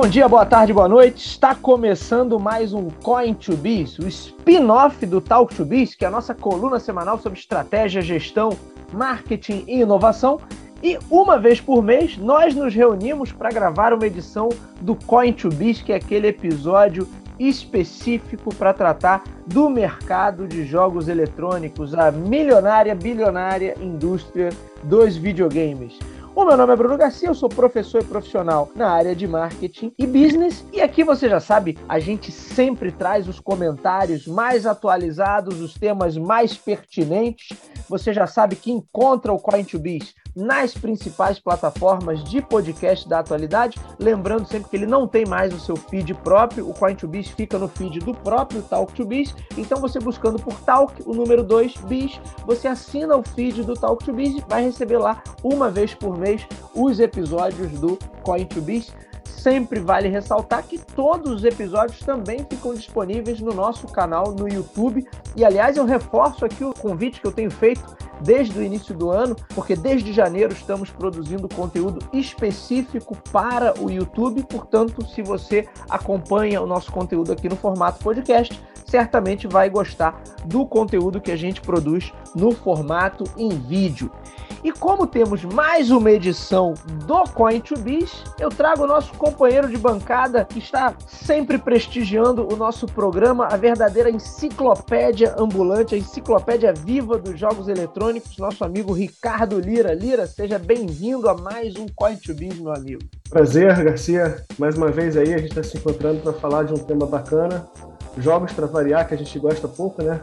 Bom 0.00 0.06
dia, 0.06 0.28
boa 0.28 0.46
tarde, 0.46 0.72
boa 0.72 0.86
noite. 0.86 1.26
Está 1.26 1.56
começando 1.56 2.38
mais 2.38 2.72
um 2.72 2.88
Coin 2.88 3.34
to 3.34 3.56
Biz, 3.56 3.98
o 3.98 4.06
spin-off 4.06 5.04
do 5.04 5.20
Talk 5.20 5.52
to 5.52 5.64
Biz, 5.64 5.96
que 5.96 6.04
é 6.04 6.08
a 6.08 6.10
nossa 6.10 6.32
coluna 6.32 6.78
semanal 6.78 7.18
sobre 7.18 7.36
estratégia, 7.36 8.00
gestão, 8.00 8.50
marketing 8.92 9.64
e 9.66 9.80
inovação. 9.80 10.38
E 10.84 10.96
uma 11.10 11.36
vez 11.36 11.60
por 11.60 11.82
mês, 11.82 12.16
nós 12.16 12.54
nos 12.54 12.72
reunimos 12.72 13.32
para 13.32 13.50
gravar 13.50 13.92
uma 13.92 14.06
edição 14.06 14.48
do 14.80 14.94
Coin 14.94 15.32
to 15.32 15.48
Biz, 15.48 15.82
que 15.82 15.92
é 15.92 15.96
aquele 15.96 16.28
episódio 16.28 17.08
específico 17.36 18.54
para 18.54 18.72
tratar 18.72 19.24
do 19.48 19.68
mercado 19.68 20.46
de 20.46 20.64
jogos 20.64 21.08
eletrônicos, 21.08 21.92
a 21.92 22.12
milionária, 22.12 22.94
bilionária 22.94 23.74
indústria 23.80 24.50
dos 24.84 25.16
videogames. 25.16 25.98
O 26.38 26.44
meu 26.44 26.56
nome 26.56 26.72
é 26.72 26.76
Bruno 26.76 26.96
Garcia, 26.96 27.28
eu 27.28 27.34
sou 27.34 27.48
professor 27.48 28.00
e 28.00 28.04
profissional 28.04 28.70
na 28.76 28.88
área 28.92 29.12
de 29.12 29.26
marketing 29.26 29.92
e 29.98 30.06
business. 30.06 30.64
E 30.72 30.80
aqui 30.80 31.02
você 31.02 31.28
já 31.28 31.40
sabe, 31.40 31.76
a 31.88 31.98
gente 31.98 32.30
sempre 32.30 32.92
traz 32.92 33.26
os 33.26 33.40
comentários 33.40 34.24
mais 34.24 34.64
atualizados, 34.64 35.60
os 35.60 35.74
temas 35.74 36.16
mais 36.16 36.56
pertinentes. 36.56 37.58
Você 37.88 38.12
já 38.12 38.24
sabe 38.24 38.54
que 38.54 38.70
encontra 38.70 39.32
o 39.32 39.42
Coin2Biz 39.42 40.14
nas 40.36 40.72
principais 40.72 41.40
plataformas 41.40 42.22
de 42.22 42.40
podcast 42.40 43.08
da 43.08 43.18
atualidade. 43.18 43.76
Lembrando 43.98 44.46
sempre 44.46 44.70
que 44.70 44.76
ele 44.76 44.86
não 44.86 45.08
tem 45.08 45.26
mais 45.26 45.52
o 45.52 45.58
seu 45.58 45.74
feed 45.74 46.14
próprio, 46.14 46.68
o 46.68 46.72
Coin2Biz 46.72 47.32
fica 47.34 47.58
no 47.58 47.66
feed 47.66 47.98
do 47.98 48.14
próprio 48.14 48.62
Talk2Biz. 48.62 49.34
Então 49.56 49.80
você 49.80 49.98
buscando 49.98 50.38
por 50.38 50.54
Talk, 50.60 51.02
o 51.04 51.12
número 51.12 51.42
2, 51.42 51.78
Biz, 51.88 52.20
você 52.46 52.68
assina 52.68 53.16
o 53.16 53.22
feed 53.24 53.64
do 53.64 53.74
Talk2Biz 53.74 54.38
e 54.38 54.44
vai 54.48 54.62
receber 54.62 54.98
lá 54.98 55.20
uma 55.42 55.70
vez 55.70 55.92
por 55.92 56.16
mês 56.16 56.27
os 56.74 57.00
episódios 57.00 57.70
do 57.72 57.98
Coin2Biz. 58.24 58.92
Sempre 59.24 59.78
vale 59.78 60.08
ressaltar 60.08 60.64
que 60.64 60.78
todos 60.78 61.30
os 61.30 61.44
episódios 61.44 62.00
também 62.00 62.44
ficam 62.50 62.74
disponíveis 62.74 63.40
no 63.40 63.52
nosso 63.52 63.86
canal 63.86 64.32
no 64.32 64.48
YouTube. 64.48 65.06
E 65.36 65.44
aliás, 65.44 65.76
eu 65.76 65.84
reforço 65.84 66.44
aqui 66.44 66.64
o 66.64 66.74
convite 66.74 67.20
que 67.20 67.26
eu 67.26 67.32
tenho 67.32 67.50
feito 67.50 67.84
desde 68.20 68.58
o 68.58 68.62
início 68.62 68.94
do 68.94 69.10
ano, 69.10 69.36
porque 69.54 69.76
desde 69.76 70.12
janeiro 70.12 70.52
estamos 70.52 70.90
produzindo 70.90 71.48
conteúdo 71.48 72.00
específico 72.12 73.16
para 73.30 73.80
o 73.80 73.90
YouTube. 73.90 74.42
Portanto, 74.44 75.06
se 75.06 75.22
você 75.22 75.68
acompanha 75.88 76.60
o 76.60 76.66
nosso 76.66 76.90
conteúdo 76.90 77.32
aqui 77.32 77.48
no 77.48 77.56
formato 77.56 78.02
podcast, 78.02 78.60
certamente 78.84 79.46
vai 79.46 79.68
gostar 79.70 80.20
do 80.46 80.66
conteúdo 80.66 81.20
que 81.20 81.30
a 81.30 81.36
gente 81.36 81.60
produz 81.60 82.12
no 82.34 82.52
formato 82.52 83.24
em 83.36 83.50
vídeo. 83.50 84.10
E 84.62 84.72
como 84.72 85.06
temos 85.06 85.44
mais 85.44 85.90
uma 85.90 86.10
edição 86.10 86.74
do 87.06 87.22
Coin 87.32 87.60
to 87.60 87.78
Biz, 87.78 88.24
eu 88.40 88.48
trago 88.48 88.82
o 88.82 88.86
nosso 88.88 89.14
companheiro 89.14 89.68
de 89.68 89.76
bancada 89.76 90.44
que 90.44 90.58
está 90.58 90.94
sempre 91.06 91.58
prestigiando 91.58 92.46
o 92.52 92.56
nosso 92.56 92.86
programa, 92.86 93.46
a 93.46 93.56
verdadeira 93.56 94.10
enciclopédia 94.10 95.36
ambulante, 95.38 95.94
a 95.94 95.98
enciclopédia 95.98 96.72
viva 96.72 97.16
dos 97.18 97.38
jogos 97.38 97.68
eletrônicos, 97.68 98.36
nosso 98.38 98.64
amigo 98.64 98.92
Ricardo 98.92 99.60
Lira. 99.60 99.94
Lira, 99.94 100.26
seja 100.26 100.58
bem-vindo 100.58 101.28
a 101.28 101.34
mais 101.34 101.76
um 101.76 101.86
Coin 101.94 102.16
to 102.16 102.34
Biz, 102.34 102.58
meu 102.58 102.74
amigo. 102.74 103.02
Prazer, 103.30 103.84
Garcia. 103.84 104.44
Mais 104.58 104.76
uma 104.76 104.90
vez 104.90 105.16
aí, 105.16 105.34
a 105.34 105.38
gente 105.38 105.50
está 105.50 105.62
se 105.62 105.76
encontrando 105.76 106.20
para 106.20 106.32
falar 106.32 106.64
de 106.64 106.72
um 106.72 106.78
tema 106.78 107.06
bacana. 107.06 107.68
Jogos 108.16 108.52
para 108.52 108.66
variar, 108.66 109.06
que 109.06 109.14
a 109.14 109.18
gente 109.18 109.38
gosta 109.38 109.68
pouco, 109.68 110.02
né? 110.02 110.20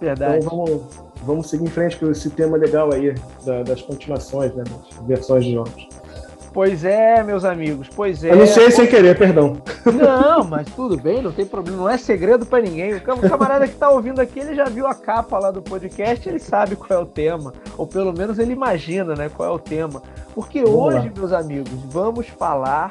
Verdade. 0.00 0.44
Então 0.44 0.64
vamos, 0.64 0.82
vamos 1.24 1.48
seguir 1.48 1.64
em 1.64 1.70
frente 1.70 1.96
com 1.96 2.10
esse 2.10 2.30
tema 2.30 2.56
legal 2.56 2.92
aí 2.92 3.14
da, 3.44 3.62
das 3.62 3.82
continuações, 3.82 4.54
né? 4.54 4.64
Das 4.64 5.06
versões 5.06 5.44
de 5.44 5.52
jogos. 5.52 5.88
Pois 6.54 6.84
é, 6.84 7.20
meus 7.24 7.44
amigos, 7.44 7.88
pois 7.96 8.22
é. 8.22 8.30
Eu 8.30 8.36
não 8.36 8.46
sei 8.46 8.70
sem 8.70 8.86
querer, 8.86 9.18
perdão. 9.18 9.56
Não, 9.84 10.44
mas 10.44 10.68
tudo 10.70 10.96
bem, 10.96 11.20
não 11.20 11.32
tem 11.32 11.44
problema, 11.44 11.78
não 11.78 11.90
é 11.90 11.98
segredo 11.98 12.46
para 12.46 12.62
ninguém. 12.62 12.94
O 12.94 13.00
camarada 13.28 13.66
que 13.66 13.74
tá 13.74 13.90
ouvindo 13.90 14.20
aqui, 14.20 14.38
ele 14.38 14.54
já 14.54 14.66
viu 14.66 14.86
a 14.86 14.94
capa 14.94 15.36
lá 15.36 15.50
do 15.50 15.60
podcast, 15.60 16.28
ele 16.28 16.38
sabe 16.38 16.76
qual 16.76 17.00
é 17.00 17.02
o 17.02 17.06
tema, 17.06 17.52
ou 17.76 17.88
pelo 17.88 18.12
menos 18.12 18.38
ele 18.38 18.52
imagina, 18.52 19.16
né, 19.16 19.28
qual 19.28 19.48
é 19.48 19.52
o 19.52 19.58
tema. 19.58 20.00
Porque 20.32 20.62
vamos 20.62 20.94
hoje, 20.94 21.08
lá. 21.08 21.12
meus 21.18 21.32
amigos, 21.32 21.72
vamos 21.90 22.28
falar 22.28 22.90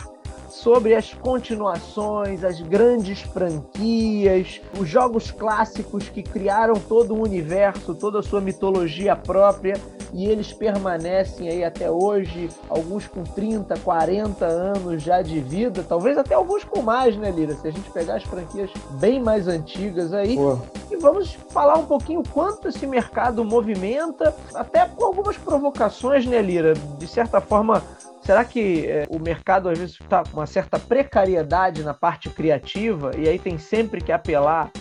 sobre 0.54 0.94
as 0.94 1.14
continuações, 1.14 2.44
as 2.44 2.62
grandes 2.62 3.22
franquias, 3.22 4.62
os 4.80 4.88
jogos 4.88 5.32
clássicos 5.32 6.10
que 6.10 6.22
criaram 6.22 6.76
todo 6.76 7.16
um 7.16 7.22
universo, 7.22 7.96
toda 7.96 8.20
a 8.20 8.24
sua 8.24 8.40
mitologia 8.40 9.16
própria 9.16 9.74
e 10.14 10.28
eles 10.28 10.54
permanecem 10.54 11.50
aí 11.50 11.64
até 11.64 11.90
hoje, 11.90 12.50
alguns 12.70 13.08
com 13.08 13.24
30, 13.24 13.80
40 13.80 14.46
anos 14.46 15.02
já 15.02 15.24
de 15.24 15.40
vida, 15.40 15.84
talvez 15.84 16.20
até 16.20 16.36
alguns 16.36 16.64
com 16.64 16.84
mais, 16.84 17.18
né, 17.18 17.32
Lira? 17.32 17.56
Se 17.56 17.68
a 17.68 17.72
gente 17.72 17.90
pegar 17.90 18.16
as 18.16 18.24
franquias 18.24 18.70
bem 19.00 19.20
mais 19.20 19.48
antigas 19.48 20.14
aí. 20.14 20.36
Pô. 20.36 20.60
E 20.92 20.96
vamos 20.98 21.34
falar 21.50 21.80
um 21.80 21.86
pouquinho 21.86 22.22
quanto 22.32 22.68
esse 22.68 22.86
mercado 22.86 23.44
movimenta, 23.44 24.36
até 24.54 24.86
com 24.86 25.04
algumas 25.04 25.36
provocações, 25.36 26.28
né, 26.28 26.40
Lira? 26.40 26.76
De 27.00 27.08
certa 27.08 27.42
forma, 27.42 27.82
Será 28.24 28.46
que 28.46 28.88
é, 28.88 29.06
o 29.10 29.20
mercado 29.20 29.68
às 29.68 29.78
vezes 29.78 30.00
está 30.00 30.24
com 30.24 30.40
uma 30.40 30.48
certa 30.48 30.80
precariedade 30.80 31.84
na 31.84 31.94
parte 31.94 32.30
criativa 32.30 33.12
e 33.18 33.28
aí 33.28 33.38
tem 33.38 33.58
sempre 33.58 34.02
que 34.02 34.12
apelar 34.12 34.72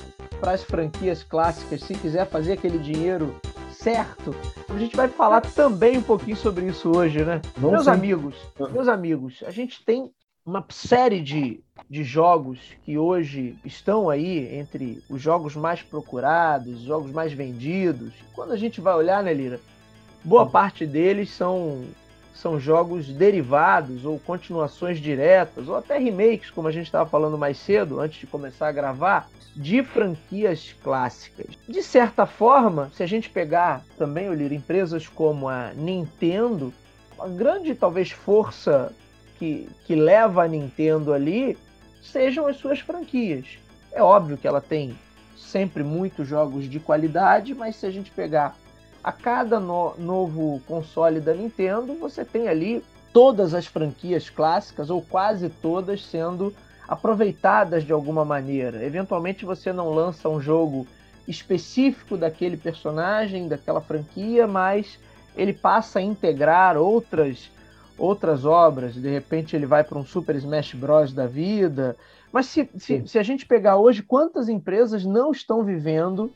para 0.41 0.53
as 0.53 0.63
franquias 0.63 1.23
clássicas 1.25 1.83
se 1.83 1.95
quiser 1.95 2.27
fazer 2.27 2.53
aquele 2.53 2.79
dinheiro 2.79 3.35
certo? 3.73 4.35
A 4.69 4.79
gente 4.79 4.95
vai 4.95 5.09
falar 5.09 5.41
também 5.41 5.99
um 5.99 6.03
pouquinho 6.03 6.37
sobre 6.37 6.67
isso 6.67 6.97
hoje, 6.97 7.25
né? 7.25 7.41
Meus 7.57 7.85
sim. 7.85 7.91
amigos, 7.91 8.37
ah. 8.61 8.69
meus 8.69 8.87
amigos, 8.87 9.43
a 9.45 9.51
gente 9.51 9.85
tem 9.85 10.11
uma 10.47 10.65
série 10.69 11.21
de, 11.21 11.63
de 11.91 12.05
jogos 12.05 12.59
que 12.85 12.97
hoje 12.97 13.57
estão 13.65 14.09
aí 14.09 14.57
entre 14.57 15.03
os 15.09 15.21
jogos 15.21 15.57
mais 15.57 15.83
procurados, 15.83 16.81
os 16.81 16.83
jogos 16.83 17.11
mais 17.11 17.33
vendidos. 17.33 18.13
Quando 18.35 18.53
a 18.53 18.57
gente 18.57 18.81
vai 18.81 18.95
olhar, 18.95 19.23
né, 19.23 19.35
Lira? 19.35 19.61
Boa 20.25 20.45
hum. 20.45 20.51
parte 20.51 20.87
deles 20.87 21.31
são 21.31 21.85
são 22.34 22.59
jogos 22.59 23.09
derivados 23.09 24.04
ou 24.04 24.19
continuações 24.19 24.98
diretas, 24.98 25.69
ou 25.69 25.76
até 25.76 25.98
remakes, 25.98 26.50
como 26.50 26.69
a 26.69 26.72
gente 26.72 26.87
estava 26.87 27.09
falando 27.09 27.37
mais 27.38 27.59
cedo, 27.59 28.00
antes 28.00 28.20
de 28.20 28.26
começar 28.26 28.69
a 28.69 28.72
gravar, 28.72 29.28
de 29.54 29.82
franquias 29.82 30.75
clássicas. 30.82 31.47
De 31.69 31.82
certa 31.82 32.25
forma, 32.25 32.91
se 32.94 33.03
a 33.03 33.06
gente 33.06 33.28
pegar 33.28 33.84
também, 33.98 34.28
Olir, 34.28 34.53
empresas 34.53 35.06
como 35.06 35.48
a 35.48 35.72
Nintendo, 35.75 36.72
a 37.19 37.28
grande 37.28 37.75
talvez 37.75 38.10
força 38.10 38.93
que, 39.38 39.69
que 39.84 39.94
leva 39.94 40.44
a 40.44 40.49
Nintendo 40.49 41.12
ali 41.12 41.59
sejam 42.00 42.47
as 42.47 42.56
suas 42.56 42.81
franquias. 42.81 43.58
É 43.93 44.02
óbvio 44.02 44.38
que 44.38 44.49
ela 44.49 44.61
tem 44.61 44.99
sempre 45.37 45.82
muitos 45.82 46.26
jogos 46.26 46.69
de 46.69 46.81
qualidade, 46.81 47.55
mas 47.55 47.76
se 47.76 47.85
a 47.85 47.90
gente 47.90 48.11
pegar 48.11 48.56
a 49.02 49.10
cada 49.10 49.58
no, 49.58 49.94
novo 49.99 50.60
console 50.66 51.20
da 51.20 51.34
Nintendo, 51.34 51.94
você 51.94 52.25
tem 52.25 52.49
ali 52.49 52.82
todas 53.12 53.52
as 53.52 53.66
franquias 53.66 54.31
clássicas, 54.31 54.88
ou 54.90 55.02
quase 55.02 55.49
todas, 55.49 56.04
sendo 56.04 56.54
aproveitadas 56.88 57.84
de 57.84 57.93
alguma 57.93 58.25
maneira. 58.25 58.84
Eventualmente 58.84 59.44
você 59.44 59.72
não 59.72 59.90
lança 59.90 60.28
um 60.28 60.40
jogo 60.40 60.87
específico 61.26 62.16
daquele 62.16 62.56
personagem, 62.56 63.49
daquela 63.49 63.81
franquia, 63.81 64.46
mas 64.46 64.99
ele 65.37 65.52
passa 65.52 65.99
a 65.99 66.02
integrar 66.02 66.76
outras 66.76 67.50
outras 67.99 68.44
obras. 68.44 68.94
De 68.94 69.08
repente 69.08 69.54
ele 69.54 69.66
vai 69.66 69.84
para 69.84 69.99
um 69.99 70.04
Super 70.04 70.34
Smash 70.37 70.75
Bros. 70.75 71.12
da 71.12 71.26
vida. 71.26 71.96
Mas 72.32 72.46
se, 72.46 72.69
se, 72.78 73.06
se, 73.06 73.19
a 73.19 73.22
gente 73.22 73.46
pegar 73.46 73.76
hoje, 73.76 74.02
quantas 74.02 74.49
empresas 74.49 75.04
não 75.04 75.31
estão 75.31 75.62
vivendo 75.62 76.32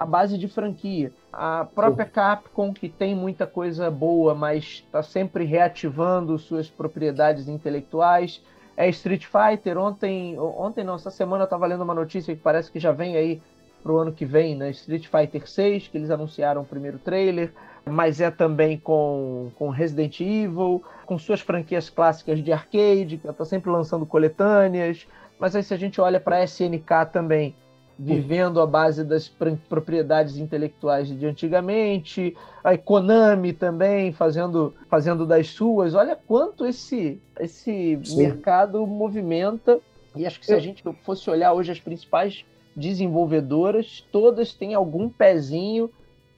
a 0.00 0.06
base 0.06 0.38
de 0.38 0.48
franquia. 0.48 1.12
A 1.30 1.66
própria 1.74 2.06
Capcom, 2.06 2.72
que 2.72 2.88
tem 2.88 3.14
muita 3.14 3.46
coisa 3.46 3.90
boa, 3.90 4.34
mas 4.34 4.82
está 4.86 5.02
sempre 5.02 5.44
reativando 5.44 6.38
suas 6.38 6.70
propriedades 6.70 7.48
intelectuais. 7.48 8.42
É 8.78 8.88
Street 8.88 9.26
Fighter. 9.26 9.76
Ontem, 9.76 10.38
ontem 10.38 10.82
não, 10.82 10.94
essa 10.94 11.10
semana 11.10 11.42
eu 11.42 11.44
estava 11.44 11.66
lendo 11.66 11.82
uma 11.82 11.92
notícia 11.92 12.34
que 12.34 12.40
parece 12.40 12.72
que 12.72 12.80
já 12.80 12.92
vem 12.92 13.14
aí 13.14 13.42
para 13.82 13.92
o 13.92 13.98
ano 13.98 14.10
que 14.10 14.24
vem, 14.24 14.56
né? 14.56 14.70
Street 14.70 15.06
Fighter 15.06 15.46
6, 15.46 15.88
que 15.88 15.98
eles 15.98 16.10
anunciaram 16.10 16.62
o 16.62 16.66
primeiro 16.66 16.98
trailer, 16.98 17.52
mas 17.84 18.22
é 18.22 18.30
também 18.30 18.78
com, 18.78 19.50
com 19.56 19.68
Resident 19.68 20.18
Evil, 20.20 20.82
com 21.04 21.18
suas 21.18 21.42
franquias 21.42 21.90
clássicas 21.90 22.42
de 22.42 22.50
arcade, 22.50 23.18
que 23.18 23.28
está 23.28 23.44
sempre 23.44 23.70
lançando 23.70 24.06
coletâneas. 24.06 25.06
Mas 25.38 25.54
aí 25.54 25.62
se 25.62 25.74
a 25.74 25.76
gente 25.76 26.00
olha 26.00 26.18
para 26.18 26.36
a 26.36 26.44
SNK 26.44 26.88
também, 27.12 27.54
vivendo 28.02 28.62
a 28.62 28.66
base 28.66 29.04
das 29.04 29.28
propriedades 29.68 30.38
intelectuais 30.38 31.06
de 31.08 31.26
antigamente, 31.26 32.34
a 32.64 32.76
Konami 32.78 33.52
também 33.52 34.10
fazendo, 34.10 34.72
fazendo 34.88 35.26
das 35.26 35.48
suas. 35.48 35.94
Olha 35.94 36.16
quanto 36.16 36.64
esse, 36.64 37.20
esse 37.38 38.00
mercado 38.16 38.86
movimenta. 38.86 39.78
E 40.16 40.26
acho 40.26 40.40
que 40.40 40.46
se 40.46 40.54
a 40.54 40.58
gente 40.58 40.82
fosse 41.02 41.28
olhar 41.28 41.52
hoje 41.52 41.72
as 41.72 41.78
principais 41.78 42.42
desenvolvedoras, 42.74 44.02
todas 44.10 44.54
têm 44.54 44.72
algum 44.72 45.10
pezinho 45.10 45.90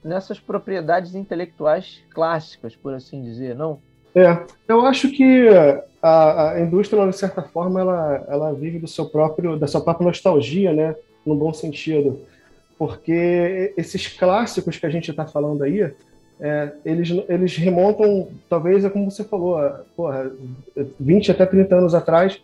nessas 0.03 0.41
propriedades 0.41 1.15
intelectuais 1.15 2.03
clássicas, 2.13 2.75
por 2.75 2.93
assim 2.93 3.23
dizer, 3.23 3.55
não? 3.55 3.79
É, 4.13 4.45
eu 4.67 4.85
acho 4.85 5.09
que 5.09 5.47
a, 6.01 6.51
a 6.51 6.61
indústria, 6.61 7.07
de 7.07 7.15
certa 7.17 7.41
forma, 7.41 7.79
ela, 7.79 8.25
ela 8.27 8.53
vive 8.53 8.79
do 8.79 8.87
seu 8.87 9.05
próprio, 9.05 9.57
da 9.57 9.65
sua 9.65 9.79
própria 9.79 10.05
nostalgia, 10.05 10.73
né? 10.73 10.93
No 11.25 11.35
bom 11.35 11.53
sentido. 11.53 12.21
Porque 12.77 13.73
esses 13.77 14.07
clássicos 14.07 14.77
que 14.77 14.85
a 14.85 14.89
gente 14.89 15.11
está 15.11 15.25
falando 15.25 15.63
aí, 15.63 15.91
é, 16.39 16.71
eles, 16.83 17.09
eles 17.29 17.55
remontam, 17.55 18.29
talvez, 18.49 18.83
é 18.83 18.89
como 18.89 19.09
você 19.09 19.23
falou, 19.23 19.59
porra, 19.95 20.31
20 20.99 21.31
até 21.31 21.45
30 21.45 21.75
anos 21.75 21.95
atrás, 21.95 22.41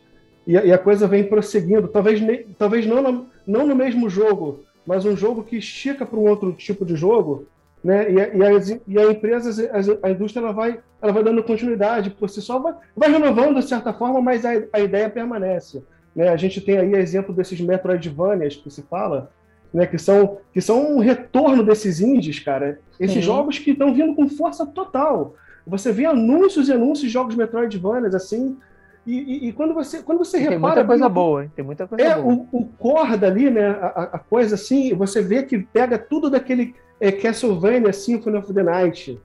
e, 0.48 0.54
e 0.54 0.72
a 0.72 0.78
coisa 0.78 1.08
vem 1.08 1.24
prosseguindo. 1.24 1.88
Talvez, 1.88 2.22
talvez 2.58 2.86
não, 2.86 3.02
no, 3.02 3.26
não 3.46 3.68
no 3.68 3.76
mesmo 3.76 4.10
jogo, 4.10 4.64
mas 4.86 5.06
um 5.06 5.16
jogo 5.16 5.44
que 5.44 5.58
estica 5.58 6.06
para 6.06 6.18
um 6.18 6.28
outro 6.28 6.54
tipo 6.54 6.86
de 6.86 6.96
jogo, 6.96 7.46
né? 7.84 8.10
E, 8.12 8.38
e, 8.38 8.44
as, 8.44 8.70
e 8.70 9.00
a 9.00 9.12
empresa, 9.12 9.70
a 10.02 10.10
indústria, 10.10 10.44
ela 10.44 10.54
vai, 10.54 10.80
ela 11.02 11.12
vai 11.12 11.24
dando 11.24 11.44
continuidade 11.44 12.10
por 12.10 12.30
si 12.30 12.42
só, 12.42 12.60
vai, 12.60 12.74
vai 12.96 13.12
renovando 13.12 13.60
de 13.60 13.68
certa 13.68 13.94
forma, 13.94 14.22
mas 14.22 14.46
a, 14.46 14.52
a 14.74 14.80
ideia 14.80 15.10
permanece. 15.10 15.84
Né? 16.16 16.30
A 16.30 16.38
gente 16.38 16.62
tem 16.62 16.78
aí 16.78 16.94
exemplo 16.94 17.34
desses 17.34 17.60
Metroidvanias 17.62 18.56
que 18.56 18.70
se 18.70 18.82
fala, 18.84 19.32
né? 19.74 19.86
Que 19.86 19.98
são 19.98 20.38
que 20.54 20.62
são 20.62 20.96
um 20.96 21.00
retorno 21.00 21.64
desses 21.64 22.02
indies, 22.02 22.40
cara. 22.40 22.80
Esses 23.00 23.16
Sim. 23.16 23.22
jogos 23.22 23.60
que 23.60 23.72
estão 23.72 23.94
vindo 23.94 24.16
com 24.16 24.30
força 24.30 24.66
total. 24.66 25.36
Você 25.66 25.92
vê 25.92 26.06
anúncios 26.06 26.68
e 26.68 26.74
anúncios 26.74 27.08
de 27.08 27.10
jogos 27.10 27.36
Metroidvanias 27.36 28.16
assim, 28.16 28.58
e, 29.06 29.18
e, 29.18 29.48
e, 29.48 29.54
quando 29.54 29.74
você, 29.74 30.04
quando 30.04 30.20
você 30.20 30.38
tem 30.38 30.50
repara. 30.50 30.60
Tem 30.60 30.60
muita 30.60 30.86
coisa 30.86 31.10
boa, 31.10 31.44
hein? 31.44 31.52
Tem 31.56 31.66
muita 31.66 31.88
coisa 31.88 32.04
é, 32.04 32.16
boa. 32.16 32.46
O, 32.52 32.60
o 32.60 32.66
corda 32.78 33.28
ali, 33.28 33.50
né? 33.50 33.68
A, 33.70 34.10
a, 34.14 34.20
coisa 34.20 34.56
assim, 34.56 34.94
você 34.94 35.22
vê 35.22 35.44
que 35.44 35.58
pega 35.58 35.98
tudo 35.98 36.30
daquele 36.30 36.76
é, 37.00 37.12
Castlevania 37.12 37.94
Symphony 37.94 38.38
of 38.38 38.54
the 38.54 38.62
Night. 38.62 39.20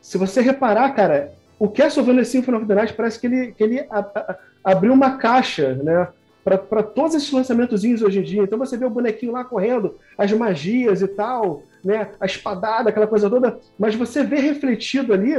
Se 0.00 0.18
você 0.18 0.40
reparar, 0.40 0.92
cara, 0.94 1.32
o 1.58 1.68
Castlevania 1.68 2.24
Symphony 2.24 2.56
of 2.56 2.66
the 2.66 2.74
Night 2.74 2.94
parece 2.94 3.20
que 3.20 3.26
ele, 3.26 3.52
que 3.52 3.62
ele 3.62 3.80
a, 3.90 4.00
a, 4.00 4.36
abriu 4.64 4.92
uma 4.92 5.18
caixa, 5.18 5.74
né? 5.74 6.08
Para 6.44 6.82
todos 6.82 7.14
esses 7.14 7.30
lançamentos 7.30 7.84
hoje 7.84 8.20
em 8.20 8.22
dia. 8.22 8.42
Então 8.42 8.58
você 8.58 8.76
vê 8.76 8.86
o 8.86 8.90
bonequinho 8.90 9.32
lá 9.32 9.44
correndo, 9.44 9.96
as 10.16 10.32
magias 10.32 11.02
e 11.02 11.08
tal, 11.08 11.62
né? 11.84 12.10
A 12.18 12.26
espadada, 12.26 12.88
aquela 12.88 13.06
coisa 13.06 13.28
toda. 13.28 13.58
Mas 13.78 13.94
você 13.94 14.24
vê 14.24 14.36
refletido 14.36 15.12
ali 15.12 15.34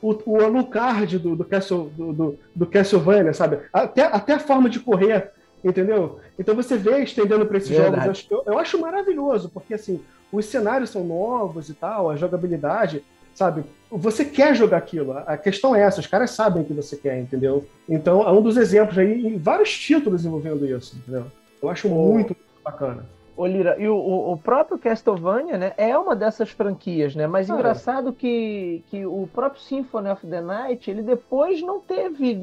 o, 0.00 0.16
o 0.26 0.40
Alucard 0.40 1.18
do, 1.18 1.34
do, 1.34 1.44
Castle, 1.44 1.90
do, 1.96 2.12
do, 2.12 2.38
do 2.54 2.66
Castlevania, 2.66 3.32
sabe? 3.32 3.58
Até, 3.72 4.02
até 4.02 4.34
a 4.34 4.38
forma 4.38 4.68
de 4.68 4.80
correr, 4.80 5.30
entendeu? 5.64 6.20
Então 6.38 6.54
você 6.54 6.76
vê 6.76 7.02
estendendo 7.02 7.46
para 7.46 7.58
esses 7.58 7.70
Verdade. 7.70 8.04
jogos. 8.04 8.26
Eu, 8.30 8.52
eu, 8.52 8.58
acho 8.58 8.80
maravilhoso, 8.80 9.50
porque 9.52 9.74
assim, 9.74 10.00
os 10.30 10.46
cenários 10.46 10.90
são 10.90 11.04
novos 11.04 11.68
e 11.68 11.74
tal, 11.74 12.10
a 12.10 12.16
jogabilidade, 12.16 13.02
sabe? 13.36 13.64
Você 13.90 14.24
quer 14.24 14.56
jogar 14.56 14.78
aquilo. 14.78 15.12
A 15.12 15.36
questão 15.36 15.76
é 15.76 15.82
essa, 15.82 16.00
os 16.00 16.06
caras 16.06 16.30
sabem 16.30 16.64
que 16.64 16.72
você 16.72 16.96
quer, 16.96 17.20
entendeu? 17.20 17.64
Então, 17.88 18.22
é 18.22 18.32
um 18.32 18.42
dos 18.42 18.56
exemplos 18.56 18.98
aí, 18.98 19.26
em 19.26 19.38
vários 19.38 19.78
títulos 19.78 20.24
envolvendo 20.24 20.66
isso, 20.66 20.96
entendeu? 20.96 21.26
Eu 21.62 21.68
acho 21.68 21.88
muito 21.88 22.34
bacana. 22.64 23.04
Olira, 23.36 23.76
e 23.78 23.86
o, 23.86 23.96
o, 24.32 24.36
próprio 24.38 24.78
Castlevania, 24.78 25.58
né, 25.58 25.72
é 25.76 25.96
uma 25.96 26.16
dessas 26.16 26.48
franquias, 26.48 27.14
né? 27.14 27.26
Mas 27.26 27.50
ah, 27.50 27.54
engraçado 27.54 28.12
que, 28.12 28.82
que 28.90 29.04
o 29.04 29.28
próprio 29.32 29.60
Symphony 29.60 30.08
of 30.08 30.26
the 30.26 30.40
Night, 30.40 30.90
ele 30.90 31.02
depois 31.02 31.60
não 31.60 31.78
teve 31.78 32.40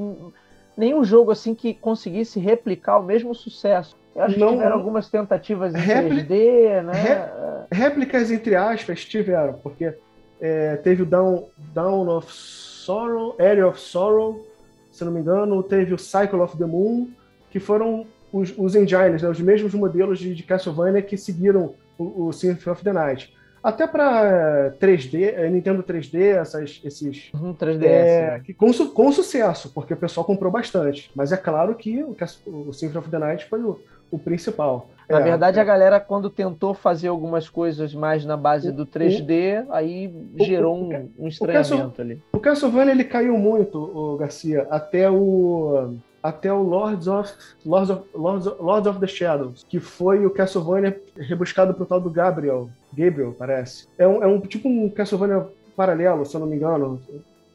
nenhum 0.78 1.04
jogo 1.04 1.32
assim 1.32 1.56
que 1.56 1.74
conseguisse 1.74 2.40
replicar 2.40 3.00
o 3.00 3.04
mesmo 3.04 3.34
sucesso. 3.34 3.98
Eu 4.16 4.22
acho 4.22 4.40
não, 4.40 4.50
que 4.50 4.54
tiveram 4.54 4.76
algumas 4.76 5.10
tentativas 5.10 5.74
em 5.74 5.80
Repli 5.80 6.24
3D, 6.24 6.84
né? 6.84 7.66
Réplicas 7.72 8.30
entre 8.30 8.56
aspas 8.56 9.04
tiveram, 9.04 9.54
porque 9.54 9.96
é, 10.44 10.76
teve 10.76 11.04
o 11.04 11.06
Down, 11.06 11.46
Down 11.74 12.10
of 12.10 12.28
Sorrow, 12.30 13.38
Area 13.40 13.66
of 13.66 13.80
Sorrow, 13.80 14.46
se 14.92 15.06
não 15.06 15.12
me 15.14 15.22
engano, 15.22 15.64
teve 15.64 15.94
o 15.94 15.98
Cycle 15.98 16.42
of 16.42 16.58
the 16.58 16.66
Moon, 16.66 17.08
que 17.50 17.62
foram 17.62 18.06
os, 18.32 18.54
os 18.58 18.76
engines, 18.76 19.22
né, 19.22 19.30
os 19.30 19.40
mesmos 19.40 19.74
modelos 19.74 20.20
de, 20.20 20.36
de 20.36 20.44
Castlevania 20.44 21.02
que 21.02 21.16
seguiram 21.16 21.76
o, 21.98 22.26
o 22.26 22.34
Symphony 22.34 22.74
of 22.74 22.84
the 22.84 22.92
Night. 22.92 23.34
Até 23.64 23.88
para 23.88 24.76
3D, 24.82 25.34
eh, 25.34 25.50
Nintendo 25.50 25.82
3D, 25.82 26.20
essas, 26.36 26.82
esses. 26.84 27.32
Uhum, 27.34 27.54
3DS. 27.54 27.86
É, 27.86 28.32
né? 28.32 28.44
com, 28.58 28.74
com 28.90 29.12
sucesso, 29.14 29.72
porque 29.74 29.94
o 29.94 29.98
pessoal 29.98 30.26
comprou 30.26 30.52
bastante. 30.52 31.10
Mas 31.16 31.32
é 31.32 31.38
claro 31.38 31.74
que 31.74 32.04
o, 32.04 32.14
o 32.46 32.74
Symphony 32.74 32.98
of 32.98 33.10
the 33.10 33.20
Night 33.20 33.46
foi 33.46 33.64
o, 33.64 33.80
o 34.12 34.20
principal. 34.20 34.90
Na 35.10 35.20
é, 35.20 35.24
verdade, 35.24 35.60
a 35.60 35.64
galera, 35.64 36.00
quando 36.00 36.30
tentou 36.30 36.74
fazer 36.74 37.08
algumas 37.08 37.50
coisas 37.50 37.94
mais 37.94 38.26
na 38.26 38.38
base 38.38 38.72
do 38.72 38.86
3D, 38.86 39.66
o, 39.68 39.74
aí 39.74 40.14
gerou 40.38 40.78
o, 40.78 40.94
um, 40.94 41.10
um 41.20 41.28
estranhamento 41.28 42.02
ali. 42.02 42.22
O 42.32 42.40
Castlevania 42.40 42.94
ele 42.94 43.04
caiu 43.04 43.38
muito, 43.38 43.78
o 43.78 44.18
Garcia, 44.18 44.68
até 44.70 45.10
o 45.10 45.96
até 46.24 46.52
o 46.54 46.64
Lords 46.64 47.08
of, 47.08 47.34
Lords 47.66 47.90
of, 47.90 48.04
Lords 48.16 48.48
of, 48.48 48.64
Lords 48.64 48.88
of 48.88 49.00
the 49.00 49.08
Shadows, 49.08 49.66
que 49.68 49.78
foi 49.78 50.26
o 50.26 50.30
Castlevania 50.30 50.98
rebuscado 51.18 51.74
pro 51.74 51.86
tal 51.86 52.00
do 52.00 52.10
Gabriel. 52.10 52.70
Gabriel, 52.94 53.36
parece. 53.38 53.90
É 53.98 54.08
um, 54.08 54.24
é 54.24 54.28
um 54.28 54.40
tipo 54.40 54.70
um 54.70 54.90
Castlevania 54.90 55.46
paralelo, 55.76 56.26
se 56.26 56.34
eu 56.34 56.40
não 56.40 56.48
me 56.48 56.56
engano. 56.56 57.02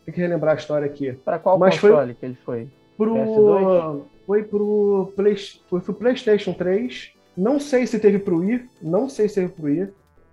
Tem 0.05 0.15
que 0.15 0.21
relembrar 0.21 0.55
a 0.55 0.59
história 0.59 0.87
aqui. 0.87 1.12
Para 1.12 1.39
qual 1.39 1.59
Mas 1.59 1.81
console 1.81 2.06
foi 2.06 2.15
que 2.15 2.27
ele 2.27 2.39
foi? 2.44 2.69
Pro, 2.97 3.15
PS2? 3.15 4.03
Foi 4.27 4.43
pro, 4.43 5.12
Play, 5.17 5.37
foi 5.69 5.81
pro 5.81 5.94
PlayStation 5.94 6.53
3. 6.53 7.12
Não 7.39 7.61
sei 7.61 7.87
se 7.87 8.01
teve 8.01 8.19
pro 8.19 8.39
Wii. 8.39 8.69
Não 8.83 9.09
sei 9.09 9.29
se 9.29 9.37
teve 9.37 9.49
pro 9.53 9.67
Wii. 9.67 9.89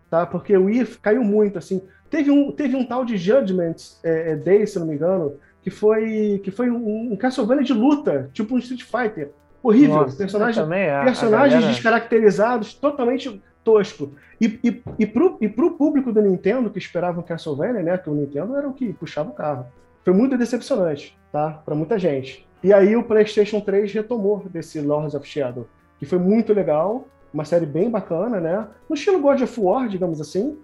Tá? 0.09 0.25
Porque 0.25 0.57
o 0.57 0.65
Wii 0.65 0.85
caiu 1.01 1.23
muito, 1.23 1.59
assim. 1.59 1.81
Teve 2.09 2.31
um, 2.31 2.51
teve 2.51 2.75
um 2.75 2.83
tal 2.83 3.05
de 3.05 3.15
Judgment 3.15 3.75
é, 4.03 4.31
é 4.31 4.35
Day, 4.35 4.65
se 4.65 4.79
não 4.79 4.87
me 4.87 4.95
engano, 4.95 5.35
que 5.61 5.69
foi, 5.69 6.41
que 6.43 6.49
foi 6.49 6.69
um, 6.69 7.13
um 7.13 7.15
Castlevania 7.15 7.63
de 7.63 7.73
luta, 7.73 8.29
tipo 8.33 8.55
um 8.55 8.57
Street 8.57 8.83
Fighter. 8.83 9.31
Horrível. 9.61 9.95
Nossa, 9.95 10.17
personagem, 10.17 10.63
é, 10.73 11.03
personagens 11.03 11.53
galera... 11.53 11.73
descaracterizados, 11.73 12.73
totalmente 12.73 13.41
tosco. 13.63 14.13
E, 14.39 14.59
e, 14.63 14.83
e, 14.99 15.05
pro, 15.05 15.37
e 15.41 15.47
pro 15.47 15.71
público 15.71 16.11
do 16.11 16.21
Nintendo, 16.21 16.69
que 16.69 16.77
esperava 16.77 17.19
um 17.19 17.23
Castlevania, 17.23 17.81
né? 17.81 17.97
Que 17.97 18.09
o 18.09 18.13
Nintendo 18.13 18.55
era 18.55 18.67
o 18.67 18.73
que 18.73 18.93
puxava 18.93 19.29
o 19.29 19.33
carro. 19.33 19.65
Foi 20.03 20.13
muito 20.13 20.37
decepcionante, 20.37 21.17
tá? 21.31 21.61
Para 21.65 21.75
muita 21.75 21.97
gente. 21.97 22.47
E 22.63 22.71
aí 22.71 22.95
o 22.95 23.03
PlayStation 23.03 23.59
3 23.59 23.91
retomou 23.91 24.43
desse 24.49 24.79
Lords 24.79 25.15
of 25.15 25.27
Shadow, 25.27 25.67
que 26.05 26.09
foi 26.09 26.19
muito 26.19 26.53
legal, 26.53 27.07
uma 27.33 27.43
série 27.43 27.65
bem 27.65 27.89
bacana, 27.89 28.39
né? 28.39 28.67
No 28.87 28.95
estilo 28.95 29.19
God 29.19 29.41
of 29.41 29.59
War, 29.59 29.89
digamos 29.89 30.21
assim. 30.21 30.57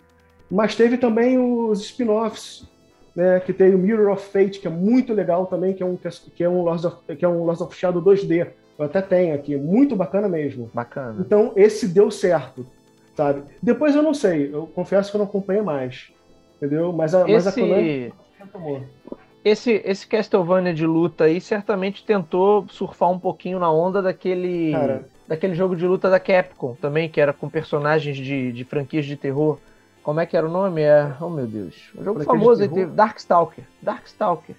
Mas 0.49 0.75
teve 0.75 0.97
também 0.97 1.37
os 1.37 1.81
spin-offs 1.81 2.63
né, 3.15 3.39
que 3.39 3.51
tem 3.51 3.73
o 3.73 3.77
Mirror 3.77 4.13
of 4.13 4.29
Fate, 4.29 4.59
que 4.59 4.67
é 4.67 4.69
muito 4.69 5.13
legal 5.13 5.47
também, 5.47 5.73
que 5.73 5.81
é 5.81 5.85
um, 5.85 5.97
que 6.35 6.43
é 6.43 6.49
um, 6.49 6.61
Lost, 6.61 6.85
of, 6.85 7.15
que 7.15 7.25
é 7.25 7.27
um 7.27 7.43
Lost 7.43 7.61
of 7.61 7.75
Shadow 7.75 8.01
2D. 8.01 8.47
Eu 8.77 8.85
até 8.85 9.01
tenho 9.01 9.35
aqui, 9.35 9.55
muito 9.57 9.95
bacana 9.95 10.29
mesmo. 10.29 10.69
Bacana. 10.73 11.17
Então, 11.19 11.51
esse 11.55 11.87
deu 11.87 12.11
certo, 12.11 12.65
sabe? 13.15 13.43
Depois 13.61 13.95
eu 13.95 14.03
não 14.03 14.13
sei, 14.13 14.53
eu 14.53 14.67
confesso 14.67 15.09
que 15.09 15.17
eu 15.17 15.19
não 15.19 15.25
acompanhei 15.25 15.61
mais, 15.61 16.11
entendeu? 16.57 16.93
Mas 16.93 17.15
a, 17.15 17.21
esse... 17.23 17.31
mas 17.31 17.47
a 17.47 17.51
Konami. 17.51 18.13
Esse, 19.43 19.81
esse 19.83 20.05
Castlevania 20.05 20.73
de 20.73 20.85
luta 20.85 21.23
aí 21.23 21.41
certamente 21.41 22.05
tentou 22.05 22.67
surfar 22.69 23.09
um 23.09 23.19
pouquinho 23.19 23.59
na 23.59 23.71
onda 23.71 24.01
daquele, 24.01 24.71
Cara, 24.71 25.09
daquele 25.31 25.55
jogo 25.55 25.77
de 25.77 25.87
luta 25.87 26.09
da 26.09 26.19
Capcom 26.19 26.75
também, 26.75 27.07
que 27.07 27.21
era 27.21 27.31
com 27.31 27.47
personagens 27.47 28.17
de, 28.17 28.51
de 28.51 28.65
franquias 28.65 29.05
de 29.05 29.15
terror. 29.15 29.57
Como 30.03 30.19
é 30.19 30.25
que 30.25 30.35
era 30.35 30.45
o 30.45 30.51
nome? 30.51 30.81
É... 30.81 31.09
Oh, 31.21 31.29
meu 31.29 31.47
Deus. 31.47 31.89
Um 31.97 32.03
jogo 32.03 32.23
famoso 32.25 32.61
aí 32.61 32.67
teve. 32.67 32.91
Darkstalker. 32.91 33.63
Darkstalker. 33.81 34.55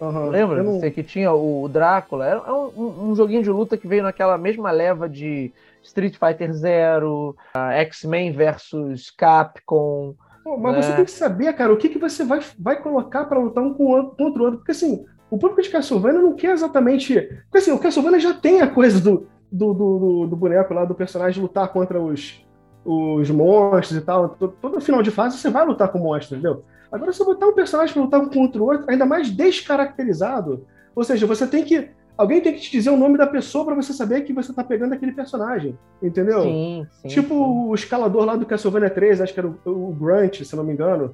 Uhum. 0.00 0.30
Lembra? 0.30 0.62
Não... 0.62 0.80
Você 0.80 0.90
que 0.90 1.02
tinha 1.02 1.30
o 1.30 1.68
Drácula. 1.68 2.26
Era 2.26 2.54
um, 2.54 3.10
um, 3.10 3.14
joguinho 3.14 3.42
de 3.42 3.50
luta 3.50 3.76
que 3.76 3.86
veio 3.86 4.02
naquela 4.02 4.38
mesma 4.38 4.70
leva 4.70 5.10
de 5.10 5.52
Street 5.82 6.16
Fighter 6.16 6.54
Zero, 6.54 7.36
X-Men 7.54 8.32
versus 8.32 9.10
Capcom. 9.10 10.14
Pô, 10.42 10.56
mas 10.56 10.76
né? 10.76 10.82
você 10.82 10.96
tem 10.96 11.04
que 11.04 11.10
saber, 11.10 11.52
cara, 11.52 11.70
o 11.70 11.76
que, 11.76 11.90
que 11.90 11.98
você 11.98 12.24
vai, 12.24 12.40
vai 12.58 12.80
colocar 12.80 13.26
para 13.26 13.38
lutar 13.38 13.62
um 13.62 13.74
contra 13.74 14.42
o 14.42 14.44
outro. 14.44 14.56
Porque 14.56 14.72
assim, 14.72 15.04
o 15.30 15.36
público 15.36 15.60
de 15.60 15.68
Castlevania 15.68 16.22
não 16.22 16.34
quer 16.34 16.52
exatamente. 16.52 17.20
Porque 17.44 17.58
assim, 17.58 17.72
o 17.72 17.78
Castlevania 17.78 18.20
já 18.20 18.32
tem 18.32 18.62
a 18.62 18.66
coisa 18.66 18.98
do, 18.98 19.28
do, 19.54 19.72
do, 19.72 20.26
do 20.26 20.36
boneco 20.36 20.74
lá, 20.74 20.84
do 20.84 20.94
personagem 20.94 21.40
lutar 21.40 21.68
contra 21.68 22.00
os, 22.00 22.44
os 22.84 23.30
monstros 23.30 23.96
e 23.96 24.00
tal. 24.00 24.30
Todo, 24.30 24.54
todo 24.60 24.80
final 24.80 25.02
de 25.02 25.12
fase 25.12 25.38
você 25.38 25.48
vai 25.48 25.64
lutar 25.64 25.88
com 25.88 25.98
monstros, 26.00 26.32
entendeu? 26.32 26.64
Agora, 26.90 27.12
se 27.12 27.24
botar 27.24 27.46
um 27.46 27.54
personagem 27.54 27.94
para 27.94 28.02
lutar 28.02 28.20
um 28.20 28.28
contra 28.28 28.60
o 28.60 28.66
outro, 28.66 28.84
ainda 28.88 29.06
mais 29.06 29.30
descaracterizado, 29.30 30.66
ou 30.94 31.04
seja, 31.04 31.26
você 31.26 31.46
tem 31.46 31.64
que. 31.64 31.88
Alguém 32.16 32.40
tem 32.40 32.54
que 32.54 32.60
te 32.60 32.70
dizer 32.70 32.90
o 32.90 32.96
nome 32.96 33.18
da 33.18 33.26
pessoa 33.26 33.64
para 33.64 33.74
você 33.74 33.92
saber 33.92 34.20
que 34.20 34.32
você 34.32 34.52
tá 34.52 34.62
pegando 34.62 34.94
aquele 34.94 35.10
personagem, 35.10 35.76
entendeu? 36.00 36.42
Sim, 36.42 36.86
sim 37.02 37.08
Tipo 37.08 37.34
sim. 37.34 37.68
o 37.68 37.74
escalador 37.74 38.24
lá 38.24 38.36
do 38.36 38.46
Castlevania 38.46 38.90
3, 38.90 39.20
acho 39.20 39.34
que 39.34 39.40
era 39.40 39.48
o, 39.48 39.58
o 39.64 39.92
Grunt, 39.92 40.42
se 40.42 40.54
não 40.54 40.62
me 40.62 40.72
engano. 40.72 41.12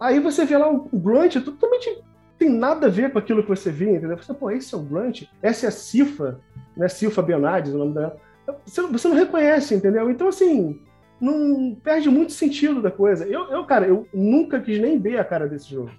Aí 0.00 0.18
você 0.18 0.44
vê 0.44 0.58
lá 0.58 0.68
o, 0.68 0.88
o 0.90 0.98
Grunt, 0.98 1.34
totalmente 1.34 2.02
tem 2.42 2.50
nada 2.50 2.88
a 2.88 2.90
ver 2.90 3.12
com 3.12 3.18
aquilo 3.18 3.42
que 3.42 3.48
você 3.48 3.70
viu, 3.70 3.94
entendeu? 3.94 4.16
Você, 4.16 4.34
pô, 4.34 4.50
esse 4.50 4.74
é 4.74 4.78
o 4.78 4.82
Grunt, 4.82 5.24
essa 5.40 5.66
é 5.66 5.68
a 5.68 5.72
Cifa, 5.72 6.40
né? 6.76 6.88
Cifa 6.88 7.22
Bionades, 7.22 7.72
o 7.72 7.78
nome 7.78 7.94
dela. 7.94 8.16
Você, 8.66 8.82
você 8.82 9.08
não 9.08 9.14
reconhece, 9.14 9.74
entendeu? 9.74 10.10
Então, 10.10 10.26
assim, 10.26 10.80
não 11.20 11.76
perde 11.82 12.10
muito 12.10 12.32
sentido 12.32 12.82
da 12.82 12.90
coisa. 12.90 13.24
Eu, 13.24 13.48
eu, 13.48 13.64
cara, 13.64 13.86
eu 13.86 14.08
nunca 14.12 14.60
quis 14.60 14.80
nem 14.80 14.98
ver 14.98 15.18
a 15.18 15.24
cara 15.24 15.46
desse 15.46 15.70
jogo. 15.70 15.92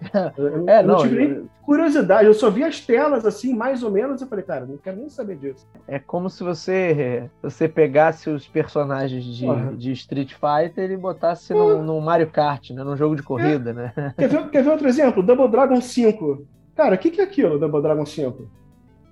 É, 0.66 0.80
eu 0.80 0.86
não, 0.86 0.94
não, 0.94 1.02
tive 1.02 1.16
nem 1.16 1.50
curiosidade, 1.62 2.26
eu 2.26 2.34
só 2.34 2.50
vi 2.50 2.62
as 2.62 2.80
telas 2.80 3.24
assim, 3.24 3.54
mais 3.54 3.82
ou 3.82 3.90
menos, 3.90 4.20
e 4.20 4.26
falei, 4.26 4.44
cara, 4.44 4.66
não 4.66 4.76
quero 4.76 4.96
nem 4.98 5.08
saber 5.08 5.36
disso. 5.36 5.66
É 5.88 5.98
como 5.98 6.30
se 6.30 6.44
você 6.44 7.28
você 7.42 7.68
pegasse 7.68 8.30
os 8.30 8.46
personagens 8.46 9.24
de, 9.24 9.46
uhum. 9.46 9.74
de 9.74 9.92
Street 9.92 10.32
Fighter 10.34 10.90
e 10.90 10.96
botasse 10.96 11.52
uhum. 11.52 11.78
no, 11.78 11.82
no, 11.82 12.00
Mario 12.00 12.28
Kart, 12.28 12.70
né? 12.70 12.84
Num 12.84 12.96
jogo 12.96 13.16
de 13.16 13.22
corrida, 13.22 13.70
é. 13.70 13.72
né? 13.72 14.14
Quer 14.16 14.28
ver, 14.28 14.50
quer 14.50 14.62
ver 14.62 14.70
outro 14.70 14.88
exemplo? 14.88 15.22
Double 15.22 15.48
Dragon 15.48 15.80
5. 15.80 16.46
Cara, 16.74 16.94
o 16.94 16.98
que, 16.98 17.10
que 17.10 17.20
é 17.20 17.24
aquilo, 17.24 17.58
Double 17.58 17.82
Dragon 17.82 18.06
5? 18.06 18.48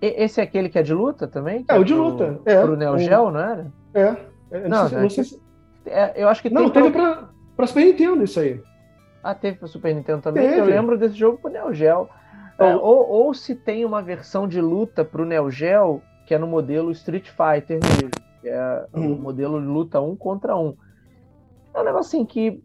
Esse 0.01 0.41
é 0.41 0.45
aquele 0.45 0.69
que 0.69 0.79
é 0.79 0.83
de 0.83 0.93
luta 0.93 1.27
também? 1.27 1.65
É, 1.67 1.79
o 1.79 1.85
de 1.85 1.95
luta. 1.95 2.39
É. 2.45 2.61
Pro 2.61 2.77
Neo 2.77 2.99
Geo, 2.99 3.31
não 3.31 3.41
era? 3.41 3.73
É. 3.95 4.17
é 4.51 4.69
não, 4.69 4.83
não, 4.83 4.89
sei, 4.89 4.99
não 4.99 5.11
sei 5.11 5.25
se... 5.25 5.43
é, 5.87 6.23
eu 6.23 6.29
acho 6.29 6.43
que 6.43 6.51
Não, 6.51 6.69
teve 6.69 6.91
pra... 6.91 7.15
pra, 7.15 7.29
pra 7.57 7.67
Super 7.67 7.87
Nintendo 7.87 8.23
isso 8.23 8.39
aí. 8.39 8.61
Ah, 9.25 9.35
teve 9.35 9.57
para 9.57 9.67
Super 9.67 9.95
Nintendo 9.95 10.21
também. 10.21 10.47
Teve. 10.47 10.61
Eu 10.61 10.67
lembro 10.67 10.99
desse 10.99 11.15
jogo 11.15 11.39
pro 11.39 11.51
Neo 11.51 11.73
Geo. 11.73 12.11
É, 12.59 12.77
ou, 12.77 13.09
ou, 13.09 13.33
se 13.33 13.55
tem 13.55 13.85
uma 13.85 14.03
versão 14.03 14.47
de 14.47 14.61
luta 14.61 15.03
pro 15.03 15.25
Neo 15.25 15.51
Geo, 15.51 16.03
que 16.27 16.35
é 16.35 16.39
no 16.39 16.47
modelo 16.47 16.91
Street 16.91 17.29
Fighter 17.31 17.81
mesmo, 17.83 18.11
que 18.43 18.49
é 18.49 18.87
o 18.93 19.01
uhum. 19.01 19.17
modelo 19.17 19.61
de 19.61 19.67
luta 19.67 19.99
um 20.01 20.15
contra 20.15 20.55
um. 20.55 20.77
É 21.73 21.81
um 21.81 21.85
negócio 21.85 22.17
assim 22.17 22.25
que 22.25 22.63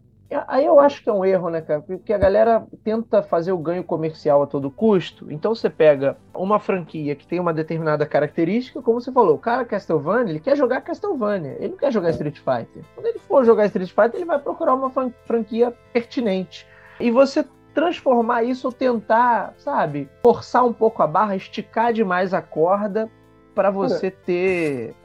Aí 0.48 0.66
eu 0.66 0.80
acho 0.80 1.04
que 1.04 1.10
é 1.10 1.14
um 1.14 1.26
erro, 1.26 1.50
né, 1.50 1.60
cara? 1.62 1.82
Porque 1.82 2.14
a 2.14 2.18
galera 2.18 2.64
tenta 2.84 3.24
fazer 3.24 3.52
o 3.52 3.58
ganho 3.58 3.84
comercial 3.84 4.44
a 4.44 4.48
todo 4.48 4.70
custo. 4.70 5.32
Então 5.32 5.56
você 5.56 5.70
pega 5.70 6.18
uma 6.36 6.60
franquia 6.60 7.16
que 7.16 7.26
tem 7.26 7.40
uma 7.40 7.54
determinada 7.54 8.06
característica, 8.06 8.82
como 8.82 9.02
você 9.02 9.12
falou, 9.12 9.36
o 9.36 9.40
cara 9.40 9.66
Castlevania, 9.66 10.32
ele 10.32 10.40
quer 10.40 10.56
jogar 10.56 10.82
Castlevania, 10.82 11.56
ele 11.60 11.70
não 11.70 11.78
quer 11.78 11.92
jogar 11.92 12.12
Street 12.12 12.38
Fighter. 12.38 12.84
Quando 12.94 13.08
ele 13.08 13.20
for 13.20 13.44
jogar 13.44 13.66
Street 13.66 13.90
Fighter, 13.90 14.16
ele 14.16 14.26
vai 14.26 14.38
procurar 14.38 14.76
uma 14.76 14.92
franquia 15.26 15.74
pertinente. 15.92 16.68
E 17.00 17.10
você 17.10 17.44
transformar 17.74 18.44
isso 18.44 18.68
ou 18.68 18.74
tentar, 18.74 19.54
sabe, 19.58 20.10
forçar 20.22 20.66
um 20.66 20.74
pouco 20.74 21.02
a 21.02 21.08
barra, 21.08 21.36
esticar 21.36 21.92
demais 21.92 22.34
a 22.34 22.42
corda 22.42 23.10
para 23.56 23.72
você 23.72 24.12
ter 24.12 24.96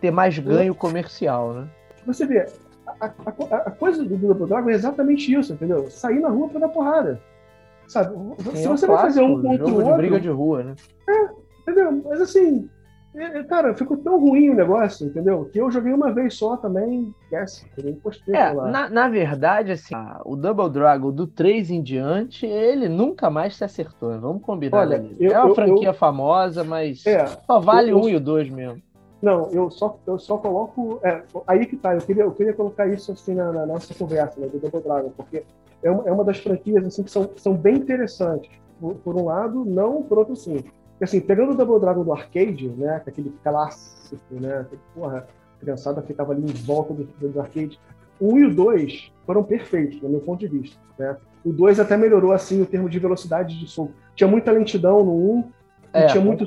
ter 0.00 0.10
mais 0.10 0.36
ganho 0.36 0.74
comercial, 0.74 1.52
né? 1.52 1.68
Você 2.04 2.26
vê, 2.26 2.46
a, 3.06 3.12
a, 3.26 3.56
a, 3.56 3.70
coisa 3.70 4.04
do 4.04 4.16
Double 4.16 4.46
Dragon 4.46 4.70
é 4.70 4.74
exatamente 4.74 5.34
isso, 5.34 5.52
entendeu? 5.52 5.90
Sair 5.90 6.20
na 6.20 6.28
rua 6.28 6.48
pra 6.48 6.60
dar 6.60 6.68
porrada. 6.68 7.20
Sabe? 7.88 8.16
Sim, 8.42 8.56
Se 8.56 8.68
você 8.68 8.84
é 8.84 8.88
vai 8.88 8.98
fazer 8.98 9.22
um 9.22 9.42
contra 9.42 9.66
o 9.66 9.74
outro. 9.76 9.96
briga 9.96 10.20
de 10.20 10.28
rua, 10.28 10.62
né? 10.62 10.74
É, 11.08 11.28
entendeu? 11.60 12.02
Mas 12.08 12.20
assim, 12.20 12.68
é, 13.14 13.38
é, 13.38 13.42
cara, 13.42 13.74
ficou 13.74 13.96
tão 13.96 14.18
ruim 14.18 14.50
o 14.50 14.54
negócio, 14.54 15.06
entendeu? 15.06 15.44
Que 15.52 15.60
eu 15.60 15.70
joguei 15.70 15.92
uma 15.92 16.12
vez 16.12 16.34
só 16.34 16.56
também, 16.56 17.12
esquece, 17.22 17.66
eu 17.76 17.94
postei 17.96 18.34
é, 18.34 18.54
na, 18.54 18.88
na, 18.88 19.08
verdade, 19.08 19.72
assim, 19.72 19.94
o 20.24 20.34
Double 20.34 20.70
Dragon 20.70 21.10
do 21.10 21.26
3 21.26 21.70
em 21.70 21.82
diante, 21.82 22.46
ele 22.46 22.88
nunca 22.88 23.28
mais 23.28 23.56
se 23.56 23.64
acertou, 23.64 24.18
vamos 24.18 24.42
combinar. 24.42 24.78
Olha, 24.78 25.04
eu, 25.20 25.32
é 25.32 25.38
uma 25.38 25.50
eu, 25.50 25.54
franquia 25.54 25.88
eu, 25.88 25.94
famosa, 25.94 26.64
mas 26.64 27.04
é, 27.04 27.26
só 27.26 27.60
vale 27.60 27.92
um 27.92 28.08
e 28.08 28.16
o 28.16 28.20
dois 28.20 28.48
mesmo. 28.48 28.80
Não, 29.22 29.48
eu 29.52 29.70
só, 29.70 29.96
eu 30.04 30.18
só 30.18 30.36
coloco. 30.36 30.98
É, 31.04 31.22
aí 31.46 31.64
que 31.64 31.76
tá, 31.76 31.94
eu 31.94 32.00
queria, 32.00 32.24
eu 32.24 32.32
queria 32.32 32.52
colocar 32.52 32.88
isso 32.88 33.12
assim 33.12 33.34
na, 33.34 33.52
na 33.52 33.64
nossa 33.64 33.94
conversa, 33.94 34.40
né, 34.40 34.48
do 34.48 34.58
Double 34.58 34.80
Dragon, 34.80 35.12
porque 35.16 35.44
é 35.80 35.90
uma, 35.90 36.08
é 36.08 36.12
uma 36.12 36.24
das 36.24 36.38
franquias 36.38 36.84
assim, 36.84 37.04
que 37.04 37.10
são, 37.10 37.30
são 37.36 37.54
bem 37.54 37.76
interessantes. 37.76 38.50
Por, 38.80 38.96
por 38.96 39.16
um 39.16 39.26
lado, 39.26 39.64
não, 39.64 40.02
por 40.02 40.18
outro 40.18 40.34
sim. 40.34 40.64
Assim, 41.00 41.20
pegando 41.20 41.52
o 41.52 41.56
Double 41.56 41.80
Dragon 41.80 42.02
do 42.02 42.12
arcade, 42.12 42.68
né, 42.68 43.00
é 43.06 43.08
aquele 43.08 43.32
clássico, 43.44 44.20
né, 44.32 44.66
que, 44.68 44.76
porra, 44.92 45.26
a 45.56 45.60
criançada 45.60 46.02
ficava 46.02 46.32
ali 46.32 46.42
em 46.42 46.54
volta 46.64 46.92
do, 46.92 47.04
do 47.04 47.40
arcade, 47.40 47.78
o 48.20 48.34
1 48.34 48.38
e 48.38 48.44
o 48.46 48.54
2 48.54 49.12
foram 49.24 49.44
perfeitos, 49.44 50.00
do 50.00 50.08
meu 50.08 50.20
ponto 50.20 50.40
de 50.40 50.48
vista. 50.48 50.76
Né? 50.98 51.16
O 51.44 51.52
2 51.52 51.78
até 51.78 51.96
melhorou 51.96 52.32
assim 52.32 52.60
o 52.60 52.66
termo 52.66 52.88
de 52.88 52.98
velocidade 52.98 53.58
de 53.58 53.68
soco. 53.68 53.92
Tinha 54.14 54.28
muita 54.28 54.50
lentidão 54.52 55.04
no 55.04 55.12
1, 55.38 55.44
é, 55.92 56.06
tinha, 56.06 56.24
muito, 56.24 56.44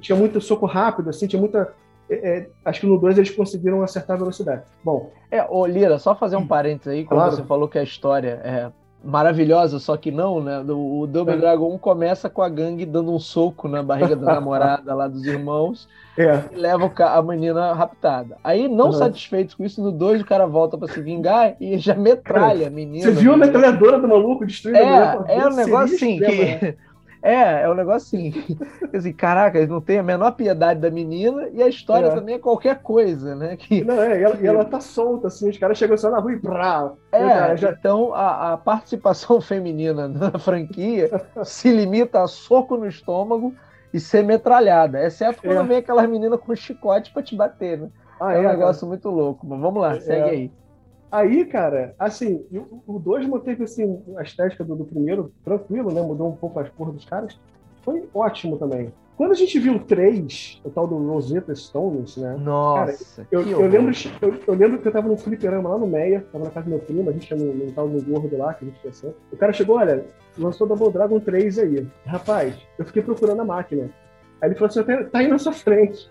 tinha 0.00 0.16
muito 0.16 0.40
soco 0.40 0.66
rápido, 0.66 1.10
assim, 1.10 1.26
tinha 1.26 1.38
muita 1.38 1.72
é, 2.10 2.38
é, 2.38 2.48
acho 2.64 2.80
que 2.80 2.86
no 2.86 2.98
2 2.98 3.18
eles 3.18 3.30
conseguiram 3.30 3.82
acertar 3.82 4.16
a 4.16 4.18
velocidade. 4.18 4.62
Bom. 4.84 5.10
É, 5.30 5.46
ô 5.48 5.64
Lira, 5.64 5.98
só 5.98 6.14
fazer 6.14 6.36
um 6.36 6.46
parênteses 6.46 6.88
aí, 6.88 7.04
quando 7.04 7.20
claro. 7.20 7.36
você 7.36 7.42
falou 7.44 7.68
que 7.68 7.78
a 7.78 7.82
história 7.82 8.40
é 8.44 8.70
maravilhosa, 9.02 9.78
só 9.78 9.96
que 9.96 10.10
não, 10.10 10.42
né? 10.42 10.60
O 10.60 11.06
Double 11.06 11.34
é. 11.34 11.38
Dragon 11.38 11.72
1 11.74 11.78
começa 11.78 12.28
com 12.28 12.42
a 12.42 12.48
gangue 12.48 12.84
dando 12.84 13.12
um 13.12 13.18
soco 13.18 13.66
na 13.66 13.82
barriga 13.82 14.14
da 14.14 14.26
namorada 14.34 14.94
lá 14.94 15.08
dos 15.08 15.24
irmãos 15.24 15.88
é. 16.18 16.42
e 16.52 16.56
leva 16.56 16.92
a 16.98 17.22
menina 17.22 17.72
raptada. 17.72 18.36
Aí, 18.44 18.68
não 18.68 18.92
satisfeitos 18.92 19.54
com 19.54 19.64
isso, 19.64 19.82
no 19.82 19.90
2 19.90 20.20
o 20.20 20.24
cara 20.24 20.46
volta 20.46 20.76
para 20.76 20.88
se 20.88 21.00
vingar 21.00 21.56
e 21.60 21.78
já 21.78 21.94
metralha 21.94 22.66
a 22.66 22.70
menina. 22.70 23.04
Você 23.04 23.12
viu 23.12 23.32
a 23.32 23.36
metralhadora 23.36 23.98
do 23.98 24.08
maluco 24.08 24.44
destruindo 24.44 24.78
é, 24.78 24.98
a 24.98 25.20
mulher? 25.20 25.38
É 25.38 25.46
um 25.46 25.56
negócio 25.56 25.96
assim 25.96 26.18
que. 26.18 26.76
É, 27.22 27.62
é 27.62 27.68
um 27.68 27.74
negócio 27.74 28.18
assim. 28.18 28.32
assim, 28.94 29.12
caraca, 29.12 29.58
eles 29.58 29.70
não 29.70 29.80
têm 29.80 29.98
a 29.98 30.02
menor 30.02 30.32
piedade 30.32 30.80
da 30.80 30.90
menina 30.90 31.48
e 31.52 31.62
a 31.62 31.68
história 31.68 32.06
é. 32.06 32.14
também 32.14 32.36
é 32.36 32.38
qualquer 32.38 32.80
coisa, 32.82 33.34
né? 33.34 33.56
Que, 33.56 33.84
não, 33.84 34.00
é, 34.00 34.20
e 34.20 34.22
ela, 34.22 34.36
e 34.40 34.46
ela 34.46 34.64
tá 34.66 34.80
solta, 34.80 35.28
assim, 35.28 35.48
os 35.48 35.58
caras 35.58 35.76
chegam 35.76 35.96
só 35.96 36.10
na 36.10 36.18
rua 36.18 36.32
e 36.32 36.36
brá. 36.36 36.92
É, 37.12 37.18
cara, 37.26 37.56
já... 37.56 37.70
então 37.70 38.14
a, 38.14 38.52
a, 38.52 38.56
participação 38.56 39.40
feminina 39.42 40.08
na 40.08 40.38
franquia 40.38 41.10
se 41.44 41.70
limita 41.70 42.22
a 42.22 42.26
soco 42.26 42.76
no 42.76 42.86
estômago 42.86 43.54
e 43.92 44.00
ser 44.00 44.24
metralhada, 44.24 45.04
exceto 45.04 45.42
quando 45.42 45.60
é. 45.60 45.64
vem 45.64 45.76
aquelas 45.78 46.08
meninas 46.08 46.40
com 46.40 46.54
chicote 46.54 47.12
para 47.12 47.22
te 47.22 47.36
bater, 47.36 47.78
né? 47.78 47.88
Ah, 48.20 48.34
é, 48.34 48.40
um 48.40 48.44
é, 48.44 48.48
negócio 48.48 48.80
cara. 48.80 48.88
muito 48.88 49.08
louco. 49.08 49.46
Mas 49.46 49.60
vamos 49.60 49.80
lá, 49.80 49.98
segue 49.98 50.28
é. 50.28 50.30
aí. 50.30 50.52
Aí, 51.10 51.44
cara, 51.44 51.94
assim, 51.98 52.44
o 52.86 52.98
2 52.98 53.26
manteve 53.26 53.64
assim, 53.64 54.00
a 54.16 54.22
estética 54.22 54.62
do, 54.62 54.76
do, 54.76 54.84
primeiro 54.84 55.32
tranquilo, 55.44 55.92
né? 55.92 56.00
Mudou 56.00 56.28
um 56.28 56.36
pouco 56.36 56.60
as 56.60 56.68
cores 56.70 56.94
dos 56.94 57.04
caras. 57.04 57.38
Foi 57.82 58.08
ótimo 58.14 58.56
também. 58.56 58.92
Quando 59.16 59.32
a 59.32 59.34
gente 59.34 59.58
viu 59.58 59.74
o 59.74 59.80
3, 59.80 60.62
o 60.64 60.70
tal 60.70 60.86
do 60.86 60.96
Rosetta 60.96 61.54
Stones, 61.54 62.16
né? 62.16 62.36
Nossa, 62.40 63.24
cara, 63.24 63.28
eu, 63.30 63.42
eu, 63.42 63.68
lembro, 63.68 63.92
eu, 64.22 64.34
eu, 64.46 64.54
lembro 64.54 64.78
que 64.78 64.88
eu 64.88 64.92
tava 64.92 65.08
no 65.08 65.16
fliperama 65.16 65.68
lá 65.68 65.78
no 65.78 65.86
Meia, 65.86 66.24
tava 66.32 66.44
na 66.44 66.50
casa 66.50 66.64
do 66.66 66.70
meu 66.70 66.78
primo, 66.78 67.10
a 67.10 67.12
gente 67.12 67.26
tinha 67.26 67.38
no 67.38 67.72
tal 67.72 67.88
do 67.88 68.02
gordo 68.02 68.34
lá, 68.38 68.54
que 68.54 68.64
a 68.64 68.68
gente 68.68 68.80
conheceu. 68.80 69.14
O 69.30 69.36
cara 69.36 69.52
chegou, 69.52 69.76
olha, 69.76 70.06
lançou 70.38 70.66
Double 70.66 70.90
Dragon 70.90 71.20
3 71.20 71.58
aí. 71.58 71.86
Rapaz, 72.06 72.54
eu 72.78 72.84
fiquei 72.86 73.02
procurando 73.02 73.40
a 73.42 73.44
máquina. 73.44 73.90
Aí 74.40 74.48
ele 74.48 74.54
falou 74.54 74.68
assim, 74.68 75.04
tá 75.10 75.18
aí 75.18 75.28
na 75.28 75.38
sua 75.38 75.52
frente. 75.52 76.10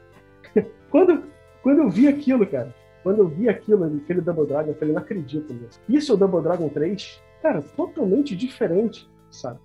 quando, 0.92 1.24
quando 1.64 1.80
eu 1.80 1.90
vi 1.90 2.08
aquilo, 2.08 2.46
cara, 2.46 2.74
quando 3.04 3.20
eu 3.20 3.28
vi 3.28 3.50
aquilo, 3.50 3.86
aquele 3.86 4.22
Double 4.22 4.46
Dragon, 4.46 4.72
eu 4.72 4.76
falei, 4.76 4.94
não 4.94 5.02
acredito 5.02 5.54
nisso. 5.54 5.80
Isso 5.88 6.12
é 6.12 6.16
o 6.16 6.18
Double 6.18 6.42
Dragon 6.42 6.70
3? 6.70 7.22
Cara, 7.42 7.62
totalmente 7.62 8.36
diferente, 8.36 9.10
sabe? 9.32 9.60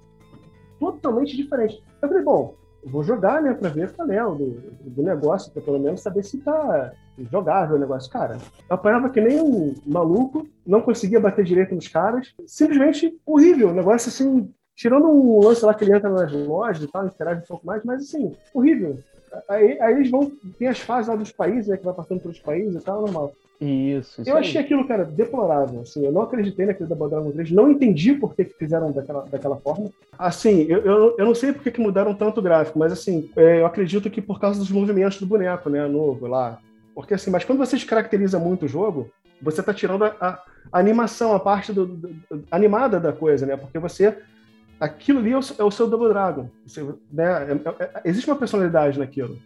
Totalmente 0.78 1.36
diferente. 1.36 1.82
Eu 2.00 2.08
falei, 2.08 2.22
bom, 2.22 2.54
vou 2.84 3.02
jogar, 3.02 3.42
né, 3.42 3.54
pra 3.54 3.70
ver 3.70 3.92
qual 3.92 4.10
é 4.10 4.24
o 4.24 4.34
do, 4.34 4.60
do 4.82 5.02
negócio, 5.02 5.52
pra 5.52 5.62
pelo 5.62 5.78
menos 5.78 6.00
saber 6.00 6.22
se 6.22 6.38
tá 6.38 6.92
jogável 7.30 7.76
o 7.76 7.78
negócio. 7.78 8.10
Cara, 8.10 8.36
eu 8.68 8.74
apanhava 8.74 9.10
que 9.10 9.20
nem 9.20 9.40
um 9.40 9.74
maluco, 9.86 10.46
não 10.66 10.80
conseguia 10.80 11.20
bater 11.20 11.44
direito 11.44 11.74
nos 11.74 11.88
caras, 11.88 12.34
simplesmente 12.46 13.16
horrível. 13.24 13.70
O 13.70 13.74
negócio 13.74 14.08
assim, 14.08 14.52
tirando 14.74 15.08
um 15.08 15.40
lance 15.40 15.64
lá 15.64 15.74
que 15.74 15.84
ele 15.84 15.94
entra 15.94 16.10
nas 16.10 16.32
lojas 16.32 16.82
e 16.82 16.88
tal, 16.88 17.06
interage 17.06 17.40
um 17.40 17.46
pouco 17.46 17.66
mais, 17.66 17.82
mas 17.84 18.02
assim, 18.02 18.32
horrível. 18.52 18.98
Aí, 19.48 19.80
aí, 19.80 19.94
eles 19.94 20.10
vão. 20.10 20.30
Tem 20.58 20.68
as 20.68 20.78
fases 20.78 21.08
lá 21.08 21.16
dos 21.16 21.32
países, 21.32 21.68
né? 21.68 21.76
Que 21.76 21.84
vai 21.84 21.94
passando 21.94 22.20
pelos 22.20 22.38
países 22.38 22.80
e 22.80 22.84
tal, 22.84 23.02
normal. 23.02 23.32
Isso, 23.60 24.20
isso 24.20 24.28
Eu 24.28 24.36
aí. 24.36 24.42
achei 24.42 24.60
aquilo, 24.60 24.86
cara, 24.86 25.04
deplorável. 25.04 25.80
Assim, 25.80 26.04
eu 26.04 26.12
não 26.12 26.22
acreditei 26.22 26.66
naquele 26.66 26.88
da 26.88 26.94
Dragon 26.94 27.30
3, 27.30 27.50
não 27.52 27.70
entendi 27.70 28.12
por 28.14 28.34
que, 28.34 28.44
que 28.44 28.58
fizeram 28.58 28.90
daquela, 28.90 29.22
daquela 29.22 29.56
forma. 29.56 29.90
Assim, 30.18 30.66
eu, 30.68 30.80
eu, 30.80 31.16
eu 31.18 31.24
não 31.24 31.34
sei 31.34 31.52
por 31.52 31.62
que, 31.62 31.70
que 31.70 31.80
mudaram 31.80 32.14
tanto 32.14 32.40
o 32.40 32.42
gráfico, 32.42 32.78
mas 32.78 32.92
assim, 32.92 33.30
é, 33.36 33.60
eu 33.60 33.66
acredito 33.66 34.10
que 34.10 34.20
por 34.20 34.40
causa 34.40 34.58
dos 34.58 34.70
movimentos 34.70 35.18
do 35.20 35.26
boneco, 35.26 35.70
né? 35.70 35.86
Novo 35.86 36.26
lá. 36.26 36.58
Porque 36.94 37.14
assim, 37.14 37.30
mas 37.30 37.44
quando 37.44 37.58
você 37.58 37.76
descaracteriza 37.76 38.38
muito 38.38 38.66
o 38.66 38.68
jogo, 38.68 39.10
você 39.40 39.62
tá 39.62 39.72
tirando 39.72 40.04
a, 40.04 40.14
a, 40.20 40.42
animação, 40.72 41.34
a 41.34 41.40
parte 41.40 41.72
do, 41.72 41.86
do, 41.86 42.14
animada 42.50 43.00
da 43.00 43.12
coisa, 43.12 43.46
né? 43.46 43.56
Porque 43.56 43.78
você 43.78 44.16
aquilo 44.84 45.18
ali 45.18 45.32
é 45.32 45.38
o, 45.38 45.40
é 45.58 45.64
o 45.64 45.70
seu 45.70 45.88
Double 45.88 46.08
Dragon. 46.08 46.48
Você, 46.66 46.82
né, 47.10 47.24
é, 47.24 47.52
é, 47.52 47.84
é, 47.84 48.02
existe 48.04 48.28
uma 48.28 48.36
personalidade 48.36 48.98
naquilo. 48.98 49.38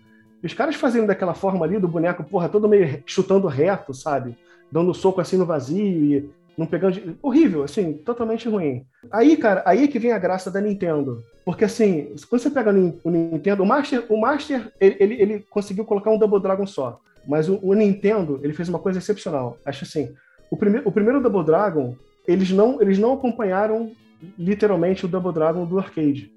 E 0.42 0.46
os 0.46 0.54
caras 0.54 0.74
fazendo 0.76 1.06
daquela 1.06 1.34
forma 1.34 1.64
ali, 1.64 1.78
do 1.78 1.88
boneco, 1.88 2.24
porra, 2.24 2.48
todo 2.48 2.68
meio 2.68 3.02
chutando 3.06 3.46
reto, 3.46 3.94
sabe? 3.94 4.36
Dando 4.70 4.94
soco 4.94 5.20
assim 5.20 5.36
no 5.36 5.46
vazio 5.46 5.84
e 5.84 6.30
não 6.56 6.66
pegando. 6.66 6.94
De... 6.94 7.16
Horrível, 7.22 7.62
assim, 7.62 7.92
totalmente 7.92 8.48
ruim. 8.48 8.84
Aí, 9.10 9.36
cara, 9.36 9.62
aí 9.64 9.88
que 9.88 9.98
vem 9.98 10.12
a 10.12 10.18
graça 10.18 10.50
da 10.50 10.60
Nintendo. 10.60 11.22
Porque 11.44 11.64
assim, 11.64 12.14
quando 12.28 12.42
você 12.42 12.50
pega 12.50 12.70
o 12.70 13.10
Nintendo, 13.10 13.62
o 13.62 13.66
Master, 13.66 14.04
o 14.08 14.20
Master 14.20 14.70
ele, 14.80 14.96
ele, 15.00 15.14
ele 15.22 15.46
conseguiu 15.48 15.84
colocar 15.84 16.10
um 16.10 16.18
Double 16.18 16.42
Dragon 16.42 16.66
só. 16.66 17.00
Mas 17.26 17.48
o, 17.48 17.58
o, 17.62 17.74
Nintendo, 17.74 18.40
ele 18.42 18.52
fez 18.52 18.68
uma 18.68 18.78
coisa 18.78 18.98
excepcional. 18.98 19.56
Acho 19.64 19.84
assim, 19.84 20.14
o, 20.50 20.56
prime, 20.56 20.82
o 20.84 20.92
primeiro 20.92 21.20
Double 21.20 21.44
Dragon, 21.44 21.94
eles 22.26 22.50
não, 22.50 22.80
eles 22.80 22.98
não 22.98 23.14
acompanharam 23.14 23.92
literalmente 24.38 25.04
o 25.04 25.08
Double 25.08 25.32
Dragon 25.32 25.64
do 25.64 25.78
arcade. 25.78 26.32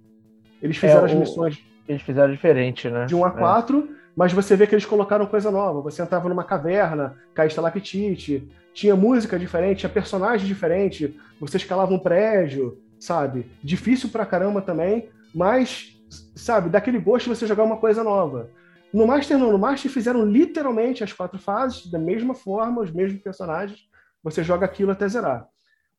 Eles 0.61 0.77
fizeram 0.77 1.01
é, 1.01 1.05
as 1.05 1.13
missões. 1.13 1.63
Eles 1.87 2.01
fizeram 2.01 2.31
diferente, 2.31 2.89
né? 2.89 3.05
De 3.05 3.15
1 3.15 3.25
a 3.25 3.31
4, 3.31 3.79
é. 3.79 3.95
mas 4.15 4.31
você 4.31 4.55
vê 4.55 4.67
que 4.67 4.75
eles 4.75 4.85
colocaram 4.85 5.25
coisa 5.25 5.49
nova. 5.49 5.81
Você 5.81 6.01
entrava 6.01 6.29
numa 6.29 6.43
caverna, 6.43 7.17
caía 7.33 7.47
estalactite, 7.47 8.47
tinha 8.73 8.95
música 8.95 9.37
diferente, 9.37 9.79
tinha 9.79 9.89
personagem 9.89 10.47
diferente, 10.47 11.19
você 11.39 11.57
escalava 11.57 11.93
um 11.93 11.99
prédio. 11.99 12.77
sabe? 12.99 13.51
Difícil 13.63 14.09
pra 14.09 14.25
caramba 14.25 14.61
também, 14.61 15.09
mas, 15.33 15.99
sabe, 16.35 16.69
daquele 16.69 16.99
gosto 16.99 17.29
de 17.29 17.35
você 17.35 17.47
jogar 17.47 17.63
uma 17.63 17.77
coisa 17.77 18.03
nova. 18.03 18.49
No 18.93 19.07
Master 19.07 19.37
não, 19.37 19.51
no 19.51 19.57
Master 19.57 19.89
fizeram 19.89 20.25
literalmente 20.25 21.03
as 21.03 21.13
quatro 21.13 21.39
fases, 21.39 21.89
da 21.89 21.97
mesma 21.97 22.33
forma, 22.33 22.81
os 22.81 22.91
mesmos 22.91 23.21
personagens, 23.21 23.79
você 24.21 24.43
joga 24.43 24.65
aquilo 24.65 24.91
até 24.91 25.07
zerar. 25.07 25.47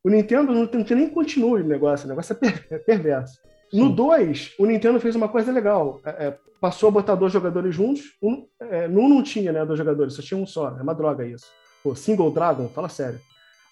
O 0.04 0.10
Nintendo 0.10 0.52
não 0.52 0.66
tem, 0.66 0.84
nem 0.96 1.08
continue 1.08 1.62
o 1.62 1.66
negócio, 1.66 2.06
o 2.06 2.08
negócio 2.08 2.36
é, 2.42 2.74
é 2.74 2.78
perverso. 2.78 3.38
No 3.72 3.88
2, 3.90 4.54
o 4.58 4.66
Nintendo 4.66 5.00
fez 5.00 5.16
uma 5.16 5.28
coisa 5.28 5.50
legal. 5.50 6.00
É, 6.04 6.26
é, 6.26 6.38
passou 6.60 6.88
a 6.88 6.92
botar 6.92 7.14
dois 7.14 7.32
jogadores 7.32 7.74
juntos. 7.74 8.02
Um, 8.22 8.46
é, 8.60 8.86
no 8.86 9.00
1 9.02 9.08
não 9.08 9.22
tinha, 9.22 9.50
né, 9.50 9.64
dois 9.64 9.78
jogadores, 9.78 10.14
só 10.14 10.22
tinha 10.22 10.38
um 10.38 10.46
só. 10.46 10.76
É 10.78 10.82
uma 10.82 10.94
droga 10.94 11.24
isso. 11.26 11.46
Pô, 11.82 11.94
Single 11.94 12.30
Dragon, 12.30 12.68
fala 12.68 12.88
sério. 12.88 13.18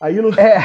Aí 0.00 0.16
no. 0.22 0.30
É, 0.30 0.58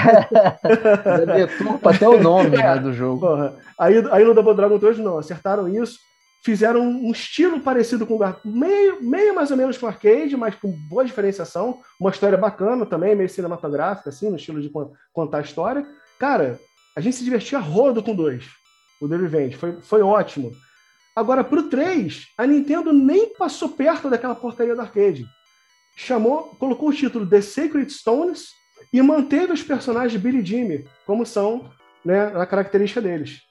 deturpa 1.47 1.91
até 1.91 2.07
o 2.07 2.21
nome 2.21 2.51
né, 2.51 2.79
do 2.79 2.93
jogo. 2.93 3.19
Porra. 3.19 3.53
Aí, 3.77 4.01
aí 4.11 4.23
no 4.23 4.33
Double 4.33 4.55
Dragon 4.55 4.77
2, 4.77 4.99
não, 4.99 5.17
acertaram 5.17 5.67
isso. 5.67 5.99
Fizeram 6.45 6.81
um 6.81 7.11
estilo 7.11 7.59
parecido 7.59 8.05
com 8.05 8.17
o 8.17 8.35
meio, 8.45 9.01
meio 9.01 9.33
mais 9.33 9.49
ou 9.49 9.57
menos 9.57 9.79
com 9.79 9.87
arcade, 9.87 10.37
mas 10.37 10.53
com 10.53 10.71
boa 10.87 11.03
diferenciação. 11.03 11.81
Uma 11.99 12.11
história 12.11 12.37
bacana 12.37 12.85
também, 12.85 13.15
meio 13.15 13.27
cinematográfica, 13.27 14.11
assim, 14.11 14.29
no 14.29 14.35
estilo 14.35 14.61
de 14.61 14.71
contar 15.11 15.39
a 15.39 15.41
história. 15.41 15.83
Cara, 16.19 16.59
a 16.95 17.01
gente 17.01 17.15
se 17.15 17.23
divertia 17.23 17.57
rodo 17.57 18.03
com 18.03 18.15
dois. 18.15 18.45
O 19.01 19.09
The 19.09 19.17
Revenge. 19.17 19.57
Foi, 19.57 19.81
foi 19.81 20.03
ótimo. 20.03 20.51
Agora, 21.15 21.43
pro 21.43 21.63
3, 21.63 22.27
a 22.37 22.45
Nintendo 22.45 22.93
nem 22.93 23.33
passou 23.33 23.69
perto 23.69 24.07
daquela 24.07 24.35
porcaria 24.35 24.75
do 24.75 24.81
arcade. 24.81 25.25
Chamou, 25.97 26.55
colocou 26.59 26.89
o 26.89 26.93
título 26.93 27.27
The 27.27 27.41
Sacred 27.41 27.91
Stones 27.91 28.49
e 28.93 29.01
manteve 29.01 29.51
os 29.51 29.63
personagens 29.63 30.21
Billy 30.21 30.41
e 30.41 30.45
Jimmy 30.45 30.85
como 31.07 31.25
são 31.25 31.71
né, 32.05 32.39
a 32.39 32.45
característica 32.45 33.01
deles. 33.01 33.41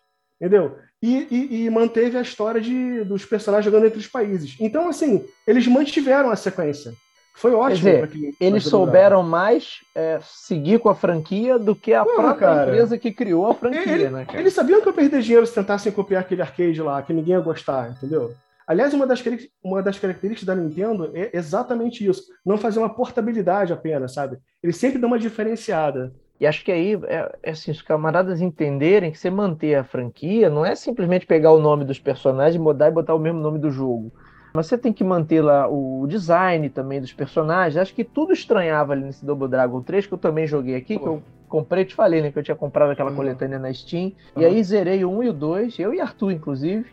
Entendeu? 0.41 0.77
E, 1.03 1.27
e, 1.31 1.65
e, 1.65 1.71
manteve 1.71 2.17
a 2.17 2.23
história 2.23 2.61
de, 2.61 3.05
dos 3.05 3.25
personagens 3.25 3.65
jogando 3.65 3.87
entre 3.87 3.99
os 3.99 4.07
países. 4.07 4.57
Então, 4.59 4.89
assim, 4.89 5.25
eles 5.47 5.67
mantiveram 5.67 6.31
a 6.31 6.37
sequência. 6.37 6.95
Foi 7.35 7.53
ótimo. 7.53 7.91
Quer 7.91 8.07
dizer, 8.07 8.35
eles 8.41 8.65
souberam 8.65 9.23
mais 9.23 9.81
é, 9.95 10.21
seguir 10.23 10.79
com 10.79 10.89
a 10.89 10.95
franquia 10.95 11.59
do 11.59 11.75
que 11.75 11.93
a 11.93 12.05
própria 12.05 12.35
cara. 12.35 12.63
empresa 12.71 12.97
que 12.97 13.13
criou 13.13 13.49
a 13.49 13.55
franquia, 13.55 13.93
Ele, 13.93 14.09
né, 14.09 14.25
cara? 14.25 14.39
Eles 14.39 14.55
sabiam 14.55 14.81
que 14.81 14.89
eu 14.89 14.93
perder 14.93 15.21
dinheiro 15.21 15.47
se 15.47 15.53
tentassem 15.53 15.91
copiar 15.93 16.23
aquele 16.23 16.43
arcade 16.43 16.81
lá, 16.81 17.03
que 17.03 17.13
ninguém 17.13 17.35
ia 17.35 17.41
gostar, 17.41 17.91
entendeu? 17.91 18.33
Aliás, 18.67 18.95
uma 18.95 19.07
das, 19.07 19.23
uma 19.63 19.83
das 19.83 19.99
características 19.99 20.47
da 20.47 20.55
Nintendo 20.55 21.11
é 21.13 21.31
exatamente 21.35 22.07
isso. 22.07 22.23
Não 22.47 22.57
fazer 22.57 22.79
uma 22.79 22.95
portabilidade 22.95 23.73
apenas, 23.73 24.15
sabe? 24.15 24.39
Eles 24.63 24.77
sempre 24.77 24.99
dão 24.99 25.09
uma 25.09 25.19
diferenciada. 25.19 26.15
E 26.45 26.47
acho 26.47 26.63
que 26.63 26.71
aí, 26.71 26.93
é, 27.05 27.33
é 27.43 27.51
assim, 27.53 27.71
os 27.71 27.81
camaradas 27.81 28.43
entenderem 28.43 29.11
que 29.11 29.17
você 29.17 29.31
manter 29.31 29.77
a 29.77 29.83
franquia 29.83 30.51
não 30.51 30.65
é 30.65 30.75
simplesmente 30.75 31.25
pegar 31.25 31.51
o 31.53 31.59
nome 31.59 31.87
dos 31.87 31.99
personagens, 31.99 32.63
mudar 32.63 32.89
e 32.89 32.93
botar 32.93 33.15
o 33.15 33.19
mesmo 33.19 33.41
nome 33.41 33.59
do 33.59 33.71
jogo. 33.71 34.13
Mas 34.53 34.67
você 34.67 34.77
tem 34.77 34.93
que 34.93 35.03
manter 35.03 35.41
lá 35.41 35.67
o 35.67 36.07
design 36.07 36.69
também 36.69 37.01
dos 37.01 37.15
personagens. 37.15 37.79
Acho 37.79 37.95
que 37.95 38.05
tudo 38.05 38.35
estranhava 38.35 38.93
ali 38.93 39.05
nesse 39.05 39.25
Double 39.25 39.49
Dragon 39.49 39.81
3, 39.81 40.07
que 40.07 40.13
eu 40.13 40.19
também 40.19 40.47
joguei 40.47 40.77
aqui, 40.77 40.99
Pô. 40.99 41.01
que 41.01 41.09
eu 41.09 41.23
comprei, 41.49 41.87
te 41.87 41.95
falei, 41.95 42.21
né? 42.21 42.31
Que 42.31 42.39
eu 42.39 42.43
tinha 42.43 42.55
comprado 42.55 42.91
aquela 42.91 43.09
uhum. 43.09 43.17
coletânea 43.17 43.59
na 43.59 43.73
Steam. 43.73 44.13
Uhum. 44.37 44.43
E 44.43 44.45
aí 44.45 44.63
zerei 44.63 45.03
o 45.03 45.11
1 45.11 45.23
e 45.23 45.29
o 45.31 45.33
2, 45.33 45.79
eu 45.79 45.95
e 45.95 46.01
Arthur, 46.01 46.31
inclusive. 46.31 46.85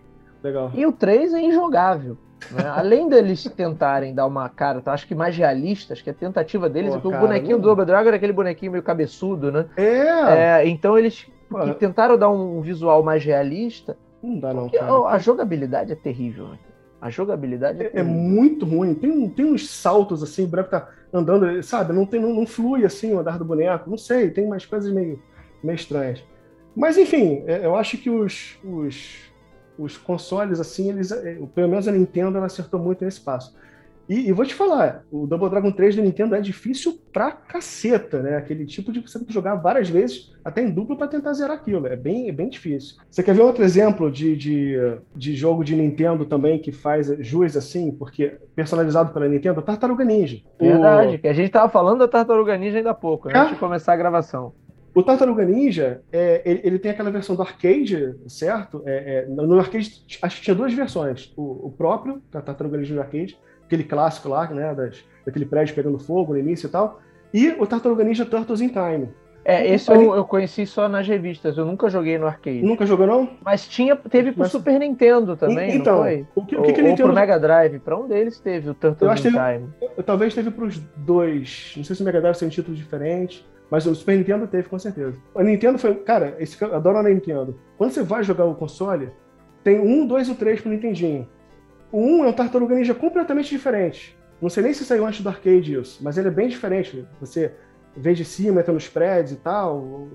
Legal. 0.42 0.72
E 0.74 0.86
o 0.86 0.94
3 0.94 1.34
é 1.34 1.42
injogável. 1.42 2.18
Né? 2.50 2.64
Além 2.68 3.08
deles 3.08 3.44
tentarem 3.56 4.14
dar 4.14 4.26
uma 4.26 4.50
cara, 4.50 4.82
tá? 4.82 4.94
acho 4.94 5.08
que 5.08 5.14
mais 5.14 5.36
realista, 5.36 5.94
acho 5.94 6.04
que 6.04 6.10
a 6.10 6.14
tentativa 6.14 6.70
deles 6.70 6.92
Pô, 6.92 6.98
é 6.98 7.02
que 7.02 7.08
o 7.08 7.20
bonequinho 7.20 7.58
do 7.58 7.64
Double 7.64 7.86
Dragon 7.86 8.08
era 8.08 8.18
aquele 8.18 8.34
bonequinho 8.34 8.72
meio 8.72 8.84
cabeçudo, 8.84 9.52
né? 9.52 9.66
É! 9.78 10.62
é 10.62 10.68
então 10.68 10.98
eles 10.98 11.30
tentaram 11.80 12.18
dar 12.18 12.30
um 12.30 12.62
visual 12.62 13.04
mais 13.04 13.24
realista. 13.24 13.98
Não 14.22 14.40
dá, 14.40 14.54
não. 14.54 14.70
Cara. 14.70 15.08
A, 15.08 15.18
jogabilidade 15.18 15.92
é 15.92 15.96
terrível. 15.96 16.50
Né? 16.50 16.60
A 17.02 17.10
jogabilidade 17.10 17.84
é, 17.84 17.92
é, 17.94 18.00
é, 18.00 18.04
muito 18.04 18.66
ruim. 18.66 18.94
Tem, 18.94 19.30
tem 19.30 19.46
uns 19.46 19.70
saltos 19.70 20.22
assim, 20.22 20.44
o 20.44 20.48
boneco 20.48 20.70
tá 20.70 20.90
andando, 21.12 21.62
sabe? 21.64 21.94
Não, 21.94 22.06
tem, 22.06 22.20
não, 22.20 22.34
não 22.34 22.46
flui 22.46 22.86
assim 22.86 23.14
o 23.14 23.20
andar 23.20 23.38
do 23.38 23.46
boneco. 23.46 23.90
Não 23.90 23.98
sei, 23.98 24.30
tem 24.30 24.46
umas 24.46 24.66
coisas 24.66 24.92
meio, 24.94 25.22
meio 25.64 25.76
estranhas. 25.76 26.24
Mas 26.76 26.98
enfim, 26.98 27.44
é, 27.48 27.66
eu 27.66 27.76
acho 27.76 27.98
que 27.98 28.10
os, 28.10 28.58
os, 28.64 29.31
os 29.82 29.98
consoles, 29.98 30.60
assim, 30.60 30.90
eles, 30.90 31.12
é, 31.12 31.38
pelo 31.54 31.70
menos 31.70 31.88
a 31.88 31.92
Nintendo, 31.92 32.38
ela 32.38 32.48
acertou 32.48 32.80
muito 32.80 33.04
nesse 33.04 33.22
passo. 33.22 33.56
E, 34.12 34.28
e, 34.28 34.32
vou 34.34 34.46
te 34.46 34.54
falar, 34.54 35.06
o 35.10 35.26
Double 35.26 35.50
Dragon 35.50 35.72
3 35.72 35.96
da 35.96 36.02
Nintendo 36.02 36.36
é 36.36 36.42
difícil 36.42 37.00
pra 37.14 37.32
caceta, 37.32 38.22
né? 38.22 38.36
Aquele 38.36 38.66
tipo 38.66 38.92
de 38.92 39.00
você 39.00 39.18
tem 39.18 39.28
que 39.28 39.34
jogar 39.34 39.56
várias 39.56 39.90
vezes, 39.90 40.34
até 40.44 40.62
em 40.62 40.70
duplo, 40.70 40.98
para 40.98 41.08
tentar 41.08 41.32
zerar 41.32 41.56
aquilo. 41.56 41.88
É 41.88 41.96
bem, 41.96 42.28
é 42.28 42.32
bem 42.34 42.50
difícil. 42.50 42.98
Você 43.10 43.24
quer 43.24 43.34
ver 43.34 43.42
outro 43.42 43.64
exemplo 43.64 44.12
de, 44.12 44.36
de, 44.36 44.76
de 45.16 45.34
jogo 45.34 45.64
de 45.64 45.78
Nintendo 45.78 46.26
também 46.26 46.60
que 46.60 46.74
faz 46.74 47.08
jus 47.20 47.56
assim, 47.56 47.90
porque 47.92 48.38
personalizado 48.54 49.14
pela 49.14 49.30
Nintendo? 49.30 49.62
Tartaruga 49.62 50.04
Ninja. 50.04 50.42
Verdade, 50.60 51.16
o... 51.16 51.20
que 51.20 51.28
a 51.30 51.34
gente 51.34 51.50
tava 51.50 51.70
falando 51.70 52.00
da 52.00 52.08
Tartaruga 52.08 52.58
Ninja 52.58 52.80
ainda 52.80 52.92
há 52.92 52.96
pouco, 52.96 53.30
né? 53.30 53.36
é? 53.36 53.38
antes 53.38 53.54
de 53.54 53.60
começar 53.60 53.94
a 53.94 53.98
gravação. 53.98 54.54
O 54.94 55.02
Tartaruga 55.02 55.46
Ninja, 55.46 56.02
é, 56.12 56.42
ele, 56.44 56.62
ele, 56.64 56.80
tem 56.80 56.92
aquela 56.92 57.10
versão 57.10 57.36
do 57.36 57.42
arcade, 57.42 58.14
certo? 58.28 58.84
É, 58.86 59.20
é, 59.20 59.26
no 59.28 59.58
arcade, 59.58 60.06
acho 60.22 60.36
que 60.38 60.42
tinha 60.44 60.56
duas 60.56 60.74
versões. 60.74 61.32
O, 61.38 61.68
o 61.68 61.72
próprio, 61.72 62.22
da 62.32 62.42
Tartaruga 62.42 62.78
Ninja 62.78 62.94
do 62.94 63.02
arcade, 63.02 63.38
aquele 63.66 63.84
clássico 63.84 64.28
lá, 64.28 64.48
né, 64.48 64.76
das, 64.76 65.04
daquele 65.26 65.46
prédio 65.46 65.74
pegando 65.76 65.98
fogo 65.98 66.34
no 66.34 66.40
início 66.40 66.68
e 66.68 66.70
tal, 66.70 67.00
e 67.34 67.50
o 67.50 67.66
Tartaruga 67.66 68.04
Ninja 68.04 68.26
Turtles 68.26 68.60
in 68.60 68.68
Time. 68.68 69.10
É, 69.44 69.68
esse 69.74 69.90
eu, 69.92 70.14
eu, 70.16 70.24
conheci 70.24 70.68
só 70.68 70.88
nas 70.88 71.08
revistas, 71.08 71.58
eu 71.58 71.66
nunca 71.66 71.90
joguei 71.90 72.18
no 72.18 72.28
arcade. 72.28 72.62
Nunca 72.62 72.86
jogou, 72.86 73.08
não? 73.08 73.30
Mas 73.44 73.68
tinha, 73.68 73.96
teve 73.96 74.32
pro 74.32 74.42
Mas... 74.42 74.52
Super 74.52 74.80
Nintendo 74.80 75.36
também, 75.36 75.78
então, 75.78 75.96
não 75.96 76.04
foi? 76.04 76.28
O 76.36 76.46
que, 76.46 76.56
o 76.56 76.62
que, 76.62 76.74
que 76.74 76.82
ou, 76.82 76.88
Nintendo... 76.88 77.10
ou 77.10 77.14
pro 77.14 77.22
Mega 77.22 77.40
Drive, 77.40 77.80
pra 77.80 77.98
um 77.98 78.08
deles 78.08 78.40
teve 78.40 78.70
o 78.70 78.74
Turtles 78.76 79.26
in 79.26 79.32
Time. 79.32 79.70
Eu, 79.98 80.04
talvez 80.04 80.36
teve 80.36 80.52
pros 80.52 80.80
dois, 80.98 81.74
não 81.76 81.84
sei 81.84 81.96
se 81.96 82.04
o 82.04 82.06
Mega 82.06 82.22
Drive 82.22 82.38
tem 82.38 82.48
um 82.48 82.52
título 82.52 82.78
diferente, 82.78 83.44
mas 83.72 83.86
o 83.86 83.96
Super 83.96 84.18
Nintendo 84.18 84.46
teve, 84.46 84.68
com 84.68 84.78
certeza. 84.78 85.16
A 85.34 85.42
Nintendo 85.42 85.80
foi, 85.80 85.96
cara, 85.96 86.36
esse, 86.40 86.62
eu 86.62 86.76
adoro 86.76 86.98
a 86.98 87.04
Nintendo. 87.04 87.58
Quando 87.78 87.92
você 87.92 88.04
vai 88.04 88.22
jogar 88.22 88.44
o 88.44 88.54
console, 88.54 89.10
tem 89.64 89.80
um, 89.80 90.06
dois 90.06 90.28
ou 90.28 90.36
três 90.36 90.60
pro 90.60 90.70
Nintendinho. 90.70 91.26
O 91.90 92.00
1 92.00 92.26
é 92.26 92.28
um 92.28 92.34
Tartaruga 92.34 92.76
Ninja 92.76 92.94
completamente 92.94 93.50
diferente. 93.50 94.18
Não 94.42 94.50
sei 94.50 94.64
nem 94.64 94.74
se 94.74 94.84
saiu 94.84 95.06
antes 95.06 95.22
do 95.22 95.30
arcade 95.30 95.74
isso, 95.74 96.04
mas 96.04 96.18
ele 96.18 96.28
é 96.28 96.32
bem 96.32 96.50
diferente. 96.50 97.08
Você 97.22 97.54
vê 97.96 98.14
de 98.14 98.26
cima, 98.26 98.60
entra 98.60 98.74
nos 98.74 98.90
prédios 98.90 99.32
e 99.32 99.36
tal. 99.38 100.10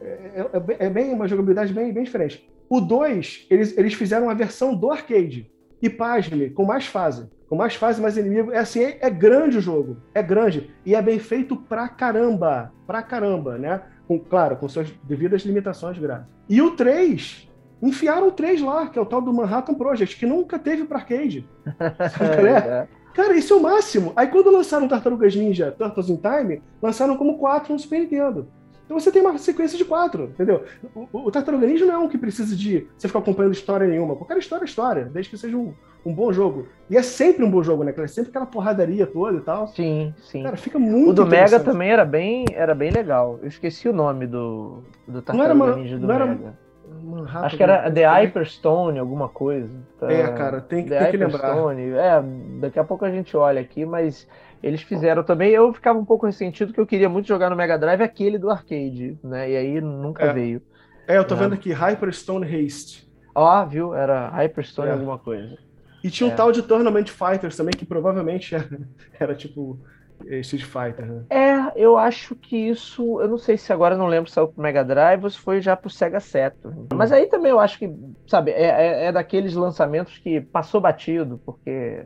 É, 0.00 0.46
é, 0.80 0.86
é 0.86 0.90
bem 0.90 1.12
uma 1.12 1.28
jogabilidade 1.28 1.72
bem, 1.74 1.92
bem 1.92 2.04
diferente. 2.04 2.50
O 2.66 2.80
2, 2.80 3.46
eles, 3.50 3.76
eles 3.76 3.92
fizeram 3.92 4.24
uma 4.24 4.34
versão 4.34 4.74
do 4.74 4.90
arcade. 4.90 5.51
E 5.82 5.90
pasme, 5.90 6.50
com 6.50 6.64
mais 6.64 6.86
fase. 6.86 7.28
Com 7.48 7.56
mais 7.56 7.74
fase, 7.74 8.00
mais 8.00 8.16
inimigo. 8.16 8.52
É 8.52 8.58
assim, 8.58 8.82
é, 8.82 8.98
é, 9.00 9.10
grande 9.10 9.58
o 9.58 9.60
jogo. 9.60 9.96
É 10.14 10.22
grande. 10.22 10.70
E 10.86 10.94
é 10.94 11.02
bem 11.02 11.18
feito 11.18 11.56
pra 11.56 11.88
caramba. 11.88 12.72
Pra 12.86 13.02
caramba, 13.02 13.58
né? 13.58 13.82
Com, 14.06 14.18
claro, 14.18 14.56
com 14.56 14.68
suas 14.68 14.88
devidas 15.02 15.42
limitações 15.42 15.98
gráficas. 15.98 16.30
E 16.48 16.62
o 16.62 16.70
3 16.76 17.50
enfiaram 17.82 18.28
o 18.28 18.32
3 18.32 18.62
lá, 18.62 18.86
que 18.86 18.98
é 18.98 19.02
o 19.02 19.06
tal 19.06 19.20
do 19.20 19.32
Manhattan 19.32 19.74
Project, 19.74 20.16
que 20.16 20.24
nunca 20.24 20.58
teve 20.58 20.84
para 20.84 20.98
arcade. 20.98 21.46
é. 21.66 22.86
Cara, 23.12 23.36
isso 23.36 23.52
é 23.52 23.56
o 23.56 23.62
máximo. 23.62 24.12
Aí 24.16 24.28
quando 24.28 24.50
lançaram 24.50 24.88
Tartarugas 24.88 25.34
Ninja 25.34 25.70
Turtles 25.72 26.08
in 26.08 26.16
Time, 26.16 26.62
lançaram 26.80 27.16
como 27.16 27.38
4 27.38 27.72
no 27.72 27.78
Super 27.78 28.00
Nintendo. 28.00 28.48
Então 28.92 29.00
você 29.00 29.10
tem 29.10 29.22
uma 29.22 29.38
sequência 29.38 29.78
de 29.78 29.86
quatro, 29.86 30.24
entendeu? 30.24 30.64
O, 30.94 31.08
o 31.12 31.30
Tartaruga 31.30 31.66
Ninja 31.66 31.86
não 31.86 31.94
é 31.94 31.98
um 31.98 32.08
que 32.08 32.18
precisa 32.18 32.54
de 32.54 32.86
você 32.94 33.08
ficar 33.08 33.20
acompanhando 33.20 33.54
história 33.54 33.86
nenhuma. 33.86 34.14
Qualquer 34.16 34.36
história 34.36 34.64
é 34.64 34.66
história, 34.66 35.06
desde 35.06 35.30
que 35.30 35.38
seja 35.38 35.56
um, 35.56 35.72
um 36.04 36.14
bom 36.14 36.30
jogo. 36.30 36.66
E 36.90 36.96
é 36.98 37.02
sempre 37.02 37.42
um 37.42 37.50
bom 37.50 37.62
jogo, 37.62 37.84
né? 37.84 37.94
É 37.96 38.06
sempre 38.06 38.28
aquela 38.28 38.44
porradaria 38.44 39.06
toda 39.06 39.38
e 39.38 39.40
tal. 39.40 39.68
Sim, 39.68 40.12
sim. 40.18 40.42
Cara, 40.42 40.58
fica 40.58 40.78
muito 40.78 41.08
O 41.08 41.14
do 41.14 41.26
Mega 41.26 41.58
também 41.58 41.90
era 41.90 42.04
bem, 42.04 42.44
era 42.52 42.74
bem 42.74 42.90
legal. 42.90 43.38
Eu 43.40 43.48
esqueci 43.48 43.88
o 43.88 43.94
nome 43.94 44.26
do, 44.26 44.82
do 45.08 45.22
Tartaruga 45.22 45.76
Ninja 45.76 45.98
do 45.98 46.06
Mega. 46.06 46.60
Manhattan, 47.02 47.46
Acho 47.46 47.56
que 47.56 47.62
era 47.62 47.90
The 47.90 48.04
Hyperstone, 48.04 48.98
alguma 48.98 49.28
coisa. 49.28 49.72
É, 50.02 50.28
cara, 50.28 50.60
tem, 50.60 50.84
The 50.84 50.98
tem 50.98 51.10
que 51.12 51.16
lembrar. 51.16 51.56
É, 51.78 52.22
daqui 52.60 52.78
a 52.78 52.84
pouco 52.84 53.06
a 53.06 53.10
gente 53.10 53.34
olha 53.34 53.62
aqui, 53.62 53.86
mas 53.86 54.28
eles 54.62 54.82
fizeram 54.82 55.22
também. 55.22 55.50
Eu 55.50 55.72
ficava 55.72 55.98
um 55.98 56.04
pouco 56.04 56.26
ressentido 56.26 56.72
que 56.72 56.80
eu 56.80 56.86
queria 56.86 57.08
muito 57.08 57.28
jogar 57.28 57.50
no 57.50 57.56
Mega 57.56 57.78
Drive 57.78 58.02
aquele 58.02 58.38
do 58.38 58.50
arcade, 58.50 59.18
né? 59.22 59.50
E 59.50 59.56
aí 59.56 59.80
nunca 59.80 60.24
é. 60.24 60.32
veio. 60.32 60.62
É, 61.06 61.18
eu 61.18 61.24
tô 61.24 61.34
né? 61.34 61.42
vendo 61.42 61.54
aqui 61.54 61.72
Hyperstone 61.72 62.46
Haste. 62.46 63.10
Ó, 63.34 63.64
viu? 63.64 63.94
Era 63.94 64.28
Hyperstone 64.30 64.88
é. 64.88 64.92
alguma 64.92 65.18
coisa. 65.18 65.56
E 66.04 66.10
tinha 66.10 66.28
um 66.28 66.32
é. 66.32 66.34
tal 66.34 66.52
de 66.52 66.62
Tournament 66.62 67.08
Fighters 67.08 67.56
também, 67.56 67.72
que 67.72 67.84
provavelmente 67.84 68.54
era, 68.54 68.68
era 69.18 69.34
tipo 69.34 69.78
Street 70.26 70.64
Fighter, 70.64 71.06
né? 71.06 71.24
É, 71.30 71.72
eu 71.76 71.96
acho 71.96 72.34
que 72.34 72.56
isso. 72.56 73.20
Eu 73.20 73.28
não 73.28 73.38
sei 73.38 73.56
se 73.56 73.72
agora 73.72 73.96
não 73.96 74.06
lembro 74.06 74.30
se 74.30 74.38
é 74.38 74.42
o 74.42 74.52
Mega 74.56 74.84
Drive 74.84 75.24
ou 75.24 75.30
se 75.30 75.38
foi 75.38 75.60
já 75.60 75.76
pro 75.76 75.90
Sega 75.90 76.20
Saturn. 76.20 76.80
Hum. 76.80 76.88
Mas 76.94 77.12
aí 77.12 77.26
também 77.26 77.50
eu 77.50 77.60
acho 77.60 77.78
que, 77.78 77.92
sabe, 78.26 78.50
é, 78.52 78.64
é, 78.64 79.04
é 79.06 79.12
daqueles 79.12 79.54
lançamentos 79.54 80.18
que 80.18 80.40
passou 80.40 80.80
batido, 80.80 81.40
porque. 81.44 82.04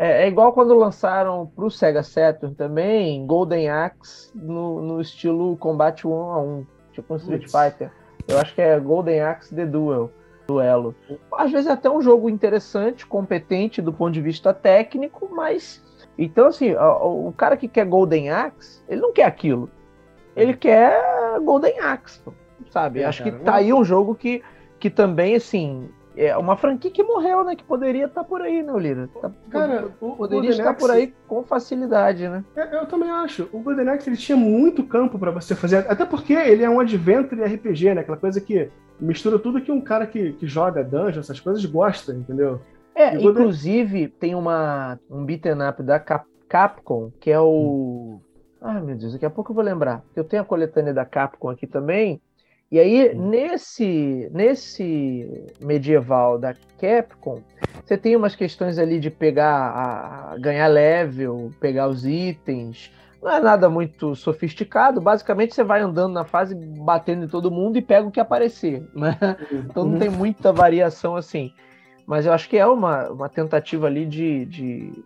É, 0.00 0.22
é, 0.22 0.28
igual 0.28 0.54
quando 0.54 0.72
lançaram 0.72 1.46
pro 1.54 1.70
Sega 1.70 2.02
Saturn 2.02 2.54
também 2.54 3.26
Golden 3.26 3.68
Axe 3.68 4.30
no, 4.34 4.80
no 4.80 4.98
estilo 4.98 5.58
combate 5.58 6.08
1 6.08 6.14
a 6.14 6.40
1 6.40 6.66
tipo 6.90 7.12
um 7.12 7.16
Street 7.18 7.44
Fighter. 7.44 7.92
Eu 8.26 8.38
acho 8.38 8.54
que 8.54 8.62
é 8.62 8.80
Golden 8.80 9.20
Axe 9.20 9.54
The 9.54 9.66
Duel. 9.66 10.10
Duelo. 10.46 10.94
Às 11.30 11.52
vezes 11.52 11.66
é 11.66 11.72
até 11.72 11.90
um 11.90 12.00
jogo 12.00 12.30
interessante, 12.30 13.06
competente 13.06 13.82
do 13.82 13.92
ponto 13.92 14.12
de 14.12 14.22
vista 14.22 14.54
técnico, 14.54 15.28
mas. 15.30 15.84
Então, 16.16 16.46
assim, 16.46 16.74
o, 16.74 17.28
o 17.28 17.32
cara 17.34 17.54
que 17.54 17.68
quer 17.68 17.84
Golden 17.84 18.30
Axe, 18.30 18.82
ele 18.88 19.02
não 19.02 19.12
quer 19.12 19.24
aquilo. 19.24 19.70
Ele 20.34 20.54
quer 20.54 20.98
Golden 21.44 21.78
Axe, 21.78 22.22
sabe? 22.70 23.00
É, 23.00 23.04
Acho 23.04 23.22
cara, 23.22 23.36
que 23.36 23.44
tá 23.44 23.54
aí 23.56 23.70
um 23.70 23.84
jogo 23.84 24.14
que, 24.14 24.42
que 24.78 24.88
também, 24.88 25.34
assim, 25.34 25.90
é 26.16 26.36
uma 26.36 26.56
franquia 26.56 26.90
que 26.90 27.02
morreu, 27.02 27.44
né? 27.44 27.54
Que 27.54 27.64
poderia 27.64 28.06
estar 28.06 28.22
tá 28.22 28.28
por 28.28 28.42
aí, 28.42 28.62
né, 28.62 28.72
Lira? 28.78 29.08
Tá, 29.20 29.30
Cara, 29.50 29.90
o, 30.00 30.16
poderia 30.16 30.50
estar 30.50 30.74
por 30.74 30.90
aí 30.90 31.14
com 31.26 31.42
facilidade, 31.42 32.28
né? 32.28 32.44
É, 32.56 32.76
eu 32.76 32.86
também 32.86 33.10
acho. 33.10 33.48
O 33.52 33.60
Golden 33.60 33.88
Axe 33.88 34.08
ele 34.08 34.16
tinha 34.16 34.36
muito 34.36 34.84
campo 34.84 35.18
para 35.18 35.30
você 35.30 35.54
fazer, 35.54 35.78
até 35.88 36.04
porque 36.04 36.32
ele 36.32 36.64
é 36.64 36.70
um 36.70 36.80
adventure 36.80 37.42
RPG, 37.42 37.94
né? 37.94 38.00
Aquela 38.00 38.16
coisa 38.16 38.40
que 38.40 38.70
mistura 39.00 39.38
tudo 39.38 39.60
que 39.60 39.72
um 39.72 39.80
cara 39.80 40.06
que, 40.06 40.32
que 40.32 40.46
joga 40.46 40.84
dungeon, 40.84 41.20
essas 41.20 41.40
coisas 41.40 41.64
gosta, 41.64 42.12
entendeu? 42.12 42.60
É, 42.94 43.14
inclusive 43.14 44.08
tem 44.08 44.34
uma 44.34 44.98
um 45.08 45.24
beat'em 45.24 45.62
up 45.68 45.82
da 45.82 45.98
Cap 45.98 46.26
Capcom 46.48 47.12
que 47.20 47.30
é 47.30 47.40
o 47.40 48.20
Ai, 48.60 48.82
meu 48.82 48.94
Deus, 48.94 49.14
daqui 49.14 49.24
a 49.24 49.30
pouco 49.30 49.52
eu 49.52 49.54
vou 49.54 49.64
lembrar. 49.64 50.02
Eu 50.14 50.22
tenho 50.22 50.42
a 50.42 50.44
coletânea 50.44 50.92
da 50.92 51.06
Capcom 51.06 51.48
aqui 51.48 51.66
também, 51.66 52.20
e 52.70 52.78
aí, 52.78 53.14
nesse, 53.16 54.30
nesse 54.32 55.28
medieval 55.60 56.38
da 56.38 56.54
Capcom, 56.78 57.42
você 57.84 57.98
tem 57.98 58.14
umas 58.14 58.36
questões 58.36 58.78
ali 58.78 59.00
de 59.00 59.10
pegar, 59.10 59.50
a, 59.50 60.38
ganhar 60.38 60.68
level, 60.68 61.50
pegar 61.58 61.88
os 61.88 62.06
itens. 62.06 62.92
Não 63.20 63.28
é 63.28 63.40
nada 63.40 63.68
muito 63.68 64.14
sofisticado. 64.14 65.00
Basicamente, 65.00 65.52
você 65.52 65.64
vai 65.64 65.80
andando 65.80 66.12
na 66.12 66.24
fase, 66.24 66.54
batendo 66.54 67.24
em 67.24 67.28
todo 67.28 67.50
mundo 67.50 67.76
e 67.76 67.82
pega 67.82 68.06
o 68.06 68.10
que 68.10 68.20
aparecer. 68.20 68.88
Né? 68.94 69.18
Então, 69.50 69.84
não 69.84 69.94
uhum. 69.94 69.98
tem 69.98 70.08
muita 70.08 70.52
variação 70.52 71.16
assim. 71.16 71.52
Mas 72.06 72.24
eu 72.24 72.32
acho 72.32 72.48
que 72.48 72.56
é 72.56 72.66
uma, 72.66 73.10
uma 73.10 73.28
tentativa 73.28 73.88
ali 73.88 74.06
de. 74.06 74.44
de 74.44 75.04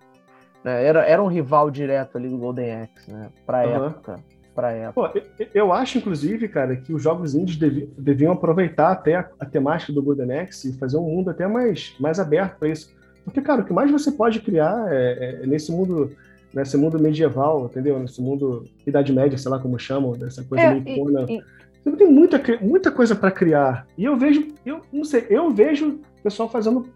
né? 0.62 0.84
era, 0.84 1.02
era 1.06 1.22
um 1.22 1.28
rival 1.28 1.70
direto 1.70 2.18
ali 2.18 2.28
do 2.28 2.36
Golden 2.36 2.82
Axe, 2.82 3.10
né? 3.10 3.30
Pra 3.46 3.66
uhum. 3.66 3.86
época 3.86 4.20
para 4.54 4.72
época. 4.72 5.12
Pô, 5.12 5.46
eu, 5.52 5.72
acho, 5.72 5.98
inclusive, 5.98 6.48
cara, 6.48 6.76
que 6.76 6.92
os 6.92 7.02
jogos 7.02 7.34
indies 7.34 7.56
deviam, 7.56 7.88
deviam 7.98 8.32
aproveitar 8.32 8.92
até 8.92 9.16
a, 9.16 9.28
a, 9.40 9.44
temática 9.44 9.92
do 9.92 10.02
Golden 10.02 10.40
Axe 10.40 10.70
e 10.70 10.72
fazer 10.74 10.96
um 10.96 11.02
mundo 11.02 11.30
até 11.30 11.46
mais, 11.46 11.94
mais 11.98 12.20
aberto 12.20 12.58
para 12.58 12.68
isso. 12.68 12.94
Porque, 13.24 13.40
cara, 13.40 13.62
o 13.62 13.64
que 13.64 13.72
mais 13.72 13.90
você 13.90 14.12
pode 14.12 14.40
criar 14.40 14.86
é, 14.92 15.42
é, 15.42 15.46
nesse 15.46 15.72
mundo 15.72 16.12
nesse 16.52 16.76
mundo 16.76 17.00
medieval, 17.00 17.64
entendeu? 17.64 17.98
Nesse 17.98 18.22
mundo 18.22 18.68
Idade 18.86 19.12
Média, 19.12 19.36
sei 19.36 19.50
lá 19.50 19.58
como 19.58 19.76
chamam, 19.76 20.12
dessa 20.12 20.44
coisa 20.44 20.64
é, 20.64 20.74
meio 20.78 20.96
cona. 20.96 21.26
Você 21.26 21.96
tem 21.96 22.10
muita, 22.10 22.40
muita 22.60 22.92
coisa 22.92 23.14
para 23.16 23.30
criar. 23.32 23.86
E 23.98 24.04
eu 24.04 24.16
vejo, 24.16 24.46
eu 24.64 24.80
não 24.92 25.04
sei, 25.04 25.26
eu 25.28 25.52
vejo 25.52 25.88
o 25.88 26.22
pessoal 26.22 26.48
fazendo 26.48 26.86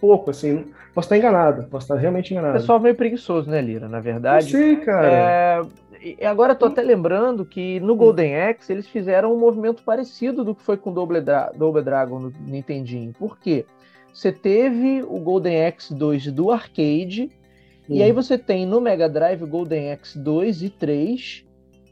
pouco, 0.00 0.30
assim. 0.30 0.66
Posso 0.94 1.06
estar 1.06 1.16
enganado, 1.16 1.64
posso 1.64 1.84
estar 1.84 1.96
realmente 1.96 2.32
enganado. 2.32 2.56
O 2.56 2.60
pessoal 2.60 2.80
meio 2.80 2.94
preguiçoso, 2.94 3.50
né, 3.50 3.60
Lira? 3.60 3.88
Na 3.88 4.00
verdade. 4.00 4.46
Eu 4.46 4.60
sei, 4.60 4.76
cara. 4.76 5.08
É, 5.08 5.62
e 6.02 6.24
agora 6.24 6.52
estou 6.52 6.68
até 6.68 6.82
lembrando 6.82 7.44
que 7.44 7.80
no 7.80 7.96
Golden 7.96 8.36
Axe 8.36 8.72
eles 8.72 8.86
fizeram 8.86 9.34
um 9.34 9.38
movimento 9.38 9.82
parecido 9.82 10.44
do 10.44 10.54
que 10.54 10.62
foi 10.62 10.76
com 10.76 10.92
Double, 10.92 11.20
Dra 11.20 11.52
Double 11.54 11.82
Dragon 11.82 12.18
no 12.18 12.32
Nintendinho. 12.46 13.12
Por 13.12 13.38
quê? 13.38 13.66
Você 14.12 14.32
teve 14.32 15.02
o 15.02 15.18
Golden 15.18 15.66
Axe 15.66 15.94
2 15.94 16.32
do 16.32 16.50
arcade, 16.50 17.30
hum. 17.88 17.96
e 17.96 18.02
aí 18.02 18.12
você 18.12 18.38
tem 18.38 18.64
no 18.64 18.80
Mega 18.80 19.08
Drive 19.08 19.42
o 19.42 19.46
Golden 19.46 19.92
Axe 19.92 20.18
2 20.18 20.62
e 20.62 20.70
3, 20.70 21.44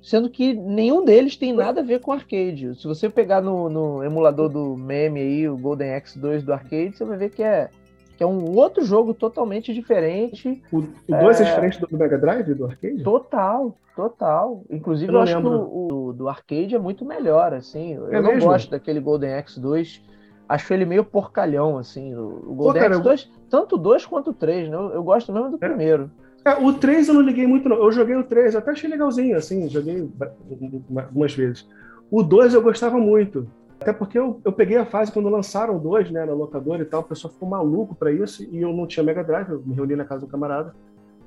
sendo 0.03 0.31
que 0.31 0.55
nenhum 0.55 1.05
deles 1.05 1.37
tem 1.37 1.53
nada 1.53 1.81
a 1.81 1.85
ver 1.85 2.01
com 2.01 2.13
arcade. 2.13 2.75
Se 2.81 2.87
você 2.87 3.11
pegar 3.11 3.43
no, 3.43 3.69
no 3.69 4.03
emulador 4.03 4.49
do 4.49 4.77
meme 4.77 5.21
aí, 5.21 5.49
o 5.49 5.59
Golden 5.59 5.95
Axe 5.95 6.19
2 6.19 6.43
do 6.43 6.53
arcade, 6.53 6.97
você 6.97 7.05
vai 7.05 7.19
ver 7.19 7.31
que 7.31 7.43
é 7.43 7.69
que 8.17 8.23
é 8.23 8.27
um 8.27 8.57
outro 8.57 8.85
jogo 8.85 9.13
totalmente 9.13 9.75
diferente. 9.75 10.63
O 10.73 10.83
2 11.09 11.41
é... 11.41 11.43
é... 11.43 11.47
diferente 11.47 11.81
do 11.81 11.97
Mega 11.97 12.19
Drive, 12.19 12.55
do 12.55 12.67
arcade? 12.67 13.03
Total, 13.03 13.77
total. 13.97 14.63
Inclusive, 14.71 15.13
eu, 15.13 15.17
eu 15.17 15.23
acho 15.23 15.37
lembro. 15.37 15.51
que 15.51 15.57
o, 15.57 16.09
o, 16.09 16.13
do 16.13 16.29
arcade 16.29 16.75
é 16.75 16.79
muito 16.79 17.05
melhor, 17.05 17.53
assim. 17.53 17.95
É 18.11 18.17
eu 18.17 18.23
não 18.23 18.39
gosto 18.39 18.71
daquele 18.71 19.01
Golden 19.01 19.35
Axe 19.35 19.61
2. 19.61 20.03
Acho 20.49 20.75
ele 20.75 20.85
meio 20.85 21.05
porcalhão, 21.05 21.79
assim. 21.79 22.15
O, 22.15 22.55
Golden 22.55 22.83
Pô, 22.83 22.89
cara, 22.89 22.95
Axe 22.95 23.03
2, 23.03 23.23
eu... 23.23 23.43
tanto 23.51 23.75
o 23.77 23.79
2 23.79 24.07
quanto 24.07 24.31
o 24.31 24.35
3, 24.35 24.69
né? 24.69 24.77
Eu, 24.77 25.03
gosto 25.03 25.33
mesmo 25.33 25.51
do 25.51 25.57
é. 25.57 25.69
primeiro. 25.69 26.11
É, 26.45 26.55
o 26.55 26.73
3 26.75 27.09
eu 27.09 27.15
não 27.15 27.23
liguei 27.23 27.47
muito, 27.47 27.69
não. 27.69 27.77
Eu 27.77 27.91
joguei 27.91 28.15
o 28.15 28.23
3, 28.23 28.55
até 28.55 28.71
achei 28.71 28.89
legalzinho, 28.89 29.37
assim, 29.37 29.69
joguei 29.69 30.09
algumas 30.97 31.35
vezes. 31.35 31.67
O 32.11 32.23
2 32.23 32.55
eu 32.55 32.63
gostava 32.63 32.99
muito. 32.99 33.49
Até 33.85 33.93
porque 33.93 34.19
eu, 34.19 34.41
eu 34.43 34.51
peguei 34.51 34.79
a 34.79 34.87
fase 34.87 35.13
quando 35.13 35.29
lançaram 35.29 35.79
dois, 35.79 36.11
né, 36.11 36.25
na 36.25 36.33
locadora 36.33 36.81
e 36.81 36.87
tal, 36.87 37.03
o 37.03 37.05
pessoal 37.05 37.31
ficou 37.31 37.47
maluco 37.47 37.95
para 37.95 38.11
isso 38.11 38.43
e 38.51 38.63
eu 38.63 38.73
não 38.73 38.87
tinha 38.87 39.05
Mega 39.05 39.23
Drive, 39.23 39.51
eu 39.51 39.63
me 39.63 39.75
reuni 39.75 39.95
na 39.95 40.07
casa 40.07 40.23
do 40.23 40.27
camarada, 40.27 40.75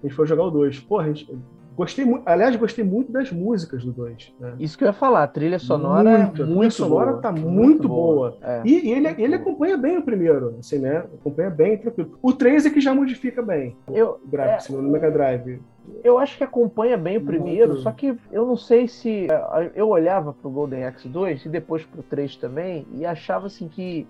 a 0.04 0.08
gente 0.08 0.16
foi 0.16 0.26
jogar 0.26 0.46
o 0.46 0.50
2. 0.50 0.80
Porra, 0.80 1.14
gente, 1.14 1.40
gostei 1.76 2.04
muito, 2.04 2.28
aliás, 2.28 2.56
gostei 2.56 2.84
muito 2.84 3.12
das 3.12 3.32
músicas 3.32 3.86
do 3.86 3.92
2. 3.92 4.34
Né? 4.40 4.56
Isso 4.60 4.76
que 4.76 4.84
eu 4.84 4.88
ia 4.88 4.94
falar, 4.94 5.22
a 5.22 5.28
trilha 5.28 5.60
sonora 5.60 6.18
muito, 6.18 6.42
é 6.42 6.46
muito 6.46 6.58
a 6.58 6.58
trilha 6.58 6.72
sonora 6.72 7.12
boa, 7.12 7.22
tá 7.22 7.32
muito, 7.32 7.48
muito 7.48 7.88
boa. 7.88 8.32
boa. 8.32 8.38
É, 8.42 8.64
e, 8.66 8.88
e 8.88 8.92
ele, 8.92 9.08
ele 9.20 9.36
acompanha 9.36 9.78
bem 9.78 10.00
o 10.00 10.02
primeiro, 10.02 10.56
assim, 10.58 10.80
né? 10.80 11.06
Acompanha 11.20 11.52
bem, 11.52 11.78
tranquilo. 11.78 12.18
O 12.24 12.34
3 12.34 12.66
é 12.66 12.70
que 12.72 12.82
já 12.82 12.96
modifica 12.96 13.44
bem 13.44 13.78
eu, 13.94 14.20
o 14.26 14.28
gráfico, 14.28 14.54
é, 14.54 14.56
assim, 14.56 14.76
no 14.76 14.92
Mega 14.92 15.12
Drive. 15.12 15.62
Eu 16.04 16.18
acho 16.18 16.38
que 16.38 16.44
acompanha 16.44 16.98
bem 16.98 17.18
o 17.18 17.26
primeiro, 17.26 17.70
Muito. 17.70 17.84
só 17.84 17.92
que 17.92 18.18
eu 18.32 18.46
não 18.46 18.56
sei 18.58 18.88
se. 18.88 19.28
É, 19.30 19.72
eu 19.76 19.90
olhava 19.90 20.34
pro 20.34 20.50
Golden 20.50 20.86
Axe 20.86 21.08
2 21.08 21.46
e 21.46 21.50
depois 21.50 21.86
pro 21.86 22.04
3 22.04 22.36
também, 22.36 22.86
e 22.94 23.06
achava 23.06 23.48
assim 23.48 23.68
que. 23.68 24.08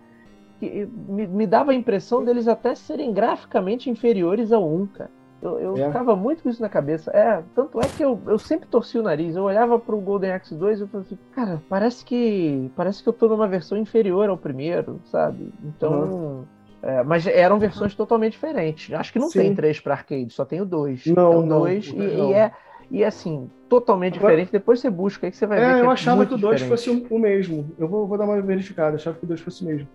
que 0.59 0.87
me, 1.07 1.27
me, 1.27 1.47
dava 1.47 1.71
a 1.71 1.75
impressão 1.75 2.23
deles 2.23 2.47
até 2.47 2.75
serem 2.75 3.13
graficamente 3.13 3.89
inferiores 3.89 4.51
ao 4.51 4.67
1, 4.67 4.87
cara. 4.87 5.11
Eu, 5.39 5.59
eu 5.59 5.77
é. 5.77 5.85
ficava 5.85 6.15
muito 6.15 6.41
com 6.41 6.49
isso 6.49 6.61
na 6.61 6.69
cabeça. 6.69 7.11
É, 7.11 7.43
tanto 7.53 7.79
é 7.79 7.87
que 7.87 8.03
eu, 8.03 8.19
eu 8.25 8.39
sempre 8.39 8.67
torci 8.67 8.97
o 8.97 9.03
nariz. 9.03 9.35
Eu 9.35 9.43
olhava 9.43 9.77
pro 9.77 9.99
Golden 9.99 10.31
Axe 10.31 10.55
2 10.55 10.79
e 10.79 10.81
eu 10.81 10.87
falava 10.87 11.07
assim, 11.07 11.19
cara, 11.31 11.61
parece 11.69 12.03
que. 12.03 12.71
Parece 12.75 13.03
que 13.03 13.09
eu 13.09 13.13
tô 13.13 13.27
numa 13.27 13.47
versão 13.47 13.77
inferior 13.77 14.29
ao 14.29 14.37
primeiro, 14.37 14.99
sabe? 15.05 15.53
Então. 15.63 15.91
Uhum. 15.93 16.56
É, 16.87 17.03
mas 17.03 17.27
eram 17.27 17.59
versões 17.59 17.93
totalmente 17.93 18.31
diferentes. 18.31 18.93
Acho 18.93 19.11
que 19.11 19.19
não 19.19 19.29
Sim. 19.29 19.39
tem 19.39 19.55
três 19.55 19.77
para 19.77 19.93
arcade, 19.93 20.31
só 20.31 20.45
tem 20.45 20.61
o 20.61 20.65
dois. 20.65 21.05
Não, 21.05 21.43
então, 21.43 21.47
dois 21.59 21.91
não, 21.91 22.05
e, 22.05 22.17
não. 22.17 22.31
e, 22.31 22.33
é 22.33 22.51
e 22.89 23.03
é 23.03 23.07
assim 23.07 23.49
totalmente 23.67 24.17
Agora, 24.17 24.31
diferente. 24.31 24.53
Depois 24.53 24.79
você 24.79 24.89
busca 24.89 25.27
aí 25.27 25.31
que 25.31 25.35
você 25.35 25.45
vai 25.45 25.59
é, 25.59 25.73
ver. 25.73 25.79
Eu 25.81 25.89
é 25.89 25.93
achava 25.93 26.25
que 26.25 26.33
o 26.33 26.37
dois 26.37 26.61
fosse 26.61 26.89
o 26.89 27.19
mesmo. 27.19 27.69
Eu 27.77 27.89
vou, 27.89 28.07
vou 28.07 28.17
dar 28.17 28.23
uma 28.23 28.41
verificada. 28.41 28.95
Achava 28.95 29.17
que 29.17 29.25
o 29.25 29.27
dois 29.27 29.41
fosse 29.41 29.65
o 29.65 29.67
mesmo. 29.67 29.85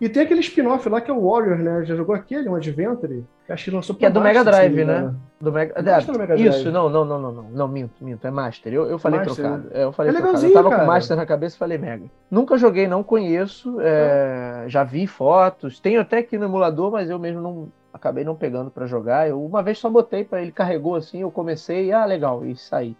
E 0.00 0.08
tem 0.08 0.24
aquele 0.24 0.40
spin-off 0.40 0.88
lá 0.88 1.00
que 1.00 1.10
é 1.10 1.14
o 1.14 1.30
Warrior, 1.30 1.58
né? 1.58 1.84
Já 1.84 1.94
jogou 1.94 2.14
aquele, 2.14 2.48
um 2.48 2.54
Adventure? 2.54 3.24
Que 3.46 3.52
acho 3.52 3.64
que 3.64 3.70
lançou 3.70 3.94
Que 3.94 4.06
é 4.06 4.10
do 4.10 4.20
Mega 4.20 4.42
Drive, 4.42 4.74
assim, 4.74 4.84
né? 4.84 5.00
né? 5.02 5.14
Do 5.40 5.52
Mega... 5.52 5.74
É, 5.76 5.82
do 5.82 6.18
Mega 6.18 6.36
Drive. 6.36 6.46
Isso, 6.48 6.70
não, 6.72 6.88
não, 6.88 7.04
não, 7.04 7.20
não, 7.20 7.32
não, 7.32 7.42
não, 7.44 7.68
minto, 7.68 8.04
minto, 8.04 8.26
é 8.26 8.30
Master. 8.30 8.72
Eu, 8.72 8.86
eu 8.86 8.98
falei 8.98 9.20
Master, 9.20 9.34
trocado. 9.36 9.62
Né? 9.64 9.84
Eu 9.84 9.92
falei 9.92 10.10
é 10.10 10.14
trocado. 10.14 10.44
Eu 10.44 10.52
tava 10.52 10.70
cara. 10.70 10.82
com 10.82 10.86
Master 10.88 11.16
na 11.16 11.26
cabeça 11.26 11.54
e 11.54 11.58
falei 11.58 11.78
Mega. 11.78 12.04
Nunca 12.30 12.58
joguei, 12.58 12.88
não 12.88 13.02
conheço, 13.02 13.80
é, 13.80 14.64
já 14.66 14.82
vi 14.82 15.06
fotos, 15.06 15.78
tenho 15.78 16.00
até 16.00 16.18
aqui 16.18 16.36
no 16.36 16.46
emulador, 16.46 16.90
mas 16.90 17.08
eu 17.08 17.18
mesmo 17.18 17.40
não 17.40 17.68
acabei 17.92 18.24
não 18.24 18.34
pegando 18.34 18.70
para 18.70 18.86
jogar. 18.86 19.28
Eu 19.28 19.44
uma 19.44 19.62
vez 19.62 19.78
só 19.78 19.88
botei 19.88 20.24
para 20.24 20.42
ele 20.42 20.50
carregou 20.50 20.96
assim, 20.96 21.20
eu 21.20 21.30
comecei, 21.30 21.92
ah, 21.92 22.04
legal, 22.04 22.44
e 22.44 22.56
saí. 22.56 22.96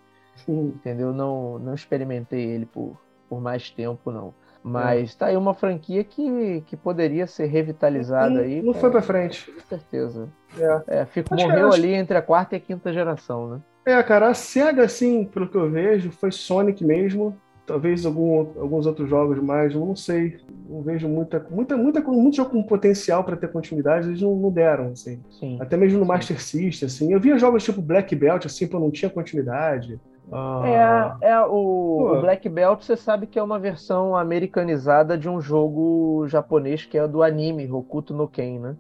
Entendeu? 0.49 1.13
Não, 1.13 1.59
não 1.59 1.75
experimentei 1.75 2.45
ele 2.45 2.67
por, 2.67 2.97
por 3.29 3.41
mais 3.41 3.71
tempo, 3.71 4.11
não. 4.11 4.35
Mas 4.65 5.15
é. 5.15 5.19
tá 5.19 5.27
aí 5.27 5.37
uma 5.37 5.53
franquia 5.53 6.03
que, 6.03 6.63
que 6.67 6.75
poderia 6.75 7.27
ser 7.27 7.45
revitalizada 7.45 8.31
não, 8.31 8.41
aí. 8.41 8.63
Não 8.63 8.73
foi 8.73 8.91
para 8.91 9.03
frente. 9.03 9.53
Com 9.53 9.61
certeza. 9.61 10.27
É. 10.59 11.01
é 11.01 11.05
fico, 11.05 11.35
morreu 11.35 11.71
ali 11.71 11.93
entre 11.93 12.17
a 12.17 12.23
quarta 12.23 12.55
e 12.55 12.57
a 12.57 12.61
quinta 12.61 12.91
geração, 12.91 13.51
né? 13.51 13.61
É, 13.85 14.03
cara, 14.03 14.29
a 14.29 14.35
SEGA, 14.35 14.85
assim, 14.85 15.27
pelo 15.27 15.47
que 15.47 15.57
eu 15.57 15.71
vejo, 15.71 16.11
foi 16.11 16.33
Sonic 16.33 16.83
mesmo. 16.83 17.37
Talvez 17.67 18.05
algum, 18.07 18.39
alguns 18.59 18.87
outros 18.87 19.09
jogos 19.09 19.39
mais, 19.39 19.75
eu 19.75 19.81
não 19.81 19.95
sei. 19.95 20.39
Não 20.67 20.81
vejo 20.81 21.09
muita, 21.09 21.47
muita, 21.51 21.77
muita, 21.77 22.01
muito 22.01 22.37
jogo 22.37 22.51
com 22.51 22.63
potencial 22.63 23.23
para 23.23 23.37
ter 23.37 23.53
continuidade, 23.53 24.09
eles 24.09 24.23
não, 24.23 24.35
não 24.35 24.51
deram, 24.51 24.93
assim. 24.93 25.23
Sim. 25.39 25.59
Até 25.61 25.77
mesmo 25.77 25.99
no 25.99 26.07
Master 26.07 26.41
System, 26.41 26.87
assim. 26.87 27.13
Eu 27.13 27.21
via 27.21 27.39
jogos 27.39 27.63
tipo 27.63 27.83
Black 27.83 28.15
Belt, 28.17 28.47
assim, 28.47 28.67
que 28.67 28.75
não 28.75 28.91
tinha 28.91 29.11
continuidade. 29.11 30.01
Ah. 30.33 31.19
É, 31.23 31.29
é 31.31 31.41
o, 31.41 32.17
o, 32.17 32.21
Black 32.21 32.49
Belt, 32.49 32.83
você 32.83 32.97
sabe 32.97 33.27
que 33.27 33.39
é 33.39 33.43
uma 33.43 33.59
versão 33.59 34.17
americanizada 34.17 35.17
de 35.17 35.29
um 35.29 35.41
jogo 35.41 36.27
japonês 36.29 36.85
que 36.85 36.99
é 36.99 37.07
do 37.07 37.23
anime 37.23 37.71
Hokuto 37.71 38.15
no 38.15 38.27
Ken, 38.27 38.59
né? 38.59 38.77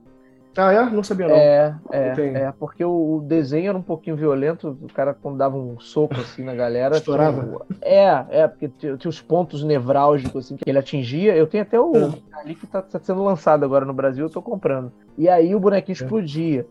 Ah, 0.56 0.72
é? 0.72 0.84
Não 0.88 1.02
sabia 1.02 1.26
não. 1.26 1.34
É, 1.34 1.74
é, 1.90 2.42
é 2.42 2.52
porque 2.52 2.84
o, 2.84 3.20
desenho 3.26 3.70
era 3.70 3.78
um 3.78 3.82
pouquinho 3.82 4.14
violento, 4.14 4.78
o 4.80 4.92
cara 4.92 5.12
quando 5.12 5.36
dava 5.36 5.56
um 5.56 5.80
soco 5.80 6.14
assim 6.14 6.44
na 6.44 6.54
galera... 6.54 6.96
Estourava? 6.96 7.42
Tinha, 7.42 8.26
é, 8.30 8.40
é, 8.40 8.48
porque 8.48 8.68
tinha, 8.68 8.96
tinha, 8.96 9.08
os 9.08 9.20
pontos 9.20 9.64
nevrálgicos 9.64 10.46
assim, 10.46 10.56
que 10.56 10.70
ele 10.70 10.78
atingia. 10.78 11.36
Eu 11.36 11.48
tenho 11.48 11.64
até 11.64 11.80
o 11.80 11.96
é. 11.96 12.12
ali 12.40 12.54
que 12.54 12.68
tá, 12.68 12.80
tá, 12.80 13.00
sendo 13.00 13.24
lançado 13.24 13.64
agora 13.64 13.84
no 13.84 13.92
Brasil, 13.92 14.26
eu 14.26 14.30
tô 14.30 14.40
comprando. 14.40 14.92
E 15.18 15.28
aí 15.28 15.54
o 15.56 15.60
bonequinho 15.60 15.94
é. 15.94 16.00
explodia. 16.00 16.66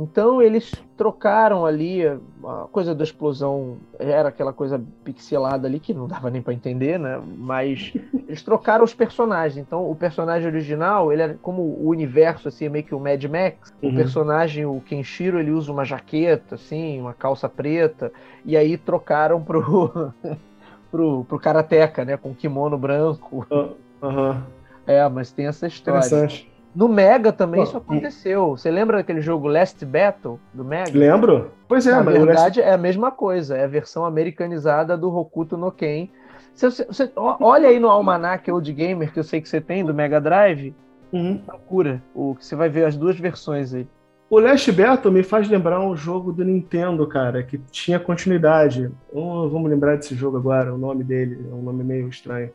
Então 0.00 0.40
eles 0.40 0.70
trocaram 0.96 1.66
ali 1.66 2.06
a 2.06 2.68
coisa 2.70 2.94
da 2.94 3.02
explosão, 3.02 3.78
era 3.98 4.28
aquela 4.28 4.52
coisa 4.52 4.80
pixelada 5.02 5.66
ali 5.66 5.80
que 5.80 5.92
não 5.92 6.06
dava 6.06 6.30
nem 6.30 6.40
para 6.40 6.54
entender, 6.54 7.00
né? 7.00 7.20
Mas 7.36 7.92
eles 8.28 8.40
trocaram 8.42 8.84
os 8.84 8.94
personagens. 8.94 9.58
Então 9.58 9.90
o 9.90 9.96
personagem 9.96 10.46
original, 10.46 11.12
ele 11.12 11.22
é 11.22 11.36
como 11.42 11.62
o 11.62 11.88
universo 11.88 12.46
assim, 12.46 12.66
é 12.66 12.68
meio 12.68 12.84
que 12.84 12.94
o 12.94 13.00
Mad 13.00 13.24
Max. 13.24 13.74
Uhum. 13.82 13.90
O 13.90 13.94
personagem, 13.96 14.64
o 14.64 14.80
Kenshiro, 14.80 15.40
ele 15.40 15.50
usa 15.50 15.72
uma 15.72 15.84
jaqueta 15.84 16.54
assim, 16.54 17.00
uma 17.00 17.12
calça 17.12 17.48
preta, 17.48 18.12
e 18.44 18.56
aí 18.56 18.78
trocaram 18.78 19.42
pro 19.42 20.12
pro, 20.92 21.24
pro 21.24 21.40
karateca, 21.40 22.04
né, 22.04 22.16
com 22.16 22.32
kimono 22.32 22.78
branco. 22.78 23.44
Uhum. 23.50 24.40
É, 24.86 25.06
mas 25.08 25.32
tem 25.32 25.48
essa 25.48 25.66
história. 25.66 25.98
Interessante. 25.98 26.57
No 26.74 26.88
Mega 26.88 27.32
também 27.32 27.62
isso 27.62 27.76
aconteceu. 27.76 28.50
Você 28.50 28.70
lembra 28.70 28.98
daquele 28.98 29.20
jogo 29.20 29.48
Last 29.48 29.84
Battle 29.84 30.38
do 30.52 30.64
Mega? 30.64 30.96
Lembro. 30.96 31.50
Pois 31.66 31.86
é, 31.86 31.92
Na 31.92 32.02
mas 32.02 32.14
verdade 32.14 32.60
Last... 32.60 32.70
é 32.70 32.72
a 32.72 32.78
mesma 32.78 33.10
coisa, 33.10 33.56
é 33.56 33.64
a 33.64 33.68
versão 33.68 34.04
americanizada 34.04 34.96
do 34.96 35.14
Hokuto 35.14 35.56
no 35.56 35.72
Ken. 35.72 36.08
Você, 36.54 36.84
você, 36.84 37.10
olha 37.16 37.68
aí 37.68 37.78
no 37.78 37.88
Almanac 37.88 38.50
Old 38.50 38.72
Gamer 38.72 39.12
que 39.12 39.18
eu 39.18 39.24
sei 39.24 39.40
que 39.40 39.48
você 39.48 39.60
tem 39.60 39.84
do 39.84 39.94
Mega 39.94 40.20
Drive. 40.20 40.74
Uhum. 41.12 41.38
Procura, 41.38 42.02
o 42.14 42.34
que 42.34 42.44
você 42.44 42.54
vai 42.54 42.68
ver 42.68 42.84
as 42.84 42.96
duas 42.96 43.18
versões 43.18 43.72
aí. 43.72 43.86
O 44.30 44.38
Last 44.38 44.70
Battle 44.72 45.10
me 45.10 45.22
faz 45.22 45.48
lembrar 45.48 45.80
um 45.80 45.96
jogo 45.96 46.32
do 46.32 46.44
Nintendo, 46.44 47.06
cara, 47.06 47.42
que 47.42 47.56
tinha 47.70 47.98
continuidade. 47.98 48.90
Oh, 49.10 49.48
vamos 49.48 49.70
lembrar 49.70 49.96
desse 49.96 50.14
jogo 50.14 50.36
agora, 50.36 50.74
o 50.74 50.76
nome 50.76 51.02
dele, 51.02 51.46
é 51.50 51.54
um 51.54 51.62
nome 51.62 51.82
meio 51.82 52.08
estranho 52.08 52.50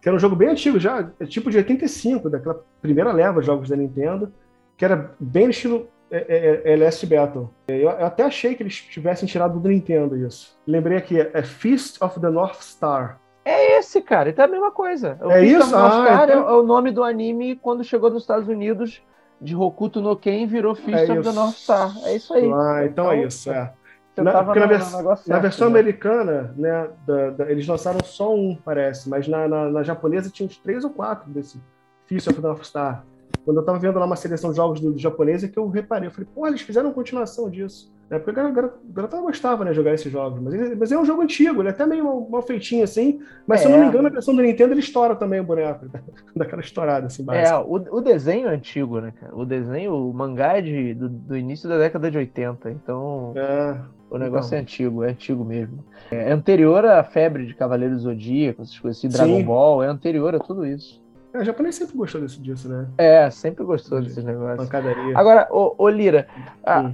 que 0.00 0.08
era 0.08 0.16
um 0.16 0.20
jogo 0.20 0.36
bem 0.36 0.48
antigo 0.48 0.78
já, 0.78 1.10
é 1.18 1.26
tipo 1.26 1.50
de 1.50 1.56
85, 1.58 2.30
daquela 2.30 2.62
primeira 2.80 3.12
leva 3.12 3.40
de 3.40 3.46
jogos 3.46 3.68
da 3.68 3.76
Nintendo, 3.76 4.32
que 4.76 4.84
era 4.84 5.14
bem 5.18 5.44
no 5.44 5.50
estilo 5.50 5.88
é, 6.10 6.18
é, 6.18 6.62
é 6.64 6.72
LS 6.74 7.06
Battle. 7.06 7.50
Eu, 7.68 7.76
eu, 7.76 8.06
até 8.06 8.22
achei 8.22 8.54
que 8.54 8.62
eles 8.62 8.76
tivessem 8.76 9.28
tirado 9.28 9.58
do 9.58 9.68
Nintendo 9.68 10.16
isso. 10.16 10.56
Lembrei 10.66 10.98
aqui, 10.98 11.18
é 11.20 11.42
Feast 11.42 12.00
of 12.02 12.20
the 12.20 12.30
North 12.30 12.60
Star. 12.60 13.20
É 13.44 13.78
esse, 13.78 14.00
cara, 14.00 14.30
então 14.30 14.44
é 14.44 14.48
a 14.48 14.50
mesma 14.50 14.70
coisa. 14.70 15.18
O 15.22 15.30
é 15.30 15.44
isso? 15.44 15.74
Ah, 15.74 15.90
Star 15.90 16.28
então... 16.28 16.48
é 16.48 16.52
o 16.52 16.62
nome 16.62 16.90
do 16.90 17.02
anime 17.02 17.56
quando 17.56 17.84
chegou 17.84 18.10
nos 18.10 18.22
Estados 18.22 18.48
Unidos 18.48 19.02
de 19.40 19.54
Hokuto 19.54 20.00
no 20.00 20.16
Ken 20.16 20.46
virou 20.46 20.74
Feast 20.74 21.10
é 21.10 21.12
of 21.12 21.22
the 21.22 21.32
North 21.32 21.56
Star. 21.56 21.92
É 22.04 22.16
isso 22.16 22.34
aí. 22.34 22.44
Ah, 22.44 22.84
então, 22.84 22.86
então 22.86 23.12
é 23.12 23.24
isso, 23.24 23.50
é. 23.50 23.72
Na, 24.16 24.32
na, 24.32 24.42
na, 24.42 24.80
certo, 24.80 25.28
na, 25.28 25.38
versão 25.38 25.68
né? 25.68 25.78
americana, 25.78 26.54
né, 26.56 26.88
da, 27.06 27.30
da, 27.30 27.50
eles 27.50 27.66
lançaram 27.66 28.02
só 28.02 28.34
um, 28.34 28.56
parece, 28.56 29.10
mas 29.10 29.28
na, 29.28 29.46
na, 29.46 29.82
japonesa 29.82 30.30
tinha 30.30 30.46
uns 30.46 30.56
três 30.56 30.84
ou 30.84 30.90
quatro 30.90 31.30
desse 31.30 31.60
Fist 32.06 32.26
of 32.26 32.40
the 32.40 32.64
Star. 32.64 33.04
Quando 33.44 33.58
eu 33.58 33.64
tava 33.64 33.78
vendo 33.78 33.98
lá 33.98 34.06
uma 34.06 34.16
seleção 34.16 34.50
de 34.50 34.56
jogos 34.56 34.80
do, 34.80 34.92
do 34.92 34.98
japonês, 34.98 35.44
é 35.44 35.48
que 35.48 35.58
eu 35.58 35.68
reparei, 35.68 36.08
eu 36.08 36.12
falei, 36.12 36.28
pô, 36.34 36.46
eles 36.46 36.60
fizeram 36.60 36.92
continuação 36.92 37.48
disso. 37.48 37.94
É, 38.08 38.20
porque 38.20 38.38
a 38.38 38.50
garota 38.50 39.20
gostava, 39.20 39.64
né, 39.64 39.70
de 39.70 39.76
jogar 39.76 39.92
esses 39.92 40.10
jogos. 40.10 40.40
Mas, 40.40 40.54
ele, 40.54 40.76
mas 40.76 40.92
é 40.92 40.98
um 40.98 41.04
jogo 41.04 41.22
antigo, 41.22 41.60
ele 41.60 41.68
é 41.68 41.72
até 41.72 41.84
meio 41.84 42.04
mal, 42.04 42.28
mal 42.28 42.42
feitinho 42.42 42.84
assim. 42.84 43.20
Mas 43.46 43.60
é. 43.60 43.62
se 43.62 43.68
eu 43.68 43.72
não 43.72 43.82
me 43.82 43.88
engano, 43.88 44.06
a 44.06 44.10
versão 44.10 44.34
do 44.34 44.42
Nintendo 44.42 44.72
ele 44.72 44.80
estoura 44.80 45.16
também 45.16 45.40
o 45.40 45.44
boneco. 45.44 45.86
Daquela 46.34 46.62
estourada, 46.62 47.06
assim, 47.06 47.24
básica. 47.24 47.48
É, 47.48 47.58
o, 47.58 47.74
o 47.74 48.00
desenho 48.00 48.48
é 48.48 48.54
antigo, 48.54 49.00
né, 49.00 49.12
cara? 49.20 49.34
O 49.34 49.44
desenho, 49.44 49.92
o 49.92 50.14
mangá 50.14 50.58
é 50.58 50.62
de, 50.62 50.94
do, 50.94 51.08
do 51.08 51.36
início 51.36 51.68
da 51.68 51.78
década 51.78 52.10
de 52.10 52.18
80. 52.18 52.70
Então. 52.70 53.32
É. 53.34 53.76
O 54.08 54.18
negócio 54.18 54.48
então. 54.50 54.58
é 54.58 54.62
antigo, 54.62 55.02
é 55.02 55.10
antigo 55.10 55.44
mesmo. 55.44 55.84
É 56.10 56.30
anterior 56.30 56.84
à 56.84 57.02
febre 57.02 57.44
de 57.44 57.54
Cavaleiros 57.54 58.02
Zodíaco, 58.02 58.62
essas 58.62 58.78
coisas 58.78 58.98
assim, 58.98 59.08
Dragon 59.08 59.38
Sim. 59.38 59.44
Ball, 59.44 59.82
é 59.82 59.88
anterior 59.88 60.32
a 60.32 60.38
tudo 60.38 60.64
isso. 60.64 61.04
É, 61.36 61.40
o 61.40 61.44
japonês 61.44 61.74
sempre 61.74 61.96
gostou 61.96 62.20
desse, 62.20 62.40
disso, 62.40 62.68
né? 62.68 62.88
É, 62.96 63.30
sempre 63.30 63.62
gostou 63.62 64.00
de 64.00 64.08
desses 64.08 64.24
negócios. 64.24 64.56
Pancadaria. 64.56 65.16
Agora, 65.16 65.46
ô, 65.50 65.74
ô 65.76 65.88
Lira, 65.88 66.26
a, 66.64 66.90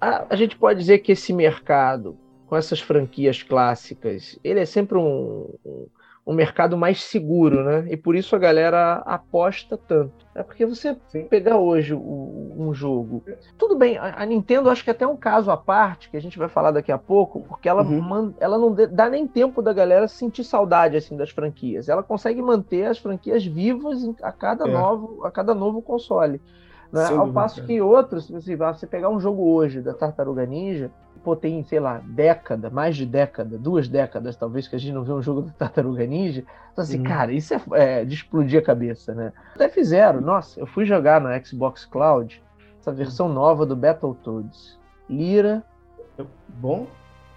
a, 0.00 0.26
a, 0.30 0.36
gente 0.36 0.56
pode 0.56 0.80
dizer 0.80 1.00
que 1.00 1.12
esse 1.12 1.32
mercado, 1.34 2.16
com 2.46 2.56
essas 2.56 2.80
franquias 2.80 3.42
clássicas, 3.42 4.38
ele 4.42 4.60
é 4.60 4.64
sempre 4.64 4.96
um, 4.96 5.54
um 5.64 5.86
um 6.26 6.32
mercado 6.32 6.76
mais 6.76 7.02
seguro, 7.02 7.62
né? 7.62 7.86
E 7.90 7.96
por 7.96 8.16
isso 8.16 8.34
a 8.34 8.38
galera 8.38 9.02
aposta 9.04 9.76
tanto. 9.76 10.24
É 10.34 10.42
porque 10.42 10.64
você 10.64 10.96
Sim. 11.08 11.24
pegar 11.24 11.58
hoje 11.58 11.94
um 11.94 12.72
jogo. 12.72 13.22
Tudo 13.58 13.76
bem, 13.76 13.98
a, 13.98 14.24
Nintendo 14.24 14.70
acho 14.70 14.82
que 14.82 14.90
é 14.90 14.92
até 14.92 15.06
um 15.06 15.16
caso 15.16 15.50
à 15.50 15.56
parte, 15.56 16.08
que 16.08 16.16
a 16.16 16.20
gente 16.20 16.38
vai 16.38 16.48
falar 16.48 16.70
daqui 16.70 16.90
a 16.90 16.98
pouco, 16.98 17.42
porque 17.42 17.68
ela, 17.68 17.82
uhum. 17.82 18.00
man, 18.00 18.34
ela 18.40 18.56
não 18.56 18.74
dá 18.90 19.08
nem 19.08 19.26
tempo 19.26 19.60
da 19.60 19.72
galera 19.72 20.08
sentir 20.08 20.44
saudade 20.44 20.96
assim 20.96 21.16
das 21.16 21.30
franquias. 21.30 21.88
Ela 21.88 22.02
consegue 22.02 22.40
manter 22.40 22.86
as 22.86 22.98
franquias 22.98 23.44
vivas 23.44 24.02
a 24.22 24.32
cada, 24.32 24.66
é. 24.66 24.72
novo, 24.72 25.24
a 25.24 25.30
cada 25.30 25.54
novo 25.54 25.82
console. 25.82 26.40
Né? 26.90 27.06
Ao 27.06 27.30
passo 27.32 27.64
que 27.64 27.80
outros, 27.80 28.26
se 28.26 28.56
você 28.56 28.86
pegar 28.86 29.10
um 29.10 29.20
jogo 29.20 29.42
hoje 29.42 29.80
da 29.80 29.92
Tartaruga 29.92 30.46
Ninja, 30.46 30.90
pô, 31.24 31.34
tem, 31.34 31.64
sei 31.64 31.80
lá, 31.80 32.02
década, 32.04 32.68
mais 32.68 32.94
de 32.94 33.06
década, 33.06 33.56
duas 33.56 33.88
décadas 33.88 34.36
talvez, 34.36 34.68
que 34.68 34.76
a 34.76 34.78
gente 34.78 34.92
não 34.92 35.02
vê 35.02 35.12
um 35.12 35.22
jogo 35.22 35.42
da 35.42 35.52
Tartaruga 35.58 36.06
Ninja. 36.06 36.44
Então, 36.72 36.84
assim, 36.84 36.98
uhum. 36.98 37.04
cara, 37.04 37.32
isso 37.32 37.54
é, 37.54 37.60
é, 37.72 38.04
de 38.04 38.14
explodir 38.14 38.60
a 38.60 38.64
cabeça, 38.64 39.14
né? 39.14 39.32
Até 39.54 39.68
fizeram, 39.68 40.20
nossa, 40.20 40.60
eu 40.60 40.66
fui 40.66 40.84
jogar 40.84 41.20
no 41.20 41.28
Xbox 41.44 41.86
Cloud 41.86 42.42
essa 42.78 42.92
versão 42.92 43.28
nova 43.28 43.64
do 43.64 43.74
Battletoads. 43.74 44.78
Lira. 45.08 45.62
Bom? 46.48 46.86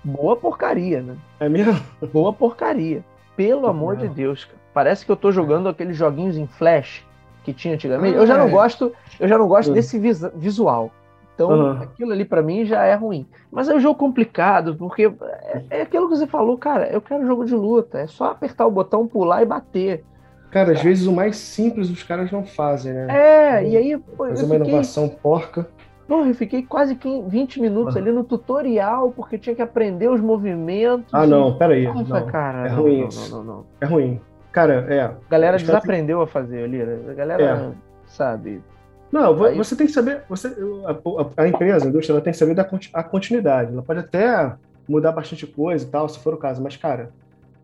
Boa 0.04 0.36
porcaria, 0.36 1.02
né? 1.02 1.16
É 1.40 1.48
mesmo? 1.48 1.80
Boa 2.12 2.34
porcaria. 2.34 3.04
Pelo 3.36 3.68
é 3.68 3.70
amor 3.70 3.96
de 3.96 4.08
Deus, 4.08 4.46
cara. 4.46 4.58
Parece 4.74 5.06
que 5.06 5.12
eu 5.12 5.16
tô 5.16 5.32
jogando 5.32 5.70
aqueles 5.70 5.96
joguinhos 5.96 6.38
em 6.38 6.46
flash 6.48 7.06
que 7.44 7.54
tinha 7.54 7.74
antigamente. 7.74 8.18
Ah, 8.18 8.22
eu 8.22 8.28
já 8.28 8.38
não 8.38 8.48
é. 8.48 8.50
gosto, 8.50 8.94
eu 9.20 9.28
já 9.28 9.38
não 9.38 9.48
gosto 9.48 9.70
uhum. 9.70 9.74
desse 9.74 9.98
vis 9.98 10.22
visual. 10.36 10.92
Então, 11.38 11.52
uhum. 11.52 11.72
aquilo 11.84 12.12
ali 12.12 12.26
para 12.26 12.42
mim 12.42 12.66
já 12.66 12.84
é 12.84 12.96
ruim. 12.96 13.28
Mas 13.52 13.70
é 13.70 13.76
um 13.76 13.80
jogo 13.80 14.00
complicado, 14.00 14.76
porque 14.76 15.04
é, 15.04 15.62
é, 15.70 15.82
aquilo 15.84 16.10
que 16.10 16.16
você 16.16 16.26
falou, 16.26 16.58
cara. 16.58 16.88
Eu 16.88 17.00
quero 17.00 17.28
jogo 17.28 17.46
de 17.46 17.54
luta. 17.54 18.00
É 18.00 18.08
só 18.08 18.32
apertar 18.32 18.66
o 18.66 18.72
botão, 18.72 19.08
pular 19.08 19.44
e 19.44 19.46
bater. 19.46 20.04
Cara, 20.50 20.72
às 20.72 20.82
vezes 20.82 21.06
o 21.06 21.14
mais 21.14 21.38
simples 21.38 21.92
os 21.92 22.02
caras 22.02 22.32
não 22.32 22.44
fazem, 22.44 22.92
né? 22.92 23.08
É, 23.10 23.70
e 23.70 23.78
aí. 23.78 23.98
Pô, 24.00 24.28
Fazer 24.28 24.46
uma 24.46 24.56
fiquei... 24.56 24.70
inovação 24.70 25.08
porca. 25.08 25.70
Porra, 26.08 26.30
eu 26.30 26.34
fiquei 26.34 26.64
quase 26.64 26.98
20 27.28 27.62
minutos 27.62 27.94
uhum. 27.94 28.02
ali 28.02 28.12
no 28.12 28.24
tutorial, 28.24 29.12
porque 29.12 29.38
tinha 29.38 29.56
que 29.56 29.62
aprender 29.62 30.10
os 30.10 30.22
movimentos. 30.22 31.14
Ah, 31.14 31.28
não, 31.28 31.56
peraí. 31.56 31.84
Não, 31.84 32.26
cara, 32.26 32.66
é 32.66 32.70
ruim 32.72 33.02
não, 33.02 33.08
isso. 33.10 33.30
Não, 33.30 33.44
não, 33.44 33.54
não, 33.58 33.66
É 33.80 33.86
ruim. 33.86 34.20
Cara, 34.52 34.88
é. 34.90 35.02
A 35.02 35.16
galera 35.30 35.58
desaprendeu 35.58 36.20
a 36.20 36.26
fazer 36.26 36.64
ali. 36.64 36.82
A 36.82 37.14
galera, 37.14 37.44
é. 37.44 37.72
sabe, 38.08 38.64
não, 39.12 39.44
Aí... 39.44 39.56
você 39.56 39.76
tem 39.76 39.88
que 39.88 39.94
saber, 39.94 40.24
você, 40.28 40.48
a, 40.86 41.44
a, 41.44 41.48
empresa, 41.48 41.86
a 41.86 41.90
indústria, 41.90 42.14
ela 42.14 42.22
tem 42.22 42.34
que 42.34 42.40
saber 42.40 42.54
da 42.54 42.68
a 42.94 43.04
continuidade. 43.04 43.72
Ela 43.72 43.82
pode 43.82 44.00
até 44.00 44.54
mudar 44.88 45.12
bastante 45.12 45.46
coisa 45.46 45.86
e 45.86 45.90
tal, 45.90 46.08
se 46.08 46.20
for 46.20 46.34
o 46.34 46.38
caso, 46.38 46.62
mas, 46.62 46.78
cara, 46.78 47.12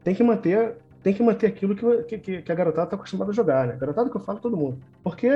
tem 0.04 0.14
que 0.14 0.24
manter, 0.24 0.78
tem 1.02 1.14
que 1.14 1.24
manter 1.24 1.48
aquilo 1.48 1.76
que, 1.76 2.18
que, 2.18 2.42
que 2.42 2.52
a 2.52 2.56
garotada 2.56 2.86
está 2.86 2.96
acostumada 2.96 3.32
a 3.32 3.34
jogar, 3.34 3.68
né? 3.68 3.78
Garotada 3.80 4.10
que 4.10 4.16
eu 4.18 4.22
falo 4.22 4.40
todo 4.40 4.58
mundo. 4.58 4.78
Porque 5.04 5.30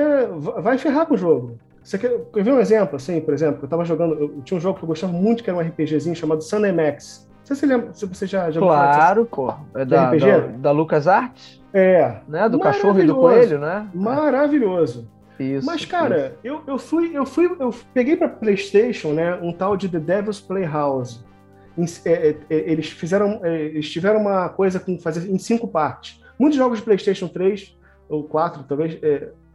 vai 0.58 0.78
ferrar 0.78 1.06
com 1.06 1.14
o 1.14 1.18
jogo. 1.18 1.58
Você 1.82 1.96
quer, 1.96 2.18
quer 2.32 2.44
ver 2.44 2.52
um 2.52 2.60
exemplo, 2.60 2.96
assim, 2.96 3.20
por 3.20 3.32
exemplo? 3.32 3.60
Eu 3.62 3.68
tava 3.68 3.84
jogando, 3.84 4.14
eu 4.14 4.42
tinha 4.42 4.58
um 4.58 4.60
jogo 4.60 4.78
que 4.78 4.84
eu 4.84 4.88
gostava 4.88 5.12
muito, 5.12 5.42
que 5.42 5.48
era 5.48 5.58
um 5.58 5.62
RPGzinho 5.62 6.14
chamado 6.14 6.42
Sun 6.42 6.60
Max. 6.72 7.26
Você 7.42 7.54
se 7.54 7.64
lembra, 7.64 7.94
se 7.94 8.04
você 8.04 8.26
já, 8.26 8.50
já 8.50 8.60
Claro, 8.60 9.24
pô. 9.24 9.54
É 9.74 9.86
da, 9.86 10.10
RPG? 10.10 10.26
da, 10.26 10.38
da 10.38 10.70
LucasArts? 10.70 11.62
É. 11.72 12.16
Né? 12.28 12.46
Do 12.46 12.60
cachorro 12.60 13.00
e 13.00 13.06
do 13.06 13.14
coelho, 13.14 13.58
né? 13.58 13.88
Maravilhoso. 13.94 15.08
Isso, 15.38 15.66
Mas, 15.66 15.84
cara, 15.84 16.28
isso. 16.28 16.34
Eu, 16.42 16.62
eu 16.66 16.78
fui, 16.78 17.16
eu 17.16 17.24
fui, 17.24 17.46
eu 17.58 17.74
peguei 17.94 18.16
para 18.16 18.28
PlayStation, 18.28 19.12
né, 19.12 19.34
um 19.36 19.52
tal 19.52 19.76
de 19.76 19.88
The 19.88 20.00
Devil's 20.00 20.40
Playhouse. 20.40 21.24
É, 22.04 22.10
é, 22.10 22.36
é, 22.50 22.70
eles 22.72 22.90
fizeram, 22.90 23.44
eles 23.44 23.88
tiveram 23.88 24.20
uma 24.20 24.48
coisa 24.48 24.80
com 24.80 24.98
fazer 24.98 25.30
em 25.30 25.38
cinco 25.38 25.68
partes. 25.68 26.20
Muitos 26.38 26.58
jogos 26.58 26.78
de 26.78 26.84
PlayStation 26.84 27.28
3 27.28 27.76
ou 28.08 28.24
4, 28.24 28.64
talvez, 28.64 28.98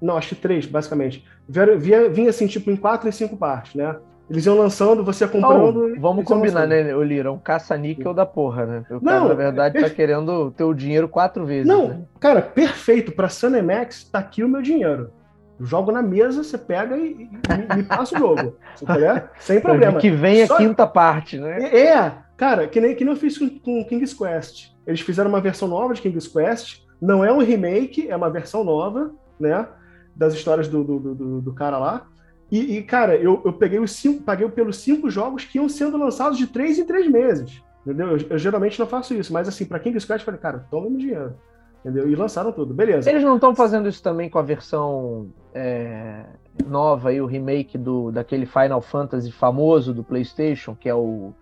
não, 0.01 0.15
acho 0.17 0.29
que 0.29 0.35
3, 0.35 0.65
basicamente. 0.65 1.25
Via, 1.47 2.09
vinha 2.09 2.29
assim, 2.29 2.47
tipo, 2.47 2.69
em 2.69 2.75
quatro 2.75 3.09
e 3.09 3.13
cinco 3.13 3.35
partes, 3.35 3.75
né? 3.75 3.95
Eles 4.29 4.45
iam 4.45 4.57
lançando, 4.57 5.03
você 5.03 5.27
comprando. 5.27 5.93
Oh, 5.95 5.99
vamos 5.99 6.25
combinar, 6.25 6.65
né, 6.65 6.95
Olira? 6.95 7.31
Um 7.31 7.37
caça-níquel 7.37 8.13
da 8.13 8.25
porra, 8.25 8.65
né? 8.65 8.85
O 8.89 9.01
cara, 9.01 9.19
não, 9.19 9.27
na 9.27 9.33
verdade, 9.33 9.79
tá 9.79 9.89
querendo 9.89 10.51
ter 10.51 10.63
o 10.63 10.73
dinheiro 10.73 11.07
quatro 11.07 11.45
vezes. 11.45 11.67
Não, 11.67 11.87
né? 11.89 12.01
cara, 12.19 12.41
perfeito. 12.41 13.11
Pra 13.11 13.27
Sunemax, 13.27 14.05
tá 14.05 14.19
aqui 14.19 14.43
o 14.43 14.47
meu 14.47 14.61
dinheiro. 14.61 15.11
Eu 15.59 15.65
jogo 15.65 15.91
na 15.91 16.01
mesa, 16.01 16.43
você 16.43 16.57
pega 16.57 16.97
e, 16.97 17.29
e 17.29 17.75
me 17.75 17.83
passa 17.83 18.15
o 18.15 18.19
jogo. 18.19 18.57
Sem 19.39 19.59
problema. 19.61 19.99
Que 19.99 20.09
vem 20.09 20.45
Só... 20.45 20.55
a 20.55 20.57
quinta 20.57 20.87
parte, 20.87 21.37
né? 21.37 21.63
É, 21.63 22.11
cara, 22.35 22.67
que 22.67 22.81
nem, 22.81 22.95
que 22.95 23.03
nem 23.03 23.13
eu 23.13 23.19
fiz 23.19 23.37
com, 23.37 23.49
com 23.59 23.85
King's 23.85 24.13
Quest. 24.13 24.71
Eles 24.85 25.01
fizeram 25.01 25.29
uma 25.29 25.41
versão 25.41 25.67
nova 25.67 25.93
de 25.93 26.01
King's 26.01 26.27
Quest. 26.27 26.83
Não 27.01 27.23
é 27.23 27.31
um 27.31 27.39
remake, 27.39 28.09
é 28.09 28.15
uma 28.15 28.29
versão 28.29 28.63
nova, 28.63 29.13
né? 29.39 29.67
Das 30.15 30.33
histórias 30.33 30.67
do, 30.67 30.83
do, 30.83 30.99
do, 30.99 31.41
do 31.41 31.53
cara 31.53 31.77
lá. 31.77 32.07
E, 32.51 32.77
e, 32.77 32.83
cara, 32.83 33.15
eu, 33.15 33.41
eu 33.43 33.53
peguei 33.53 33.79
os 33.79 33.91
cinco, 33.91 34.23
paguei 34.23 34.47
pelos 34.49 34.77
cinco 34.77 35.09
jogos 35.09 35.43
que 35.43 35.57
iam 35.57 35.67
sendo 35.67 35.97
lançados 35.97 36.37
de 36.37 36.47
três 36.47 36.77
em 36.77 36.85
três 36.85 37.09
meses. 37.09 37.63
Entendeu? 37.85 38.17
Eu, 38.17 38.27
eu 38.29 38.37
geralmente 38.37 38.79
não 38.79 38.87
faço 38.87 39.13
isso, 39.13 39.33
mas 39.33 39.47
assim, 39.47 39.65
para 39.65 39.79
King's 39.79 40.05
Quest, 40.05 40.19
eu 40.19 40.25
falei, 40.25 40.39
cara, 40.39 40.65
toma 40.69 40.89
meu 40.89 40.99
dinheiro. 40.99 41.35
Entendeu? 41.83 42.09
E 42.09 42.15
lançaram 42.15 42.51
tudo, 42.53 42.73
beleza. 42.73 43.09
Eles 43.09 43.23
não 43.23 43.35
estão 43.35 43.53
fazendo 43.53 43.89
isso 43.89 44.01
também 44.01 44.29
com 44.29 44.39
a 44.39 44.41
versão 44.41 45.27
é, 45.53 46.23
nova 46.65 47.09
aí, 47.09 47.19
o 47.19 47.25
remake 47.25 47.77
do, 47.77 48.09
daquele 48.09 48.45
Final 48.45 48.81
Fantasy 48.81 49.31
famoso 49.31 49.93
do 49.93 50.01
PlayStation, 50.01 50.75
que 50.75 50.87
é 50.87 50.95
o. 50.95 51.33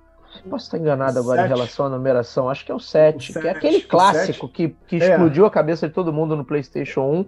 Posso 0.49 0.65
estar 0.65 0.77
enganado 0.77 1.19
agora 1.19 1.45
em 1.45 1.47
relação 1.47 1.86
à 1.86 1.89
numeração? 1.89 2.49
Acho 2.49 2.65
que 2.65 2.71
é 2.71 2.75
o 2.75 2.80
7, 2.80 3.32
o 3.32 3.34
7 3.34 3.41
que 3.41 3.47
é 3.47 3.51
aquele 3.51 3.82
clássico 3.82 4.47
que, 4.47 4.69
que 4.88 4.95
é. 4.95 5.12
explodiu 5.12 5.45
a 5.45 5.51
cabeça 5.51 5.89
de 5.89 5.93
todo 5.93 6.12
mundo 6.13 6.36
no 6.38 6.45
PlayStation 6.45 7.01
1. 7.01 7.25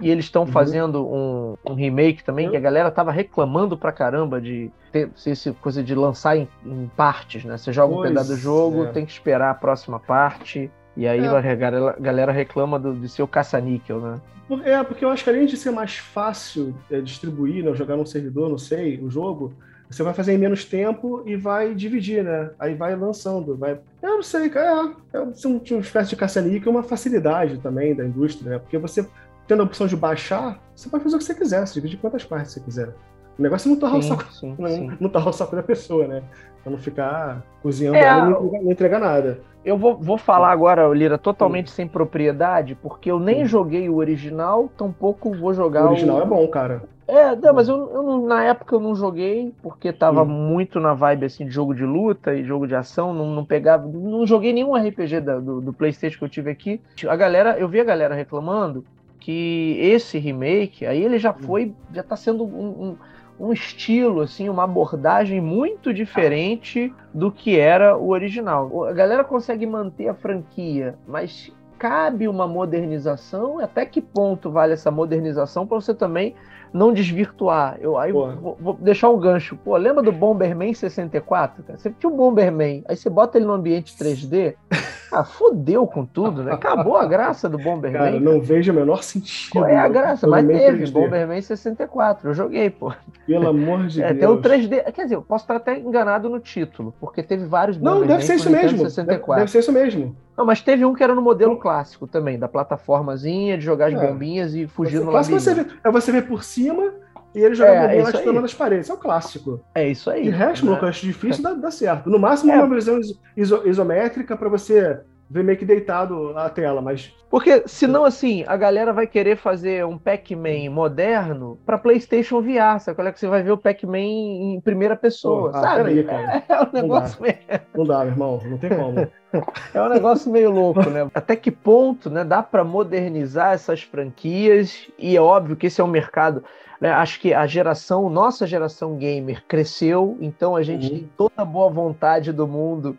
E 0.00 0.10
eles 0.10 0.24
estão 0.26 0.42
uhum. 0.42 0.48
fazendo 0.48 1.06
um, 1.06 1.56
um, 1.66 1.74
remake 1.74 2.24
também, 2.24 2.50
que 2.50 2.56
a 2.56 2.60
galera 2.60 2.90
tava 2.90 3.10
reclamando 3.10 3.78
pra 3.78 3.92
caramba 3.92 4.40
de 4.40 4.70
ter 4.90 5.10
essa 5.26 5.52
coisa 5.54 5.82
de 5.82 5.94
lançar 5.94 6.36
em, 6.36 6.48
em 6.64 6.90
partes, 6.96 7.44
né? 7.44 7.56
Você 7.56 7.72
joga 7.72 7.94
pois 7.94 8.10
um 8.10 8.14
pedaço 8.14 8.30
do 8.30 8.36
jogo, 8.36 8.84
é. 8.84 8.88
tem 8.88 9.06
que 9.06 9.12
esperar 9.12 9.50
a 9.50 9.54
próxima 9.54 10.00
parte. 10.00 10.70
E 10.96 11.06
aí 11.06 11.20
é. 11.20 11.28
a 11.28 11.54
galera, 12.00 12.32
reclama 12.32 12.78
do, 12.78 12.94
do 12.94 13.08
seu 13.08 13.28
caça-níquel, 13.28 14.00
né? 14.00 14.20
É, 14.64 14.82
porque 14.82 15.04
eu 15.04 15.10
acho 15.10 15.24
que 15.24 15.30
além 15.30 15.44
de 15.44 15.56
ser 15.56 15.70
mais 15.70 15.96
fácil 15.96 16.74
é, 16.90 17.00
distribuir, 17.00 17.64
né, 17.64 17.74
jogar 17.74 17.96
num 17.96 18.06
servidor, 18.06 18.48
não 18.48 18.58
sei, 18.58 18.98
o 19.00 19.10
jogo, 19.10 19.52
você 19.90 20.02
vai 20.02 20.14
fazer 20.14 20.32
em 20.34 20.38
menos 20.38 20.64
tempo 20.64 21.22
e 21.26 21.36
vai 21.36 21.74
dividir, 21.74 22.24
né? 22.24 22.50
Aí 22.58 22.74
vai 22.74 22.94
lançando, 22.96 23.56
vai... 23.56 23.78
Eu 24.02 24.16
não 24.16 24.22
sei, 24.22 24.50
é, 24.54 25.18
é 25.18 25.20
uma 25.20 25.80
espécie 25.80 26.10
de 26.10 26.16
caça-níquel, 26.16 26.72
uma 26.72 26.82
facilidade 26.82 27.58
também 27.58 27.94
da 27.94 28.04
indústria, 28.04 28.52
né? 28.52 28.58
Porque 28.58 28.78
você 28.78 29.06
tendo 29.46 29.62
a 29.62 29.64
opção 29.64 29.86
de 29.86 29.96
baixar, 29.96 30.60
você 30.74 30.88
pode 30.88 31.04
fazer 31.04 31.16
o 31.16 31.18
que 31.18 31.24
você 31.24 31.34
quiser, 31.34 31.66
você 31.66 31.74
divide 31.74 31.96
quantas 31.96 32.24
partes 32.24 32.52
você 32.52 32.60
quiser. 32.60 32.92
O 33.38 33.42
negócio 33.42 33.68
é 33.68 33.70
não 33.70 33.78
torrar 33.78 33.98
o 33.98 34.02
saco, 34.02 34.32
sim, 34.32 34.54
não, 34.58 34.68
sim. 34.68 34.90
não 34.98 35.08
torrar 35.08 35.28
o 35.28 35.32
saco 35.32 35.54
da 35.54 35.62
pessoa, 35.62 36.06
né? 36.06 36.22
Pra 36.62 36.72
não 36.72 36.78
ficar 36.78 37.42
cozinhando 37.62 37.96
é, 37.96 38.04
ela 38.04 38.26
e 38.26 38.30
não 38.30 38.46
entregar, 38.46 38.62
não 38.64 38.72
entregar, 38.72 39.00
nada. 39.00 39.40
Eu 39.64 39.76
vou, 39.76 39.96
vou 39.96 40.16
falar 40.16 40.50
agora, 40.50 40.88
Lira, 40.94 41.18
totalmente 41.18 41.70
sim. 41.70 41.76
sem 41.76 41.88
propriedade, 41.88 42.74
porque 42.74 43.10
eu 43.10 43.18
nem 43.18 43.44
joguei 43.44 43.88
o 43.88 43.96
original, 43.96 44.70
tampouco 44.76 45.34
vou 45.34 45.52
jogar 45.52 45.84
o... 45.84 45.88
original 45.88 46.18
o... 46.18 46.22
é 46.22 46.24
bom, 46.24 46.48
cara. 46.48 46.82
É, 47.08 47.36
não, 47.36 47.54
mas 47.54 47.68
eu, 47.68 47.88
eu, 47.92 48.26
na 48.26 48.42
época 48.42 48.74
eu 48.74 48.80
não 48.80 48.94
joguei, 48.96 49.54
porque 49.62 49.92
tava 49.92 50.22
hum. 50.22 50.26
muito 50.26 50.80
na 50.80 50.92
vibe 50.92 51.26
assim 51.26 51.44
de 51.44 51.52
jogo 51.52 51.72
de 51.72 51.84
luta 51.84 52.34
e 52.34 52.42
jogo 52.42 52.66
de 52.66 52.74
ação, 52.74 53.14
não, 53.14 53.30
não 53.32 53.44
pegava, 53.44 53.86
não 53.86 54.26
joguei 54.26 54.52
nenhum 54.52 54.74
RPG 54.74 55.20
da, 55.20 55.38
do, 55.38 55.60
do 55.60 55.72
Playstation 55.72 56.18
que 56.18 56.24
eu 56.24 56.28
tive 56.28 56.50
aqui. 56.50 56.80
A 57.08 57.14
galera, 57.14 57.56
eu 57.58 57.68
vi 57.68 57.78
a 57.78 57.84
galera 57.84 58.14
reclamando 58.14 58.84
que 59.20 59.76
esse 59.80 60.18
remake, 60.18 60.84
aí 60.84 61.02
ele 61.02 61.18
já 61.18 61.30
hum. 61.30 61.42
foi, 61.42 61.74
já 61.92 62.02
tá 62.02 62.16
sendo 62.16 62.44
um, 62.44 62.66
um, 62.66 62.96
um 63.38 63.52
estilo, 63.52 64.22
assim, 64.22 64.48
uma 64.48 64.64
abordagem 64.64 65.40
muito 65.40 65.92
diferente 65.92 66.92
do 67.12 67.30
que 67.30 67.58
era 67.58 67.96
o 67.96 68.08
original. 68.08 68.84
A 68.84 68.92
galera 68.92 69.22
consegue 69.22 69.66
manter 69.66 70.08
a 70.08 70.14
franquia, 70.14 70.98
mas 71.06 71.52
cabe 71.78 72.26
uma 72.28 72.46
modernização? 72.46 73.58
Até 73.58 73.84
que 73.84 74.00
ponto 74.00 74.50
vale 74.50 74.72
essa 74.72 74.90
modernização 74.90 75.66
para 75.66 75.80
você 75.80 75.94
também 75.94 76.34
não 76.76 76.92
desvirtuar. 76.92 77.76
Eu 77.80 77.96
aí 77.98 78.12
vou, 78.12 78.56
vou, 78.60 78.74
deixar 78.74 79.08
um 79.08 79.18
gancho. 79.18 79.56
Pô, 79.56 79.76
lembra 79.76 80.02
do 80.02 80.12
Bomberman 80.12 80.72
64? 80.74 81.62
Cara? 81.64 81.78
Você 81.78 81.90
tinha 81.90 82.10
um 82.10 82.16
Bomberman, 82.16 82.84
aí 82.86 82.96
você 82.96 83.08
bota 83.08 83.38
ele 83.38 83.46
no 83.46 83.52
ambiente 83.52 83.96
3D, 83.96 84.54
ah, 85.12 85.24
fodeu 85.24 85.86
com 85.86 86.04
tudo, 86.04 86.42
né? 86.42 86.52
Acabou 86.52 86.96
a 86.96 87.06
graça 87.06 87.48
do 87.48 87.58
Bomberman. 87.58 88.00
Cara, 88.00 88.20
não 88.20 88.40
vejo 88.40 88.70
o 88.72 88.74
menor 88.74 89.02
sentido. 89.02 89.52
Qual 89.52 89.66
é 89.66 89.76
a 89.76 89.88
graça? 89.88 90.26
Mas 90.26 90.46
teve 90.46 90.84
3D. 90.84 90.92
Bomberman 90.92 91.40
64, 91.40 92.30
eu 92.30 92.34
joguei, 92.34 92.70
pô. 92.70 92.92
Pelo 93.26 93.48
amor 93.48 93.86
de 93.86 94.02
é, 94.04 94.12
Deus. 94.12 94.20
Tem 94.20 94.28
o 94.28 94.58
3D, 94.58 94.92
quer 94.92 95.04
dizer, 95.04 95.14
eu 95.14 95.22
posso 95.22 95.44
estar 95.44 95.56
até 95.56 95.78
enganado 95.78 96.28
no 96.28 96.38
título, 96.38 96.94
porque 97.00 97.22
teve 97.22 97.46
vários 97.46 97.78
Não, 97.78 97.94
Bomberman 97.94 98.08
deve 98.08 98.24
ser 98.24 98.34
isso 98.34 98.50
mesmo. 98.50 98.78
64. 98.78 99.26
Deve, 99.26 99.40
deve 99.40 99.50
ser 99.50 99.58
isso 99.58 99.72
mesmo. 99.72 100.16
Não, 100.36 100.44
mas 100.44 100.60
teve 100.60 100.84
um 100.84 100.94
que 100.94 101.02
era 101.02 101.14
no 101.14 101.22
modelo 101.22 101.56
clássico 101.58 102.06
também, 102.06 102.38
da 102.38 102.46
plataformazinha, 102.46 103.56
de 103.56 103.64
jogar 103.64 103.86
as 103.86 103.94
é. 103.94 104.06
bombinhas 104.06 104.54
e 104.54 104.66
fugir 104.66 105.00
no 105.00 105.10
labirinto. 105.10 105.40
Você 105.40 105.54
vê, 105.54 105.66
é 105.82 105.90
você 105.90 106.12
ver 106.12 106.26
por 106.26 106.44
cima 106.44 106.92
e 107.34 107.40
ele 107.40 107.54
joga 107.54 107.70
é, 107.70 107.80
bombinha 107.82 108.22
é 108.22 108.32
lá 108.32 108.40
nas 108.42 108.54
paredes. 108.54 108.90
É 108.90 108.92
o 108.92 108.98
clássico. 108.98 109.64
É 109.74 109.88
isso 109.88 110.10
aí. 110.10 110.24
De 110.24 110.30
resto, 110.30 110.66
né? 110.66 110.78
acho 110.82 111.06
difícil, 111.06 111.42
dá, 111.42 111.54
dá 111.54 111.70
certo. 111.70 112.10
No 112.10 112.18
máximo, 112.18 112.52
é. 112.52 112.62
uma 112.62 112.74
visão 112.74 113.00
iso, 113.36 113.62
isométrica 113.64 114.36
para 114.36 114.48
você 114.48 115.00
ver 115.28 115.44
meio 115.44 115.58
que 115.58 115.64
deitado 115.64 116.36
a 116.36 116.48
tela, 116.48 116.80
mas. 116.80 117.12
Porque 117.28 117.64
senão, 117.66 118.04
assim, 118.04 118.44
a 118.46 118.56
galera 118.56 118.92
vai 118.92 119.06
querer 119.06 119.36
fazer 119.36 119.84
um 119.84 119.98
Pac-Man 119.98 120.70
moderno 120.70 121.58
para 121.66 121.76
PlayStation 121.76 122.40
VR, 122.40 122.78
sabe? 122.80 122.94
Qual 122.94 123.08
é 123.08 123.12
que 123.12 123.18
você 123.18 123.26
vai 123.26 123.42
ver 123.42 123.50
o 123.50 123.58
Pac-Man 123.58 123.98
em 123.98 124.60
primeira 124.60 124.94
pessoa, 124.96 125.50
Pô, 125.50 125.58
ah, 125.58 125.60
sabe? 125.60 126.04
Cara. 126.04 126.44
É, 126.48 126.52
é 126.54 126.62
um 126.62 126.72
negócio 126.72 127.20
não 127.20 127.26
meio. 127.26 127.60
Não 127.74 127.84
dá, 127.84 127.98
meu 127.98 128.08
irmão, 128.08 128.40
não 128.44 128.58
tem 128.58 128.70
como. 128.70 129.08
é 129.74 129.82
um 129.82 129.88
negócio 129.88 130.30
meio 130.30 130.50
louco, 130.50 130.88
né? 130.88 131.08
Até 131.12 131.34
que 131.34 131.50
ponto, 131.50 132.08
né, 132.08 132.24
dá 132.24 132.42
para 132.42 132.62
modernizar 132.62 133.52
essas 133.52 133.82
franquias? 133.82 134.88
E 134.96 135.16
é 135.16 135.20
óbvio 135.20 135.56
que 135.56 135.66
esse 135.66 135.80
é 135.80 135.84
um 135.84 135.88
mercado. 135.88 136.44
Né? 136.80 136.90
Acho 136.90 137.20
que 137.20 137.34
a 137.34 137.46
geração, 137.46 138.08
nossa 138.08 138.46
geração 138.46 138.96
gamer 138.96 139.42
cresceu, 139.48 140.16
então 140.20 140.54
a 140.54 140.62
gente 140.62 140.86
uhum. 140.86 140.94
tem 140.94 141.10
toda 141.16 141.34
a 141.36 141.44
boa 141.44 141.70
vontade 141.70 142.32
do 142.32 142.46
mundo 142.46 142.96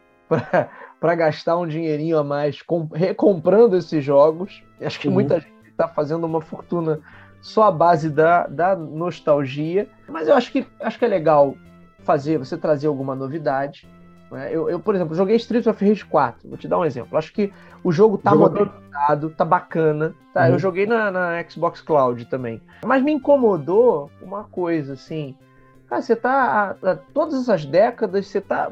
para 0.99 1.15
gastar 1.15 1.57
um 1.57 1.67
dinheirinho 1.67 2.17
a 2.17 2.23
mais 2.23 2.61
com, 2.61 2.85
recomprando 2.85 3.75
esses 3.75 4.03
jogos. 4.03 4.63
Acho 4.81 4.99
que 4.99 5.07
uhum. 5.07 5.13
muita 5.13 5.39
gente 5.39 5.69
está 5.69 5.87
fazendo 5.87 6.25
uma 6.25 6.41
fortuna 6.41 6.99
só 7.41 7.63
à 7.63 7.71
base 7.71 8.09
da, 8.09 8.47
da 8.47 8.75
nostalgia. 8.75 9.87
Mas 10.07 10.27
eu 10.27 10.35
acho 10.35 10.51
que, 10.51 10.65
acho 10.79 10.97
que 10.97 11.05
é 11.05 11.07
legal 11.07 11.55
fazer, 11.99 12.37
você 12.37 12.57
trazer 12.57 12.87
alguma 12.87 13.15
novidade. 13.15 13.87
Né? 14.31 14.49
Eu, 14.51 14.69
eu, 14.69 14.79
por 14.79 14.95
exemplo, 14.95 15.15
joguei 15.15 15.35
Street 15.35 15.67
of 15.67 15.87
Rage 15.87 16.05
4. 16.05 16.49
Vou 16.49 16.57
te 16.57 16.67
dar 16.67 16.79
um 16.79 16.85
exemplo. 16.85 17.17
Acho 17.17 17.31
que 17.31 17.53
o 17.83 17.91
jogo 17.91 18.17
tá 18.17 18.31
Jogou 18.31 18.49
modernizado, 18.49 19.29
tá 19.29 19.45
bacana. 19.45 20.15
Tá? 20.33 20.45
Uhum. 20.45 20.53
Eu 20.53 20.59
joguei 20.59 20.85
na, 20.85 21.11
na 21.11 21.43
Xbox 21.47 21.81
Cloud 21.81 22.25
também. 22.25 22.61
Mas 22.85 23.03
me 23.03 23.11
incomodou 23.11 24.09
uma 24.21 24.43
coisa, 24.45 24.93
assim. 24.93 25.35
Cara, 25.87 26.01
você 26.01 26.15
tá. 26.15 26.75
Há, 26.81 26.91
há 26.91 26.95
todas 27.13 27.41
essas 27.41 27.65
décadas, 27.65 28.27
você 28.27 28.41
tá 28.41 28.71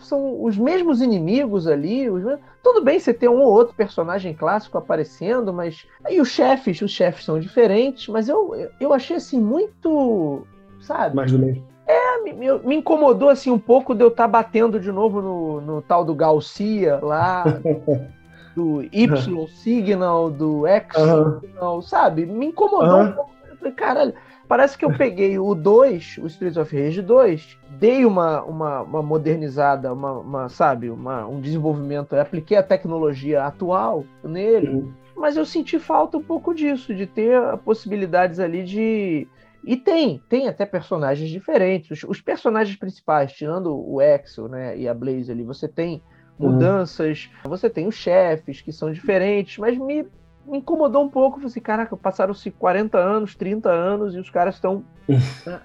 são 0.00 0.42
os 0.42 0.56
mesmos 0.56 1.00
inimigos 1.00 1.66
ali. 1.66 2.08
Os... 2.08 2.38
Tudo 2.62 2.82
bem 2.82 2.98
você 2.98 3.14
ter 3.14 3.28
um 3.28 3.40
ou 3.40 3.52
outro 3.52 3.74
personagem 3.74 4.34
clássico 4.34 4.78
aparecendo, 4.78 5.52
mas. 5.52 5.86
aí 6.04 6.20
os 6.20 6.28
chefes, 6.28 6.80
os 6.80 6.90
chefes 6.90 7.24
são 7.24 7.38
diferentes, 7.38 8.08
mas 8.08 8.28
eu, 8.28 8.54
eu 8.80 8.92
achei 8.92 9.16
assim 9.16 9.40
muito. 9.40 10.46
Sabe? 10.80 11.16
Mais 11.16 11.30
do 11.30 11.38
mesmo. 11.38 11.68
É, 11.86 12.22
me, 12.22 12.32
me, 12.32 12.76
incomodou 12.76 13.28
assim 13.28 13.50
um 13.50 13.58
pouco 13.58 13.94
de 13.94 14.04
eu 14.04 14.08
estar 14.08 14.24
tá 14.24 14.28
batendo 14.28 14.78
de 14.78 14.92
novo 14.92 15.20
no, 15.20 15.60
no 15.60 15.82
tal 15.82 16.04
do 16.04 16.14
Garcia 16.14 17.00
lá. 17.02 17.44
do 18.54 18.82
Y 18.92 19.46
Signal, 19.48 20.30
do 20.30 20.66
X 20.66 20.96
Signal, 21.40 21.76
uhum. 21.76 21.82
sabe? 21.82 22.26
Me 22.26 22.46
incomodou 22.46 22.96
uhum. 22.96 23.08
um 23.08 23.12
pouco. 23.12 23.30
Eu 23.48 23.56
falei, 23.56 23.72
caralho, 23.72 24.14
Parece 24.50 24.76
que 24.76 24.84
eu 24.84 24.92
peguei 24.92 25.38
o 25.38 25.54
2, 25.54 26.18
o 26.18 26.26
Streets 26.26 26.56
of 26.56 26.76
Rage 26.76 27.00
2, 27.02 27.56
dei 27.78 28.04
uma, 28.04 28.42
uma, 28.42 28.82
uma 28.82 29.00
modernizada, 29.00 29.92
uma, 29.92 30.10
uma, 30.18 30.48
sabe, 30.48 30.90
uma, 30.90 31.24
um 31.24 31.40
desenvolvimento, 31.40 32.16
apliquei 32.16 32.56
a 32.56 32.62
tecnologia 32.64 33.44
atual 33.44 34.04
nele, 34.24 34.70
uhum. 34.70 34.92
mas 35.14 35.36
eu 35.36 35.46
senti 35.46 35.78
falta 35.78 36.16
um 36.16 36.22
pouco 36.22 36.52
disso, 36.52 36.92
de 36.92 37.06
ter 37.06 37.40
possibilidades 37.58 38.40
ali 38.40 38.64
de. 38.64 39.28
E 39.62 39.76
tem, 39.76 40.20
tem 40.28 40.48
até 40.48 40.66
personagens 40.66 41.30
diferentes. 41.30 42.02
Os, 42.02 42.10
os 42.10 42.20
personagens 42.20 42.76
principais, 42.76 43.32
tirando 43.32 43.72
o 43.72 44.00
Exo 44.00 44.48
né, 44.48 44.76
e 44.76 44.88
a 44.88 44.92
Blaze 44.92 45.30
ali, 45.30 45.44
você 45.44 45.68
tem 45.68 46.02
uhum. 46.36 46.50
mudanças, 46.50 47.30
uhum. 47.44 47.50
você 47.50 47.70
tem 47.70 47.86
os 47.86 47.94
chefes 47.94 48.60
que 48.60 48.72
são 48.72 48.90
diferentes, 48.90 49.58
mas 49.58 49.78
me 49.78 50.04
me 50.46 50.58
incomodou 50.58 51.04
um 51.04 51.08
pouco. 51.08 51.36
Falei 51.36 51.48
assim, 51.48 51.60
caraca, 51.60 51.96
passaram-se 51.96 52.50
40 52.50 52.98
anos, 52.98 53.34
30 53.34 53.68
anos 53.70 54.14
e 54.14 54.18
os 54.18 54.30
caras 54.30 54.56
estão 54.56 54.84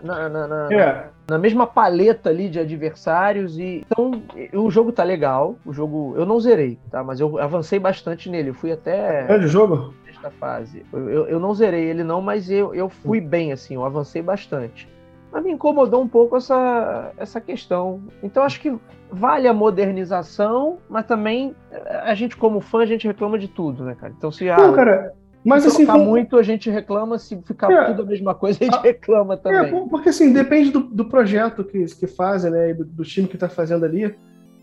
na, 0.02 0.30
na, 0.30 0.48
na, 0.48 0.74
é. 0.74 1.10
na, 1.30 1.38
mesma 1.38 1.68
paleta 1.68 2.30
ali 2.30 2.50
de 2.50 2.60
adversários. 2.60 3.58
e 3.58 3.86
Então, 3.86 4.22
o 4.54 4.70
jogo 4.70 4.92
tá 4.92 5.04
legal. 5.04 5.56
O 5.66 5.74
jogo, 5.74 6.14
eu 6.18 6.26
não 6.26 6.40
zerei, 6.40 6.80
tá? 6.90 7.04
Mas 7.04 7.20
eu 7.20 7.40
avancei 7.40 7.80
bastante 7.80 8.30
nele. 8.30 8.50
Eu 8.50 8.56
fui 8.56 8.72
até. 8.72 9.26
É 9.30 9.38
de 9.38 9.48
jogo? 9.48 9.94
Esta 10.10 10.32
fase. 10.32 10.86
Eu, 10.92 11.10
eu, 11.10 11.28
eu, 11.28 11.40
não 11.40 11.54
zerei 11.54 11.86
ele, 11.86 12.04
não, 12.04 12.22
mas 12.22 12.50
eu, 12.50 12.74
eu 12.74 12.90
fui 12.90 13.20
bem, 13.20 13.52
assim, 13.52 13.76
eu 13.76 13.86
avancei 13.86 14.22
bastante. 14.22 14.88
Mas 15.36 15.44
me 15.44 15.52
incomodou 15.52 16.02
um 16.02 16.08
pouco 16.08 16.38
essa, 16.38 17.12
essa 17.18 17.42
questão. 17.42 18.02
Então, 18.24 18.42
acho 18.42 18.58
que 18.62 18.74
vale 19.12 19.50
a 19.50 19.54
modernização, 19.54 20.78
mas 20.90 21.06
também 21.06 21.54
a 22.04 22.16
gente, 22.16 22.38
como 22.38 22.62
fã, 22.62 22.84
a 22.84 22.86
gente 22.86 23.06
reclama 23.06 23.38
de 23.38 23.50
tudo, 23.50 23.84
né, 23.84 23.96
cara? 23.96 24.14
Então, 24.18 24.32
se 24.32 24.46
Não, 24.46 24.72
cara, 24.72 25.14
mas 25.44 25.64
se 25.64 25.68
assim, 25.68 25.86
como... 25.86 26.06
muito, 26.06 26.38
a 26.38 26.42
gente 26.42 26.70
reclama, 26.70 27.20
se 27.20 27.38
ficar 27.42 27.70
é, 27.70 27.84
tudo 27.88 28.04
a 28.04 28.06
mesma 28.06 28.34
coisa, 28.34 28.60
a 28.62 28.64
gente 28.64 28.78
a... 28.78 28.82
reclama 28.82 29.34
é, 29.34 29.38
também. 29.38 29.78
É, 29.78 29.88
porque 29.90 30.08
assim, 30.08 30.32
depende 30.32 30.72
do, 30.72 30.80
do 30.80 31.04
projeto 31.04 31.66
que, 31.66 31.84
que 31.84 32.08
fazem, 32.08 32.50
né? 32.50 32.70
E 32.70 32.74
do, 32.74 32.86
do 32.86 33.04
time 33.04 33.28
que 33.28 33.36
está 33.36 33.50
fazendo 33.50 33.84
ali, 33.84 34.16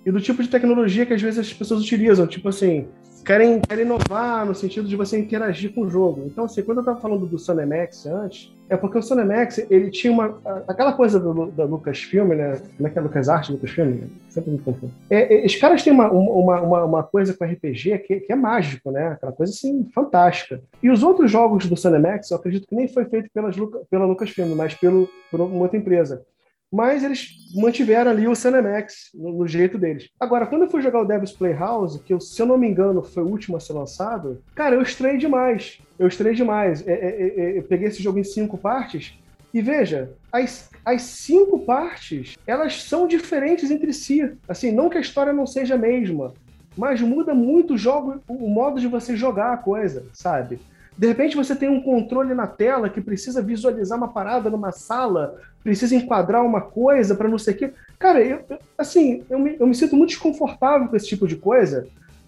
e 0.06 0.10
do 0.10 0.22
tipo 0.22 0.42
de 0.42 0.48
tecnologia 0.48 1.04
que 1.04 1.12
às 1.12 1.20
vezes 1.20 1.38
as 1.38 1.52
pessoas 1.52 1.82
utilizam. 1.82 2.26
Tipo 2.26 2.48
assim, 2.48 2.88
querem, 3.24 3.60
querem 3.60 3.84
inovar 3.84 4.44
no 4.46 4.54
sentido 4.54 4.88
de 4.88 4.96
você 4.96 5.18
interagir 5.18 5.74
com 5.74 5.82
o 5.82 5.90
jogo. 5.90 6.24
Então, 6.26 6.44
assim, 6.44 6.62
quando 6.62 6.78
eu 6.78 6.82
estava 6.82 7.00
falando 7.00 7.26
do 7.26 7.38
Sonemax 7.38 8.06
antes, 8.06 8.54
é 8.68 8.76
porque 8.76 8.98
o 8.98 9.02
Sonemax, 9.02 9.58
ele 9.70 9.90
tinha 9.90 10.12
uma... 10.12 10.38
Aquela 10.66 10.92
coisa 10.92 11.20
do, 11.20 11.50
da 11.50 11.64
Lucasfilm, 11.64 12.28
né? 12.28 12.60
Como 12.76 12.88
é 12.88 12.90
que 12.90 12.98
é 12.98 13.02
Lucas 13.02 13.28
Art, 13.28 13.50
Lucasfilm? 13.50 14.04
Sempre 14.28 14.52
me 14.52 14.58
confundo. 14.58 14.92
É, 15.10 15.42
é, 15.42 15.46
os 15.46 15.56
caras 15.56 15.82
têm 15.82 15.92
uma, 15.92 16.10
uma, 16.10 16.60
uma, 16.60 16.84
uma 16.84 17.02
coisa 17.02 17.34
com 17.34 17.44
RPG 17.44 17.98
que, 18.06 18.20
que, 18.20 18.32
é 18.32 18.36
mágico, 18.36 18.90
né? 18.90 19.08
Aquela 19.08 19.32
coisa, 19.32 19.52
assim, 19.52 19.88
fantástica. 19.94 20.62
E 20.82 20.90
os 20.90 21.02
outros 21.02 21.30
jogos 21.30 21.66
do 21.66 21.76
Sonemax, 21.76 22.30
eu 22.30 22.36
acredito 22.36 22.66
que 22.66 22.74
nem 22.74 22.88
foi 22.88 23.04
feito 23.04 23.28
pelas, 23.34 23.56
pela 23.90 24.06
Lucasfilm, 24.06 24.54
mas 24.54 24.74
pelo, 24.74 25.08
por 25.30 25.40
uma 25.40 25.62
outra 25.62 25.76
empresa 25.76 26.24
mas 26.72 27.04
eles 27.04 27.36
mantiveram 27.54 28.10
ali 28.10 28.26
o 28.26 28.34
Cinemax 28.34 29.10
no, 29.14 29.32
no, 29.32 29.46
jeito 29.46 29.76
deles. 29.76 30.08
Agora, 30.18 30.46
quando 30.46 30.62
eu 30.62 30.70
fui 30.70 30.80
jogar 30.80 31.02
o 31.02 31.04
Devil's 31.04 31.32
Playhouse, 31.32 32.00
que 32.00 32.14
eu, 32.14 32.20
se 32.20 32.40
eu 32.40 32.46
não 32.46 32.56
me 32.56 32.66
engano 32.66 33.02
foi 33.02 33.22
o 33.22 33.28
último 33.28 33.58
a 33.58 33.60
ser 33.60 33.74
lançado, 33.74 34.42
cara, 34.54 34.74
eu 34.74 34.80
estranhei 34.80 35.18
demais. 35.18 35.78
Eu 35.98 36.08
estranhei 36.08 36.34
demais. 36.34 36.86
É, 36.88 36.92
é, 36.92 36.96
é, 36.96 37.40
é, 37.40 37.58
eu 37.58 37.62
peguei 37.64 37.88
esse 37.88 38.02
jogo 38.02 38.18
em 38.18 38.24
cinco 38.24 38.56
partes 38.56 39.18
e 39.52 39.60
veja, 39.60 40.12
as, 40.32 40.70
as 40.82 41.02
cinco 41.02 41.58
partes, 41.58 42.38
elas 42.46 42.82
são 42.82 43.06
diferentes 43.06 43.70
entre 43.70 43.92
si. 43.92 44.32
Assim, 44.48 44.72
não 44.72 44.88
que 44.88 44.96
a 44.96 45.02
história 45.02 45.32
não 45.32 45.46
seja 45.46 45.74
a 45.74 45.78
mesma, 45.78 46.32
mas 46.74 47.02
muda 47.02 47.34
muito 47.34 47.74
o 47.74 47.78
jogo, 47.78 48.18
o 48.26 48.48
modo 48.48 48.80
de 48.80 48.88
você 48.88 49.14
jogar 49.14 49.52
a 49.52 49.58
coisa, 49.58 50.06
sabe? 50.14 50.58
De 50.96 51.06
repente 51.06 51.36
você 51.36 51.56
tem 51.56 51.68
um 51.68 51.80
controle 51.80 52.34
na 52.34 52.46
tela 52.46 52.88
que 52.88 53.00
precisa 53.00 53.42
visualizar 53.42 53.96
uma 53.96 54.08
parada 54.08 54.50
numa 54.50 54.72
sala, 54.72 55.36
precisa 55.62 55.94
enquadrar 55.94 56.44
uma 56.44 56.60
coisa 56.60 57.14
para 57.14 57.28
não 57.28 57.38
sei 57.38 57.54
o 57.54 57.56
quê. 57.56 57.72
Cara, 57.98 58.22
eu, 58.22 58.44
assim, 58.76 59.22
eu 59.30 59.38
me, 59.38 59.56
eu 59.58 59.66
me 59.66 59.74
sinto 59.74 59.96
muito 59.96 60.10
desconfortável 60.10 60.88
com 60.88 60.96
esse 60.96 61.06
tipo 61.06 61.26
de 61.26 61.36
coisa, 61.36 61.86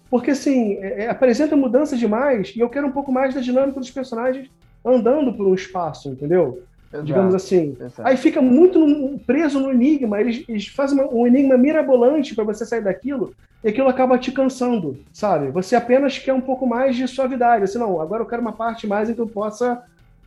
porque 0.09 0.31
assim, 0.31 0.75
é, 0.75 1.03
é, 1.03 1.09
apresenta 1.09 1.55
mudança 1.55 1.95
demais 1.95 2.53
e 2.55 2.59
eu 2.59 2.69
quero 2.69 2.87
um 2.87 2.91
pouco 2.91 3.11
mais 3.11 3.33
da 3.33 3.41
dinâmica 3.41 3.79
dos 3.79 3.91
personagens 3.91 4.49
andando 4.83 5.33
por 5.33 5.47
um 5.47 5.53
espaço, 5.53 6.09
entendeu? 6.09 6.63
Exato, 6.91 7.05
digamos 7.05 7.35
assim. 7.35 7.75
Exato. 7.79 8.07
Aí 8.07 8.15
fica 8.15 8.41
muito 8.41 8.79
no, 8.79 9.19
preso 9.19 9.59
no 9.59 9.71
enigma, 9.71 10.21
eles, 10.21 10.43
eles 10.47 10.67
fazem 10.67 10.99
uma, 10.99 11.11
um 11.11 11.27
enigma 11.27 11.57
mirabolante 11.57 12.35
para 12.35 12.43
você 12.43 12.65
sair 12.65 12.81
daquilo, 12.81 13.33
e 13.63 13.69
aquilo 13.69 13.87
acaba 13.87 14.17
te 14.17 14.31
cansando, 14.31 14.99
sabe? 15.11 15.49
Você 15.51 15.75
apenas 15.75 16.17
quer 16.19 16.33
um 16.33 16.41
pouco 16.41 16.67
mais 16.67 16.95
de 16.95 17.07
suavidade, 17.07 17.63
assim, 17.63 17.79
não, 17.79 17.99
agora 17.99 18.21
eu 18.21 18.27
quero 18.27 18.41
uma 18.41 18.53
parte 18.53 18.85
mais 18.85 19.09
em 19.09 19.13
que 19.13 19.21
eu 19.21 19.27
possa 19.27 19.83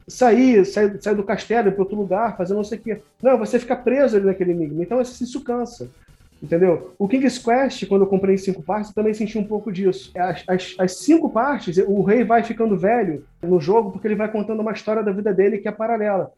sair, 0.07 0.64
sair, 0.64 1.01
sair 1.01 1.14
do 1.14 1.22
castelo, 1.22 1.70
para 1.70 1.83
outro 1.83 1.97
lugar, 1.97 2.37
fazer 2.37 2.55
não 2.55 2.64
sei 2.64 2.79
o 2.79 2.81
quê. 2.81 3.03
Não, 3.22 3.39
você 3.39 3.59
fica 3.59 3.76
preso 3.76 4.16
ali 4.16 4.26
naquele 4.26 4.53
enigma, 4.53 4.83
então 4.83 5.01
isso 5.01 5.45
cansa. 5.45 5.89
Entendeu? 6.43 6.95
O 6.99 7.09
King's 7.09 7.39
Quest, 7.39 7.85
quando 7.87 8.03
eu 8.03 8.07
comprei 8.07 8.37
em 8.37 8.39
cinco 8.39 8.62
partes, 8.62 8.91
eu 8.91 8.95
também 8.95 9.12
senti 9.12 9.37
um 9.37 9.45
pouco 9.45 9.72
disso. 9.72 10.12
As, 10.16 10.45
as, 10.47 10.74
as, 10.79 10.97
cinco 10.99 11.29
partes, 11.29 11.79
o 11.79 12.01
rei 12.03 12.22
vai 12.22 12.45
ficando 12.45 12.76
velho 12.76 13.24
no 13.43 13.61
jogo 13.61 13.91
porque 13.91 14.07
ele 14.07 14.14
vai 14.14 14.31
contando 14.31 14.61
uma 14.61 14.72
história 14.72 15.03
da 15.03 15.11
vida 15.11 15.35
dele 15.35 15.59
que 15.59 15.66
é 15.66 15.72
paralela 15.72 16.33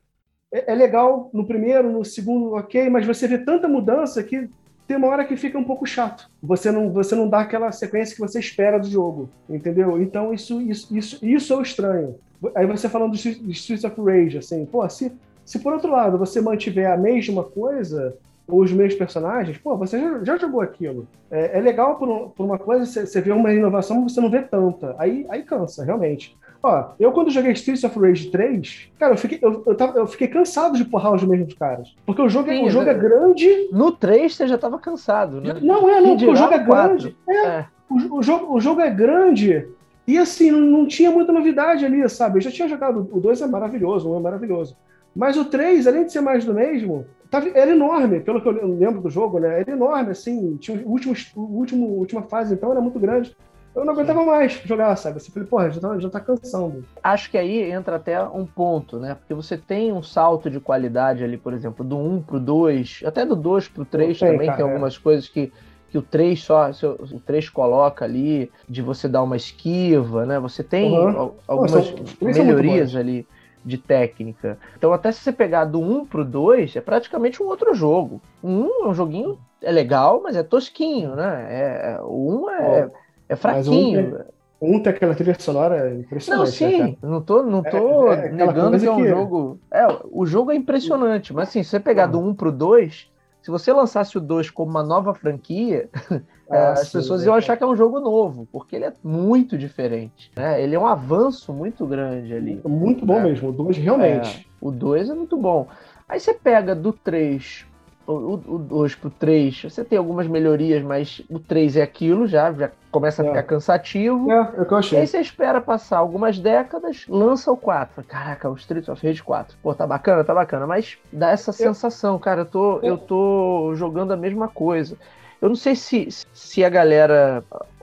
é, 0.52 0.72
é 0.72 0.74
legal 0.74 1.30
no 1.32 1.46
primeiro, 1.46 1.90
no 1.90 2.04
segundo, 2.04 2.54
ok, 2.54 2.88
mas 2.90 3.06
você 3.06 3.26
vê 3.28 3.38
tanta 3.38 3.68
mudança 3.68 4.22
que 4.22 4.48
tem 4.90 4.96
uma 4.96 5.06
hora 5.06 5.24
que 5.24 5.36
fica 5.36 5.56
um 5.56 5.62
pouco 5.62 5.86
chato. 5.86 6.28
Você 6.42 6.72
não, 6.72 6.90
você 6.90 7.14
não 7.14 7.28
dá 7.28 7.42
aquela 7.42 7.70
sequência 7.70 8.12
que 8.12 8.20
você 8.20 8.40
espera 8.40 8.76
do 8.76 8.88
jogo, 8.88 9.30
entendeu? 9.48 10.02
Então 10.02 10.34
isso, 10.34 10.60
isso, 10.60 10.96
isso, 10.96 11.24
isso 11.24 11.52
é 11.52 11.56
o 11.56 11.62
estranho. 11.62 12.16
Aí 12.56 12.66
você 12.66 12.88
falando 12.88 13.12
de 13.12 13.30
Streets 13.52 13.84
of 13.84 13.94
Rage, 14.02 14.38
assim, 14.38 14.66
pô, 14.66 14.88
se, 14.90 15.12
se 15.44 15.60
por 15.60 15.72
outro 15.74 15.92
lado 15.92 16.18
você 16.18 16.40
mantiver 16.40 16.90
a 16.90 16.96
mesma 16.96 17.44
coisa, 17.44 18.16
ou 18.48 18.62
os 18.62 18.72
mesmos 18.72 18.96
personagens, 18.96 19.58
pô, 19.58 19.76
você 19.76 19.96
já, 20.00 20.24
já 20.24 20.36
jogou 20.36 20.60
aquilo. 20.60 21.06
É, 21.30 21.58
é 21.58 21.60
legal 21.60 21.94
por, 21.96 22.30
por, 22.30 22.44
uma 22.44 22.58
coisa, 22.58 22.84
você 22.84 23.20
vê 23.20 23.30
uma 23.30 23.54
inovação, 23.54 24.00
mas 24.00 24.12
você 24.12 24.20
não 24.20 24.28
vê 24.28 24.42
tanta. 24.42 24.96
Aí, 24.98 25.24
aí 25.28 25.44
cansa, 25.44 25.84
realmente. 25.84 26.36
Ó, 26.62 26.90
eu 26.98 27.10
quando 27.12 27.30
joguei 27.30 27.52
Streets 27.52 27.84
of 27.84 27.98
Rage 27.98 28.30
3, 28.30 28.90
cara, 28.98 29.14
eu 29.14 29.16
fiquei, 29.16 29.38
eu, 29.40 29.62
eu, 29.66 29.74
tava, 29.74 29.98
eu 29.98 30.06
fiquei 30.06 30.28
cansado 30.28 30.76
de 30.76 30.84
porrar 30.84 31.14
os 31.14 31.24
mesmos 31.24 31.54
caras. 31.54 31.94
Porque 32.04 32.20
o 32.20 32.28
jogo, 32.28 32.50
é, 32.50 32.56
Sim, 32.56 32.66
o 32.66 32.70
jogo 32.70 32.90
é 32.90 32.94
grande. 32.94 33.68
No 33.72 33.92
3 33.92 34.34
você 34.34 34.46
já 34.46 34.58
tava 34.58 34.78
cansado, 34.78 35.40
né? 35.40 35.58
Não, 35.62 35.88
é, 35.88 36.00
não, 36.00 36.10
porque 36.10 36.28
o 36.28 36.36
jogo 36.36 36.52
é 36.52 36.58
grande. 36.58 37.16
É, 37.26 37.46
é. 37.46 37.66
O, 37.88 38.18
o, 38.18 38.22
jogo, 38.22 38.54
o 38.54 38.60
jogo 38.60 38.80
é 38.82 38.90
grande. 38.90 39.68
E 40.06 40.18
assim, 40.18 40.50
não, 40.50 40.60
não, 40.60 40.86
tinha 40.86 41.10
muita 41.10 41.32
novidade 41.32 41.84
ali, 41.84 42.06
sabe? 42.10 42.38
Eu 42.38 42.42
já 42.42 42.50
tinha 42.50 42.68
jogado. 42.68 43.08
O 43.10 43.20
2 43.20 43.40
é 43.40 43.46
maravilhoso, 43.46 44.08
o 44.08 44.14
1 44.14 44.18
é 44.18 44.22
maravilhoso. 44.22 44.76
Mas 45.16 45.38
o 45.38 45.46
3, 45.46 45.86
além 45.86 46.04
de 46.04 46.12
ser 46.12 46.20
mais 46.20 46.44
do 46.44 46.52
mesmo, 46.52 47.06
tava, 47.30 47.48
era 47.54 47.70
enorme, 47.70 48.20
pelo 48.20 48.40
que 48.40 48.46
eu 48.46 48.52
lembro 48.52 49.00
do 49.00 49.08
jogo, 49.08 49.38
né? 49.38 49.60
Era 49.60 49.72
enorme, 49.72 50.10
assim. 50.10 50.58
Tinha 50.58 50.78
o 50.84 50.90
último, 50.90 51.14
o 51.34 51.40
último, 51.40 51.86
última 51.86 52.22
fase, 52.22 52.52
então, 52.52 52.70
era 52.70 52.82
muito 52.82 52.98
grande 52.98 53.34
eu 53.74 53.84
não 53.84 53.92
aguentava 53.92 54.24
mais 54.24 54.52
jogar, 54.64 54.96
sabe? 54.96 55.20
Você 55.20 55.30
falei, 55.30 55.48
porra, 55.48 55.70
já 55.70 55.80
tá, 55.80 55.98
já 55.98 56.10
tá 56.10 56.20
cansando. 56.20 56.84
Acho 57.02 57.30
que 57.30 57.38
aí 57.38 57.70
entra 57.70 57.96
até 57.96 58.20
um 58.22 58.44
ponto, 58.44 58.98
né? 58.98 59.14
Porque 59.14 59.32
você 59.32 59.56
tem 59.56 59.92
um 59.92 60.02
salto 60.02 60.50
de 60.50 60.58
qualidade 60.58 61.22
ali, 61.22 61.36
por 61.36 61.52
exemplo, 61.52 61.84
do 61.84 61.96
1 61.96 62.22
pro 62.22 62.40
2, 62.40 63.02
até 63.06 63.24
do 63.24 63.36
2 63.36 63.68
pro 63.68 63.84
3 63.84 64.18
tem, 64.18 64.32
também, 64.32 64.46
cara, 64.46 64.58
tem 64.58 64.66
é. 64.66 64.68
algumas 64.68 64.96
é. 64.96 64.98
coisas 64.98 65.28
que, 65.28 65.52
que 65.88 65.96
o 65.96 66.02
3 66.02 66.42
só, 66.42 66.70
o 67.12 67.20
3 67.20 67.48
coloca 67.48 68.04
ali, 68.04 68.50
de 68.68 68.82
você 68.82 69.06
dar 69.06 69.22
uma 69.22 69.36
esquiva, 69.36 70.26
né? 70.26 70.40
Você 70.40 70.64
tem 70.64 70.98
uhum. 70.98 71.32
algumas 71.46 71.94
melhorias 72.20 72.96
ali 72.96 73.26
de 73.64 73.78
técnica. 73.78 74.58
Então, 74.76 74.92
até 74.92 75.12
se 75.12 75.20
você 75.20 75.30
pegar 75.30 75.66
do 75.66 75.80
1 75.80 76.06
pro 76.06 76.24
2, 76.24 76.74
é 76.74 76.80
praticamente 76.80 77.40
um 77.40 77.46
outro 77.46 77.72
jogo. 77.72 78.20
O 78.42 78.48
1 78.48 78.84
é 78.84 78.88
um 78.88 78.94
joguinho, 78.94 79.38
é 79.62 79.70
legal, 79.70 80.20
mas 80.20 80.34
é 80.34 80.42
tosquinho, 80.42 81.14
né? 81.14 81.46
É, 81.50 82.00
o 82.02 82.46
1 82.46 82.50
é. 82.50 82.86
Oh 82.86 83.09
é 83.30 83.36
fraquinho. 83.36 84.24
Um, 84.60 84.74
um 84.74 84.82
tem 84.82 84.92
aquela 84.92 85.14
trilha 85.14 85.36
sonora 85.38 85.94
impressionante. 85.94 86.44
Não, 86.44 86.46
sim, 86.46 86.82
né, 86.82 86.96
não 87.00 87.22
tô, 87.22 87.42
não 87.42 87.62
tô 87.62 88.12
é, 88.12 88.26
é 88.26 88.32
negando 88.32 88.78
que 88.78 88.86
é 88.86 88.90
um 88.90 88.96
que... 88.96 89.08
jogo. 89.08 89.60
É, 89.70 89.86
o 90.10 90.26
jogo 90.26 90.50
é 90.50 90.56
impressionante, 90.56 91.32
mas 91.32 91.48
assim, 91.48 91.62
se 91.62 91.70
você 91.70 91.80
pegar 91.80 92.06
do 92.06 92.18
1 92.18 92.28
um 92.28 92.34
pro 92.34 92.50
2, 92.50 93.08
se 93.40 93.50
você 93.50 93.72
lançasse 93.72 94.18
o 94.18 94.20
2 94.20 94.50
como 94.50 94.70
uma 94.70 94.82
nova 94.82 95.14
franquia, 95.14 95.88
ah, 96.50 96.72
as 96.72 96.88
sim, 96.88 96.98
pessoas 96.98 97.24
iam 97.24 97.34
achar 97.34 97.56
que 97.56 97.62
é 97.62 97.66
um 97.66 97.76
jogo 97.76 98.00
novo, 98.00 98.48
porque 98.52 98.76
ele 98.76 98.84
é 98.84 98.92
muito 99.02 99.56
diferente. 99.56 100.30
Né? 100.36 100.60
Ele 100.60 100.74
é 100.74 100.78
um 100.78 100.86
avanço 100.86 101.52
muito 101.52 101.86
grande 101.86 102.34
ali. 102.34 102.60
Muito 102.64 103.06
bom 103.06 103.18
é. 103.20 103.22
mesmo, 103.22 103.50
o 103.50 103.52
2 103.52 103.78
realmente. 103.78 104.46
É, 104.46 104.50
o 104.60 104.72
2 104.72 105.08
é 105.08 105.14
muito 105.14 105.36
bom. 105.36 105.68
Aí 106.08 106.18
você 106.18 106.34
pega 106.34 106.74
do 106.74 106.92
3 106.92 107.69
o 108.12 108.58
2 108.58 108.94
pro 108.94 109.10
3, 109.10 109.62
você 109.64 109.84
tem 109.84 109.98
algumas 109.98 110.26
melhorias, 110.26 110.82
mas 110.82 111.22
o 111.28 111.38
3 111.38 111.76
é 111.76 111.82
aquilo, 111.82 112.26
já, 112.26 112.52
já 112.52 112.70
começa 112.90 113.22
a 113.22 113.24
ficar 113.24 113.38
é. 113.38 113.42
cansativo. 113.42 114.30
É, 114.30 114.36
é 114.56 114.62
o 114.62 114.66
que 114.66 114.72
eu 114.72 114.78
achei. 114.78 114.98
E 114.98 115.00
aí 115.00 115.06
você 115.06 115.20
espera 115.20 115.60
passar 115.60 115.98
algumas 115.98 116.38
décadas, 116.38 117.06
lança 117.08 117.50
o 117.50 117.56
4. 117.56 118.02
Caraca, 118.04 118.50
o 118.50 118.54
Streets 118.54 118.88
of 118.88 119.06
Rage 119.06 119.22
4. 119.22 119.56
Pô, 119.62 119.74
tá 119.74 119.86
bacana, 119.86 120.24
tá 120.24 120.34
bacana, 120.34 120.66
mas 120.66 120.98
dá 121.12 121.30
essa 121.30 121.52
sensação, 121.52 122.18
cara, 122.18 122.42
eu 122.42 122.46
tô, 122.46 122.80
eu 122.80 122.98
tô 122.98 123.72
jogando 123.74 124.12
a 124.12 124.16
mesma 124.16 124.48
coisa. 124.48 124.96
Eu 125.40 125.48
não 125.48 125.56
sei 125.56 125.74
se, 125.74 126.08
se 126.32 126.64
a 126.64 126.68
galera 126.68 127.42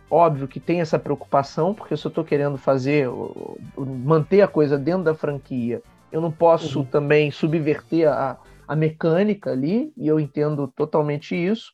óbvio 0.09 0.47
que 0.47 0.59
tem 0.59 0.81
essa 0.81 0.97
preocupação, 0.97 1.73
porque 1.73 1.97
se 1.97 2.05
eu 2.05 2.09
estou 2.09 2.23
querendo 2.23 2.57
fazer, 2.57 3.09
manter 3.77 4.41
a 4.41 4.47
coisa 4.47 4.77
dentro 4.77 5.03
da 5.03 5.15
franquia, 5.15 5.81
eu 6.11 6.21
não 6.21 6.31
posso 6.31 6.79
uhum. 6.79 6.85
também 6.85 7.31
subverter 7.31 8.07
a, 8.07 8.37
a 8.67 8.75
mecânica 8.75 9.51
ali, 9.51 9.93
e 9.97 10.07
eu 10.07 10.19
entendo 10.19 10.67
totalmente 10.67 11.35
isso, 11.35 11.71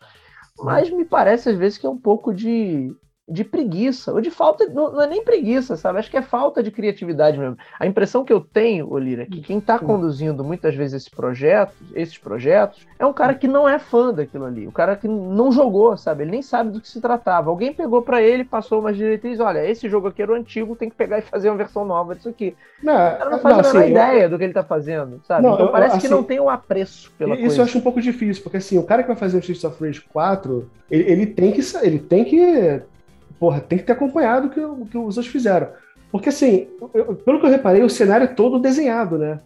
mas 0.60 0.90
me 0.90 1.06
parece 1.06 1.50
às 1.50 1.58
vezes 1.58 1.78
que 1.78 1.86
é 1.86 1.90
um 1.90 2.00
pouco 2.00 2.34
de, 2.34 2.96
de 3.28 3.44
preguiça, 3.46 4.12
ou 4.12 4.20
de 4.20 4.30
falta, 4.30 4.66
não, 4.68 4.92
não, 4.92 5.02
é 5.02 5.08
nem 5.08 5.24
preguiça, 5.24 5.78
sabe? 5.78 5.98
Acho 5.98 6.12
que 6.12 6.18
é 6.18 6.22
falta 6.22 6.62
de 6.62 6.70
criatividade 6.70 7.40
mesmo. 7.40 7.58
A 7.80 7.88
impressão 7.88 8.26
que 8.26 8.34
eu 8.34 8.42
tenho, 8.42 8.92
Olira, 8.92 9.24
é 9.24 9.26
que 9.26 9.40
quem 9.40 9.60
está 9.60 9.80
conduzindo 9.80 10.44
muitas 10.44 10.76
vezes 10.76 11.04
esse 11.04 11.10
projeto, 11.10 11.74
esses 11.96 12.18
projetos, 12.18 12.86
é 13.00 13.06
um 13.06 13.14
cara 13.14 13.34
que 13.34 13.48
não 13.48 13.68
é 13.68 13.80
fã 13.80 14.14
daquilo 14.14 14.44
ali, 14.44 14.68
o 14.68 14.74
cara 14.74 14.98
que 14.98 15.08
não 15.08 15.54
jogou, 15.54 15.96
sabe? 15.96 16.24
Ele 16.24 16.32
nem 16.32 16.42
sabe 16.42 16.72
do 16.72 16.82
que 16.82 16.88
se 16.88 17.00
tratava. 17.00 17.50
Alguém 17.50 17.74
pegou 17.74 18.02
para 18.02 18.22
ele, 18.22 18.44
passou 18.44 18.82
umas 18.82 18.98
diretrizes, 18.98 19.40
olha, 19.40 19.66
esse 19.66 19.88
jogo 19.88 20.10
aqui 20.10 20.22
era 20.22 20.34
o 20.34 20.36
antigo, 20.36 20.76
tem 20.76 20.90
que 20.90 20.96
pegar 20.96 21.20
e 21.20 21.22
fazer 21.22 21.50
uma 21.50 21.58
versão 21.58 21.86
nova 21.86 22.16
disso 22.16 22.28
aqui. 22.28 22.54
Não, 22.82 22.94
o 22.94 23.18
cara 23.18 23.30
não 23.30 23.40
faz 23.40 23.56
não, 23.56 23.64
a 23.64 23.68
menor 23.68 23.82
assim, 23.82 23.92
ideia 23.92 24.24
eu... 24.24 24.30
do 24.30 24.38
que 24.38 24.44
ele 24.44 24.52
está 24.52 24.64
fazendo, 24.66 25.22
sabe? 25.26 25.44
Não, 25.44 25.54
então 25.54 25.72
parece 25.72 25.94
eu, 25.94 25.98
assim, 25.98 26.08
que 26.08 26.14
não 26.14 26.24
tem 26.24 26.42
o 26.42 26.44
um 26.44 26.50
apreço 26.50 27.10
pela 27.18 27.36
isso 27.36 27.40
coisa. 27.40 27.54
Isso 27.54 27.62
eu 27.62 27.64
acho 27.64 27.78
um 27.78 27.82
pouco 27.82 28.02
difícil, 28.02 28.44
porque 28.44 28.58
assim, 28.58 28.78
o 28.78 28.84
cara 28.84 29.02
que 29.02 29.08
vai 29.08 29.18
fazer 29.18 29.38
o 29.38 29.40
Streets 29.40 29.64
of 29.64 29.82
Rage 29.82 30.02
4, 30.02 30.70
ele, 30.92 31.10
ele 31.10 31.26
tem 31.26 31.54
que 31.54 31.62
ele 31.82 32.00
tem 32.00 32.26
que 32.26 32.84
porra, 33.40 33.60
tem 33.60 33.78
que 33.78 33.84
ter 33.84 33.94
acompanhado 33.94 34.48
o 34.48 34.50
que, 34.50 34.60
o 34.60 34.86
que 34.86 34.98
os 34.98 35.18
outros 35.18 35.28
fizeram. 35.28 35.70
Porque, 36.12 36.30
assim, 36.30 36.68
eu, 36.94 37.16
pelo 37.16 37.40
que 37.40 37.46
eu 37.46 37.50
reparei, 37.50 37.82
o 37.82 37.90
cenário 37.90 38.26
é 38.26 38.28
todo 38.28 38.60
desenhado, 38.60 39.18
né? 39.18 39.40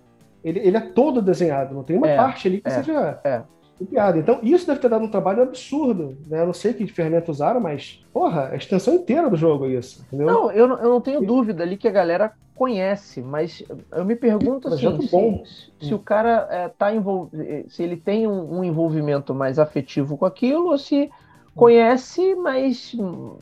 Ele, 0.44 0.60
ele 0.60 0.78
é 0.78 0.82
todo 0.82 1.22
desenhado, 1.22 1.74
não 1.74 1.84
tem 1.84 1.98
uma 1.98 2.10
é, 2.10 2.18
parte 2.18 2.48
ali 2.48 2.62
que 2.62 2.68
é, 2.68 2.72
seja 2.72 3.20
é. 3.24 3.42
piada. 3.90 4.18
Então, 4.18 4.40
isso 4.44 4.68
deve 4.68 4.80
ter 4.80 4.90
dado 4.90 5.06
um 5.06 5.10
trabalho 5.10 5.44
absurdo, 5.44 6.18
né? 6.28 6.42
Eu 6.42 6.48
não 6.48 6.54
sei 6.54 6.74
que 6.74 6.86
ferramenta 6.88 7.32
usaram, 7.32 7.60
mas, 7.60 8.04
porra, 8.14 8.50
a 8.52 8.56
extensão 8.56 8.96
inteira 8.96 9.30
do 9.30 9.38
jogo 9.38 9.66
é 9.66 9.70
isso, 9.70 10.04
entendeu? 10.08 10.28
Não, 10.28 10.52
eu, 10.52 10.68
eu 10.68 10.90
não 10.90 11.02
tenho 11.02 11.22
dúvida 11.22 11.64
ali 11.64 11.78
que 11.78 11.88
a 11.88 11.92
galera 11.92 12.34
conhece, 12.58 13.22
mas 13.22 13.64
eu 13.92 14.04
me 14.04 14.16
pergunto 14.16 14.68
assim, 14.68 15.02
se, 15.02 15.88
se, 15.88 15.94
o 15.94 16.00
cara 16.00 16.48
é, 16.50 16.68
tá 16.68 16.94
envolvido, 16.94 17.70
se 17.70 17.84
ele 17.84 17.96
tem 17.96 18.28
um, 18.28 18.60
um 18.60 18.64
envolvimento 18.64 19.34
mais 19.34 19.60
afetivo 19.60 20.18
com 20.18 20.26
aquilo, 20.26 20.72
ou 20.72 20.78
se 20.78 21.10
conhece, 21.58 22.36
mas, 22.36 22.96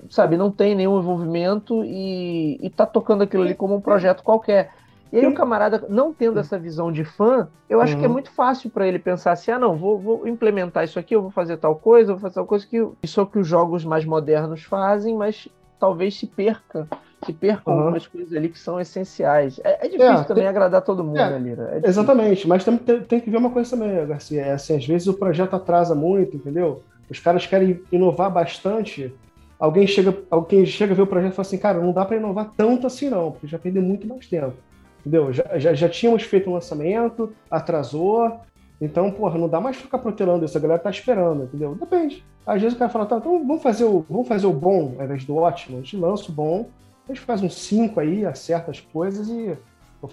sabe, 0.09 0.37
não 0.37 0.49
tem 0.49 0.73
nenhum 0.73 0.97
envolvimento 0.99 1.83
e, 1.83 2.57
e 2.61 2.69
tá 2.69 2.85
tocando 2.85 3.23
aquilo 3.23 3.43
ali 3.43 3.53
como 3.53 3.75
um 3.75 3.81
projeto 3.81 4.23
qualquer. 4.23 4.71
E 5.11 5.19
aí 5.19 5.27
o 5.27 5.33
camarada, 5.33 5.85
não 5.87 6.13
tendo 6.13 6.39
essa 6.39 6.57
visão 6.57 6.91
de 6.91 7.05
fã, 7.05 7.47
eu 7.69 7.79
acho 7.79 7.93
uhum. 7.93 7.99
que 7.99 8.05
é 8.05 8.07
uhum. 8.07 8.13
muito 8.13 8.31
fácil 8.31 8.69
para 8.69 8.87
ele 8.87 8.99
pensar 8.99 9.31
assim, 9.31 9.51
ah, 9.51 9.59
não, 9.59 9.77
vou, 9.77 9.97
vou, 9.97 10.27
implementar 10.27 10.83
isso 10.83 10.99
aqui, 10.99 11.15
eu 11.15 11.21
vou 11.21 11.31
fazer 11.31 11.57
tal 11.57 11.75
coisa, 11.75 12.13
vou 12.13 12.19
fazer 12.19 12.35
tal 12.35 12.45
coisa 12.45 12.65
que 12.65 12.85
isso 13.03 13.19
é 13.19 13.23
o 13.23 13.27
que 13.27 13.39
os 13.39 13.47
jogos 13.47 13.85
mais 13.85 14.03
modernos 14.03 14.63
fazem, 14.63 15.15
mas 15.15 15.47
talvez 15.79 16.17
se 16.17 16.27
perca, 16.27 16.87
se 17.25 17.31
percam 17.31 17.73
uhum. 17.73 17.79
algumas 17.79 18.07
coisas 18.07 18.33
ali 18.33 18.49
que 18.49 18.59
são 18.59 18.79
essenciais. 18.79 19.59
É, 19.63 19.85
é 19.85 19.89
difícil 19.89 20.13
é, 20.13 20.23
também 20.23 20.43
tem... 20.43 20.47
agradar 20.47 20.81
todo 20.81 21.03
mundo, 21.03 21.17
é, 21.17 21.29
né, 21.29 21.39
Lira? 21.39 21.79
É 21.81 21.87
exatamente, 21.87 22.47
mas 22.47 22.65
tem, 22.65 22.77
tem, 22.77 23.19
que 23.19 23.29
ver 23.29 23.37
uma 23.37 23.51
coisa 23.51 23.69
também, 23.77 24.05
Garcia, 24.07 24.41
é 24.41 24.51
assim, 24.53 24.75
às 24.75 24.85
vezes 24.85 25.07
o 25.07 25.13
projeto 25.13 25.55
atrasa 25.55 25.95
muito, 25.95 26.35
entendeu? 26.35 26.83
Os 27.09 27.19
caras 27.19 27.45
querem 27.45 27.81
inovar 27.91 28.31
bastante, 28.31 29.13
alguém 29.59 29.85
chega, 29.85 30.17
alguém 30.29 30.65
chega 30.65 30.93
a 30.93 30.95
ver 30.95 31.03
o 31.03 31.07
projeto 31.07 31.33
e 31.33 31.35
fala 31.35 31.47
assim, 31.47 31.57
cara, 31.57 31.79
não 31.79 31.91
dá 31.91 32.03
para 32.05 32.17
inovar 32.17 32.51
tanto 32.57 32.87
assim 32.87 33.09
não, 33.09 33.31
porque 33.31 33.47
já 33.47 33.59
perdeu 33.59 33.81
muito 33.81 34.07
mais 34.07 34.27
tempo. 34.27 34.55
Entendeu? 35.01 35.31
Já, 35.31 35.59
já, 35.59 35.73
já 35.73 35.87
tínhamos 35.87 36.23
feito 36.23 36.49
um 36.49 36.53
lançamento, 36.53 37.31
atrasou, 37.49 38.39
então, 38.79 39.09
porra, 39.11 39.37
não 39.37 39.47
dá 39.47 39.61
mais 39.61 39.77
ficar 39.77 39.99
protelando 39.99 40.43
isso, 40.45 40.57
a 40.57 40.61
galera 40.61 40.79
tá 40.79 40.89
esperando, 40.89 41.43
entendeu? 41.43 41.75
Depende. 41.75 42.25
Às 42.45 42.61
vezes 42.61 42.75
o 42.75 42.79
cara 42.79 42.91
fala, 42.91 43.05
tá, 43.05 43.17
então 43.17 43.45
vamos 43.45 43.63
fazer 43.63 43.85
o, 43.85 44.05
vamos 44.09 44.27
fazer 44.27 44.47
o 44.47 44.53
bom 44.53 44.95
ao 44.97 45.05
invés 45.05 45.23
do 45.25 45.37
ótimo. 45.37 45.77
A 45.77 45.81
gente 45.81 45.97
lança 45.97 46.29
o 46.29 46.33
bom, 46.33 46.69
a 47.07 47.13
gente 47.13 47.21
faz 47.21 47.41
um 47.41 47.49
5 47.49 47.99
aí, 47.99 48.25
acerta 48.25 48.71
as 48.71 48.79
coisas 48.79 49.29
e 49.29 49.57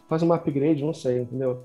faz 0.08 0.22
uma 0.22 0.36
upgrade, 0.36 0.84
não 0.84 0.94
sei, 0.94 1.20
entendeu? 1.20 1.62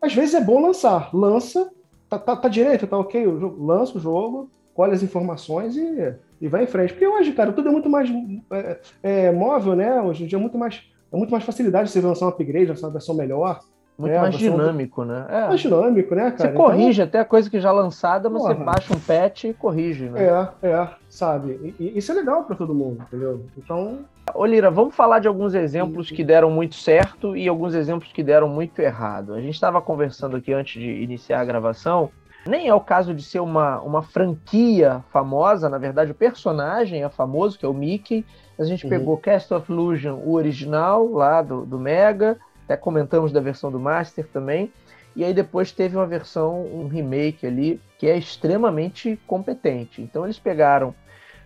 Às 0.00 0.14
vezes 0.14 0.34
é 0.34 0.40
bom 0.40 0.60
lançar. 0.60 1.14
Lança, 1.14 1.70
tá, 2.08 2.18
tá, 2.18 2.34
tá 2.34 2.48
direito, 2.48 2.86
tá 2.86 2.98
ok, 2.98 3.24
lança 3.58 3.98
o 3.98 4.00
jogo, 4.00 4.50
colhe 4.78 4.92
as 4.92 5.02
informações 5.02 5.76
e, 5.76 6.14
e 6.40 6.46
vai 6.46 6.62
em 6.62 6.66
frente. 6.68 6.92
Porque 6.92 7.04
hoje, 7.04 7.32
cara, 7.32 7.50
tudo 7.50 7.68
é 7.68 7.72
muito 7.72 7.90
mais 7.90 8.08
é, 8.52 8.78
é, 9.02 9.32
móvel, 9.32 9.74
né? 9.74 10.00
Hoje 10.00 10.22
em 10.22 10.28
dia 10.28 10.38
é 10.38 10.40
muito 10.40 10.56
mais 10.56 10.84
é 11.12 11.16
muito 11.16 11.32
mais 11.32 11.42
facilidade 11.42 11.90
você 11.90 12.00
lançar 12.00 12.26
um 12.26 12.28
upgrade, 12.28 12.66
lançar 12.66 12.86
uma 12.86 12.92
versão 12.92 13.16
melhor. 13.16 13.58
Muito 13.98 14.12
é, 14.12 14.20
mais 14.20 14.38
dinâmico, 14.38 15.04
né? 15.04 15.26
É. 15.28 15.48
Mais 15.48 15.60
dinâmico, 15.60 16.14
né, 16.14 16.30
cara? 16.30 16.52
Você 16.52 16.56
corrige 16.56 17.02
então, 17.02 17.08
até 17.08 17.18
a 17.18 17.24
coisa 17.24 17.50
que 17.50 17.58
já 17.58 17.72
lançada, 17.72 18.30
mas 18.30 18.40
porra. 18.40 18.54
você 18.54 18.62
baixa 18.62 18.94
um 18.94 19.00
patch 19.00 19.44
e 19.44 19.52
corrige, 19.52 20.08
né? 20.08 20.22
É, 20.62 20.68
é, 20.68 20.88
sabe? 21.08 21.74
E, 21.80 21.98
isso 21.98 22.12
é 22.12 22.14
legal 22.14 22.44
para 22.44 22.54
todo 22.54 22.72
mundo, 22.72 23.02
entendeu? 23.08 23.46
Então. 23.56 24.04
Ô, 24.32 24.46
Lira, 24.46 24.70
vamos 24.70 24.94
falar 24.94 25.18
de 25.18 25.26
alguns 25.26 25.54
exemplos 25.54 26.08
que 26.08 26.22
deram 26.22 26.52
muito 26.52 26.76
certo 26.76 27.36
e 27.36 27.48
alguns 27.48 27.74
exemplos 27.74 28.12
que 28.12 28.22
deram 28.22 28.48
muito 28.48 28.78
errado. 28.78 29.34
A 29.34 29.40
gente 29.40 29.54
estava 29.54 29.82
conversando 29.82 30.36
aqui 30.36 30.52
antes 30.52 30.80
de 30.80 30.88
iniciar 31.02 31.40
a 31.40 31.44
gravação. 31.44 32.12
Nem 32.48 32.68
é 32.68 32.74
o 32.74 32.80
caso 32.80 33.14
de 33.14 33.22
ser 33.22 33.40
uma, 33.40 33.80
uma 33.80 34.02
franquia 34.02 35.04
famosa, 35.10 35.68
na 35.68 35.78
verdade, 35.78 36.12
o 36.12 36.14
personagem 36.14 37.02
é 37.02 37.08
famoso, 37.08 37.58
que 37.58 37.64
é 37.64 37.68
o 37.68 37.74
Mickey 37.74 38.24
a 38.58 38.64
gente 38.64 38.84
uhum. 38.84 38.90
pegou 38.90 39.16
Cast 39.16 39.54
of 39.54 39.70
Illusion, 39.70 40.16
o 40.16 40.32
original, 40.32 41.08
lá 41.12 41.40
do, 41.40 41.64
do 41.64 41.78
Mega, 41.78 42.36
até 42.64 42.76
comentamos 42.76 43.30
da 43.30 43.40
versão 43.40 43.70
do 43.70 43.78
Master 43.78 44.26
também. 44.26 44.72
E 45.14 45.24
aí 45.24 45.32
depois 45.32 45.70
teve 45.70 45.96
uma 45.96 46.06
versão, 46.06 46.66
um 46.66 46.88
remake 46.88 47.46
ali, 47.46 47.80
que 47.98 48.06
é 48.06 48.16
extremamente 48.16 49.18
competente. 49.26 50.02
Então 50.02 50.24
eles 50.24 50.38
pegaram 50.38 50.94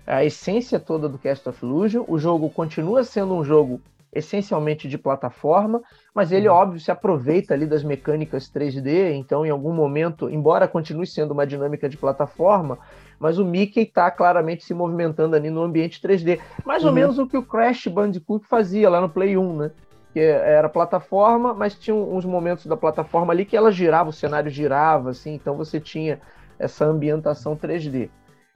a 0.07 0.25
essência 0.25 0.81
toda 0.81 1.09
do 1.09 1.19
Cast 1.19 1.49
of 1.49 1.65
Illusion. 1.65 2.05
O 2.09 2.19
jogo 2.19 2.49
continua 2.49 3.05
sendo 3.05 3.35
um 3.35 3.45
jogo 3.45 3.81
essencialmente 4.13 4.87
de 4.89 4.99
plataforma, 4.99 5.81
mas 6.15 6.31
ele, 6.31 6.49
uhum. 6.49 6.55
óbvio, 6.55 6.81
se 6.81 6.91
aproveita 6.91 7.55
ali 7.55 7.67
das 7.67 7.83
mecânicas 7.83 8.51
3D, 8.51 9.13
então 9.15 9.47
em 9.47 9.51
algum 9.51 9.73
momento, 9.73 10.29
embora 10.29 10.69
continue 10.69 11.07
sendo 11.07 11.31
uma 11.31 11.47
dinâmica 11.47 11.89
de 11.89 11.97
plataforma, 11.97 12.79
mas 13.19 13.39
o 13.39 13.45
Mickey 13.45 13.83
está 13.83 14.11
claramente 14.11 14.65
se 14.65 14.75
movimentando 14.75 15.35
ali 15.35 15.49
no 15.49 15.63
ambiente 15.63 16.01
3D. 16.01 16.41
Mais 16.65 16.83
uhum. 16.83 16.91
ou 16.91 16.95
menos 16.95 17.19
o 17.19 17.27
que 17.27 17.39
o 17.39 17.43
Crash 17.43 17.87
Bandicoot 17.87 18.47
fazia 18.47 18.91
lá 18.91 19.01
no 19.01 19.09
Play 19.09 19.37
1, 19.37 19.57
né? 19.57 19.71
Que 20.13 20.21
era 20.21 20.69
plataforma, 20.69 21.55
mas 21.55 21.75
tinha 21.75 21.95
uns 21.95 22.27
momentos 22.27 22.67
da 22.67 22.77
plataforma 22.77 23.33
ali 23.33 23.47
que 23.47 23.57
ela 23.57 23.73
girava, 23.73 24.11
o 24.11 24.13
cenário 24.13 24.51
girava, 24.51 25.11
assim, 25.11 25.33
então 25.33 25.57
você 25.57 25.81
tinha 25.81 26.21
essa 26.59 26.85
ambientação 26.85 27.57
3D. 27.57 28.11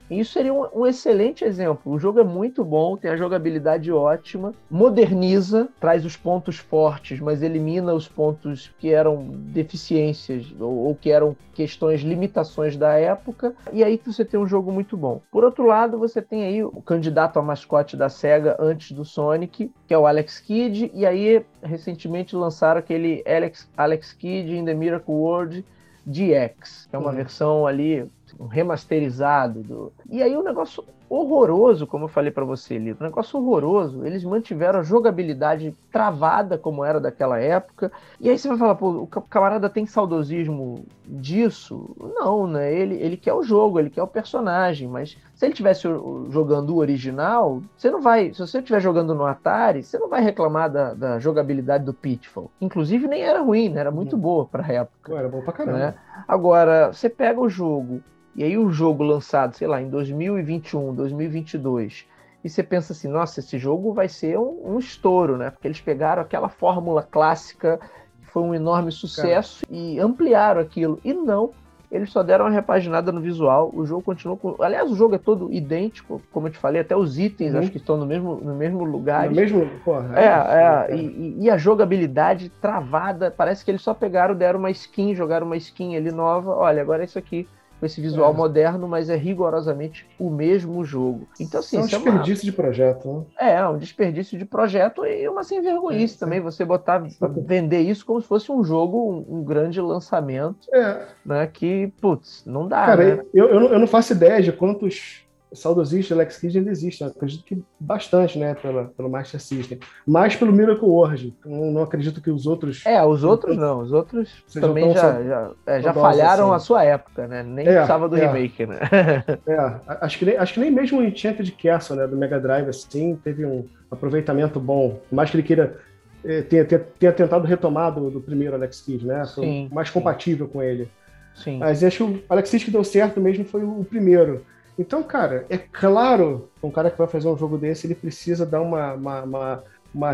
Isso 0.09 0.33
seria 0.33 0.53
um, 0.53 0.65
um, 0.73 0.87
excelente 0.87 1.43
exemplo. 1.43 1.91
O 1.91 1.99
jogo 1.99 2.19
é 2.19 2.23
muito 2.23 2.63
bom, 2.63 2.95
tem 2.95 3.11
a 3.11 3.17
jogabilidade 3.17 3.91
ótima, 3.91 4.53
moderniza, 4.69 5.67
traz 5.79 6.05
os 6.05 6.15
pontos 6.15 6.57
fortes, 6.57 7.19
mas 7.19 7.41
elimina 7.41 7.93
os 7.93 8.07
pontos 8.07 8.73
que 8.79 8.91
eram 8.91 9.27
deficiências 9.29 10.53
ou, 10.59 10.87
ou 10.87 10.95
que 10.95 11.11
eram 11.11 11.35
questões, 11.53 12.01
limitações 12.01 12.77
da 12.77 12.93
época. 12.93 13.53
E 13.73 13.83
aí 13.83 13.99
você 14.05 14.23
tem 14.23 14.39
um 14.39 14.47
jogo 14.47 14.71
muito 14.71 14.95
bom. 14.95 15.21
Por 15.31 15.43
outro 15.43 15.65
lado, 15.65 15.97
você 15.97 16.21
tem 16.21 16.43
aí 16.43 16.63
o 16.63 16.81
candidato 16.81 17.37
a 17.37 17.41
mascote 17.41 17.97
da 17.97 18.09
SEGA 18.09 18.55
antes 18.59 18.91
do 18.91 19.03
Sonic, 19.03 19.71
que 19.87 19.93
é 19.93 19.97
o 19.97 20.05
Alex 20.07 20.39
Kidd, 20.39 20.89
e 20.93 21.05
aí 21.05 21.43
recentemente 21.61 22.35
lançaram 22.35 22.79
aquele 22.79 23.23
Alex, 23.27 23.69
Alex 23.75 24.13
Kidd 24.13 24.55
in 24.55 24.65
the 24.65 24.73
Miracle 24.73 25.13
World 25.13 25.65
DX, 26.05 26.87
que 26.89 26.95
é 26.95 26.99
uma 26.99 27.11
versão 27.11 27.67
ali 27.67 28.09
um 28.39 28.47
remasterizado. 28.47 29.61
Do... 29.61 29.93
E 30.09 30.21
aí 30.21 30.35
o 30.35 30.41
um 30.41 30.43
negócio 30.43 30.83
horroroso, 31.09 31.87
como 31.87 32.05
eu 32.05 32.09
falei 32.09 32.31
para 32.31 32.43
você, 32.43 32.77
Lito, 32.77 33.01
um 33.01 33.07
negócio 33.07 33.39
horroroso. 33.39 34.05
Eles 34.05 34.23
mantiveram 34.23 34.79
a 34.79 34.83
jogabilidade 34.83 35.73
travada 35.91 36.57
como 36.57 36.83
era 36.83 36.99
daquela 36.99 37.39
época. 37.39 37.91
E 38.19 38.29
aí 38.29 38.37
você 38.37 38.47
vai 38.49 38.57
falar, 38.57 38.75
pô, 38.75 38.89
o 38.89 39.07
camarada 39.07 39.69
tem 39.69 39.85
saudosismo 39.85 40.85
disso? 41.05 41.95
Não, 41.97 42.45
né? 42.45 42.73
Ele, 42.73 42.95
ele 42.95 43.15
quer 43.15 43.33
o 43.33 43.43
jogo, 43.43 43.79
ele 43.79 43.89
quer 43.89 44.03
o 44.03 44.07
personagem, 44.07 44.87
mas 44.87 45.17
se 45.33 45.45
ele 45.45 45.53
tivesse 45.53 45.83
jogando 46.29 46.71
o 46.71 46.77
original, 46.77 47.61
você 47.77 47.89
não 47.89 48.01
vai. 48.01 48.33
Se 48.33 48.39
você 48.39 48.57
estiver 48.57 48.81
jogando 48.81 49.15
no 49.15 49.25
Atari, 49.25 49.83
você 49.83 49.97
não 49.97 50.09
vai 50.09 50.21
reclamar 50.21 50.69
da, 50.69 50.93
da 50.93 51.19
jogabilidade 51.19 51.85
do 51.85 51.93
Pitfall. 51.93 52.51
Inclusive, 52.59 53.07
nem 53.07 53.21
era 53.21 53.41
ruim, 53.41 53.69
né? 53.69 53.79
Era 53.79 53.91
muito 53.91 54.17
uhum. 54.17 54.21
boa 54.21 54.45
pra 54.45 54.67
época. 54.67 55.15
Era 55.15 55.29
bom 55.29 55.41
pra 55.41 55.53
caramba. 55.53 55.77
Né? 55.77 55.93
Agora, 56.27 56.91
você 56.91 57.09
pega 57.09 57.39
o 57.39 57.49
jogo 57.49 58.01
e 58.37 58.43
aí 58.43 58.55
o 58.55 58.69
jogo 58.69 59.03
lançado, 59.03 59.55
sei 59.55 59.67
lá, 59.67 59.81
em 59.81 59.89
2021, 59.89 60.93
2022, 60.93 62.05
e 62.43 62.49
você 62.49 62.61
pensa 62.61 62.93
assim, 62.93 63.07
nossa, 63.07 63.39
esse 63.39 63.57
jogo 63.57 63.91
vai 63.91 64.07
ser 64.07 64.37
um, 64.37 64.61
um 64.63 64.79
estouro, 64.79 65.37
né? 65.37 65.49
Porque 65.49 65.67
eles 65.67 65.81
pegaram 65.81 66.21
aquela 66.21 66.47
fórmula 66.47 67.01
clássica 67.01 67.79
que 68.21 68.27
foi 68.27 68.43
um 68.43 68.53
enorme 68.53 68.91
sucesso 68.91 69.65
Cara. 69.65 69.75
e 69.75 69.99
ampliaram 69.99 70.61
aquilo. 70.61 70.99
E 71.03 71.13
não, 71.13 71.49
eles 71.91 72.11
só 72.11 72.21
deram 72.21 72.45
uma 72.45 72.51
repaginada 72.51 73.11
no 73.11 73.19
visual. 73.19 73.71
O 73.73 73.87
jogo 73.87 74.03
continua 74.03 74.37
com. 74.37 74.55
Aliás, 74.61 74.91
o 74.91 74.95
jogo 74.95 75.15
é 75.15 75.17
todo 75.17 75.51
idêntico, 75.51 76.21
como 76.31 76.47
eu 76.47 76.51
te 76.51 76.59
falei, 76.59 76.81
até 76.81 76.95
os 76.95 77.17
itens 77.17 77.53
uhum. 77.53 77.59
acho 77.59 77.71
que 77.71 77.77
estão 77.77 77.97
no 77.97 78.05
mesmo, 78.05 78.35
no 78.35 78.53
mesmo 78.53 78.83
lugar. 78.83 79.27
No 79.29 79.35
mesmo. 79.35 79.67
Porra, 79.83 80.11
é, 80.15 80.25
é, 80.25 80.93
é 80.93 80.95
e, 80.95 81.37
e, 81.39 81.49
a 81.49 81.57
jogabilidade 81.57 82.49
travada. 82.61 83.33
Parece 83.35 83.65
que 83.65 83.71
eles 83.71 83.81
só 83.81 83.95
pegaram, 83.95 84.35
deram 84.35 84.59
uma 84.59 84.69
skin, 84.69 85.15
jogaram 85.15 85.47
uma 85.47 85.57
skin 85.57 85.95
ali 85.95 86.11
nova. 86.11 86.51
Olha, 86.51 86.83
agora 86.83 87.01
é 87.01 87.05
isso 87.05 87.17
aqui 87.17 87.47
com 87.79 87.85
esse 87.85 88.01
visual 88.01 88.33
é. 88.33 88.35
moderno, 88.35 88.87
mas 88.87 89.09
é 89.09 89.15
rigorosamente 89.15 90.07
o 90.19 90.29
mesmo 90.29 90.83
jogo. 90.83 91.27
Então, 91.39 91.59
assim, 91.59 91.77
é 91.77 91.81
um 91.81 91.85
desperdício 91.85 92.43
é 92.43 92.45
uma... 92.45 92.51
de 92.51 92.51
projeto, 92.51 93.25
né? 93.39 93.51
É, 93.53 93.67
um 93.67 93.77
desperdício 93.77 94.37
de 94.37 94.45
projeto 94.45 95.05
e 95.05 95.27
uma 95.27 95.43
sem 95.43 95.61
vergonhice 95.61 96.15
é, 96.15 96.19
também. 96.19 96.41
Você 96.41 96.65
botar, 96.65 97.03
vender 97.45 97.81
isso 97.81 98.05
como 98.05 98.21
se 98.21 98.27
fosse 98.27 98.51
um 98.51 98.63
jogo, 98.63 99.11
um, 99.11 99.39
um 99.39 99.43
grande 99.43 99.79
lançamento, 99.79 100.67
é. 100.73 101.05
né? 101.25 101.47
Que, 101.47 101.87
putz, 102.01 102.43
não 102.45 102.67
dá. 102.67 102.85
Cara, 102.85 103.15
né? 103.15 103.23
eu, 103.33 103.47
eu, 103.47 103.61
eu 103.73 103.79
não 103.79 103.87
faço 103.87 104.13
ideia 104.13 104.41
de 104.41 104.51
quantos 104.51 105.26
saudosista 105.53 106.13
Alex 106.13 106.37
Kidd 106.37 106.57
ainda 106.57 106.71
existe. 106.71 107.03
Acredito 107.03 107.43
que 107.43 107.63
bastante, 107.79 108.37
né, 108.37 108.53
pela, 108.55 108.85
pelo 108.85 109.09
Master 109.09 109.39
System. 109.39 109.79
Mais 110.05 110.35
pelo 110.35 110.51
Miracle 110.51 110.87
World. 110.87 111.35
Não, 111.45 111.71
não 111.71 111.81
acredito 111.83 112.21
que 112.21 112.29
os 112.29 112.45
outros. 112.45 112.85
É, 112.85 113.03
os 113.03 113.23
outros 113.23 113.57
não. 113.57 113.81
Os 113.81 113.91
outros 113.91 114.43
também 114.53 114.93
já, 114.93 115.23
já, 115.23 115.51
é, 115.65 115.81
já 115.81 115.93
falharam 115.93 116.47
assim. 116.47 116.55
a 116.55 116.59
sua 116.59 116.83
época, 116.83 117.27
né? 117.27 117.43
Nem 117.43 117.67
é, 117.67 117.73
precisava 117.73 118.09
do 118.09 118.17
é. 118.17 118.27
remake, 118.27 118.65
né? 118.65 118.79
é, 119.47 119.79
acho 120.01 120.19
que, 120.19 120.25
nem, 120.25 120.37
acho 120.37 120.53
que 120.53 120.59
nem 120.59 120.71
mesmo 120.71 120.99
o 120.99 121.03
Enchanted 121.03 121.51
Castle, 121.51 121.97
né, 121.97 122.07
do 122.07 122.17
Mega 122.17 122.39
Drive, 122.39 122.69
assim, 122.69 123.15
teve 123.23 123.45
um 123.45 123.65
aproveitamento 123.89 124.59
bom. 124.59 124.99
Mais 125.11 125.29
que 125.29 125.37
ele 125.37 125.43
queira. 125.43 125.79
Eh, 126.25 126.41
tenha, 126.41 126.65
tenha, 126.65 126.85
tenha 126.99 127.13
tentado 127.13 127.45
retomar 127.45 127.93
do, 127.93 128.09
do 128.09 128.19
primeiro 128.19 128.55
Alex 128.55 128.81
Kidd, 128.81 129.05
né? 129.05 129.23
Sim, 129.25 129.69
mais 129.71 129.89
compatível 129.89 130.47
com 130.47 130.61
ele. 130.61 130.89
Sim. 131.35 131.59
Mas 131.59 131.83
acho 131.83 131.97
que 131.97 132.03
o 132.03 132.23
Alex 132.27 132.49
Kidd 132.49 132.65
que 132.65 132.71
deu 132.71 132.83
certo 132.83 133.21
mesmo 133.21 133.45
foi 133.45 133.63
o 133.63 133.85
primeiro. 133.87 134.43
Então, 134.77 135.01
cara, 135.01 135.45
é 135.49 135.57
claro 135.57 136.49
um 136.61 136.69
cara 136.69 136.91
que 136.91 136.97
vai 136.97 137.07
fazer 137.07 137.27
um 137.27 137.37
jogo 137.37 137.57
desse, 137.57 137.87
ele 137.87 137.95
precisa 137.95 138.45
dar 138.45 138.61
uma, 138.61 138.93
uma, 138.93 139.23
uma, 139.23 139.63
uma 139.93 140.11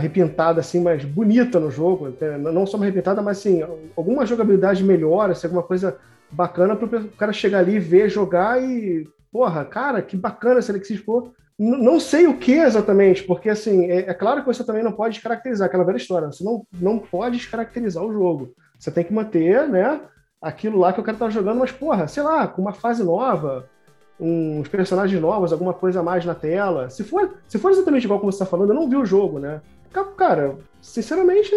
assim 0.57 0.81
mais 0.81 1.03
bonita 1.03 1.59
no 1.59 1.69
jogo. 1.69 2.13
Não 2.39 2.65
só 2.65 2.77
uma 2.77 2.85
repintada, 2.85 3.21
mas 3.21 3.39
assim, 3.39 3.61
alguma 3.95 4.25
jogabilidade 4.25 4.83
melhor, 4.83 5.29
assim, 5.29 5.47
alguma 5.47 5.63
coisa 5.63 5.97
bacana 6.31 6.75
para 6.75 6.99
o 6.99 7.09
cara 7.09 7.33
chegar 7.33 7.59
ali, 7.59 7.77
ver, 7.79 8.09
jogar 8.09 8.61
e. 8.61 9.07
Porra, 9.31 9.65
cara, 9.65 10.01
que 10.01 10.15
bacana 10.15 10.59
esse 10.59 10.69
Alexis 10.69 10.99
for. 10.99 11.31
Não 11.57 11.99
sei 11.99 12.27
o 12.27 12.37
que 12.37 12.53
exatamente, 12.53 13.23
porque 13.23 13.49
assim, 13.49 13.85
é, 13.85 14.09
é, 14.09 14.13
claro 14.13 14.41
que 14.41 14.47
você 14.47 14.63
também 14.63 14.83
não 14.83 14.91
pode 14.91 15.15
descaracterizar 15.15 15.67
aquela 15.67 15.83
velha 15.83 15.97
história. 15.97 16.27
Você 16.27 16.43
não, 16.43 16.65
não 16.71 16.99
pode 16.99 17.37
descaracterizar 17.37 18.03
o 18.03 18.11
jogo. 18.11 18.53
Você 18.77 18.91
tem 18.91 19.03
que 19.03 19.13
manter, 19.13 19.67
né, 19.67 20.01
aquilo 20.41 20.77
lá 20.77 20.91
que 20.91 20.99
o 20.99 21.03
cara 21.03 21.17
tá 21.17 21.29
jogando, 21.29 21.59
mas, 21.59 21.71
porra, 21.71 22.07
sei 22.07 22.21
lá, 22.21 22.47
com 22.47 22.61
uma 22.61 22.73
fase 22.73 23.03
nova, 23.03 23.69
uns 24.19 24.67
personagens 24.67 25.19
novos, 25.19 25.51
alguma 25.51 25.73
coisa 25.73 25.99
a 25.99 26.03
mais 26.03 26.25
na 26.25 26.35
tela. 26.35 26.89
Se 26.89 27.03
for, 27.03 27.37
se 27.47 27.57
for 27.57 27.71
exatamente 27.71 28.05
igual 28.05 28.19
como 28.19 28.31
você 28.31 28.37
está 28.37 28.45
falando, 28.45 28.69
eu 28.69 28.75
não 28.75 28.89
vi 28.89 28.95
o 28.95 29.05
jogo, 29.05 29.39
né? 29.39 29.61
Cara, 30.17 30.55
sinceramente, 30.81 31.51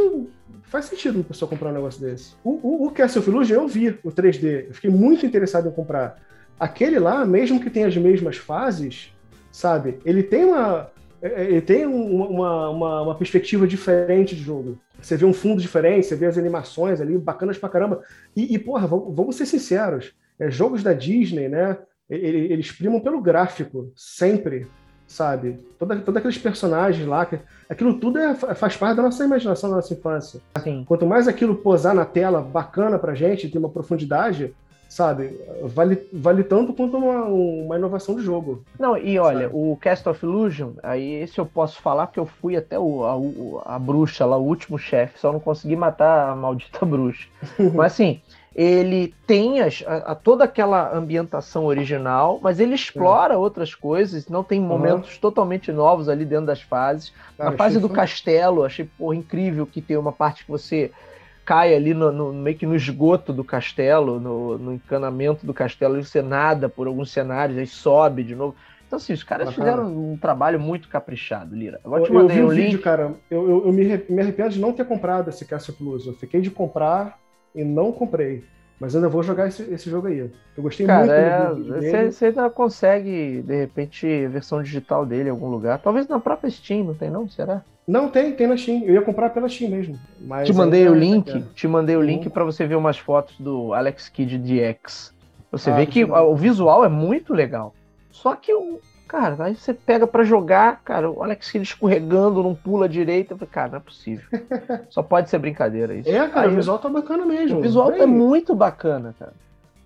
faz 0.64 0.86
sentido 0.86 1.16
uma 1.16 1.24
pessoa 1.24 1.48
comprar 1.48 1.70
um 1.70 1.74
negócio 1.74 2.00
desse. 2.00 2.34
O, 2.44 2.50
o, 2.62 2.86
o 2.86 2.90
Castle 2.90 3.20
of 3.20 3.30
Illusion 3.30 3.54
eu 3.54 3.68
vi, 3.68 3.88
o 4.02 4.10
3D. 4.10 4.66
Eu 4.68 4.74
fiquei 4.74 4.90
muito 4.90 5.24
interessado 5.24 5.68
em 5.68 5.72
comprar. 5.72 6.18
Aquele 6.58 6.98
lá, 6.98 7.24
mesmo 7.24 7.60
que 7.60 7.70
tenha 7.70 7.86
as 7.86 7.96
mesmas 7.96 8.36
fases, 8.36 9.12
sabe? 9.50 9.98
Ele 10.04 10.22
tem 10.22 10.44
uma. 10.44 10.90
É, 11.22 11.28
é, 11.28 11.44
ele 11.46 11.62
tem 11.62 11.86
uma, 11.86 12.70
uma, 12.70 13.02
uma 13.02 13.14
perspectiva 13.14 13.66
diferente 13.66 14.36
de 14.36 14.42
jogo. 14.42 14.78
Você 15.00 15.16
vê 15.16 15.24
um 15.24 15.32
fundo 15.32 15.60
diferente, 15.60 16.06
você 16.06 16.16
vê 16.16 16.26
as 16.26 16.36
animações 16.36 17.00
ali, 17.00 17.16
bacanas 17.16 17.58
pra 17.58 17.68
caramba. 17.68 18.02
E, 18.34 18.54
e 18.54 18.58
porra, 18.58 18.86
vamos 18.86 19.36
ser 19.36 19.46
sinceros. 19.46 20.14
É, 20.38 20.50
jogos 20.50 20.82
da 20.82 20.92
Disney, 20.92 21.48
né? 21.48 21.78
Eles 22.08 22.70
primam 22.70 23.00
pelo 23.00 23.20
gráfico, 23.20 23.92
sempre, 23.96 24.66
sabe? 25.06 25.58
Toda, 25.78 25.96
todos 25.96 26.16
aqueles 26.18 26.38
personagens 26.38 27.06
lá, 27.06 27.28
aquilo 27.68 27.98
tudo 27.98 28.18
é, 28.18 28.34
faz 28.34 28.76
parte 28.76 28.96
da 28.96 29.02
nossa 29.02 29.24
imaginação, 29.24 29.70
da 29.70 29.76
nossa 29.76 29.92
infância. 29.92 30.40
Sim. 30.62 30.84
Quanto 30.86 31.06
mais 31.06 31.26
aquilo 31.26 31.56
posar 31.56 31.94
na 31.94 32.04
tela 32.04 32.40
bacana 32.40 32.98
pra 32.98 33.14
gente, 33.14 33.48
ter 33.48 33.58
uma 33.58 33.68
profundidade, 33.68 34.54
sabe? 34.88 35.38
Vale, 35.62 36.08
vale 36.12 36.44
tanto 36.44 36.72
quanto 36.72 36.96
uma, 36.96 37.24
uma 37.24 37.76
inovação 37.76 38.14
de 38.14 38.22
jogo. 38.22 38.62
Não, 38.78 38.96
e 38.96 39.18
olha, 39.18 39.48
sabe? 39.48 39.54
o 39.54 39.76
Cast 39.76 40.08
of 40.08 40.24
Illusion, 40.24 40.72
aí 40.82 41.14
esse 41.14 41.38
eu 41.38 41.46
posso 41.46 41.80
falar 41.80 42.06
porque 42.06 42.20
eu 42.20 42.26
fui 42.26 42.56
até 42.56 42.78
o, 42.78 43.04
a, 43.64 43.74
a 43.74 43.78
bruxa 43.78 44.24
lá, 44.24 44.36
o 44.36 44.44
último 44.44 44.78
chefe, 44.78 45.18
só 45.18 45.32
não 45.32 45.40
consegui 45.40 45.76
matar 45.76 46.30
a 46.30 46.36
maldita 46.36 46.84
bruxa. 46.86 47.28
Mas 47.74 47.92
assim, 47.92 48.20
ele 48.56 49.14
tem 49.26 49.60
as, 49.60 49.84
a, 49.86 50.12
a, 50.12 50.14
toda 50.14 50.44
aquela 50.44 50.96
ambientação 50.96 51.66
original, 51.66 52.40
mas 52.42 52.58
ele 52.58 52.74
explora 52.74 53.36
outras 53.36 53.74
coisas, 53.74 54.26
não 54.28 54.42
tem 54.42 54.58
momentos 54.58 55.14
uhum. 55.16 55.20
totalmente 55.20 55.70
novos 55.70 56.08
ali 56.08 56.24
dentro 56.24 56.46
das 56.46 56.62
fases. 56.62 57.12
Cara, 57.36 57.50
Na 57.50 57.56
fase 57.56 57.78
do 57.78 57.86
foi... 57.86 57.96
castelo, 57.96 58.64
achei 58.64 58.88
porra, 58.96 59.14
incrível 59.14 59.66
que 59.66 59.82
tem 59.82 59.98
uma 59.98 60.10
parte 60.10 60.42
que 60.42 60.50
você 60.50 60.90
cai 61.44 61.74
ali 61.74 61.92
no, 61.92 62.10
no, 62.10 62.32
meio 62.32 62.56
que 62.56 62.64
no 62.64 62.74
esgoto 62.74 63.30
do 63.30 63.44
castelo, 63.44 64.18
no, 64.18 64.56
no 64.56 64.72
encanamento 64.72 65.44
do 65.44 65.52
castelo, 65.52 65.98
e 65.98 66.04
você 66.04 66.22
nada 66.22 66.66
por 66.66 66.86
alguns 66.86 67.10
cenários, 67.10 67.58
aí 67.58 67.66
sobe 67.66 68.24
de 68.24 68.34
novo. 68.34 68.56
Então, 68.86 68.96
assim, 68.96 69.12
os 69.12 69.22
caras 69.22 69.52
fizeram 69.52 69.86
um 69.86 70.16
trabalho 70.16 70.58
muito 70.58 70.88
caprichado, 70.88 71.54
Lira. 71.54 71.78
Agora 71.84 72.02
eu 72.02 72.06
te 72.06 72.12
mandei 72.12 72.40
eu 72.40 72.48
vi 72.48 72.54
um 72.54 72.56
link. 72.56 72.64
vídeo, 72.66 72.80
cara. 72.80 73.14
Eu, 73.30 73.50
eu, 73.50 73.66
eu, 73.66 73.72
me, 73.72 73.84
me 74.08 74.22
arrependo 74.22 74.50
de 74.50 74.60
não 74.60 74.72
ter 74.72 74.86
comprado 74.86 75.28
esse 75.28 75.44
Castle 75.44 75.74
Plus. 75.74 76.06
Eu 76.06 76.14
fiquei 76.14 76.40
de 76.40 76.50
comprar 76.50 77.18
e 77.56 77.64
não 77.64 77.90
comprei. 77.90 78.44
Mas 78.78 78.94
ainda 78.94 79.08
vou 79.08 79.22
jogar 79.22 79.48
esse, 79.48 79.62
esse 79.72 79.88
jogo 79.88 80.06
aí. 80.06 80.18
Eu 80.18 80.62
gostei 80.62 80.86
Cara, 80.86 81.54
muito 81.54 81.74
é, 81.74 81.80
dele. 81.80 82.12
Você 82.12 82.26
ainda 82.26 82.50
consegue, 82.50 83.42
de 83.42 83.56
repente, 83.56 84.26
versão 84.26 84.62
digital 84.62 85.06
dele 85.06 85.28
em 85.28 85.32
algum 85.32 85.48
lugar. 85.48 85.78
Talvez 85.78 86.06
na 86.06 86.20
própria 86.20 86.50
Steam, 86.50 86.84
não 86.84 86.94
tem 86.94 87.10
não? 87.10 87.26
Será? 87.26 87.62
Não, 87.88 88.10
tem, 88.10 88.32
tem 88.32 88.46
na 88.46 88.56
Steam. 88.56 88.82
Eu 88.84 88.94
ia 88.94 89.02
comprar 89.02 89.30
pela 89.30 89.48
Steam 89.48 89.70
mesmo. 89.70 89.98
te 90.44 90.52
mandei 90.52 90.86
o 90.86 90.94
link, 90.94 91.42
te 91.54 91.66
mandei 91.66 91.96
o 91.96 92.02
link 92.02 92.28
para 92.28 92.44
você 92.44 92.66
ver 92.66 92.76
umas 92.76 92.98
fotos 92.98 93.34
do 93.38 93.72
Alex 93.72 94.10
Kidd 94.10 94.38
DX. 94.38 95.14
Você 95.50 95.70
ah, 95.70 95.76
vê 95.76 95.86
que 95.86 96.04
o 96.04 96.36
visual 96.36 96.84
é 96.84 96.88
muito 96.88 97.32
legal. 97.32 97.74
Só 98.10 98.34
que 98.34 98.52
o 98.52 98.78
Cara, 99.08 99.36
aí 99.44 99.54
você 99.54 99.72
pega 99.72 100.06
para 100.06 100.24
jogar, 100.24 100.80
cara, 100.84 101.08
o 101.08 101.22
Alex 101.22 101.50
Kidd 101.50 101.64
escorregando, 101.64 102.42
não 102.42 102.54
pula 102.54 102.88
direito. 102.88 103.32
Eu 103.32 103.38
falei, 103.38 103.52
cara, 103.52 103.70
não 103.70 103.76
é 103.78 103.80
possível. 103.80 104.26
Só 104.90 105.02
pode 105.02 105.30
ser 105.30 105.38
brincadeira 105.38 105.94
isso. 105.94 106.08
É, 106.08 106.28
cara, 106.28 106.48
aí, 106.48 106.52
o 106.52 106.56
visual 106.56 106.78
tá 106.78 106.88
bacana 106.88 107.24
mesmo. 107.24 107.58
O 107.58 107.62
visual 107.62 107.92
tá 107.92 108.06
muito 108.06 108.54
bacana, 108.54 109.14
cara. 109.16 109.32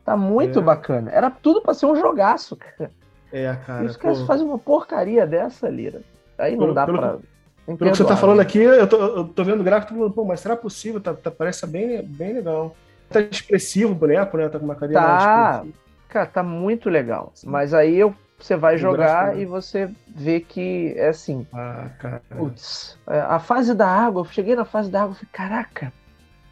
Tá 0.05 0.17
muito 0.17 0.59
é. 0.59 0.63
bacana. 0.63 1.11
Era 1.11 1.31
tudo 1.31 1.61
para 1.61 1.75
ser 1.75 1.87
um 1.87 1.97
jogaço, 1.97 2.57
cara. 2.57 2.91
É, 3.31 3.55
cara. 3.67 3.85
E 3.85 3.87
os 3.87 3.97
caras 3.97 4.23
fazem 4.23 4.47
uma 4.47 4.59
porcaria 4.59 5.27
dessa, 5.27 5.69
Lira. 5.69 6.01
Aí 6.39 6.53
não 6.53 6.61
pelo, 6.61 6.75
dá 6.75 6.87
pelo, 6.87 6.99
pra. 6.99 7.19
Pelo 7.67 7.79
que 7.79 7.97
você 7.97 8.05
tá 8.05 8.17
falando 8.17 8.41
aqui, 8.41 8.59
eu 8.59 8.87
tô, 8.87 8.97
eu 8.97 9.25
tô 9.25 9.45
vendo 9.45 9.61
o 9.61 9.65
gráfico 9.65 9.93
e 9.93 9.95
tô 9.95 9.99
falando, 9.99 10.15
pô, 10.15 10.25
mas 10.25 10.41
será 10.41 10.57
possível? 10.57 11.01
Tá, 11.01 11.13
tá, 11.13 11.31
parece 11.31 11.67
bem, 11.67 12.03
bem 12.03 12.33
legal. 12.33 12.75
Tá 13.09 13.21
expressivo 13.21 13.93
o 13.93 13.95
boneco, 13.95 14.37
né? 14.37 14.49
Tá 14.49 14.59
com 14.59 14.65
uma 14.65 14.75
carinha 14.75 15.01
tá. 15.01 15.65
Cara, 16.09 16.27
tá 16.27 16.43
muito 16.43 16.89
legal. 16.89 17.33
Mas 17.45 17.75
aí 17.75 17.97
eu 17.97 18.15
você 18.45 18.57
vai 18.57 18.79
jogar 18.79 19.39
e 19.39 19.45
você 19.45 19.91
vê 20.09 20.41
que 20.41 20.95
é 20.97 21.09
assim. 21.09 21.47
Ah, 21.53 21.89
cara. 21.99 22.23
Putz, 22.37 22.99
é, 23.07 23.21
a 23.21 23.39
fase 23.39 23.75
da 23.75 23.87
água, 23.87 24.21
eu 24.21 24.25
cheguei 24.27 24.57
na 24.57 24.65
fase 24.65 24.91
da 24.91 25.03
água 25.03 25.13
e 25.13 25.17
falei, 25.17 25.31
caraca, 25.33 25.93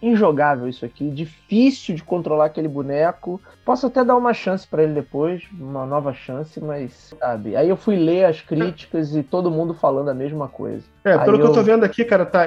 injogável 0.00 0.68
isso 0.68 0.84
aqui, 0.84 1.10
difícil 1.10 1.94
de 1.94 2.02
controlar 2.02 2.46
aquele 2.46 2.68
boneco. 2.68 3.40
Posso 3.64 3.86
até 3.86 4.04
dar 4.04 4.16
uma 4.16 4.32
chance 4.32 4.66
para 4.66 4.82
ele 4.82 4.94
depois, 4.94 5.42
uma 5.52 5.84
nova 5.84 6.12
chance, 6.12 6.60
mas 6.60 7.14
sabe. 7.18 7.56
Aí 7.56 7.68
eu 7.68 7.76
fui 7.76 7.96
ler 7.96 8.24
as 8.24 8.40
críticas 8.40 9.14
e 9.14 9.22
todo 9.22 9.50
mundo 9.50 9.74
falando 9.74 10.08
a 10.08 10.14
mesma 10.14 10.48
coisa. 10.48 10.84
É, 11.04 11.18
pelo 11.18 11.32
Aí 11.32 11.38
que 11.38 11.46
eu... 11.46 11.48
eu 11.48 11.52
tô 11.52 11.62
vendo 11.62 11.84
aqui, 11.84 12.04
cara, 12.04 12.24
tá. 12.24 12.44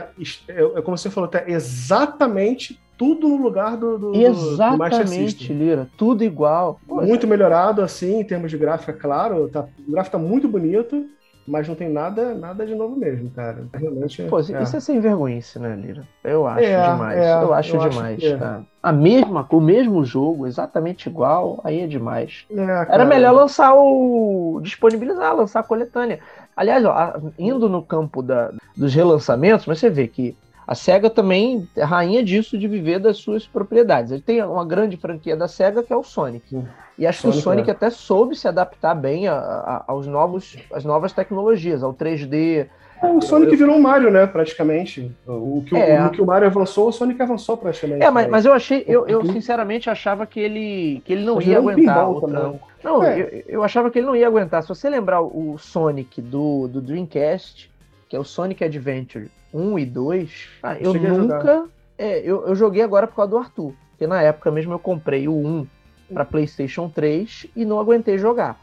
É, 0.48 0.62
é 0.78 0.82
como 0.82 0.98
você 0.98 1.10
falou, 1.10 1.30
tá 1.30 1.44
exatamente 1.46 2.80
tudo 3.02 3.28
no 3.28 3.38
lugar 3.38 3.76
do, 3.76 3.98
do, 3.98 4.16
Exatamente, 4.16 5.52
do 5.52 5.58
Lira, 5.58 5.88
tudo 5.98 6.24
igual. 6.24 6.80
muito 6.88 7.26
melhorado, 7.26 7.82
assim, 7.82 8.20
em 8.20 8.24
termos 8.24 8.52
de 8.52 8.60
gráfico, 8.60 8.92
é 8.92 8.94
claro. 8.94 9.50
Tá, 9.50 9.66
o 9.88 9.92
gráfico 9.92 10.18
tá 10.18 10.24
muito 10.24 10.48
bonito 10.48 11.04
mas 11.48 11.68
não 11.68 11.74
tem 11.74 11.90
nada 11.90 12.36
nada 12.36 12.64
de 12.68 12.76
novo 12.76 12.96
mesmo, 12.96 13.32
cara. 13.32 13.66
Realmente. 13.74 14.22
Pô, 14.26 14.38
é. 14.38 14.62
isso 14.62 14.78
é 14.78 14.80
sem 14.80 15.00
vergonha, 15.00 15.40
né, 15.56 15.76
Lira? 15.76 16.04
Eu 16.24 16.46
acho 16.46 16.64
é, 16.64 16.92
demais. 16.92 17.18
É, 17.18 17.34
eu 17.34 17.54
acho 17.56 17.76
eu 17.76 17.90
demais. 17.90 18.24
Acho 18.24 18.38
tá? 18.38 18.62
A 18.84 18.92
mesma, 18.92 19.48
o 19.50 19.60
mesmo 19.60 20.06
jogo, 20.06 20.46
exatamente 20.46 21.10
igual, 21.10 21.60
aí 21.64 21.80
é 21.80 21.88
demais. 21.88 22.46
É, 22.52 22.64
Era 22.88 23.04
melhor 23.04 23.34
lançar 23.34 23.74
o. 23.74 24.60
disponibilizar, 24.62 25.36
lançar 25.36 25.62
a 25.62 25.64
coletânea. 25.64 26.20
Aliás, 26.56 26.86
ó, 26.86 27.20
indo 27.40 27.68
no 27.68 27.82
campo 27.82 28.22
da, 28.22 28.52
dos 28.78 28.94
relançamentos, 28.94 29.66
mas 29.66 29.80
você 29.80 29.90
vê 29.90 30.08
que 30.08 30.38
a 30.68 30.76
SEGA 30.76 31.10
também 31.10 31.68
é 31.76 31.84
rainha 31.84 32.24
disso 32.24 32.58
de 32.58 32.68
viver 32.68 33.00
das 33.00 33.18
suas 33.18 33.46
propriedades. 33.48 34.12
Ele 34.12 34.22
tem 34.22 34.42
uma 34.44 34.66
grande 34.66 34.96
franquia 34.98 35.36
da 35.36 35.48
SEGA 35.48 35.84
que 35.84 35.92
é 35.92 35.96
o 35.96 36.04
Sonic. 36.04 36.64
E 36.98 37.08
acho 37.08 37.22
Sonic, 37.22 37.34
que 37.34 37.40
o 37.40 37.44
Sonic 37.44 37.70
é. 37.70 37.74
até 37.74 37.90
soube 37.90 38.36
se 38.36 38.48
adaptar 38.48 38.94
bem 38.94 39.28
a, 39.28 39.34
a, 39.36 39.84
aos 39.88 40.06
novos, 40.08 40.58
às 40.72 40.86
novas 40.86 41.14
tecnologias, 41.14 41.84
ao 41.84 41.94
3D. 41.94 42.68
É, 43.02 43.08
o 43.08 43.22
Sonic 43.22 43.52
eu... 43.54 43.58
virou 43.58 43.76
um 43.76 43.82
Mario, 43.82 44.12
né, 44.12 44.28
praticamente. 44.28 45.12
O 45.26 45.64
que, 45.66 45.76
é. 45.76 46.00
o, 46.04 46.08
o 46.08 46.10
que 46.12 46.22
o 46.22 46.26
Mario 46.26 46.48
avançou, 46.48 46.90
o 46.90 46.92
Sonic 46.92 47.20
avançou 47.20 47.58
praticamente. 47.58 48.04
É, 48.04 48.12
mas, 48.12 48.28
mas 48.30 48.46
eu 48.46 48.54
achei, 48.54 48.84
eu, 48.88 49.08
eu 49.08 49.26
sinceramente 49.26 49.90
achava 49.90 50.28
que 50.28 50.40
ele, 50.40 51.02
que 51.04 51.14
ele 51.14 51.26
não 51.26 51.42
ia 51.42 51.58
aguentar 51.58 52.10
o 52.10 52.22
tranco. 52.22 52.68
Não, 52.84 53.04
é. 53.04 53.20
eu, 53.20 53.44
eu 53.48 53.64
achava 53.64 53.90
que 53.90 53.98
ele 53.98 54.06
não 54.06 54.16
ia 54.16 54.28
aguentar. 54.28 54.62
Se 54.62 54.70
você 54.70 54.88
lembrar 54.88 55.22
o 55.22 55.58
Sonic 55.58 56.22
do, 56.22 56.68
do 56.68 56.80
Dreamcast, 56.80 57.71
que 58.12 58.16
é 58.18 58.20
o 58.20 58.26
Sonic 58.26 58.62
Adventure 58.62 59.32
1 59.54 59.80
e 59.80 59.86
2, 59.86 60.50
ah, 60.64 60.78
eu 60.78 60.94
nunca. 60.94 61.70
É, 61.98 62.20
eu, 62.20 62.46
eu 62.46 62.54
joguei 62.54 62.82
agora 62.82 63.08
por 63.08 63.16
causa 63.16 63.32
do 63.32 63.38
Arthur. 63.38 63.74
Porque 63.92 64.06
na 64.06 64.22
época 64.22 64.52
mesmo 64.52 64.74
eu 64.74 64.80
comprei 64.80 65.30
o 65.30 65.34
1 65.34 65.68
para 66.14 66.26
PlayStation 66.26 66.90
3 66.90 67.48
e 67.56 67.64
não 67.64 67.80
aguentei 67.80 68.18
jogar. 68.18 68.60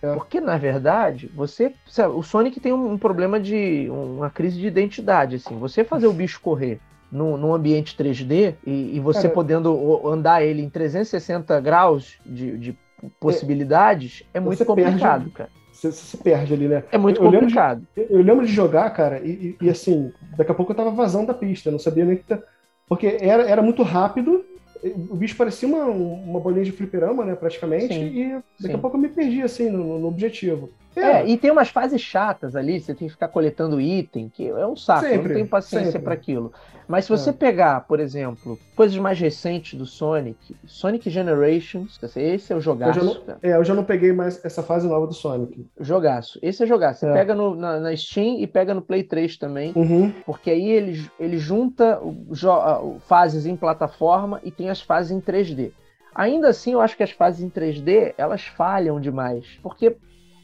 É. 0.00 0.14
Porque, 0.14 0.40
na 0.40 0.56
verdade, 0.56 1.30
você. 1.36 1.74
Sabe, 1.86 2.14
o 2.14 2.22
Sonic 2.22 2.58
tem 2.58 2.72
um, 2.72 2.92
um, 2.92 2.96
problema 2.96 3.38
de. 3.38 3.86
uma 3.90 4.30
crise 4.30 4.58
de 4.58 4.66
identidade. 4.66 5.36
assim. 5.36 5.58
Você 5.58 5.84
fazer 5.84 6.06
o 6.06 6.12
bicho 6.14 6.40
correr 6.40 6.80
num, 7.12 7.36
num 7.36 7.52
ambiente 7.52 7.94
3D 7.94 8.54
e, 8.66 8.96
e 8.96 9.00
você 9.00 9.24
Cara, 9.24 9.34
podendo 9.34 10.08
andar 10.08 10.42
ele 10.42 10.62
em 10.62 10.70
360 10.70 11.60
graus 11.60 12.18
de, 12.24 12.56
de 12.56 12.78
possibilidades 13.20 14.22
é, 14.32 14.38
é 14.38 14.40
muito 14.40 14.64
complicado, 14.64 15.24
perde, 15.24 15.30
cara. 15.32 15.50
Você 15.76 15.92
se 15.92 16.16
perde 16.16 16.54
ali, 16.54 16.68
né? 16.68 16.84
É 16.90 16.98
muito 16.98 17.22
eu, 17.22 17.30
complicado. 17.30 17.86
Eu 17.94 18.02
lembro, 18.02 18.14
de, 18.14 18.14
eu 18.14 18.22
lembro 18.22 18.46
de 18.46 18.52
jogar, 18.52 18.88
cara, 18.90 19.20
e, 19.20 19.56
e, 19.60 19.66
e, 19.66 19.70
assim, 19.70 20.10
daqui 20.36 20.50
a 20.50 20.54
pouco 20.54 20.72
eu 20.72 20.76
tava 20.76 20.90
vazando 20.90 21.26
da 21.26 21.34
pista, 21.34 21.70
não 21.70 21.78
sabia 21.78 22.04
nem 22.04 22.16
que. 22.16 22.24
Tá... 22.24 22.38
Porque 22.88 23.18
era, 23.20 23.42
era 23.42 23.62
muito 23.62 23.82
rápido 23.82 24.44
o 25.10 25.16
bicho 25.16 25.36
parecia 25.36 25.68
uma, 25.68 25.84
uma 25.84 26.40
bolinha 26.40 26.64
de 26.64 26.72
fliperama, 26.72 27.24
né, 27.24 27.34
praticamente, 27.34 27.94
sim, 27.94 28.04
e 28.04 28.32
daqui 28.60 28.72
sim. 28.72 28.74
a 28.74 28.78
pouco 28.78 28.96
eu 28.96 29.00
me 29.00 29.08
perdi, 29.08 29.42
assim, 29.42 29.70
no, 29.70 29.98
no 29.98 30.08
objetivo. 30.08 30.70
É. 30.96 31.00
é. 31.00 31.28
e 31.28 31.36
tem 31.36 31.50
umas 31.50 31.68
fases 31.68 32.00
chatas 32.00 32.56
ali, 32.56 32.80
você 32.80 32.94
tem 32.94 33.06
que 33.06 33.12
ficar 33.12 33.28
coletando 33.28 33.80
item, 33.80 34.28
que 34.28 34.48
é 34.48 34.66
um 34.66 34.74
saco, 34.74 35.02
sempre, 35.02 35.16
eu 35.16 35.22
não 35.22 35.34
tenho 35.34 35.46
paciência 35.46 36.00
para 36.00 36.14
aquilo. 36.14 36.52
Mas 36.88 37.04
se 37.04 37.10
você 37.10 37.30
é. 37.30 37.32
pegar, 37.32 37.80
por 37.80 38.00
exemplo, 38.00 38.58
coisas 38.74 38.96
mais 38.96 39.18
recentes 39.18 39.78
do 39.78 39.84
Sonic, 39.84 40.56
Sonic 40.64 41.10
Generations, 41.10 41.98
esse 42.16 42.52
é 42.52 42.56
o 42.56 42.60
jogaço. 42.60 43.00
Eu 43.00 43.04
não, 43.04 43.36
é, 43.42 43.56
eu 43.56 43.64
já 43.64 43.74
não 43.74 43.84
peguei 43.84 44.12
mais 44.12 44.42
essa 44.44 44.62
fase 44.62 44.88
nova 44.88 45.06
do 45.06 45.12
Sonic. 45.12 45.66
Jogaço. 45.80 46.38
Esse 46.40 46.62
é 46.62 46.66
jogaço. 46.66 47.00
Você 47.00 47.06
é. 47.06 47.12
pega 47.12 47.34
no, 47.34 47.54
na, 47.54 47.80
na, 47.80 47.96
Steam 47.96 48.38
e 48.38 48.46
pega 48.46 48.72
no 48.72 48.80
Play 48.80 49.02
3 49.02 49.36
também, 49.36 49.72
uhum. 49.74 50.12
porque 50.24 50.50
aí 50.50 50.70
ele, 50.70 51.10
ele 51.18 51.38
junta 51.38 52.00
fases 53.00 53.46
em 53.46 53.56
plataforma 53.56 54.40
e 54.44 54.50
tem 54.50 54.70
as 54.70 54.80
fases 54.80 55.10
em 55.10 55.20
3D. 55.20 55.72
Ainda 56.14 56.48
assim, 56.48 56.72
eu 56.72 56.80
acho 56.80 56.96
que 56.96 57.02
as 57.02 57.10
fases 57.10 57.42
em 57.42 57.50
3D, 57.50 58.14
elas 58.16 58.42
falham 58.42 58.98
demais, 58.98 59.58
porque 59.62 59.96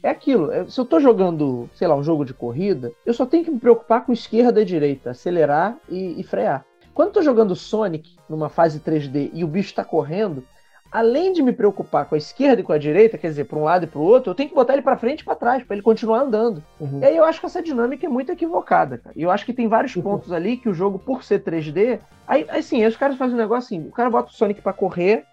é 0.03 0.09
aquilo. 0.09 0.51
É, 0.51 0.65
se 0.65 0.79
eu 0.79 0.85
tô 0.85 0.99
jogando, 0.99 1.69
sei 1.73 1.87
lá, 1.87 1.95
um 1.95 2.03
jogo 2.03 2.25
de 2.25 2.33
corrida, 2.33 2.91
eu 3.05 3.13
só 3.13 3.25
tenho 3.25 3.45
que 3.45 3.51
me 3.51 3.59
preocupar 3.59 4.05
com 4.05 4.11
esquerda 4.11 4.61
e 4.61 4.65
direita, 4.65 5.11
acelerar 5.11 5.77
e, 5.89 6.19
e 6.19 6.23
frear. 6.23 6.65
Quando 6.93 7.07
eu 7.07 7.13
tô 7.13 7.21
jogando 7.21 7.55
Sonic 7.55 8.15
numa 8.29 8.49
fase 8.49 8.79
3D 8.79 9.31
e 9.33 9.43
o 9.43 9.47
bicho 9.47 9.73
tá 9.73 9.83
correndo, 9.83 10.43
além 10.91 11.33
de 11.33 11.41
me 11.41 11.51
preocupar 11.51 12.05
com 12.05 12.13
a 12.13 12.17
esquerda 12.19 12.61
e 12.61 12.63
com 12.63 12.71
a 12.71 12.77
direita, 12.77 13.17
quer 13.17 13.29
dizer, 13.29 13.45
para 13.45 13.57
um 13.57 13.63
lado 13.63 13.85
e 13.85 13.87
para 13.87 13.99
o 13.99 14.03
outro, 14.03 14.29
eu 14.29 14.35
tenho 14.35 14.49
que 14.49 14.53
botar 14.53 14.73
ele 14.73 14.83
para 14.83 14.95
frente 14.95 15.21
e 15.21 15.25
para 15.25 15.35
trás, 15.35 15.63
para 15.63 15.75
ele 15.75 15.81
continuar 15.81 16.21
andando. 16.21 16.63
Uhum. 16.79 16.99
E 17.01 17.05
aí 17.05 17.17
eu 17.17 17.25
acho 17.25 17.39
que 17.39 17.47
essa 17.47 17.63
dinâmica 17.63 18.05
é 18.05 18.09
muito 18.09 18.31
equivocada, 18.31 18.99
cara. 18.99 19.15
E 19.15 19.23
eu 19.23 19.31
acho 19.31 19.43
que 19.43 19.53
tem 19.53 19.67
vários 19.67 19.95
uhum. 19.95 20.03
pontos 20.03 20.31
ali 20.31 20.55
que 20.55 20.69
o 20.69 20.73
jogo, 20.73 20.99
por 20.99 21.23
ser 21.23 21.43
3D, 21.43 21.99
aí 22.27 22.45
assim, 22.49 22.85
os 22.85 22.95
caras 22.95 23.17
fazem 23.17 23.33
um 23.33 23.39
negócio 23.39 23.75
assim, 23.75 23.87
o 23.87 23.91
cara 23.91 24.09
bota 24.09 24.29
o 24.29 24.33
Sonic 24.33 24.61
para 24.61 24.71
correr 24.71 25.23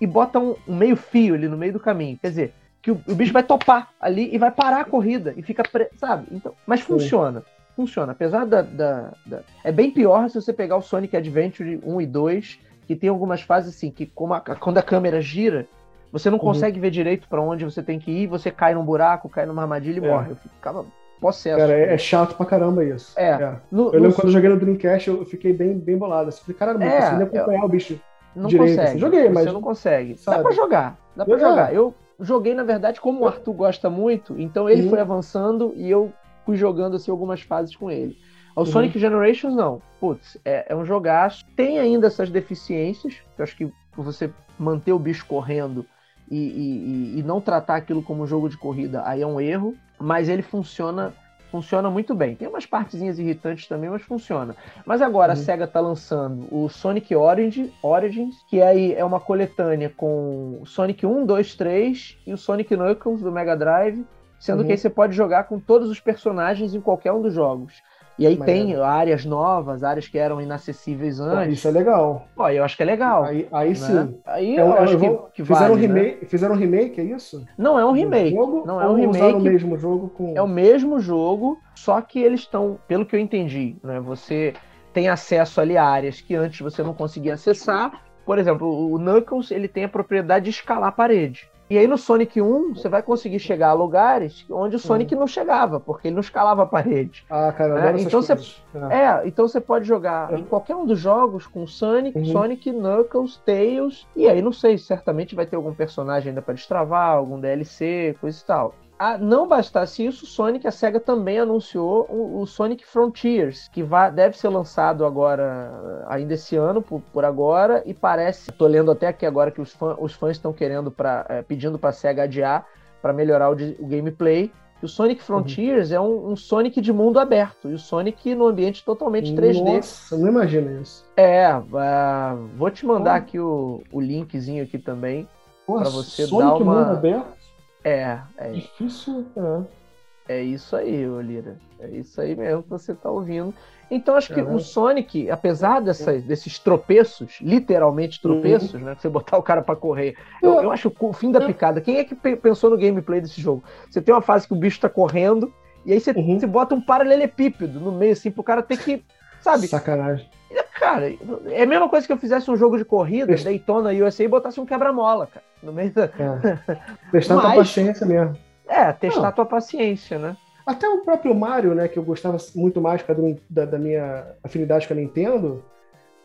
e 0.00 0.06
bota 0.06 0.40
um, 0.40 0.56
um, 0.66 0.74
meio 0.74 0.96
fio 0.96 1.34
ali 1.34 1.46
no 1.46 1.56
meio 1.56 1.74
do 1.74 1.80
caminho. 1.80 2.18
Quer 2.20 2.28
dizer, 2.30 2.54
que 2.84 2.90
o, 2.90 3.00
o 3.08 3.14
bicho 3.14 3.32
vai 3.32 3.42
topar 3.42 3.88
ali 3.98 4.28
e 4.30 4.36
vai 4.36 4.50
parar 4.50 4.80
a 4.80 4.84
corrida 4.84 5.32
e 5.38 5.42
fica, 5.42 5.62
pre... 5.62 5.88
sabe? 5.96 6.26
Então, 6.30 6.52
mas 6.66 6.82
funciona. 6.82 7.42
Funciona. 7.74 8.12
Apesar 8.12 8.44
da, 8.44 8.60
da, 8.60 9.10
da, 9.24 9.40
É 9.64 9.72
bem 9.72 9.90
pior 9.90 10.28
se 10.28 10.34
você 10.34 10.52
pegar 10.52 10.76
o 10.76 10.82
Sonic 10.82 11.16
Adventure 11.16 11.80
1 11.82 12.00
e 12.02 12.06
2 12.06 12.60
que 12.86 12.94
tem 12.94 13.08
algumas 13.08 13.40
fases 13.40 13.74
assim, 13.74 13.90
que 13.90 14.12
a, 14.30 14.56
quando 14.56 14.76
a 14.76 14.82
câmera 14.82 15.18
gira, 15.22 15.66
você 16.12 16.28
não 16.28 16.36
uhum. 16.36 16.44
consegue 16.44 16.78
ver 16.78 16.90
direito 16.90 17.26
para 17.26 17.40
onde 17.40 17.64
você 17.64 17.82
tem 17.82 17.98
que 17.98 18.10
ir, 18.10 18.26
você 18.26 18.50
cai 18.50 18.74
num 18.74 18.84
buraco, 18.84 19.30
cai 19.30 19.46
numa 19.46 19.62
armadilha 19.62 19.98
e 19.98 20.04
é. 20.04 20.10
morre. 20.10 20.32
Eu 20.32 20.36
ficava 20.36 20.84
possesso. 21.18 21.56
Cara, 21.56 21.72
é, 21.72 21.94
é, 21.94 21.96
chato 21.96 22.36
pra 22.36 22.44
caramba 22.44 22.84
isso. 22.84 23.18
É. 23.18 23.30
é. 23.30 23.56
No, 23.72 23.86
eu 23.86 23.92
lembro 23.92 24.08
no... 24.08 24.14
quando 24.14 24.26
eu 24.26 24.32
joguei 24.32 24.50
no 24.50 24.58
Dreamcast, 24.58 25.08
eu 25.08 25.24
fiquei 25.24 25.54
bem, 25.54 25.78
bem 25.78 25.96
bolado. 25.96 26.28
Assim, 26.28 26.42
falei, 26.42 26.58
caralho, 26.58 26.78
não 26.78 26.86
é, 26.86 27.00
consigo 27.00 27.22
acompanhar 27.22 27.60
eu... 27.60 27.64
o 27.64 27.68
bicho 27.68 27.98
não 28.36 28.48
direito. 28.50 28.70
Consegue. 28.72 28.88
Assim. 28.90 28.98
Joguei, 28.98 29.28
mas. 29.30 29.44
Você 29.44 29.52
não 29.52 29.62
consegue. 29.62 30.18
Sabe? 30.18 30.36
Dá 30.36 30.42
pra 30.42 30.52
jogar. 30.52 30.98
Dá 31.16 31.24
pra 31.24 31.38
jogar. 31.38 31.74
Eu 31.74 31.94
joguei, 32.20 32.54
na 32.54 32.62
verdade, 32.62 33.00
como 33.00 33.20
o 33.20 33.26
Arthur 33.26 33.52
gosta 33.52 33.90
muito, 33.90 34.38
então 34.38 34.68
ele 34.68 34.82
uhum. 34.82 34.90
foi 34.90 35.00
avançando 35.00 35.72
e 35.76 35.90
eu 35.90 36.12
fui 36.44 36.56
jogando 36.56 36.96
assim, 36.96 37.10
algumas 37.10 37.40
fases 37.40 37.74
com 37.74 37.90
ele. 37.90 38.16
O 38.56 38.60
uhum. 38.60 38.66
Sonic 38.66 38.98
Generations, 38.98 39.54
não. 39.54 39.82
Putz, 39.98 40.38
é, 40.44 40.66
é, 40.68 40.76
um 40.76 40.84
jogaço. 40.84 41.44
Tem 41.56 41.78
ainda 41.78 42.06
essas 42.06 42.30
deficiências. 42.30 43.16
Eu 43.36 43.42
acho 43.42 43.56
que 43.56 43.68
você 43.96 44.30
manter 44.58 44.92
o 44.92 44.98
bicho 44.98 45.26
correndo 45.26 45.84
e, 46.30 46.36
e, 46.36 47.18
e, 47.18 47.22
não 47.22 47.40
tratar 47.40 47.76
aquilo 47.76 48.02
como 48.02 48.22
um 48.22 48.26
jogo 48.26 48.48
de 48.48 48.56
corrida, 48.56 49.02
aí 49.04 49.22
é 49.22 49.26
um 49.26 49.40
erro. 49.40 49.74
Mas 49.98 50.28
ele 50.28 50.42
funciona 50.42 51.12
funciona 51.54 51.88
muito 51.88 52.16
bem. 52.16 52.34
Tem 52.34 52.48
umas 52.48 52.66
partezinhas 52.66 53.16
irritantes 53.16 53.68
também, 53.68 53.88
mas 53.88 54.02
funciona. 54.02 54.56
Mas 54.84 55.00
agora 55.00 55.34
uhum. 55.34 55.38
a 55.38 55.40
SEGA 55.40 55.68
tá 55.68 55.78
lançando 55.78 56.48
o 56.50 56.68
Sonic 56.68 57.14
Origin, 57.14 57.72
Origins, 57.80 58.34
que 58.50 58.60
aí 58.60 58.92
é 58.92 59.04
uma 59.04 59.20
coletânea 59.20 59.88
com 59.88 60.62
Sonic 60.64 61.06
1, 61.06 61.24
2, 61.24 61.54
3 61.54 62.18
e 62.26 62.32
o 62.32 62.36
Sonic 62.36 62.76
Knuckles 62.76 63.22
do 63.22 63.30
Mega 63.30 63.56
Drive, 63.56 64.04
sendo 64.36 64.60
uhum. 64.60 64.66
que 64.66 64.72
aí 64.72 64.78
você 64.78 64.90
pode 64.90 65.14
jogar 65.14 65.44
com 65.44 65.60
todos 65.60 65.88
os 65.88 66.00
personagens 66.00 66.74
em 66.74 66.80
qualquer 66.80 67.12
um 67.12 67.22
dos 67.22 67.32
jogos. 67.32 67.80
E 68.18 68.26
aí 68.26 68.36
tem 68.36 68.74
é. 68.74 68.80
áreas 68.80 69.24
novas, 69.24 69.82
áreas 69.82 70.06
que 70.06 70.16
eram 70.18 70.40
inacessíveis 70.40 71.18
antes. 71.18 71.46
Pô, 71.46 71.52
isso 71.52 71.68
é 71.68 71.70
legal. 71.70 72.28
Pô, 72.36 72.48
eu 72.48 72.62
acho 72.62 72.76
que 72.76 72.82
é 72.82 72.86
legal. 72.86 73.24
Aí, 73.24 73.48
aí 73.50 73.68
né? 73.70 73.74
sim. 73.74 74.18
Aí 74.24 74.56
é 74.56 74.60
eu, 74.60 74.66
eu 74.66 74.78
acho 74.78 74.98
que, 74.98 75.08
que 75.34 75.44
fizeram, 75.44 75.60
vale, 75.60 75.72
um 75.72 75.76
remake, 75.76 76.20
né? 76.20 76.28
fizeram 76.28 76.54
um 76.54 76.58
remake, 76.58 77.00
é 77.00 77.04
isso? 77.04 77.44
Não 77.58 77.78
é 77.78 77.84
um 77.84 77.92
remake. 77.92 78.34
Não 78.34 78.80
é 78.80 78.88
um 78.88 78.94
remake. 78.94 79.34
o 79.34 79.40
mesmo 79.40 79.76
jogo 79.76 80.08
com... 80.10 80.32
É 80.36 80.42
o 80.42 80.48
mesmo 80.48 81.00
jogo, 81.00 81.58
só 81.74 82.00
que 82.00 82.20
eles 82.20 82.40
estão, 82.40 82.78
pelo 82.86 83.04
que 83.04 83.16
eu 83.16 83.20
entendi, 83.20 83.76
né? 83.82 83.98
Você 84.00 84.54
tem 84.92 85.08
acesso 85.08 85.60
ali 85.60 85.76
a 85.76 85.84
áreas 85.84 86.20
que 86.20 86.36
antes 86.36 86.60
você 86.60 86.82
não 86.82 86.94
conseguia 86.94 87.34
acessar. 87.34 88.00
Por 88.24 88.38
exemplo, 88.38 88.66
o 88.68 88.96
Knuckles 88.96 89.50
ele 89.50 89.66
tem 89.66 89.84
a 89.84 89.88
propriedade 89.88 90.44
de 90.44 90.50
escalar 90.50 90.88
a 90.88 90.92
parede. 90.92 91.50
E 91.74 91.78
aí 91.78 91.88
no 91.88 91.98
Sonic 91.98 92.40
1, 92.40 92.76
você 92.76 92.88
vai 92.88 93.02
conseguir 93.02 93.40
chegar 93.40 93.70
a 93.70 93.72
lugares 93.72 94.46
onde 94.48 94.76
o 94.76 94.78
Sonic 94.78 95.12
uhum. 95.12 95.18
não 95.18 95.26
chegava, 95.26 95.80
porque 95.80 96.06
ele 96.06 96.14
não 96.14 96.20
escalava 96.20 96.62
a 96.62 96.66
parede. 96.66 97.26
Ah, 97.28 97.50
cara, 97.50 97.90
é, 97.90 98.00
então 98.00 98.22
você 98.22 98.32
é. 98.32 98.96
é. 98.96 99.22
então 99.26 99.48
você 99.48 99.60
pode 99.60 99.84
jogar 99.84 100.32
é. 100.32 100.36
em 100.36 100.44
qualquer 100.44 100.76
um 100.76 100.86
dos 100.86 101.00
jogos 101.00 101.48
com 101.48 101.66
Sonic, 101.66 102.16
uhum. 102.16 102.26
Sonic, 102.26 102.70
Knuckles, 102.70 103.42
Tails, 103.44 104.06
e 104.14 104.28
aí 104.28 104.40
não 104.40 104.52
sei, 104.52 104.78
certamente 104.78 105.34
vai 105.34 105.46
ter 105.46 105.56
algum 105.56 105.74
personagem 105.74 106.28
ainda 106.28 106.40
para 106.40 106.54
destravar, 106.54 107.16
algum 107.16 107.40
DLC, 107.40 108.14
coisa 108.20 108.40
e 108.40 108.46
tal 108.46 108.74
a, 108.98 109.18
não 109.18 109.48
bastasse 109.48 110.06
isso, 110.06 110.24
Sonic, 110.24 110.66
a 110.66 110.70
SEGA 110.70 111.00
também 111.00 111.38
anunciou 111.38 112.06
o, 112.08 112.40
o 112.40 112.46
Sonic 112.46 112.86
Frontiers, 112.86 113.68
que 113.68 113.82
vai, 113.82 114.10
deve 114.10 114.38
ser 114.38 114.48
lançado 114.48 115.04
agora, 115.04 116.04
ainda 116.08 116.34
esse 116.34 116.56
ano, 116.56 116.80
por, 116.80 117.00
por 117.12 117.24
agora, 117.24 117.82
e 117.84 117.92
parece, 117.92 118.52
tô 118.52 118.66
lendo 118.66 118.90
até 118.90 119.08
aqui 119.08 119.26
agora 119.26 119.50
que 119.50 119.60
os, 119.60 119.72
fã, 119.72 119.96
os 119.98 120.14
fãs 120.14 120.36
estão 120.36 120.52
querendo, 120.52 120.90
pra, 120.90 121.26
é, 121.28 121.42
pedindo 121.42 121.78
para 121.78 121.90
a 121.90 121.92
SEGA 121.92 122.22
adiar, 122.22 122.66
para 123.02 123.12
melhorar 123.12 123.50
o, 123.50 123.52
o, 123.52 123.86
gameplay, 123.86 124.50
o 124.80 124.86
Sonic 124.86 125.20
uhum. 125.20 125.26
Frontiers 125.26 125.90
uhum. 125.90 125.96
é 125.96 126.00
um, 126.00 126.32
um, 126.32 126.36
Sonic 126.36 126.80
de 126.80 126.92
mundo 126.92 127.18
aberto, 127.18 127.68
e 127.68 127.74
o 127.74 127.78
Sonic 127.78 128.34
no 128.34 128.46
ambiente 128.46 128.84
totalmente 128.84 129.32
3D. 129.32 129.76
Nossa, 129.76 130.16
não 130.16 130.28
imagino 130.28 130.80
isso. 130.80 131.04
É, 131.16 131.52
uh, 131.56 132.46
vou 132.56 132.70
te 132.70 132.86
mandar 132.86 133.16
aqui 133.16 133.40
o, 133.40 133.82
o 133.92 134.00
linkzinho 134.00 134.62
aqui 134.62 134.78
também, 134.78 135.28
para 135.66 135.90
você 135.90 136.26
Sonic 136.26 136.58
dar 136.58 136.62
uma... 136.62 136.74
mundo 136.76 136.90
aberto? 136.92 137.43
É, 137.84 138.18
é. 138.38 138.50
Difícil, 138.50 139.26
é. 139.36 139.84
É 140.26 140.42
isso 140.42 140.74
aí, 140.74 141.06
Olira. 141.06 141.58
É 141.78 141.88
isso 141.88 142.18
aí 142.18 142.34
mesmo 142.34 142.62
que 142.62 142.70
você 142.70 142.92
está 142.92 143.10
ouvindo. 143.10 143.54
Então, 143.90 144.16
acho 144.16 144.32
que 144.32 144.40
o 144.40 144.58
Sonic, 144.58 145.30
apesar 145.30 145.80
desses 145.80 146.58
tropeços, 146.58 147.38
literalmente 147.42 148.20
tropeços, 148.20 148.72
uhum. 148.72 148.80
né? 148.80 148.96
Você 148.98 149.08
botar 149.08 149.36
o 149.36 149.42
cara 149.42 149.60
para 149.60 149.76
correr, 149.76 150.16
eu, 150.42 150.62
eu, 150.62 150.72
acho 150.72 150.90
o 150.98 151.12
fim 151.12 151.30
da 151.30 151.40
picada. 151.40 151.82
Quem 151.82 151.98
é 151.98 152.04
que 152.04 152.14
pensou 152.14 152.70
no 152.70 152.78
gameplay 152.78 153.20
desse 153.20 153.40
jogo? 153.40 153.62
Você 153.90 154.00
tem 154.00 154.14
uma 154.14 154.22
fase 154.22 154.48
que 154.48 154.54
o 154.54 154.56
bicho 154.56 154.76
está 154.76 154.88
correndo, 154.88 155.52
e 155.84 155.92
aí 155.92 156.00
você, 156.00 156.12
uhum. 156.12 156.40
você 156.40 156.46
bota 156.46 156.74
um 156.74 156.80
paralelepípedo 156.80 157.78
no 157.78 157.92
meio, 157.92 158.14
assim, 158.14 158.30
pro 158.30 158.42
cara 158.42 158.62
ter 158.62 158.78
que. 158.78 159.04
Sabe? 159.42 159.68
Sacanagem. 159.68 160.26
Cara, 160.74 161.12
é 161.46 161.62
a 161.62 161.66
mesma 161.66 161.88
coisa 161.88 162.06
que 162.06 162.12
eu 162.12 162.18
fizesse 162.18 162.50
um 162.50 162.56
jogo 162.56 162.76
de 162.76 162.84
corrida, 162.84 163.26
Test... 163.26 163.44
Daytona 163.44 163.90
USA 163.90 164.24
e 164.24 164.28
botasse 164.28 164.60
um 164.60 164.66
quebra-mola, 164.66 165.26
cara. 165.26 165.44
No 165.62 165.72
meio 165.72 165.90
da. 165.92 166.04
É. 166.04 166.78
Testar 167.10 167.36
Mas... 167.36 167.44
tua 167.44 167.54
paciência 167.54 168.06
mesmo. 168.06 168.36
É, 168.68 168.92
testar 168.92 169.22
Não. 169.22 169.32
tua 169.32 169.46
paciência, 169.46 170.18
né? 170.18 170.36
Até 170.66 170.88
o 170.88 171.02
próprio 171.02 171.34
Mario, 171.34 171.74
né, 171.74 171.88
que 171.88 171.98
eu 171.98 172.02
gostava 172.02 172.38
muito 172.54 172.80
mais 172.80 173.04
da, 173.50 173.66
da 173.66 173.78
minha 173.78 174.26
afinidade 174.42 174.88
com 174.88 174.94
a 174.94 174.96
Nintendo. 174.96 175.62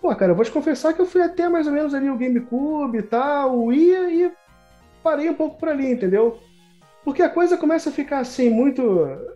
Pô, 0.01 0.15
cara, 0.15 0.31
eu 0.31 0.35
vou 0.35 0.45
te 0.45 0.51
confessar 0.51 0.93
que 0.93 1.01
eu 1.01 1.05
fui 1.05 1.21
até 1.21 1.49
mais 1.49 1.67
ou 1.67 1.73
menos 1.73 1.93
ali 1.93 2.09
o 2.09 2.17
GameCube 2.17 2.99
e 2.99 3.01
tal, 3.01 3.57
o 3.57 3.65
Wii, 3.65 4.23
e 4.23 4.31
parei 5.03 5.29
um 5.29 5.33
pouco 5.33 5.59
por 5.59 5.67
ali, 5.67 5.91
entendeu? 5.91 6.39
Porque 7.03 7.21
a 7.21 7.29
coisa 7.29 7.57
começa 7.57 7.89
a 7.89 7.93
ficar 7.93 8.19
assim, 8.19 8.49
muito. 8.49 8.81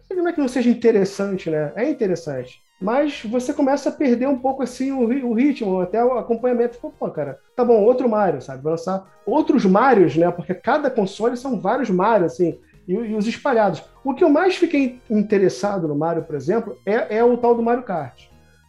Não 0.10 0.28
é 0.28 0.32
que 0.32 0.40
não 0.40 0.48
seja 0.48 0.70
interessante, 0.70 1.50
né? 1.50 1.74
É 1.76 1.90
interessante 1.90 2.64
mas 2.84 3.24
você 3.24 3.54
começa 3.54 3.88
a 3.88 3.94
perder 3.94 4.28
um 4.28 4.38
pouco 4.38 4.62
assim 4.62 4.92
o, 4.92 5.04
o 5.26 5.34
ritmo, 5.34 5.80
até 5.80 6.04
o 6.04 6.18
acompanhamento. 6.18 6.78
Pô, 6.78 7.10
cara, 7.10 7.40
tá 7.56 7.64
bom, 7.64 7.82
outro 7.82 8.10
Mario, 8.10 8.42
sabe? 8.42 8.62
Vai 8.62 8.72
lançar 8.72 9.10
outros 9.26 9.66
Marios, 9.66 10.18
né? 10.18 10.30
Porque 10.30 10.54
cada 10.54 10.92
console 10.92 11.38
são 11.38 11.58
vários 11.58 11.90
Marios, 11.90 12.34
assim, 12.34 12.60
e, 12.86 12.94
e, 12.94 13.16
os 13.16 13.26
espalhados. 13.26 13.82
O 14.04 14.14
que 14.14 14.22
eu 14.22 14.30
mais 14.30 14.58
fiquei 14.58 15.00
interessado 15.10 15.88
no 15.88 15.96
Mario, 15.96 16.24
por 16.24 16.36
exemplo, 16.36 16.78
é, 16.86 17.20
é 17.20 17.24
o 17.24 17.38
tal 17.38 17.56
do 17.56 17.64
Mario 17.64 17.84
Kart. 17.84 18.26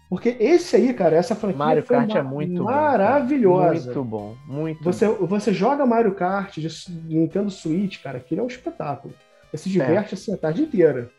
Porque 0.09 0.37
esse 0.39 0.77
aí, 0.77 0.95
cara, 0.95 1.17
essa 1.17 1.35
franquia 1.35 1.59
Mario 1.59 1.83
Kart 1.83 2.15
é 2.15 2.23
muito 2.23 2.63
maravilhosa. 2.63 3.93
Bom, 3.93 3.97
muito 4.01 4.05
bom, 4.05 4.37
muito 4.47 4.85
você, 4.85 5.09
bom. 5.09 5.27
Você 5.27 5.53
joga 5.53 5.85
Mario 5.85 6.15
Kart 6.15 6.57
de 6.57 6.69
Nintendo 7.09 7.51
Switch, 7.51 8.01
cara, 8.01 8.21
que 8.21 8.39
é 8.39 8.41
um 8.41 8.47
espetáculo. 8.47 9.13
Você 9.51 9.65
se 9.65 9.69
diverte 9.69 10.15
é. 10.15 10.17
assim 10.17 10.33
a 10.33 10.37
tarde 10.37 10.63
inteira. 10.63 11.11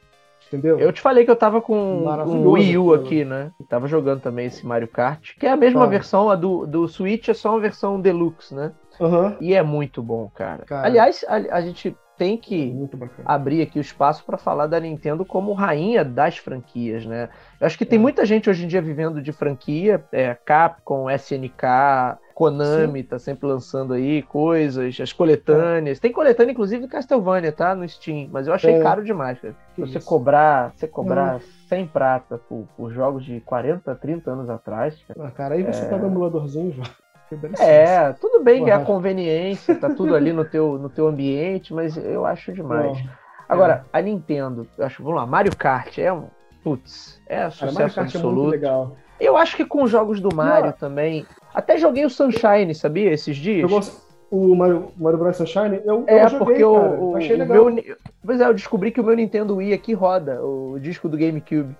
Entendeu? 0.47 0.79
Eu 0.79 0.91
te 0.93 1.01
falei 1.01 1.25
que 1.25 1.31
eu 1.31 1.35
tava 1.35 1.61
com 1.61 2.03
o 2.03 2.51
Wii 2.51 2.77
U 2.77 2.93
aqui, 2.93 3.25
né? 3.25 3.51
E 3.59 3.63
tava 3.63 3.87
jogando 3.87 4.21
também 4.21 4.45
esse 4.45 4.65
Mario 4.65 4.87
Kart, 4.87 5.35
que 5.39 5.45
é 5.45 5.51
a 5.51 5.57
mesma 5.57 5.83
ah. 5.83 5.87
versão, 5.87 6.29
a 6.29 6.35
do, 6.35 6.65
do 6.65 6.87
Switch 6.87 7.29
é 7.29 7.33
só 7.33 7.51
uma 7.51 7.59
versão 7.59 7.99
deluxe, 7.99 8.53
né? 8.53 8.71
Uhum. 8.99 9.35
E 9.41 9.53
é 9.53 9.61
muito 9.61 10.01
bom, 10.01 10.29
cara. 10.33 10.63
cara. 10.65 10.87
Aliás, 10.87 11.25
a, 11.27 11.35
a, 11.57 11.61
gente 11.61 11.95
tem 12.17 12.37
que 12.37 12.73
abrir 13.25 13.61
aqui 13.61 13.79
o 13.79 13.81
espaço 13.81 14.23
para 14.25 14.37
falar 14.37 14.67
da 14.67 14.79
Nintendo 14.79 15.25
como 15.25 15.53
rainha 15.53 16.03
das 16.03 16.37
franquias, 16.37 17.05
né? 17.05 17.29
Eu 17.59 17.67
acho 17.67 17.77
que 17.77 17.85
tem 17.85 17.99
é. 17.99 18.01
muita 18.01 18.25
gente 18.25 18.49
hoje 18.49 18.65
em 18.65 18.67
dia 18.67 18.81
vivendo 18.81 19.21
de 19.21 19.31
franquia, 19.31 20.03
é, 20.11 20.33
Capcom, 20.33 21.09
SNK, 21.09 22.17
Konami 22.35 23.01
Sim. 23.01 23.07
tá 23.07 23.17
sempre 23.17 23.47
lançando 23.47 23.93
aí 23.93 24.21
coisas, 24.21 24.99
as 24.99 25.13
coletâneas. 25.13 25.97
É. 25.97 26.01
Tem 26.01 26.11
coletânea, 26.11 26.51
inclusive, 26.51 26.83
de 26.83 26.89
Castlevania, 26.89 27.51
tá? 27.51 27.73
No 27.73 27.87
Steam. 27.87 28.27
Mas 28.29 28.45
eu 28.45 28.53
achei 28.53 28.73
é. 28.73 28.81
caro 28.81 29.03
demais, 29.03 29.39
cara. 29.39 29.55
Você 29.77 30.01
cobrar, 30.01 30.73
você 30.75 30.87
cobrar 30.87 31.39
100 31.69 31.87
prata 31.87 32.37
por, 32.37 32.67
por, 32.75 32.91
jogos 32.91 33.23
de 33.23 33.39
40, 33.41 33.95
30 33.95 34.31
anos 34.31 34.49
atrás. 34.49 35.01
Cara, 35.07 35.27
ah, 35.27 35.31
cara 35.31 35.55
aí 35.55 35.63
você 35.63 35.85
é... 35.85 35.89
pega 35.89 36.05
um 36.05 36.11
emuladorzinho 36.11 36.73
já. 36.73 36.83
É, 37.59 38.13
tudo 38.13 38.43
bem 38.43 38.63
que 38.63 38.69
é 38.69 38.73
a 38.73 38.79
conveniência, 38.79 39.75
tá 39.75 39.89
tudo 39.89 40.15
ali 40.15 40.31
no 40.31 40.45
teu, 40.45 40.77
no 40.77 40.89
teu 40.89 41.07
ambiente, 41.07 41.73
mas 41.73 41.97
eu 41.97 42.25
acho 42.25 42.53
demais. 42.53 43.03
Agora, 43.47 43.85
é. 43.93 43.97
a 43.97 44.01
Nintendo, 44.01 44.67
eu 44.77 44.85
acho, 44.85 45.03
vamos 45.03 45.19
lá, 45.19 45.25
Mario 45.25 45.55
Kart 45.55 45.97
é 45.97 46.11
um. 46.11 46.25
Putz, 46.63 47.21
é 47.27 47.49
sucesso 47.49 47.99
absoluto. 47.99 48.55
É 48.55 48.95
eu 49.19 49.37
acho 49.37 49.55
que 49.55 49.65
com 49.65 49.83
os 49.83 49.91
jogos 49.91 50.19
do 50.19 50.33
Mario 50.33 50.67
Não. 50.67 50.73
também, 50.73 51.25
até 51.53 51.77
joguei 51.77 52.05
o 52.05 52.09
Sunshine, 52.09 52.73
sabia? 52.73 53.11
Esses 53.11 53.37
dias. 53.37 53.71
o 54.31 54.55
Mario, 54.55 54.91
Mario 54.97 55.19
Bros. 55.19 55.37
Sunshine? 55.37 55.79
Eu, 55.85 56.03
é, 56.07 56.23
eu 56.23 56.29
joguei, 56.29 56.45
porque 56.47 56.63
o, 56.63 57.11
o, 57.11 57.15
achei 57.15 57.37
legal. 57.37 57.71
Meu, 57.71 57.95
pois 58.25 58.41
é, 58.41 58.47
eu 58.47 58.53
descobri 58.53 58.91
que 58.91 58.99
o 58.99 59.03
meu 59.03 59.15
Nintendo 59.15 59.55
Wii 59.55 59.73
aqui 59.73 59.93
roda, 59.93 60.43
o 60.43 60.77
disco 60.79 61.07
do 61.07 61.17
GameCube. 61.17 61.75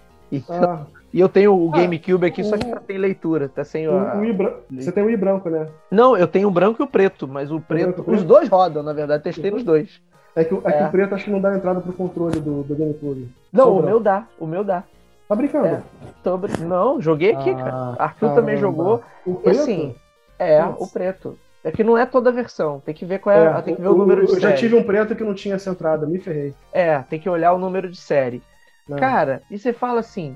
ah, 0.49 0.85
E 1.15 1.19
eu 1.21 1.29
tenho 1.29 1.53
o 1.57 1.69
GameCube 1.69 2.25
aqui, 2.27 2.43
só 2.43 2.57
que 2.57 2.69
só 2.69 2.75
tem 2.75 2.97
leitura, 2.97 3.47
tá 3.47 3.63
sem 3.63 3.87
O, 3.87 3.97
a... 3.97 4.17
o 4.17 4.25
I 4.25 4.33
bran- 4.33 4.53
Você 4.69 4.91
tem 4.91 5.01
o 5.01 5.09
I 5.09 5.15
branco, 5.15 5.49
né? 5.49 5.65
Não, 5.89 6.17
eu 6.17 6.27
tenho 6.27 6.49
o 6.49 6.51
branco 6.51 6.81
e 6.81 6.83
o 6.83 6.87
preto, 6.87 7.25
mas 7.25 7.49
o 7.53 7.61
preto. 7.61 8.03
Os 8.05 8.21
dois 8.21 8.49
rodam, 8.49 8.83
na 8.83 8.91
verdade, 8.91 9.23
testei 9.23 9.49
nos 9.49 9.63
dois. 9.63 10.01
É 10.35 10.43
que, 10.43 10.53
o- 10.53 10.61
é 10.65 10.71
que 10.73 10.83
É. 10.83 10.87
o 10.87 10.91
preto 10.91 11.15
acho 11.15 11.23
que 11.23 11.31
não 11.31 11.39
dá 11.39 11.55
entrada 11.55 11.79
pro 11.79 11.93
controle 11.93 12.41
do, 12.41 12.63
do 12.63 12.75
GameCube. 12.75 13.29
Não, 13.53 13.69
o 13.69 13.73
branco. 13.75 13.85
meu 13.87 13.99
dá, 14.01 14.27
o 14.37 14.45
meu 14.45 14.61
dá. 14.61 14.83
Tá 15.29 15.35
brincando? 15.35 15.67
É. 15.67 15.81
Tô 16.21 16.37
Não, 16.67 16.99
joguei 17.01 17.31
aqui, 17.33 17.49
Ah, 17.51 17.55
cara. 17.55 17.95
Arthur 17.97 18.35
também 18.35 18.55
caramba. 18.55 18.59
jogou. 18.77 19.03
O 19.25 19.31
E 19.31 19.43
preto? 19.43 19.59
assim, 19.61 19.95
é, 20.37 20.61
Putz. 20.63 20.81
o 20.81 20.91
preto. 20.93 21.39
É 21.63 21.71
que 21.71 21.83
não 21.83 21.97
é 21.97 22.05
toda 22.05 22.29
a 22.29 22.33
versão, 22.33 22.81
tem 22.85 22.93
que 22.93 23.05
ver 23.05 23.19
qual 23.19 23.33
é, 23.33 23.45
É, 23.57 23.61
tem 23.61 23.73
que 23.73 23.81
ver 23.81 23.87
o 23.87 23.95
número 23.95 24.25
de 24.25 24.33
Eu 24.33 24.39
já 24.41 24.49
série. 24.49 24.59
tive 24.59 24.75
um 24.75 24.83
preto 24.83 25.15
que 25.15 25.23
não 25.23 25.33
tinha 25.33 25.55
essa 25.55 25.69
entrada, 25.69 26.05
me 26.05 26.19
ferrei. 26.19 26.53
É, 26.73 26.99
tem 27.09 27.19
que 27.21 27.29
olhar 27.29 27.53
o 27.53 27.57
número 27.57 27.89
de 27.89 27.97
série. 27.97 28.43
né? 28.87 28.97
Cara, 28.99 29.41
e 29.49 29.57
você 29.57 29.71
fala 29.73 30.01
assim, 30.01 30.35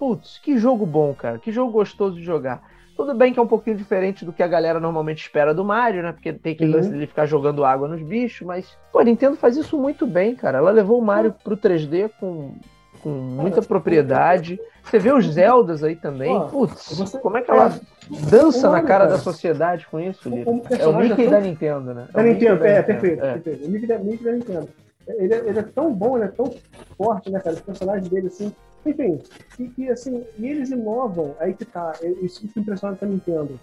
putz, 0.00 0.38
que 0.42 0.56
jogo 0.56 0.86
bom, 0.86 1.12
cara, 1.12 1.38
que 1.38 1.52
jogo 1.52 1.70
gostoso 1.70 2.16
de 2.16 2.22
jogar. 2.24 2.62
Tudo 2.96 3.14
bem 3.14 3.32
que 3.34 3.38
é 3.38 3.42
um 3.42 3.46
pouquinho 3.46 3.76
diferente 3.76 4.24
do 4.24 4.32
que 4.32 4.42
a 4.42 4.48
galera 4.48 4.80
normalmente 4.80 5.20
espera 5.22 5.52
do 5.54 5.62
Mario, 5.64 6.02
né? 6.02 6.12
Porque 6.12 6.32
tem 6.32 6.54
que 6.54 6.64
lance 6.66 6.88
dele 6.88 7.06
ficar 7.06 7.26
jogando 7.26 7.64
água 7.64 7.86
nos 7.86 8.02
bichos, 8.02 8.46
mas, 8.46 8.76
pô, 8.90 8.98
a 8.98 9.04
Nintendo 9.04 9.36
faz 9.36 9.56
isso 9.56 9.78
muito 9.78 10.06
bem, 10.06 10.34
cara. 10.34 10.58
Ela 10.58 10.70
levou 10.70 10.98
o 10.98 11.04
Mario 11.04 11.34
pro 11.44 11.56
3D 11.56 12.10
com, 12.18 12.52
com 13.02 13.08
muita 13.10 13.62
propriedade. 13.62 14.58
Você 14.82 14.98
vê 14.98 15.12
os 15.12 15.26
Zeldas 15.26 15.82
aí 15.84 15.96
também. 15.96 16.34
Putz, 16.48 16.94
você- 16.96 17.18
como 17.18 17.36
é 17.38 17.42
que 17.42 17.50
ela 17.50 17.68
é, 17.68 17.80
dança 18.30 18.68
na 18.70 18.82
cara 18.82 19.04
cara, 19.04 19.06
da 19.12 19.18
sociedade 19.18 19.86
com 19.86 20.00
isso, 20.00 20.28
Lito? 20.28 20.48
É 20.70 20.86
o 20.86 20.96
Mickey 20.96 21.22
é 21.22 21.24
tão- 21.24 21.30
da 21.30 21.40
Nintendo, 21.40 21.94
né? 21.94 22.08
Da 22.12 22.22
Nintendo, 22.22 22.58
da 22.60 22.66
é, 22.66 22.78
Nintendo. 22.80 22.86
perfeito. 23.00 23.24
É. 23.24 23.32
perfeito. 23.34 23.66
O 23.66 23.70
Mickey 23.70 23.86
da, 23.86 23.98
Mickey 23.98 24.24
da 24.24 24.32
Nintendo. 24.32 24.68
Ele, 25.08 25.34
é- 25.34 25.48
ele 25.48 25.58
é 25.58 25.62
tão 25.62 25.92
bom, 25.92 26.16
ele 26.16 26.26
é 26.26 26.28
tão 26.28 26.52
forte, 26.98 27.30
né, 27.30 27.40
cara? 27.40 27.54
Os 27.54 27.62
personagens 27.62 28.08
dele, 28.08 28.26
assim. 28.26 28.52
Enfim, 28.86 29.18
e, 29.58 29.68
que, 29.68 29.88
assim, 29.90 30.24
e 30.38 30.46
eles 30.46 30.70
inovam, 30.70 31.34
aí 31.38 31.52
que 31.54 31.64
tá. 31.64 31.92
Isso 32.22 32.46
que 32.48 32.60
impressiona 32.60 32.96
com 32.96 33.04
a 33.04 33.08
Nintendo. 33.08 33.60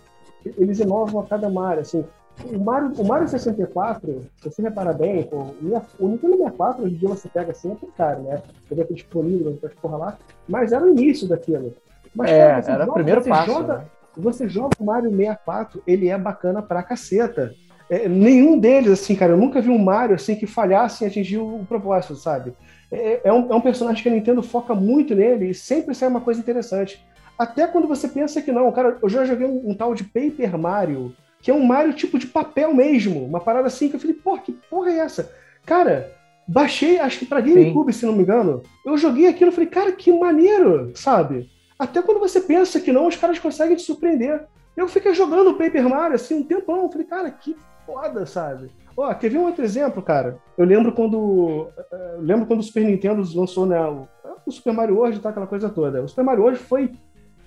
Eles 0.58 0.80
inovam 0.80 1.22
a 1.22 1.26
cada 1.26 1.50
Mario, 1.50 1.82
assim. 1.82 2.06
O 2.54 2.60
Mario, 2.60 2.92
o 3.00 3.04
Mario 3.04 3.28
64, 3.28 4.22
se 4.38 4.52
você 4.52 4.62
reparar 4.62 4.94
bem, 4.94 5.24
pô, 5.24 5.38
o 5.38 5.82
o 6.00 6.08
Nintendo 6.08 6.38
64, 6.38 6.84
hoje 6.84 6.94
em 6.94 6.98
dia 6.98 7.10
você 7.10 7.28
pega 7.28 7.52
assim, 7.52 7.72
é 7.72 7.76
por 7.76 7.92
caro, 7.94 8.22
né? 8.22 8.42
Você 8.70 8.76
vê 8.76 8.84
disponível, 8.94 9.54
aquelas 9.58 9.76
porra 9.78 9.98
lá, 9.98 10.18
mas 10.48 10.72
era 10.72 10.86
o 10.86 10.90
início 10.90 11.28
daquilo. 11.28 11.74
Mas, 12.16 12.30
É, 12.30 12.38
cara, 12.62 12.74
era 12.74 12.84
o 12.84 12.86
joga- 12.86 12.94
primeiro 12.94 13.24
você 13.24 13.30
passo, 13.30 13.52
Joga, 13.52 13.78
né? 13.80 13.86
Você 14.16 14.48
joga 14.48 14.70
o 14.80 14.84
Mario 14.86 15.10
64, 15.10 15.82
ele 15.88 16.10
é 16.10 16.18
bacana 16.18 16.62
pra 16.62 16.84
caceta. 16.84 17.56
É, 17.90 18.08
nenhum 18.08 18.60
deles, 18.60 18.92
assim, 18.92 19.16
cara, 19.16 19.34
eu 19.34 19.38
nunca 19.38 19.60
vi 19.62 19.70
um 19.70 19.78
Mario 19.80 20.16
assim 20.16 20.36
que 20.36 20.46
falhasse 20.46 21.04
em 21.04 21.08
atingir 21.08 21.38
o 21.40 21.66
propósito, 21.68 22.16
sabe? 22.16 22.54
É, 22.92 23.22
é 23.26 23.34
um, 23.34 23.52
é 23.52 23.56
um 23.56 23.62
personagem 23.62 24.02
que 24.02 24.10
a 24.10 24.12
Nintendo 24.12 24.42
foca 24.42 24.74
muito 24.74 25.14
nele 25.14 25.50
e 25.50 25.54
sempre 25.54 25.94
sai 25.94 26.10
uma 26.10 26.22
coisa 26.22 26.40
interessante. 26.40 27.06
Até 27.38 27.68
quando 27.68 27.88
você 27.88 28.08
pensa 28.08 28.42
que 28.42 28.52
não, 28.52 28.72
cara, 28.72 28.98
eu 29.02 29.10
já 29.10 29.26
joguei 29.26 29.46
um, 29.46 29.72
um 29.72 29.74
tal 29.76 29.94
de 29.94 30.04
Paper 30.04 30.58
Mario, 30.58 31.14
que 31.42 31.52
é 31.52 31.54
um 31.54 31.66
Mario 31.66 31.94
tipo 31.94 32.18
de 32.18 32.28
papel 32.28 32.74
mesmo, 32.74 33.24
uma 33.24 33.40
parada 33.40 33.68
assim 33.68 33.90
que 33.90 33.96
eu 33.96 34.00
falei, 34.00 34.16
porra, 34.16 34.42
que 34.42 34.52
porra 34.52 34.90
é 34.90 35.00
essa? 35.00 35.32
Cara, 35.66 36.12
baixei, 36.48 37.00
acho 37.00 37.20
que 37.20 37.26
pra 37.26 37.42
GameCube, 37.42 37.94
se 37.94 38.06
não 38.06 38.14
me 38.14 38.24
engano, 38.24 38.64
eu 38.86 38.98
joguei 38.98 39.28
aquilo 39.28 39.52
e 39.52 39.54
falei, 39.54 39.70
cara, 39.70 39.92
que 39.92 40.12
maneiro, 40.12 40.92
sabe? 40.96 41.50
Até 41.78 42.02
quando 42.02 42.20
você 42.20 42.42
pensa 42.42 42.80
que 42.80 42.92
não, 42.92 43.08
os 43.08 43.16
caras 43.16 43.38
conseguem 43.38 43.76
te 43.76 43.84
surpreender. 43.84 44.46
Eu 44.76 44.88
fiquei 44.88 45.14
jogando 45.14 45.54
Paper 45.56 45.90
Mario 45.90 46.16
assim 46.16 46.36
um 46.36 46.44
tempão. 46.44 46.84
Eu 46.84 46.90
falei, 46.90 47.06
cara, 47.06 47.30
que 47.32 47.56
foda, 47.86 48.26
sabe? 48.26 48.72
Ó, 48.98 49.14
quer 49.14 49.30
ver 49.30 49.38
um 49.38 49.46
outro 49.46 49.64
exemplo, 49.64 50.02
cara? 50.02 50.40
Eu 50.58 50.66
lembro 50.66 50.92
quando. 50.92 51.68
eh, 51.92 52.16
Eu 52.16 52.22
lembro 52.22 52.46
quando 52.48 52.62
o 52.62 52.64
Super 52.64 52.84
Nintendo 52.86 53.22
lançou 53.36 53.66
né, 53.66 53.80
o, 53.80 54.08
o 54.46 54.52
Super 54.52 54.74
Mario 54.74 54.96
World 54.98 55.20
tal, 55.20 55.30
aquela 55.32 55.46
coisa 55.48 55.70
toda. 55.70 56.02
O 56.04 56.08
Super 56.08 56.24
Mario 56.24 56.42
World 56.44 56.60
foi 56.60 56.92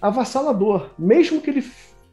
avassalador. 0.01 0.91
Mesmo 0.99 1.41
que 1.41 1.51
ele. 1.51 1.65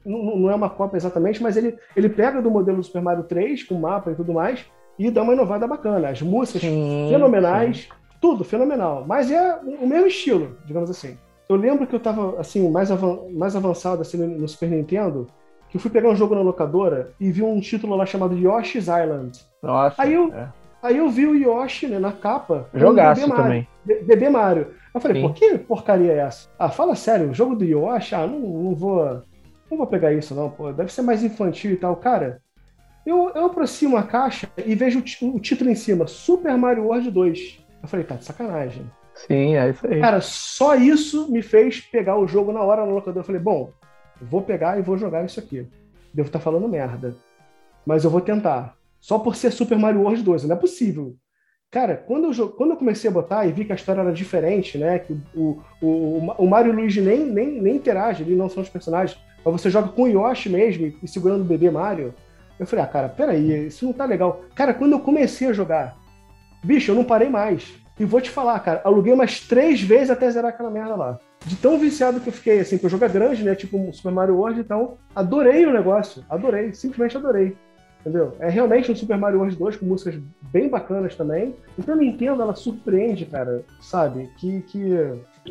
Não, 0.05 0.37
não 0.37 0.49
é 0.49 0.55
uma 0.55 0.69
cópia 0.69 0.97
exatamente, 0.97 1.41
mas 1.43 1.57
ele, 1.57 1.77
ele 1.95 2.09
pega 2.09 2.41
do 2.41 2.49
modelo 2.49 2.77
do 2.77 2.83
Super 2.83 3.01
Mario 3.01 3.23
3, 3.23 3.63
com 3.63 3.75
mapa 3.75 4.11
e 4.11 4.15
tudo 4.15 4.33
mais, 4.33 4.65
e 4.97 5.11
dá 5.11 5.21
uma 5.21 5.33
inovada 5.33 5.67
bacana. 5.67 6.09
As 6.09 6.21
músicas 6.21 6.61
Sim, 6.61 7.07
fenomenais, 7.09 7.89
tudo 8.21 8.43
fenomenal. 8.43 9.03
Mas 9.05 9.29
é 9.29 9.55
o 9.81 9.85
mesmo 9.85 10.07
estilo, 10.07 10.57
digamos 10.65 10.89
assim. 10.89 11.17
Eu 11.49 11.55
lembro 11.57 11.85
que 11.87 11.95
eu 11.95 11.99
tava, 11.99 12.39
assim, 12.39 12.69
mais, 12.71 12.89
avan- 12.91 13.19
mais 13.33 13.55
avançado 13.55 14.01
assim, 14.01 14.17
no 14.17 14.47
Super 14.47 14.69
Nintendo, 14.69 15.27
que 15.69 15.77
eu 15.77 15.81
fui 15.81 15.91
pegar 15.91 16.09
um 16.09 16.15
jogo 16.15 16.33
na 16.35 16.41
locadora 16.41 17.11
e 17.19 17.31
vi 17.31 17.43
um 17.43 17.59
título 17.59 17.95
lá 17.95 18.05
chamado 18.05 18.37
Yoshi's 18.37 18.87
Island. 18.87 19.39
Nossa. 19.61 20.01
Aí 20.01 20.13
eu- 20.13 20.33
é. 20.33 20.47
Aí 20.81 20.97
eu 20.97 21.09
vi 21.09 21.25
o 21.25 21.35
Yoshi, 21.35 21.87
né, 21.87 21.97
na 21.99 22.11
capa. 22.11 22.69
Jogaço 22.73 23.27
também. 23.35 23.67
Be- 23.83 24.01
Bebê 24.03 24.29
Mario. 24.29 24.67
Eu 24.93 25.01
falei, 25.01 25.21
Sim. 25.21 25.27
pô, 25.27 25.33
que 25.33 25.57
porcaria 25.57 26.13
é 26.13 26.17
essa? 26.19 26.47
Ah, 26.57 26.69
fala 26.69 26.95
sério, 26.95 27.29
o 27.29 27.33
jogo 27.33 27.55
do 27.55 27.65
Yoshi, 27.65 28.13
ah, 28.15 28.27
não, 28.27 28.39
não 28.39 28.75
vou. 28.75 29.03
Não 29.69 29.77
vou 29.77 29.87
pegar 29.87 30.13
isso, 30.13 30.33
não, 30.35 30.49
pô. 30.49 30.71
Deve 30.71 30.93
ser 30.93 31.01
mais 31.01 31.23
infantil 31.23 31.71
e 31.71 31.75
tal. 31.77 31.95
Cara, 31.97 32.41
eu, 33.05 33.31
eu 33.35 33.45
aproximo 33.47 33.97
a 33.97 34.03
caixa 34.03 34.47
e 34.65 34.75
vejo 34.75 35.03
o, 35.21 35.35
o 35.35 35.39
título 35.39 35.69
em 35.69 35.75
cima: 35.75 36.05
Super 36.07 36.55
Mario 36.57 36.85
World 36.85 37.09
2. 37.11 37.59
Eu 37.81 37.87
falei, 37.89 38.05
tá 38.05 38.15
de 38.15 38.23
sacanagem. 38.25 38.89
Sim, 39.15 39.55
é 39.57 39.69
isso 39.71 39.85
aí. 39.87 39.99
Cara, 39.99 40.21
só 40.21 40.75
isso 40.75 41.29
me 41.31 41.41
fez 41.41 41.81
pegar 41.81 42.17
o 42.17 42.27
jogo 42.27 42.51
na 42.53 42.61
hora 42.61 42.85
no 42.85 42.93
locador. 42.93 43.21
Eu 43.21 43.25
falei, 43.25 43.41
bom, 43.41 43.71
vou 44.21 44.41
pegar 44.41 44.77
e 44.77 44.81
vou 44.81 44.97
jogar 44.97 45.25
isso 45.25 45.39
aqui. 45.39 45.67
Devo 46.13 46.27
estar 46.27 46.39
falando 46.39 46.67
merda. 46.67 47.15
Mas 47.85 48.03
eu 48.03 48.09
vou 48.09 48.21
tentar. 48.21 48.75
Só 48.99 49.19
por 49.19 49.35
ser 49.35 49.51
Super 49.51 49.77
Mario 49.77 50.01
World 50.01 50.23
2, 50.23 50.43
não 50.43 50.55
é 50.55 50.59
possível. 50.59 51.15
Cara, 51.69 51.97
quando 51.97 52.31
eu, 52.31 52.49
quando 52.49 52.71
eu 52.71 52.77
comecei 52.77 53.09
a 53.09 53.13
botar 53.13 53.45
e 53.45 53.51
vi 53.51 53.65
que 53.65 53.73
a 53.73 53.75
história 53.75 54.01
era 54.01 54.11
diferente, 54.11 54.77
né? 54.77 54.99
Que 54.99 55.13
o, 55.35 55.61
o, 55.81 56.17
o 56.37 56.47
Mario 56.47 56.71
e 56.71 56.75
o 56.75 56.79
Luigi 56.79 57.01
nem, 57.01 57.25
nem, 57.25 57.61
nem 57.61 57.75
interagem, 57.75 58.25
eles 58.25 58.37
não 58.37 58.49
são 58.49 58.63
os 58.63 58.69
personagens, 58.69 59.19
mas 59.43 59.61
você 59.61 59.69
joga 59.69 59.89
com 59.89 60.03
o 60.03 60.07
Yoshi 60.07 60.49
mesmo 60.49 60.93
e 61.03 61.07
segurando 61.07 61.41
o 61.41 61.45
bebê 61.45 61.69
Mario. 61.69 62.13
Eu 62.57 62.65
falei, 62.65 62.85
ah, 62.85 62.87
cara, 62.87 63.09
peraí, 63.09 63.67
isso 63.67 63.85
não 63.85 63.93
tá 63.93 64.05
legal. 64.05 64.45
Cara, 64.55 64.73
quando 64.73 64.93
eu 64.93 64.99
comecei 64.99 65.49
a 65.49 65.53
jogar, 65.53 65.97
bicho, 66.63 66.91
eu 66.91 66.95
não 66.95 67.03
parei 67.03 67.29
mais. 67.29 67.75
E 67.99 68.05
vou 68.05 68.21
te 68.21 68.29
falar, 68.29 68.59
cara, 68.61 68.81
aluguei 68.83 69.13
umas 69.13 69.41
três 69.41 69.81
vezes 69.81 70.09
até 70.09 70.29
zerar 70.29 70.51
aquela 70.51 70.69
merda 70.69 70.95
lá. 70.95 71.19
De 71.47 71.55
tão 71.55 71.79
viciado 71.79 72.19
que 72.19 72.27
eu 72.27 72.33
fiquei, 72.33 72.59
assim, 72.59 72.75
porque 72.75 72.87
o 72.87 72.89
jogo 72.89 73.05
é 73.05 73.09
grande, 73.09 73.43
né? 73.43 73.55
Tipo 73.55 73.77
um 73.77 73.93
Super 73.93 74.11
Mario 74.11 74.35
World, 74.35 74.59
então 74.59 74.97
adorei 75.15 75.65
o 75.65 75.71
negócio. 75.71 76.23
Adorei, 76.29 76.73
simplesmente 76.73 77.15
adorei. 77.17 77.55
Entendeu? 78.01 78.33
É 78.39 78.49
realmente 78.49 78.91
um 78.91 78.95
Super 78.95 79.17
Mario 79.17 79.39
World 79.39 79.55
2 79.57 79.77
com 79.77 79.85
músicas 79.85 80.15
bem 80.51 80.69
bacanas 80.69 81.15
também. 81.15 81.55
Então 81.77 81.95
a 81.95 81.97
Nintendo, 81.97 82.41
ela 82.41 82.55
surpreende, 82.55 83.25
cara, 83.25 83.63
sabe? 83.81 84.29
Que. 84.37 84.61
que 84.61 84.93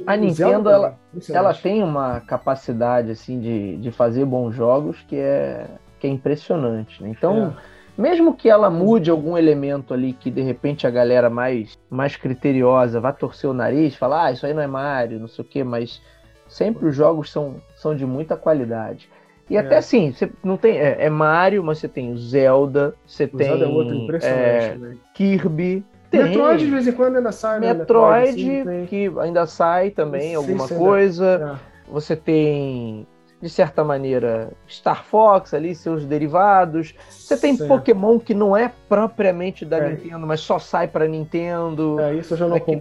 A 0.07 0.17
Nintendo, 0.17 0.35
Zelda, 0.35 0.71
ela-. 0.71 0.99
Ela 1.31 1.55
tem 1.55 1.83
uma 1.83 2.21
capacidade 2.21 3.11
assim 3.11 3.41
de, 3.41 3.77
de 3.79 3.91
fazer 3.91 4.25
bons 4.25 4.55
jogos 4.55 5.03
que 5.09 5.17
é, 5.17 5.67
que 5.99 6.07
é 6.07 6.11
impressionante. 6.11 7.03
né? 7.03 7.09
Então, 7.11 7.55
mesmo 7.97 8.35
que 8.35 8.49
ela 8.49 8.69
mude 8.71 9.11
algum 9.11 9.37
elemento 9.37 9.95
ali 9.95 10.13
que 10.13 10.31
de 10.31 10.43
repente 10.43 10.87
a 10.87 10.91
galera 10.91 11.31
mais, 11.31 11.79
mais 11.89 12.17
criteriosa 12.17 13.01
vá 13.01 13.13
torcer 13.13 13.49
o 13.49 13.55
nariz, 13.55 13.95
falar, 13.95 14.27
ah, 14.27 14.33
isso 14.33 14.45
aí 14.47 14.53
não 14.55 14.63
é 14.63 14.67
Mario, 14.67 15.21
não 15.21 15.29
sei 15.29 15.45
o 15.45 15.49
quê, 15.49 15.65
mas 15.65 16.01
sempre 16.49 16.87
os 16.87 16.95
jogos 16.95 17.31
são, 17.31 17.57
são 17.77 17.95
de 17.95 18.05
muita 18.07 18.37
qualidade. 18.37 19.09
E 19.49 19.57
É. 19.57 19.61
até 19.61 19.77
assim, 19.77 20.13
você 20.13 20.29
não 20.43 20.57
tem. 20.57 20.77
É, 20.79 21.05
é 21.05 21.11
Mario, 21.11 21.63
mas 21.63 21.79
você 21.79 21.87
tem 21.87 22.13
o 22.13 22.19
Zelda, 22.19 22.95
você 23.07 23.25
O 23.25 23.29
tem 23.37 23.47
Zelda 23.47 23.65
é 23.65 23.69
outro 23.69 23.95
impressionante. 23.95 24.65
é, 24.65 24.75
né? 24.77 24.97
Kirby. 25.15 25.85
Tem 26.11 26.23
Metroid 26.25 26.65
de 26.65 26.71
vez 26.71 26.87
em 26.87 26.93
quando 26.93 27.17
ainda 27.17 27.31
sai, 27.33 27.61
né? 27.61 27.75
Metroid, 27.75 28.65
tem- 28.65 28.87
que 28.87 29.13
ainda 29.21 29.47
sai 29.47 29.91
também, 29.91 30.31
Sim, 30.31 30.35
alguma 30.37 30.67
sim, 30.67 30.77
coisa. 30.77 31.59
é. 31.63 31.91
Você 31.93 32.17
tem, 32.17 33.07
de 33.41 33.51
certa 33.51 33.85
maneira, 33.85 34.51
Star 34.69 35.05
Fox 35.05 35.53
ali, 35.53 35.75
seus 35.75 36.05
derivados. 36.07 36.95
Você 37.09 37.37
tem 37.37 37.57
Certo. 37.57 37.69
Pokémon 37.69 38.19
que 38.19 38.35
não 38.35 38.57
é 38.57 38.73
propriamente 38.89 39.65
da 39.65 39.79
É. 39.79 39.91
Nintendo, 39.91 40.27
mas 40.27 40.41
só 40.41 40.59
sai 40.59 40.89
pra 40.89 41.07
Nintendo. 41.07 42.01
É, 42.01 42.15
isso 42.15 42.33
eu 42.35 42.39
já 42.39 42.49
não 42.49 42.57
É 42.57 42.61
que- 42.61 42.77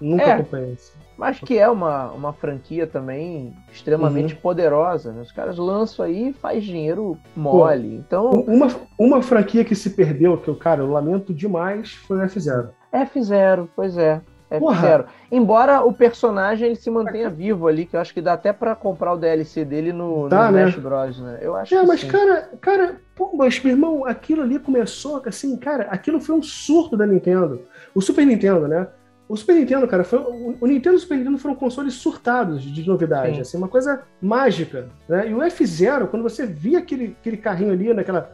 nunca 0.00 0.22
É. 0.24 0.32
acompanhei 0.32 0.72
isso. 0.72 0.96
Mas 1.16 1.38
que 1.38 1.58
é 1.58 1.68
uma, 1.68 2.10
uma 2.10 2.32
franquia 2.32 2.86
também 2.86 3.54
extremamente 3.70 4.34
Uhum. 4.34 4.40
poderosa. 4.40 5.12
Né? 5.12 5.20
Os 5.20 5.30
caras 5.30 5.56
lançam 5.58 6.04
aí 6.06 6.30
e 6.30 6.32
faz 6.32 6.64
dinheiro 6.64 7.16
mole. 7.36 7.94
Então, 7.96 8.30
Uma, 8.30 8.68
uma 8.98 9.22
franquia 9.22 9.62
que 9.64 9.74
se 9.74 9.90
perdeu, 9.90 10.38
que 10.38 10.48
eu, 10.48 10.56
cara, 10.56 10.80
eu 10.80 10.90
lamento 10.90 11.32
demais, 11.34 11.92
foi 11.92 12.18
o 12.18 12.22
F0. 12.22 12.70
F0, 12.92 13.68
pois 13.76 13.96
é. 13.96 14.20
Porra. 14.58 14.88
F0. 14.88 15.04
Embora 15.30 15.82
o 15.82 15.92
personagem 15.92 16.66
ele 16.66 16.76
se 16.76 16.90
mantenha 16.90 17.28
vivo 17.30 17.68
ali, 17.68 17.86
que 17.86 17.96
eu 17.96 18.00
acho 18.00 18.12
que 18.12 18.20
dá 18.20 18.34
até 18.34 18.52
pra 18.52 18.74
comprar 18.74 19.12
o 19.14 19.16
DLC 19.16 19.64
dele 19.64 19.92
no, 19.92 20.28
Dá, 20.28 20.50
no 20.50 20.56
né? 20.56 20.68
Smash 20.68 20.82
Bros, 20.82 21.20
né? 21.20 21.38
Eu 21.40 21.54
acho 21.56 21.74
É, 21.74 21.80
que 21.80 21.86
mas, 21.86 22.00
sim. 22.00 22.08
cara, 22.08 22.50
cara, 22.60 22.96
pô, 23.14 23.30
mas, 23.34 23.62
meu 23.62 23.72
irmão, 23.72 24.06
aquilo 24.06 24.42
ali 24.42 24.58
começou, 24.58 25.22
assim, 25.26 25.56
cara, 25.56 25.84
aquilo 25.84 26.20
foi 26.20 26.34
um 26.34 26.42
surto 26.42 26.96
da 26.96 27.06
Nintendo. 27.06 27.62
O 27.94 28.00
Super 28.00 28.26
Nintendo, 28.26 28.66
né? 28.68 28.86
O 29.28 29.36
Super 29.36 29.54
Nintendo, 29.54 29.88
cara, 29.88 30.04
foi, 30.04 30.18
o, 30.18 30.66
Nintendo 30.66 30.96
e 30.96 30.98
o 30.98 31.00
Super 31.00 31.16
Nintendo 31.16 31.38
foram 31.38 31.54
consoles 31.54 31.94
surtados 31.94 32.60
de, 32.62 32.70
de 32.70 32.86
novidade, 32.86 33.36
Sim. 33.36 33.40
assim, 33.40 33.56
uma 33.56 33.68
coisa 33.68 34.02
mágica, 34.20 34.90
né? 35.08 35.30
E 35.30 35.32
o 35.32 35.38
F0, 35.38 36.08
quando 36.08 36.22
você 36.22 36.44
via 36.44 36.80
aquele, 36.80 37.16
aquele 37.18 37.38
carrinho 37.38 37.72
ali 37.72 37.94
naquela, 37.94 38.30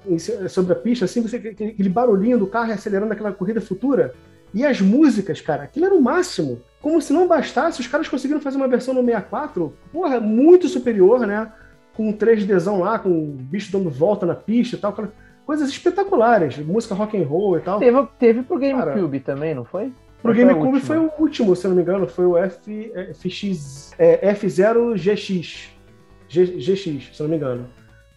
sobre 0.48 0.72
a 0.72 0.76
pista, 0.76 1.04
assim, 1.04 1.22
você, 1.22 1.36
aquele 1.36 1.88
barulhinho 1.88 2.36
do 2.38 2.48
carro 2.48 2.72
acelerando 2.72 3.12
aquela 3.12 3.30
corrida 3.30 3.60
futura, 3.60 4.12
E 4.54 4.64
as 4.64 4.80
músicas, 4.80 5.40
cara, 5.40 5.64
aquilo 5.64 5.86
era 5.86 5.94
o 5.94 6.02
máximo. 6.02 6.60
Como 6.80 7.00
se 7.02 7.12
não 7.12 7.26
bastasse, 7.26 7.80
os 7.80 7.86
caras 7.86 8.08
conseguiram 8.08 8.40
fazer 8.40 8.56
uma 8.56 8.68
versão 8.68 8.94
no 8.94 9.04
64, 9.04 9.74
porra, 9.92 10.20
muito 10.20 10.68
superior, 10.68 11.26
né? 11.26 11.52
Com 11.94 12.08
um 12.08 12.12
3Dzão 12.12 12.78
lá, 12.80 12.98
com 12.98 13.10
o 13.10 13.26
bicho 13.26 13.72
dando 13.72 13.90
volta 13.90 14.24
na 14.24 14.34
pista 14.34 14.76
e 14.76 14.78
tal. 14.78 14.94
Coisas 15.44 15.68
espetaculares, 15.68 16.58
música 16.58 16.94
rock 16.94 17.20
and 17.20 17.26
roll 17.26 17.58
e 17.58 17.60
tal. 17.60 17.78
Teve, 17.78 18.08
teve 18.18 18.42
pro 18.42 18.58
GameCube 18.58 19.20
também, 19.20 19.54
não 19.54 19.64
foi? 19.64 19.92
Pro 20.22 20.34
GameCube 20.34 20.80
foi 20.80 20.98
o 20.98 21.10
último, 21.18 21.54
se 21.54 21.66
não 21.68 21.76
me 21.76 21.82
engano, 21.82 22.06
foi 22.06 22.26
o 22.26 22.36
F, 22.36 22.92
FX, 23.14 23.92
é, 23.98 24.32
F0GX. 24.34 25.68
G, 26.28 26.44
GX, 26.44 27.16
se 27.16 27.22
não 27.22 27.30
me 27.30 27.36
engano. 27.36 27.66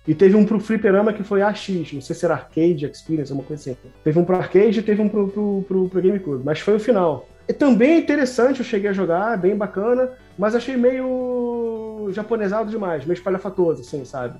E 0.07 0.15
teve 0.15 0.35
um 0.35 0.45
pro 0.45 0.59
Fliperama 0.59 1.13
que 1.13 1.23
foi 1.23 1.41
AX, 1.41 1.69
não 1.93 2.01
sei 2.01 2.15
se 2.15 2.25
era 2.25 2.33
Arcade 2.33 2.85
Experience, 2.85 3.31
alguma 3.31 3.47
coisa 3.47 3.71
assim. 3.71 3.77
Teve 4.03 4.17
um 4.17 4.25
pro 4.25 4.35
Arcade 4.35 4.79
e 4.79 4.83
teve 4.83 5.01
um 5.01 5.07
pro, 5.07 5.27
pro, 5.27 5.65
pro, 5.67 5.89
pro 5.89 6.01
GameCube, 6.01 6.43
mas 6.43 6.59
foi 6.59 6.75
o 6.75 6.79
final. 6.79 7.27
E 7.47 7.53
também 7.53 7.91
é 7.91 7.97
interessante, 7.99 8.59
eu 8.59 8.65
cheguei 8.65 8.89
a 8.89 8.93
jogar, 8.93 9.37
bem 9.37 9.55
bacana, 9.55 10.11
mas 10.37 10.55
achei 10.55 10.75
meio 10.75 12.09
japonesado 12.11 12.69
demais, 12.69 13.05
meio 13.05 13.13
espalhafatoso, 13.13 13.81
assim, 13.81 14.03
sabe? 14.03 14.39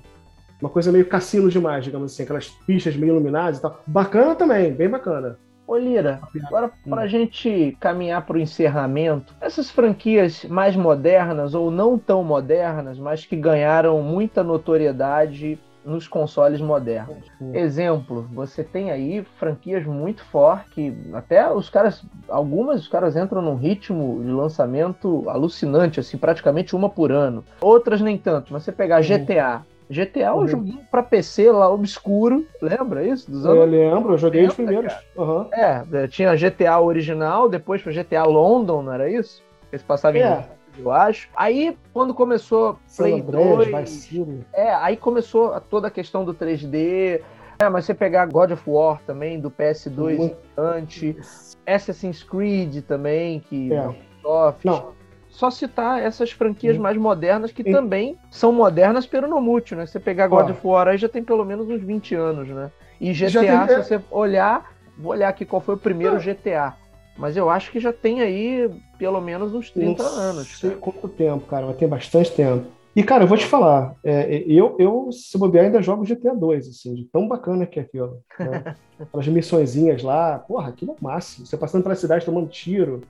Uma 0.60 0.70
coisa 0.70 0.90
meio 0.90 1.06
cassino 1.06 1.48
demais, 1.48 1.84
digamos 1.84 2.12
assim, 2.12 2.22
aquelas 2.22 2.48
pistas 2.48 2.96
meio 2.96 3.12
iluminadas 3.12 3.58
e 3.58 3.62
tal. 3.62 3.82
Bacana 3.86 4.34
também, 4.34 4.72
bem 4.72 4.88
bacana. 4.88 5.38
Ô 5.66 5.76
Lira, 5.76 6.20
agora 6.46 6.70
para 6.88 7.02
a 7.02 7.04
hum. 7.04 7.08
gente 7.08 7.76
caminhar 7.80 8.26
para 8.26 8.36
o 8.36 8.40
encerramento, 8.40 9.34
essas 9.40 9.70
franquias 9.70 10.44
mais 10.44 10.76
modernas 10.76 11.54
ou 11.54 11.70
não 11.70 11.98
tão 11.98 12.24
modernas, 12.24 12.98
mas 12.98 13.24
que 13.24 13.36
ganharam 13.36 14.02
muita 14.02 14.42
notoriedade 14.42 15.58
nos 15.84 16.06
consoles 16.06 16.60
modernos. 16.60 17.24
Sim. 17.38 17.56
Exemplo, 17.56 18.28
você 18.32 18.62
tem 18.62 18.90
aí 18.90 19.24
franquias 19.36 19.84
muito 19.84 20.24
fortes 20.24 20.72
que 20.72 20.96
até 21.12 21.50
os 21.50 21.68
caras, 21.68 22.04
algumas 22.28 22.82
os 22.82 22.88
caras 22.88 23.16
entram 23.16 23.42
num 23.42 23.56
ritmo 23.56 24.22
de 24.22 24.30
lançamento 24.30 25.28
alucinante, 25.28 26.00
assim, 26.00 26.16
praticamente 26.16 26.76
uma 26.76 26.88
por 26.88 27.10
ano. 27.10 27.44
Outras 27.60 28.00
nem 28.00 28.16
tanto. 28.16 28.52
Mas 28.52 28.62
você 28.62 28.72
pegar 28.72 29.00
GTA, 29.02 29.62
GTA 29.92 30.20
é 30.20 30.32
um 30.32 30.38
uhum. 30.38 30.48
joguinho 30.48 30.80
pra 30.90 31.02
PC 31.02 31.52
lá 31.52 31.70
obscuro, 31.70 32.46
lembra 32.60 33.06
isso? 33.06 33.30
Dos 33.30 33.44
anos... 33.44 33.58
Eu 33.58 33.64
lembro, 33.66 34.14
eu 34.14 34.18
joguei 34.18 34.46
os 34.46 34.54
primeiros. 34.54 34.92
Uhum. 35.16 35.46
É, 35.52 36.06
tinha 36.08 36.34
GTA 36.34 36.80
original, 36.80 37.48
depois 37.48 37.82
foi 37.82 37.92
GTA 37.92 38.24
London, 38.24 38.82
não 38.82 38.92
era 38.92 39.10
isso? 39.10 39.42
Esse 39.70 39.84
passava 39.84 40.18
é. 40.18 40.20
em 40.22 40.62
eu 40.82 40.90
acho. 40.90 41.28
Aí, 41.36 41.76
quando 41.92 42.14
começou 42.14 42.78
Play 42.96 43.20
Andrés, 43.20 44.08
2... 44.10 44.40
É, 44.54 44.72
aí 44.72 44.96
começou 44.96 45.60
toda 45.60 45.88
a 45.88 45.90
questão 45.90 46.24
do 46.24 46.34
3D... 46.34 47.20
É, 47.58 47.68
mas 47.68 47.84
você 47.84 47.94
pegar 47.94 48.26
God 48.26 48.50
of 48.50 48.62
War 48.66 49.00
também, 49.06 49.38
do 49.38 49.48
PS2 49.48 50.16
Muito. 50.16 50.36
antes, 50.56 51.56
Assassin's 51.64 52.20
Creed 52.20 52.82
também, 52.82 53.38
que 53.38 53.72
é. 53.72 53.86
Microsoft. 54.22 54.64
Não, 54.64 54.92
só 55.32 55.50
citar 55.50 56.00
essas 56.00 56.30
franquias 56.30 56.76
mais 56.76 56.96
modernas 56.96 57.50
que 57.50 57.64
também 57.64 58.16
são 58.30 58.52
modernas 58.52 59.06
pelo 59.06 59.26
no 59.26 59.40
mútil, 59.40 59.78
né? 59.78 59.86
Você 59.86 59.98
pegar 59.98 60.28
God 60.28 60.50
of 60.50 60.60
War 60.62 60.88
aí 60.88 60.98
já 60.98 61.08
tem 61.08 61.24
pelo 61.24 61.44
menos 61.44 61.68
uns 61.68 61.82
20 61.82 62.14
anos, 62.14 62.48
né? 62.48 62.70
E 63.00 63.12
GTA, 63.12 63.30
tem... 63.30 63.66
se 63.66 63.72
é. 63.72 63.82
você 63.82 64.00
olhar, 64.10 64.74
vou 64.96 65.12
olhar 65.12 65.28
aqui 65.28 65.44
qual 65.46 65.60
foi 65.60 65.74
o 65.74 65.78
primeiro 65.78 66.18
GTA. 66.20 66.74
Mas 67.16 67.36
eu 67.36 67.48
acho 67.48 67.72
que 67.72 67.80
já 67.80 67.92
tem 67.92 68.20
aí 68.20 68.70
pelo 68.98 69.20
menos 69.20 69.54
uns 69.54 69.70
30 69.70 70.02
Não 70.02 70.10
anos. 70.10 70.58
Sei 70.58 70.70
quanto 70.72 71.08
tempo, 71.08 71.46
cara, 71.46 71.66
mas 71.66 71.76
tem 71.76 71.88
bastante 71.88 72.30
tempo. 72.32 72.66
E, 72.94 73.02
cara, 73.02 73.24
eu 73.24 73.28
vou 73.28 73.38
te 73.38 73.46
falar, 73.46 73.94
é, 74.04 74.42
eu, 74.46 74.76
eu, 74.78 75.10
se 75.10 75.38
bobear, 75.38 75.64
ainda 75.64 75.80
jogo 75.80 76.04
GTA 76.04 76.34
2, 76.34 76.68
assim, 76.68 76.94
de 76.94 77.04
tão 77.04 77.26
bacana 77.26 77.64
que 77.64 77.78
é 77.78 77.82
aquilo. 77.82 78.18
Né? 78.38 78.76
Aquelas 79.00 79.28
missõezinhas 79.28 80.02
lá, 80.02 80.38
porra, 80.38 80.68
aquilo 80.68 80.92
é 80.92 80.94
o 80.94 81.04
máximo. 81.04 81.46
Você 81.46 81.56
passando 81.56 81.82
pela 81.82 81.94
cidade 81.94 82.24
tomando 82.24 82.48
tiro, 82.48 83.00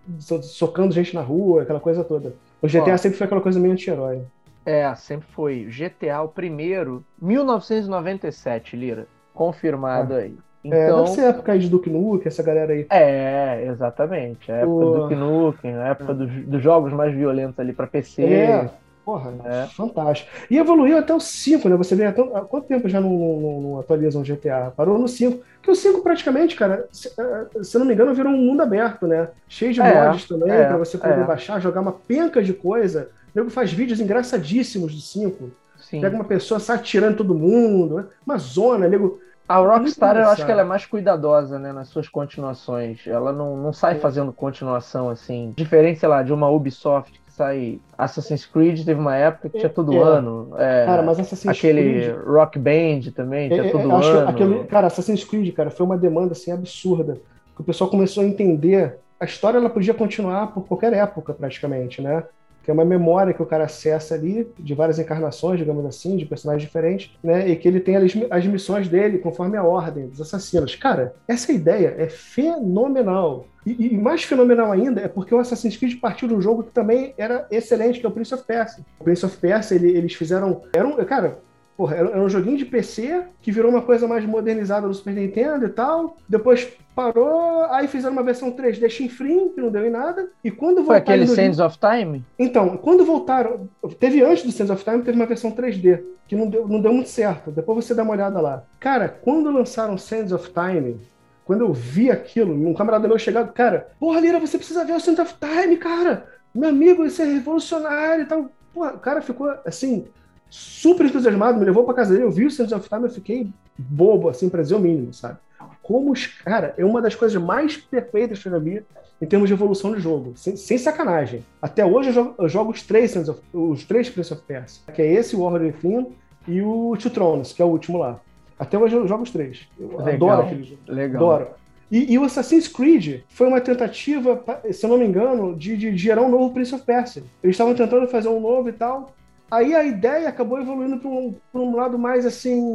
socando 0.42 0.94
gente 0.94 1.14
na 1.14 1.20
rua, 1.20 1.62
aquela 1.62 1.80
coisa 1.80 2.02
toda. 2.02 2.34
O 2.62 2.66
GTA 2.66 2.94
Ó, 2.94 2.96
sempre 2.96 3.18
foi 3.18 3.26
aquela 3.26 3.40
coisa 3.40 3.60
meio 3.60 3.74
anti-herói. 3.74 4.22
É, 4.64 4.94
sempre 4.94 5.26
foi. 5.32 5.66
GTA, 5.68 6.22
o 6.22 6.28
primeiro, 6.28 7.04
1997, 7.20 8.76
Lira. 8.76 9.06
Confirmado 9.34 10.14
ah. 10.14 10.18
aí. 10.18 10.36
Então... 10.64 10.78
É, 10.78 10.86
deve 10.86 11.00
então 11.00 11.06
ser 11.08 11.20
época 11.22 11.52
aí 11.52 11.58
de 11.58 11.68
Duke 11.68 11.90
Nukem, 11.90 12.28
essa 12.28 12.42
galera 12.42 12.72
aí. 12.72 12.86
É, 12.88 13.66
exatamente. 13.66 14.50
A 14.50 14.56
época 14.56 14.72
o... 14.72 14.92
do 14.92 15.00
Duke 15.00 15.14
Nukem, 15.16 15.74
a 15.74 15.88
época 15.88 16.12
é. 16.12 16.14
dos, 16.14 16.46
dos, 16.46 16.62
jogos 16.62 16.92
mais 16.92 17.12
violentos 17.12 17.58
ali 17.58 17.72
para 17.72 17.86
PC. 17.86 18.22
É. 18.22 18.70
Porra, 19.04 19.34
é. 19.44 19.66
fantástico. 19.66 20.30
E 20.48 20.56
evoluiu 20.56 20.96
até 20.96 21.12
o 21.12 21.18
5, 21.18 21.68
né? 21.68 21.76
Você 21.76 21.96
vê 21.96 22.06
até, 22.06 22.22
há 22.22 22.40
quanto 22.42 22.68
tempo 22.68 22.88
já 22.88 23.00
não, 23.00 23.10
não, 23.10 23.60
não 23.60 23.80
atualiza 23.80 24.18
um 24.18 24.22
GTA? 24.22 24.72
Parou 24.76 24.96
no 24.96 25.08
5. 25.08 25.42
Porque 25.56 25.70
o 25.70 25.74
5 25.74 26.02
praticamente, 26.02 26.54
cara, 26.54 26.86
se, 26.92 27.08
eh, 27.08 27.62
se 27.62 27.78
não 27.78 27.84
me 27.84 27.94
engano, 27.94 28.14
virou 28.14 28.32
um 28.32 28.36
mundo 28.36 28.62
aberto, 28.62 29.06
né? 29.06 29.28
Cheio 29.48 29.72
de 29.72 29.80
é, 29.80 30.08
mods 30.08 30.26
também, 30.26 30.52
é, 30.52 30.66
para 30.66 30.76
você 30.76 30.96
poder 30.96 31.20
é. 31.20 31.24
baixar, 31.24 31.60
jogar 31.60 31.80
uma 31.80 31.92
penca 31.92 32.42
de 32.42 32.52
coisa. 32.52 33.10
O 33.34 33.38
nego 33.38 33.50
faz 33.50 33.72
vídeos 33.72 34.00
engraçadíssimos 34.00 34.94
do 34.94 35.00
5. 35.00 35.50
Pega 35.90 36.14
uma 36.14 36.24
pessoa, 36.24 36.60
sai 36.60 36.78
tirando 36.78 37.16
todo 37.16 37.34
mundo, 37.34 37.96
né? 37.96 38.04
uma 38.24 38.38
zona, 38.38 38.88
nego. 38.88 39.20
A 39.48 39.56
Rockstar, 39.56 40.16
eu 40.16 40.28
acho 40.28 40.46
que 40.46 40.50
ela 40.50 40.62
é 40.62 40.64
mais 40.64 40.86
cuidadosa, 40.86 41.58
né, 41.58 41.72
nas 41.72 41.88
suas 41.88 42.08
continuações. 42.08 43.06
Ela 43.06 43.32
não, 43.32 43.56
não 43.56 43.72
sai 43.72 43.96
fazendo 43.96 44.32
continuação 44.32 45.10
assim. 45.10 45.52
Diferente, 45.54 45.98
sei 45.98 46.08
lá, 46.08 46.22
de 46.22 46.32
uma 46.32 46.48
Ubisoft 46.48 47.21
sai 47.36 47.80
Assassin's 47.96 48.44
Creed, 48.46 48.84
teve 48.84 49.00
uma 49.00 49.16
época 49.16 49.48
que 49.48 49.58
tinha 49.58 49.70
todo 49.70 49.92
é. 49.94 49.98
ano. 49.98 50.50
É, 50.58 50.84
cara, 50.84 51.02
mas 51.02 51.18
Assassin's 51.18 51.56
aquele 51.56 51.82
Creed... 51.82 52.16
Rock 52.26 52.58
Band 52.58 53.12
também, 53.14 53.48
tinha 53.48 53.66
é, 53.66 53.70
todo 53.70 53.90
ano. 53.90 54.28
Aquele, 54.28 54.64
cara, 54.64 54.86
Assassin's 54.86 55.24
Creed, 55.24 55.52
cara, 55.54 55.70
foi 55.70 55.86
uma 55.86 55.96
demanda 55.96 56.32
assim 56.32 56.52
absurda. 56.52 57.20
Que 57.54 57.60
o 57.60 57.64
pessoal 57.64 57.88
começou 57.90 58.22
a 58.22 58.26
entender. 58.26 58.98
A 59.18 59.24
história 59.24 59.58
ela 59.58 59.70
podia 59.70 59.94
continuar 59.94 60.48
por 60.48 60.66
qualquer 60.66 60.92
época, 60.92 61.32
praticamente, 61.32 62.02
né? 62.02 62.24
Que 62.62 62.70
é 62.70 62.74
uma 62.74 62.84
memória 62.84 63.34
que 63.34 63.42
o 63.42 63.46
cara 63.46 63.64
acessa 63.64 64.14
ali, 64.14 64.46
de 64.58 64.74
várias 64.74 64.98
encarnações, 64.98 65.58
digamos 65.58 65.84
assim, 65.84 66.16
de 66.16 66.24
personagens 66.24 66.62
diferentes, 66.62 67.10
né? 67.22 67.48
E 67.48 67.56
que 67.56 67.66
ele 67.66 67.80
tem 67.80 67.96
as, 67.96 68.12
as 68.30 68.46
missões 68.46 68.88
dele 68.88 69.18
conforme 69.18 69.56
a 69.56 69.64
ordem 69.64 70.06
dos 70.06 70.20
assassinos. 70.20 70.74
Cara, 70.76 71.14
essa 71.26 71.52
ideia 71.52 71.94
é 71.98 72.08
fenomenal. 72.08 73.46
E, 73.64 73.94
e, 73.94 73.98
mais 73.98 74.24
fenomenal 74.24 74.72
ainda 74.72 75.00
é 75.00 75.08
porque 75.08 75.34
o 75.34 75.38
Assassin's 75.38 75.76
Creed 75.76 76.00
partiu 76.00 76.26
de 76.26 76.34
um 76.34 76.40
jogo 76.40 76.64
que 76.64 76.72
também 76.72 77.14
era 77.16 77.46
excelente, 77.50 78.00
que 78.00 78.06
é 78.06 78.08
o 78.08 78.12
Prince 78.12 78.34
of 78.34 78.44
Persia. 78.44 78.84
O 78.98 79.04
Prince 79.04 79.24
of 79.24 79.36
Persia, 79.36 79.76
ele, 79.76 79.90
eles 79.90 80.14
fizeram. 80.14 80.62
Era 80.72 80.86
um, 80.86 80.96
cara, 81.04 81.38
Porra, 81.76 81.96
era 81.96 82.22
um 82.22 82.28
joguinho 82.28 82.58
de 82.58 82.66
PC 82.66 83.24
que 83.40 83.50
virou 83.50 83.70
uma 83.70 83.80
coisa 83.80 84.06
mais 84.06 84.24
modernizada 84.24 84.86
no 84.86 84.94
Super 84.94 85.14
Nintendo 85.14 85.66
e 85.66 85.70
tal. 85.70 86.16
Depois 86.28 86.68
parou, 86.94 87.64
aí 87.70 87.88
fizeram 87.88 88.12
uma 88.12 88.22
versão 88.22 88.52
3D 88.52 88.88
chinfrim, 88.90 89.48
que 89.48 89.60
não 89.60 89.70
deu 89.70 89.86
em 89.86 89.90
nada. 89.90 90.28
E 90.44 90.50
quando 90.50 90.84
Foi 90.84 90.96
aquele 90.96 91.26
Sands 91.26 91.58
of 91.58 91.78
Time? 91.78 92.22
Então, 92.38 92.76
quando 92.76 93.04
voltaram. 93.04 93.68
Teve 93.98 94.22
antes 94.22 94.44
do 94.44 94.52
Sands 94.52 94.70
of 94.70 94.84
Time, 94.84 95.02
teve 95.02 95.16
uma 95.16 95.26
versão 95.26 95.50
3D, 95.50 96.02
que 96.28 96.36
não 96.36 96.48
deu, 96.48 96.68
não 96.68 96.80
deu 96.80 96.92
muito 96.92 97.08
certo. 97.08 97.50
Depois 97.50 97.84
você 97.84 97.94
dá 97.94 98.02
uma 98.02 98.12
olhada 98.12 98.40
lá. 98.40 98.64
Cara, 98.78 99.08
quando 99.08 99.50
lançaram 99.50 99.96
Sands 99.96 100.32
of 100.32 100.50
Time, 100.52 101.00
quando 101.44 101.62
eu 101.62 101.72
vi 101.72 102.10
aquilo, 102.10 102.52
um 102.52 102.74
camarada 102.74 103.08
meu 103.08 103.18
chegado, 103.18 103.52
cara, 103.52 103.88
porra, 103.98 104.20
Lira, 104.20 104.38
você 104.38 104.58
precisa 104.58 104.84
ver 104.84 104.92
o 104.92 105.00
Sands 105.00 105.20
of 105.20 105.34
Time, 105.40 105.76
cara. 105.78 106.26
Meu 106.54 106.68
amigo, 106.68 107.04
isso 107.04 107.22
é 107.22 107.24
revolucionário 107.24 108.24
e 108.24 108.26
tal. 108.26 108.50
Porra, 108.74 108.92
o 108.92 108.98
cara 108.98 109.22
ficou 109.22 109.52
assim 109.64 110.06
super 110.52 111.06
entusiasmado, 111.06 111.58
me 111.58 111.64
levou 111.64 111.82
para 111.82 111.94
casa 111.94 112.12
dele, 112.12 112.24
eu 112.24 112.30
vi 112.30 112.44
o 112.44 112.50
Sands 112.50 112.72
of 112.72 112.86
Time, 112.86 113.04
eu 113.04 113.10
fiquei 113.10 113.48
bobo, 113.78 114.28
assim, 114.28 114.50
para 114.50 114.60
dizer 114.60 114.74
o 114.74 114.78
mínimo, 114.78 115.14
sabe? 115.14 115.38
Como 115.82 116.12
os. 116.12 116.26
Cara, 116.26 116.74
é 116.76 116.84
uma 116.84 117.00
das 117.00 117.14
coisas 117.14 117.40
mais 117.42 117.74
perfeitas 117.74 118.38
que 118.38 118.48
eu 118.48 118.52
já 118.52 118.58
vi 118.58 118.84
em 119.20 119.26
termos 119.26 119.48
de 119.48 119.54
evolução 119.54 119.94
de 119.94 120.00
jogo, 120.00 120.34
sem, 120.36 120.54
sem 120.54 120.76
sacanagem. 120.76 121.42
Até 121.60 121.86
hoje 121.86 122.10
eu 122.10 122.12
jogo, 122.12 122.34
eu 122.38 122.48
jogo 122.50 122.70
os 122.70 122.82
três 122.82 123.16
of, 123.26 123.40
os 123.50 123.84
três 123.84 124.10
Prince 124.10 124.30
of 124.30 124.42
Persia, 124.42 124.82
que 124.92 125.00
é 125.00 125.10
esse, 125.10 125.34
o 125.34 125.42
Warrior 125.42 125.72
Within 125.74 126.08
e 126.46 126.60
o 126.60 126.94
Two 127.00 127.10
Thrones, 127.10 127.54
que 127.54 127.62
é 127.62 127.64
o 127.64 127.68
último 127.68 127.96
lá. 127.96 128.20
Até 128.58 128.76
hoje 128.76 128.94
eu 128.94 129.08
jogo 129.08 129.22
os 129.22 129.30
três. 129.30 129.66
Eu 129.80 129.96
legal, 130.02 130.30
adoro 130.30 130.42
aquele 130.42 130.64
jogo. 130.64 130.80
Legal. 130.86 131.22
Adoro. 131.22 131.48
E, 131.90 132.12
e, 132.12 132.18
o 132.18 132.24
Assassin's 132.24 132.68
Creed 132.68 133.22
foi 133.28 133.48
uma 133.48 133.60
tentativa, 133.60 134.42
se 134.70 134.84
eu 134.84 134.90
não 134.90 134.98
me 134.98 135.06
engano, 135.06 135.54
de, 135.56 135.76
de 135.76 135.96
gerar 135.96 136.22
um 136.22 136.30
novo 136.30 136.52
Prince 136.52 136.74
of 136.74 136.84
Persia. 136.84 137.22
Eles 137.42 137.54
estavam 137.54 137.74
tentando 137.74 138.06
fazer 138.08 138.28
um 138.28 138.40
novo 138.40 138.68
e 138.68 138.72
tal. 138.72 139.14
Aí 139.52 139.74
a 139.74 139.84
ideia 139.84 140.30
acabou 140.30 140.58
evoluindo 140.58 140.98
para 140.98 141.10
um, 141.10 141.36
um, 141.52 141.76
lado 141.76 141.98
mais 141.98 142.24
assim 142.24 142.72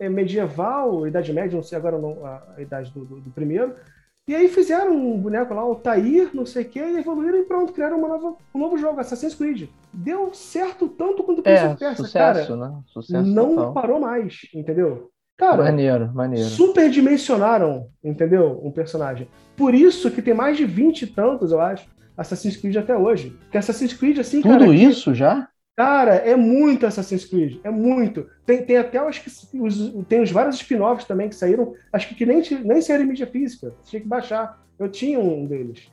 é, 0.00 0.08
medieval, 0.08 1.06
Idade 1.06 1.34
Média, 1.34 1.54
não 1.54 1.62
sei 1.62 1.76
agora 1.76 1.98
não, 1.98 2.24
a, 2.24 2.42
a, 2.56 2.62
idade 2.62 2.90
do, 2.90 3.04
do, 3.04 3.20
do, 3.20 3.30
primeiro. 3.30 3.74
E 4.26 4.34
aí 4.34 4.48
fizeram 4.48 4.96
um 4.96 5.18
boneco 5.18 5.52
lá, 5.52 5.68
o 5.68 5.74
Tair, 5.74 6.30
não 6.32 6.46
sei 6.46 6.62
o 6.62 6.68
quê, 6.70 6.80
e 6.80 6.98
evoluíram 6.98 7.38
e 7.38 7.44
pronto, 7.44 7.74
criaram 7.74 7.98
uma 7.98 8.08
nova, 8.08 8.36
um 8.54 8.58
novo 8.58 8.78
jogo, 8.78 8.98
Assassin's 8.98 9.34
Creed. 9.34 9.68
Deu 9.92 10.32
certo 10.32 10.88
tanto 10.88 11.22
quanto 11.22 11.40
o 11.40 11.42
Prince 11.42 11.62
é, 11.62 11.68
of 11.68 11.78
Persia, 11.78 11.96
sucesso, 12.06 12.48
cara. 12.48 12.68
Né? 12.70 12.80
Sucesso 12.86 13.28
não 13.28 13.54
total. 13.56 13.74
parou 13.74 14.00
mais, 14.00 14.40
entendeu? 14.54 15.10
Cara, 15.36 15.62
maneiro, 15.64 16.10
maneiro. 16.14 16.48
superdimensionaram, 16.48 17.88
entendeu? 18.02 18.58
Um 18.64 18.70
personagem. 18.70 19.28
Por 19.54 19.74
isso 19.74 20.10
que 20.10 20.22
tem 20.22 20.32
mais 20.32 20.56
de 20.56 20.64
20 20.64 21.02
e 21.02 21.06
tantos, 21.06 21.52
eu 21.52 21.60
acho, 21.60 21.86
Assassin's 22.16 22.56
Creed 22.56 22.76
até 22.76 22.96
hoje. 22.96 23.36
Porque 23.40 23.58
Assassin's 23.58 23.92
Creed, 23.92 24.18
assim, 24.18 24.40
Tudo 24.40 24.58
cara, 24.58 24.74
isso 24.74 25.12
que... 25.12 25.18
já? 25.18 25.46
Cara, 25.78 26.16
é 26.16 26.34
muito 26.34 26.86
Assassin's 26.86 27.24
Creed, 27.24 27.60
é 27.62 27.70
muito. 27.70 28.26
Tem, 28.44 28.64
tem 28.64 28.78
até, 28.78 28.98
acho 28.98 29.22
que 29.22 29.30
os, 29.60 29.94
tem 30.08 30.20
os 30.20 30.32
vários 30.32 30.56
spin-offs 30.56 31.04
também 31.06 31.28
que 31.28 31.36
saíram, 31.36 31.72
acho 31.92 32.08
que, 32.08 32.16
que 32.16 32.26
nem, 32.26 32.42
nem 32.64 32.82
saíram 32.82 33.04
em 33.04 33.06
mídia 33.06 33.28
física, 33.28 33.72
tinha 33.84 34.02
que 34.02 34.08
baixar. 34.08 34.58
Eu 34.76 34.88
tinha 34.88 35.20
um 35.20 35.46
deles. 35.46 35.88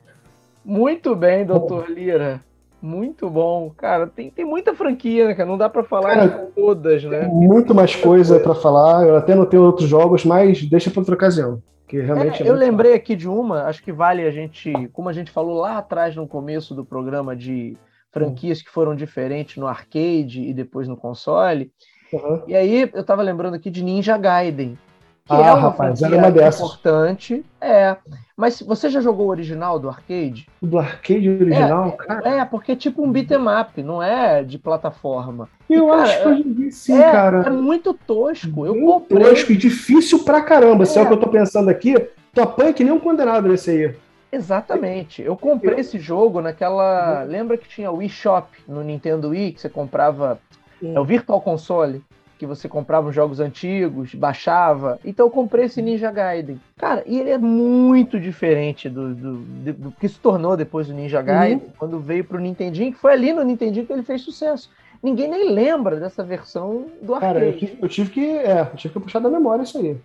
Muito 0.64 1.14
bem, 1.14 1.46
doutor 1.46 1.88
Lira. 1.88 2.42
Muito 2.82 3.30
bom. 3.30 3.70
Cara, 3.76 4.08
tem, 4.08 4.28
tem 4.28 4.44
muita 4.44 4.74
franquia, 4.74 5.28
né, 5.28 5.34
cara? 5.36 5.48
Não 5.48 5.56
dá 5.56 5.68
para 5.68 5.84
falar 5.84 6.16
cara, 6.16 6.50
todas, 6.52 7.04
né? 7.04 7.28
Muito 7.28 7.72
mais 7.72 7.94
coisa 7.94 8.40
para 8.40 8.56
falar. 8.56 9.06
Eu 9.06 9.14
até 9.14 9.36
não 9.36 9.46
tenho 9.46 9.62
outros 9.62 9.88
jogos, 9.88 10.24
mas 10.24 10.68
deixa 10.68 10.90
para 10.90 10.98
outra 10.98 11.14
ocasião. 11.14 11.62
Que 11.86 12.00
realmente 12.00 12.42
é, 12.42 12.46
é 12.46 12.50
eu 12.50 12.54
lembrei 12.56 12.92
aqui 12.92 13.14
de 13.14 13.28
uma, 13.28 13.66
acho 13.66 13.84
que 13.84 13.92
vale 13.92 14.26
a 14.26 14.32
gente, 14.32 14.72
como 14.92 15.08
a 15.08 15.12
gente 15.12 15.30
falou 15.30 15.60
lá 15.60 15.78
atrás 15.78 16.16
no 16.16 16.26
começo 16.26 16.74
do 16.74 16.84
programa 16.84 17.36
de 17.36 17.76
franquias 18.18 18.62
que 18.62 18.70
foram 18.70 18.94
diferentes 18.94 19.56
no 19.56 19.66
arcade 19.66 20.42
e 20.42 20.54
depois 20.54 20.88
no 20.88 20.96
console. 20.96 21.70
Uhum. 22.12 22.42
E 22.46 22.54
aí 22.54 22.90
eu 22.92 23.04
tava 23.04 23.22
lembrando 23.22 23.54
aqui 23.54 23.70
de 23.70 23.82
Ninja 23.82 24.16
Gaiden. 24.16 24.78
Que 25.26 25.32
ah, 25.32 25.38
é 25.38 25.52
uma 25.52 25.60
rapaz, 25.60 26.00
era 26.00 26.16
uma 26.16 26.30
dessas. 26.30 26.60
importante. 26.60 27.44
É. 27.60 27.96
Mas 28.36 28.62
você 28.62 28.88
já 28.88 29.00
jogou 29.00 29.26
o 29.26 29.30
original 29.30 29.76
do 29.76 29.88
arcade? 29.88 30.46
Do 30.62 30.78
arcade 30.78 31.28
original? 31.28 31.88
É, 31.88 32.04
cara? 32.06 32.28
é 32.28 32.44
porque 32.44 32.72
é 32.72 32.76
tipo 32.76 33.02
um 33.02 33.10
beat'em 33.10 33.44
up, 33.60 33.82
não 33.82 34.00
é 34.00 34.44
de 34.44 34.56
plataforma. 34.56 35.48
Eu 35.68 35.88
e, 35.88 35.90
cara, 35.90 36.02
acho 36.02 36.22
que 36.22 36.28
eu 36.28 36.36
joguei 36.36 36.70
sim, 36.70 36.96
é, 36.96 37.10
cara. 37.10 37.42
É 37.44 37.50
muito 37.50 37.92
tosco. 37.92 38.66
Eu 38.66 38.74
muito 38.76 39.00
comprei. 39.08 39.24
tosco 39.24 39.50
e 39.50 39.56
difícil 39.56 40.20
pra 40.20 40.42
caramba. 40.42 40.84
É. 40.84 40.86
Se 40.86 40.96
é 40.96 41.02
o 41.02 41.06
que 41.06 41.14
eu 41.14 41.20
tô 41.20 41.28
pensando 41.28 41.68
aqui, 41.70 41.94
tu 42.32 42.40
apanha 42.40 42.72
que 42.72 42.84
nem 42.84 42.92
um 42.92 43.00
condenado 43.00 43.48
nesse 43.48 43.70
aí. 43.70 43.96
Exatamente. 44.36 45.22
Eu 45.22 45.36
comprei 45.36 45.80
esse 45.80 45.98
jogo 45.98 46.40
naquela. 46.40 47.22
Uhum. 47.22 47.28
Lembra 47.28 47.56
que 47.56 47.68
tinha 47.68 47.90
o 47.90 47.96
Wii 47.96 48.08
Shop 48.08 48.48
no 48.68 48.82
Nintendo 48.82 49.30
Wii, 49.30 49.52
que 49.52 49.60
você 49.60 49.68
comprava. 49.68 50.38
É 50.82 51.00
o 51.00 51.04
Virtual 51.04 51.40
Console, 51.40 52.02
que 52.38 52.46
você 52.46 52.68
comprava 52.68 53.08
os 53.08 53.14
jogos 53.14 53.40
antigos, 53.40 54.14
baixava. 54.14 54.98
Então 55.04 55.26
eu 55.26 55.30
comprei 55.30 55.64
esse 55.64 55.80
Ninja 55.80 56.10
Gaiden. 56.10 56.60
Cara, 56.76 57.02
e 57.06 57.18
ele 57.18 57.30
é 57.30 57.38
muito 57.38 58.20
diferente 58.20 58.90
do, 58.90 59.14
do, 59.14 59.36
do, 59.36 59.72
do 59.72 59.92
que 59.92 60.08
se 60.08 60.18
tornou 60.18 60.56
depois 60.56 60.86
do 60.86 60.94
Ninja 60.94 61.22
Gaiden, 61.22 61.58
uhum. 61.58 61.72
quando 61.78 61.98
veio 61.98 62.24
pro 62.24 62.38
Nintendinho, 62.38 62.92
que 62.92 62.98
foi 62.98 63.12
ali 63.12 63.32
no 63.32 63.42
Nintendinho 63.42 63.86
que 63.86 63.92
ele 63.92 64.02
fez 64.02 64.20
sucesso. 64.20 64.70
Ninguém 65.02 65.28
nem 65.28 65.50
lembra 65.50 66.00
dessa 66.00 66.22
versão 66.22 66.86
do 67.02 67.14
arcade. 67.14 67.34
Cara, 67.34 67.46
eu 67.46 67.56
tive, 67.56 67.78
eu 67.80 67.88
tive 67.88 68.10
que, 68.10 68.26
é, 68.38 68.62
eu 68.62 68.76
tive 68.76 68.94
que 68.94 69.00
puxar 69.00 69.20
da 69.20 69.30
memória 69.30 69.62
isso 69.62 69.78
aí. 69.78 69.96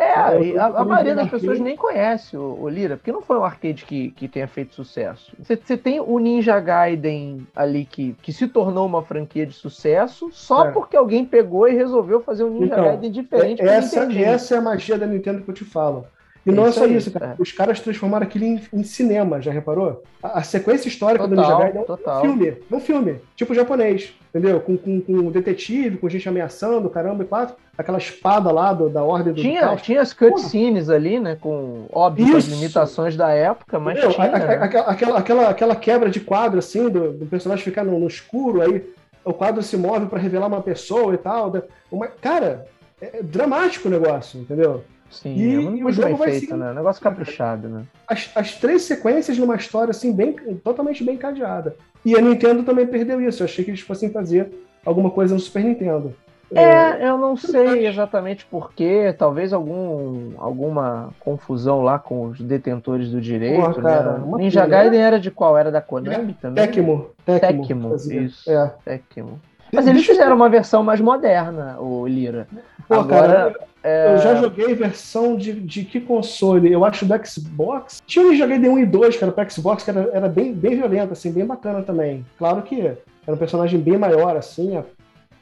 É, 0.00 0.58
a, 0.58 0.66
a 0.66 0.84
maioria 0.84 1.14
das 1.14 1.28
pessoas 1.28 1.60
nem 1.60 1.76
conhece 1.76 2.34
o, 2.34 2.58
o, 2.62 2.68
Lira, 2.70 2.96
porque 2.96 3.12
não 3.12 3.20
foi 3.20 3.36
um 3.36 3.44
arcade 3.44 3.84
que, 3.84 4.10
que 4.12 4.26
tenha 4.26 4.48
feito 4.48 4.74
sucesso. 4.74 5.32
Você 5.38 5.76
tem 5.76 6.00
o 6.00 6.18
Ninja 6.18 6.58
Gaiden 6.58 7.46
ali 7.54 7.84
que, 7.84 8.16
que 8.22 8.32
se 8.32 8.48
tornou 8.48 8.86
uma 8.86 9.02
franquia 9.02 9.44
de 9.44 9.52
sucesso 9.52 10.30
só 10.32 10.68
é. 10.68 10.70
porque 10.70 10.96
alguém 10.96 11.24
pegou 11.24 11.68
e 11.68 11.74
resolveu 11.74 12.20
fazer 12.20 12.44
um 12.44 12.50
Ninja 12.50 12.72
então, 12.72 12.84
Gaiden 12.84 13.10
diferente. 13.10 13.60
Essa, 13.60 14.10
essa 14.12 14.54
é 14.54 14.58
a 14.58 14.62
magia 14.62 14.96
da 14.96 15.06
Nintendo 15.06 15.42
que 15.42 15.50
eu 15.50 15.54
te 15.54 15.64
falo. 15.64 16.06
E 16.44 16.50
não 16.50 16.66
é 16.66 16.72
só 16.72 16.86
isso, 16.86 17.10
cara. 17.10 17.36
É. 17.38 17.42
Os 17.42 17.52
caras 17.52 17.80
transformaram 17.80 18.24
aquilo 18.26 18.44
em, 18.44 18.60
em, 18.72 18.82
cinema, 18.82 19.42
já 19.42 19.52
reparou? 19.52 20.02
A, 20.22 20.38
a 20.38 20.42
sequência 20.42 20.88
histórica 20.88 21.28
total, 21.28 21.28
do 21.28 21.40
Ninja 21.40 21.58
Gaiden 21.58 21.84
é 21.86 21.92
um 21.92 22.20
filme. 22.20 22.48
É 22.48 22.74
um 22.74 22.80
filme, 22.80 23.16
tipo 23.36 23.54
japonês, 23.54 24.14
entendeu? 24.30 24.60
Com, 24.60 24.76
com, 24.76 25.00
com 25.00 25.12
um 25.12 25.30
detetive, 25.30 25.98
com 25.98 26.08
gente 26.08 26.28
ameaçando, 26.28 26.88
caramba, 26.88 27.24
e 27.24 27.26
quatro. 27.26 27.56
Aquela 27.76 27.98
espada 27.98 28.50
lá 28.50 28.72
do, 28.72 28.88
da 28.88 29.02
ordem 29.02 29.32
do 29.32 29.40
Tinha, 29.40 29.76
tinha 29.76 30.00
as 30.00 30.12
cutscenes 30.12 30.88
ali, 30.88 31.20
né? 31.20 31.36
Com, 31.38 31.86
óbvio, 31.92 32.36
as 32.36 32.44
limitações 32.44 33.16
da 33.16 33.30
época, 33.30 33.78
mas 33.78 33.98
entendeu? 33.98 34.14
tinha, 34.14 34.34
a, 34.34 34.38
né? 34.38 34.58
aquela, 34.62 35.18
aquela, 35.18 35.48
aquela 35.48 35.76
quebra 35.76 36.10
de 36.10 36.20
quadro, 36.20 36.58
assim, 36.58 36.88
do, 36.88 37.12
do 37.12 37.26
personagem 37.26 37.64
ficar 37.64 37.84
no, 37.84 37.98
no 37.98 38.06
escuro, 38.06 38.62
aí 38.62 38.84
o 39.24 39.32
quadro 39.32 39.62
se 39.62 39.76
move 39.76 40.06
para 40.06 40.18
revelar 40.18 40.46
uma 40.46 40.62
pessoa 40.62 41.14
e 41.14 41.18
tal. 41.18 41.52
Uma, 41.90 42.06
cara, 42.08 42.66
é, 43.00 43.18
é 43.18 43.22
dramático 43.22 43.88
o 43.88 43.90
negócio, 43.90 44.40
entendeu? 44.40 44.82
Sim, 45.10 45.34
e, 45.34 45.54
é 45.54 45.58
muito, 45.58 45.86
o 45.86 45.92
jogo 45.92 46.16
bem 46.16 46.38
feito, 46.38 46.56
né? 46.56 46.72
Negócio 46.72 47.02
caprichado, 47.02 47.68
né? 47.68 47.82
As, 48.06 48.30
as 48.34 48.54
três 48.54 48.82
sequências 48.82 49.36
numa 49.36 49.56
história, 49.56 49.90
assim, 49.90 50.12
bem, 50.12 50.32
totalmente 50.62 51.02
bem 51.02 51.16
cadeada. 51.16 51.76
E 52.04 52.16
a 52.16 52.20
Nintendo 52.20 52.62
também 52.62 52.86
perdeu 52.86 53.20
isso. 53.20 53.42
Eu 53.42 53.46
achei 53.46 53.64
que 53.64 53.70
eles 53.70 53.80
fossem 53.80 54.10
fazer 54.10 54.50
alguma 54.84 55.10
coisa 55.10 55.34
no 55.34 55.40
Super 55.40 55.64
Nintendo. 55.64 56.14
É, 56.52 57.04
é 57.04 57.08
eu 57.08 57.16
não 57.16 57.36
sei 57.36 57.86
exatamente 57.86 58.44
porquê, 58.46 59.14
talvez 59.16 59.52
algum, 59.52 60.32
alguma 60.36 61.10
confusão 61.20 61.80
lá 61.80 61.98
com 61.98 62.26
os 62.26 62.40
detentores 62.40 63.10
do 63.10 63.20
direito. 63.20 63.62
Pô, 63.62 63.80
cara, 63.80 64.18
né? 64.18 64.36
Ninja 64.36 64.62
pena, 64.62 64.76
Gaiden 64.76 65.00
era 65.00 65.20
de 65.20 65.30
qual? 65.30 65.56
Era 65.56 65.70
da 65.70 65.80
Konami 65.80 66.32
é, 66.32 66.40
também? 66.40 66.66
Tecmo. 66.66 67.10
Tecmo, 67.24 67.66
Tecmo 67.66 67.96
isso. 67.96 68.50
É. 68.50 68.72
Tecmo. 68.84 69.40
Mas 69.72 69.86
eles 69.86 70.04
fizeram 70.04 70.34
uma 70.34 70.48
versão 70.48 70.82
mais 70.82 71.00
moderna, 71.00 71.76
o 71.78 72.04
Lira. 72.06 72.48
Pô, 72.88 72.94
Agora, 72.94 73.52
cara, 73.52 73.54
é... 73.82 74.14
eu 74.14 74.18
já 74.18 74.34
joguei 74.34 74.74
versão 74.74 75.36
de, 75.36 75.52
de 75.52 75.84
que 75.84 76.00
console? 76.00 76.72
Eu 76.72 76.84
acho 76.84 77.06
do 77.06 77.26
Xbox. 77.26 78.02
Tinha 78.06 78.26
um 78.26 78.34
joguei 78.34 78.58
de 78.58 78.68
1 78.68 78.78
e 78.80 78.86
2, 78.86 79.16
cara, 79.16 79.32
pro 79.32 79.50
Xbox, 79.50 79.82
que 79.82 79.90
era, 79.90 80.10
era 80.12 80.28
bem, 80.28 80.52
bem 80.52 80.76
violento, 80.76 81.12
assim, 81.12 81.32
bem 81.32 81.46
bacana 81.46 81.82
também. 81.82 82.24
Claro 82.38 82.62
que 82.62 82.80
era 82.80 83.34
um 83.34 83.36
personagem 83.36 83.80
bem 83.80 83.96
maior, 83.96 84.36
assim, 84.36 84.76
a 84.76 84.84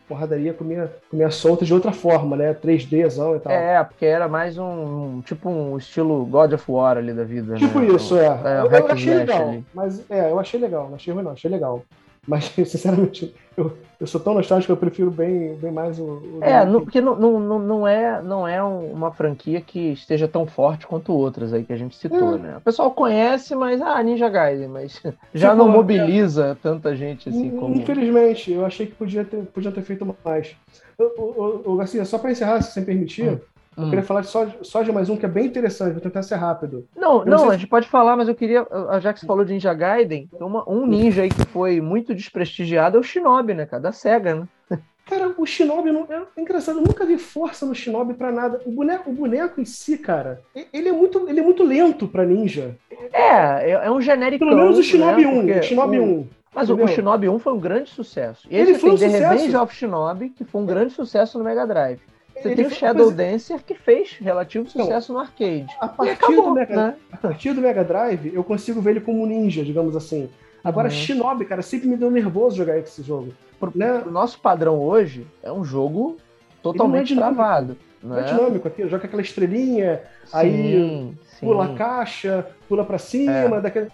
porradaria 0.08 0.54
comia, 0.54 0.90
comia 1.10 1.30
solta 1.30 1.64
de 1.64 1.74
outra 1.74 1.92
forma, 1.92 2.36
né? 2.36 2.54
3Dzão 2.54 3.36
e 3.36 3.40
tal. 3.40 3.52
É, 3.52 3.84
porque 3.84 4.06
era 4.06 4.26
mais 4.26 4.56
um, 4.56 5.20
tipo 5.20 5.48
um 5.50 5.76
estilo 5.76 6.24
God 6.24 6.54
of 6.54 6.64
War 6.70 6.96
ali 6.96 7.12
da 7.12 7.24
vida. 7.24 7.56
Tipo 7.56 7.80
né? 7.80 7.88
isso, 7.88 8.16
é. 8.16 8.26
é 8.26 8.60
eu, 8.60 8.70
eu 8.70 8.90
achei 8.90 9.14
legal, 9.14 9.48
ali. 9.48 9.66
mas 9.74 10.10
é, 10.10 10.30
eu 10.30 10.38
achei 10.40 10.58
legal, 10.58 10.88
não 10.88 10.94
achei 10.94 11.12
ruim 11.12 11.22
não, 11.22 11.32
achei 11.32 11.50
legal. 11.50 11.84
Mas, 12.28 12.44
sinceramente, 12.68 13.34
eu, 13.56 13.72
eu 13.98 14.06
sou 14.06 14.20
tão 14.20 14.34
nostálgico 14.34 14.66
que 14.66 14.72
eu 14.72 14.76
prefiro 14.76 15.10
bem, 15.10 15.54
bem 15.54 15.72
mais 15.72 15.98
o. 15.98 16.04
o 16.04 16.38
é, 16.42 16.64
porque 16.66 17.00
não, 17.00 17.18
não, 17.18 17.58
não, 17.58 17.88
é, 17.88 18.20
não 18.20 18.46
é 18.46 18.62
uma 18.62 19.10
franquia 19.10 19.62
que 19.62 19.92
esteja 19.92 20.28
tão 20.28 20.46
forte 20.46 20.86
quanto 20.86 21.14
outras 21.14 21.54
aí 21.54 21.64
que 21.64 21.72
a 21.72 21.76
gente 21.76 21.96
citou, 21.96 22.36
é. 22.36 22.38
né? 22.38 22.56
O 22.58 22.60
pessoal 22.60 22.90
conhece, 22.90 23.54
mas. 23.54 23.80
Ah, 23.80 24.02
Ninja 24.02 24.28
Gaiden, 24.28 24.68
mas 24.68 25.00
já 25.32 25.50
tipo, 25.50 25.64
não 25.64 25.70
mobiliza 25.70 26.48
é, 26.48 26.54
tanta 26.54 26.94
gente 26.94 27.30
assim 27.30 27.50
como. 27.50 27.74
Infelizmente, 27.74 28.52
eu 28.52 28.66
achei 28.66 28.86
que 28.86 28.94
podia 28.94 29.24
ter, 29.24 29.44
podia 29.46 29.72
ter 29.72 29.82
feito 29.82 30.06
mais. 30.22 30.54
O, 30.98 31.76
Garcia, 31.76 32.04
só 32.04 32.18
para 32.18 32.32
encerrar, 32.32 32.60
se 32.60 32.72
você 32.72 32.82
permitir. 32.82 33.30
Hum. 33.30 33.38
Eu 33.78 33.84
hum. 33.84 33.90
queria 33.90 34.04
falar 34.04 34.24
só, 34.24 34.48
só 34.60 34.82
de 34.82 34.90
mais 34.90 35.08
um 35.08 35.16
que 35.16 35.24
é 35.24 35.28
bem 35.28 35.46
interessante, 35.46 35.92
vou 35.92 36.00
tentar 36.00 36.24
ser 36.24 36.34
rápido. 36.34 36.88
Não, 36.96 37.24
não, 37.24 37.44
não 37.44 37.50
a 37.50 37.54
gente 37.56 37.68
pode 37.68 37.86
falar, 37.86 38.16
mas 38.16 38.26
eu 38.26 38.34
queria, 38.34 38.66
já 39.00 39.12
que 39.12 39.20
você 39.20 39.26
falou 39.26 39.44
de 39.44 39.52
Ninja 39.52 39.72
Gaiden, 39.72 40.28
uma, 40.32 40.68
um 40.68 40.84
ninja 40.84 41.22
aí 41.22 41.28
que 41.28 41.44
foi 41.44 41.80
muito 41.80 42.12
desprestigiado 42.12 42.96
é 42.96 43.00
o 43.00 43.04
Shinobi, 43.04 43.54
né, 43.54 43.66
cara, 43.66 43.84
da 43.84 43.92
SEGA, 43.92 44.34
né? 44.34 44.48
Cara, 45.08 45.32
o 45.38 45.46
Shinobi 45.46 45.90
não, 45.90 46.06
é 46.10 46.22
engraçado, 46.38 46.80
eu 46.80 46.84
nunca 46.84 47.06
vi 47.06 47.16
força 47.16 47.64
no 47.64 47.74
Shinobi 47.74 48.12
para 48.12 48.30
nada. 48.30 48.60
O 48.66 48.70
boneco, 48.70 49.08
o 49.08 49.14
boneco 49.14 49.58
em 49.58 49.64
si, 49.64 49.96
cara, 49.96 50.42
ele 50.70 50.90
é 50.90 50.92
muito, 50.92 51.26
ele 51.26 51.40
é 51.40 51.42
muito 51.42 51.64
lento 51.64 52.06
para 52.06 52.26
ninja. 52.26 52.76
É, 53.10 53.70
é, 53.70 53.70
é 53.70 53.90
um 53.90 54.02
genérico. 54.02 54.44
Pelo 54.44 54.54
menos 54.54 54.76
o 54.76 54.82
Shinobi 54.82 55.24
né? 55.24 55.56
1, 55.56 55.60
o 55.60 55.62
Shinobi 55.62 55.98
1. 55.98 56.26
Mas 56.54 56.68
Entendeu? 56.68 56.84
o 56.84 56.88
Shinobi 56.88 57.28
1 57.30 57.38
foi 57.38 57.52
um 57.54 57.58
grande 57.58 57.88
sucesso. 57.88 58.46
E 58.50 58.54
ele 58.54 58.74
foi 58.74 58.90
um 58.90 58.96
The 58.96 59.06
sucesso. 59.06 59.32
Revenge 59.32 59.56
of 59.56 59.74
Shinobi, 59.74 60.28
que 60.28 60.44
foi 60.44 60.60
um 60.60 60.66
grande 60.66 60.92
sucesso 60.92 61.38
no 61.38 61.44
Mega 61.44 61.66
Drive. 61.66 62.00
Você 62.42 62.54
tem 62.54 62.66
o 62.66 62.70
Shadow 62.70 63.10
Dancer 63.10 63.62
que 63.64 63.74
fez 63.74 64.12
relativo 64.20 64.66
então, 64.68 64.84
sucesso 64.84 65.12
no 65.12 65.18
arcade. 65.18 65.66
A 65.80 65.88
partir, 65.88 66.12
acabou, 66.12 66.44
do 66.44 66.54
Mega, 66.54 66.76
né? 66.76 66.96
a 67.12 67.16
partir 67.16 67.52
do 67.52 67.60
Mega 67.60 67.84
Drive, 67.84 68.32
eu 68.34 68.44
consigo 68.44 68.80
ver 68.80 68.90
ele 68.90 69.00
como 69.00 69.26
ninja, 69.26 69.64
digamos 69.64 69.96
assim. 69.96 70.28
Agora, 70.62 70.88
uhum. 70.88 70.94
Shinobi, 70.94 71.44
cara, 71.44 71.62
sempre 71.62 71.88
me 71.88 71.96
deu 71.96 72.10
nervoso 72.10 72.56
jogar 72.56 72.78
esse 72.78 73.02
jogo. 73.02 73.32
Pro, 73.58 73.72
né? 73.74 74.02
O 74.06 74.10
nosso 74.10 74.40
padrão 74.40 74.78
hoje 74.80 75.26
é 75.42 75.52
um 75.52 75.64
jogo 75.64 76.16
totalmente 76.62 77.12
é 77.12 77.16
travado. 77.16 77.76
Não 78.02 78.16
é, 78.16 78.20
é 78.20 78.24
dinâmico 78.24 78.68
aqui, 78.68 78.86
joga 78.88 79.06
aquela 79.06 79.22
estrelinha, 79.22 80.02
sim, 80.24 80.36
aí 80.36 81.14
pula 81.40 81.66
sim. 81.66 81.74
a 81.74 81.76
caixa, 81.76 82.46
pula 82.68 82.84
pra 82.84 82.98
cima, 82.98 83.56
é. 83.56 83.60
daquele. 83.60 83.88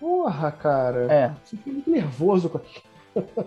Porra, 0.00 0.50
cara. 0.50 1.06
É. 1.12 1.30
Você 1.44 1.56
fica 1.56 1.70
muito 1.70 1.90
nervoso 1.90 2.48
com 2.48 2.58
aquilo. 2.58 2.91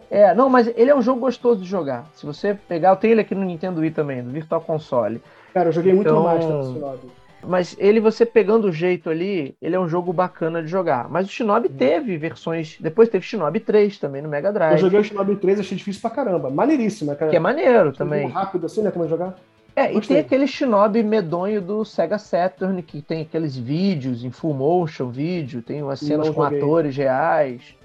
É, 0.10 0.34
não, 0.34 0.50
mas 0.50 0.68
ele 0.76 0.90
é 0.90 0.96
um 0.96 1.02
jogo 1.02 1.20
gostoso 1.20 1.62
de 1.62 1.68
jogar. 1.68 2.06
Se 2.14 2.26
você 2.26 2.54
pegar, 2.54 2.90
eu 2.90 2.96
tenho 2.96 3.14
ele 3.14 3.22
aqui 3.22 3.34
no 3.34 3.44
Nintendo 3.44 3.82
Wii 3.82 3.92
também, 3.92 4.22
no 4.22 4.32
Virtual 4.32 4.62
Console. 4.62 5.22
Cara, 5.54 5.70
eu 5.70 5.74
joguei 5.74 5.94
então, 5.94 6.22
muito 6.22 6.26
mais 6.26 6.46
no 6.46 6.74
Shinobi. 6.74 7.12
Mas 7.48 7.76
ele, 7.80 8.00
você 8.00 8.26
pegando 8.26 8.68
o 8.68 8.72
jeito 8.72 9.10
ali, 9.10 9.56
ele 9.62 9.76
é 9.76 9.80
um 9.80 9.88
jogo 9.88 10.12
bacana 10.12 10.64
de 10.64 10.68
jogar. 10.68 11.10
Mas 11.10 11.28
o 11.28 11.30
Shinobi 11.30 11.68
hum. 11.68 11.76
teve 11.78 12.18
versões. 12.18 12.78
Depois 12.80 13.10
teve 13.10 13.26
Shinobi 13.26 13.60
3 13.60 14.00
também 14.00 14.22
no 14.22 14.30
Mega 14.30 14.52
Drive. 14.52 14.74
Eu 14.74 14.80
joguei 14.80 15.00
o 15.00 15.04
Shinobi 15.04 15.36
3 15.36 15.60
achei 15.60 15.78
difícil 15.78 16.02
pra 16.02 16.10
caramba. 16.10 16.50
Maneiríssimo, 16.50 17.16
cara. 17.16 17.30
Que 17.30 17.38
é 17.38 17.40
maneiro 17.40 17.92
também. 17.94 18.28
rápido 18.28 18.66
assim, 18.66 18.82
né? 18.82 18.92
Como 18.92 19.08
jogar. 19.08 19.36
É, 19.76 19.92
Gostei. 19.92 19.98
e 19.98 20.08
tem 20.08 20.18
aquele 20.20 20.48
Shinobi 20.48 21.04
medonho 21.04 21.62
do 21.62 21.84
Sega 21.84 22.18
Saturn, 22.18 22.82
que 22.82 23.02
tem 23.02 23.24
aqueles 23.24 23.58
vídeos 23.58 24.24
em 24.24 24.32
full 24.32 24.54
motion 24.54 25.10
vídeo, 25.10 25.62
tem 25.62 25.84
umas 25.84 26.00
cenas 26.00 26.30
com 26.30 26.42
atores 26.42 26.96
reais. 26.96 27.76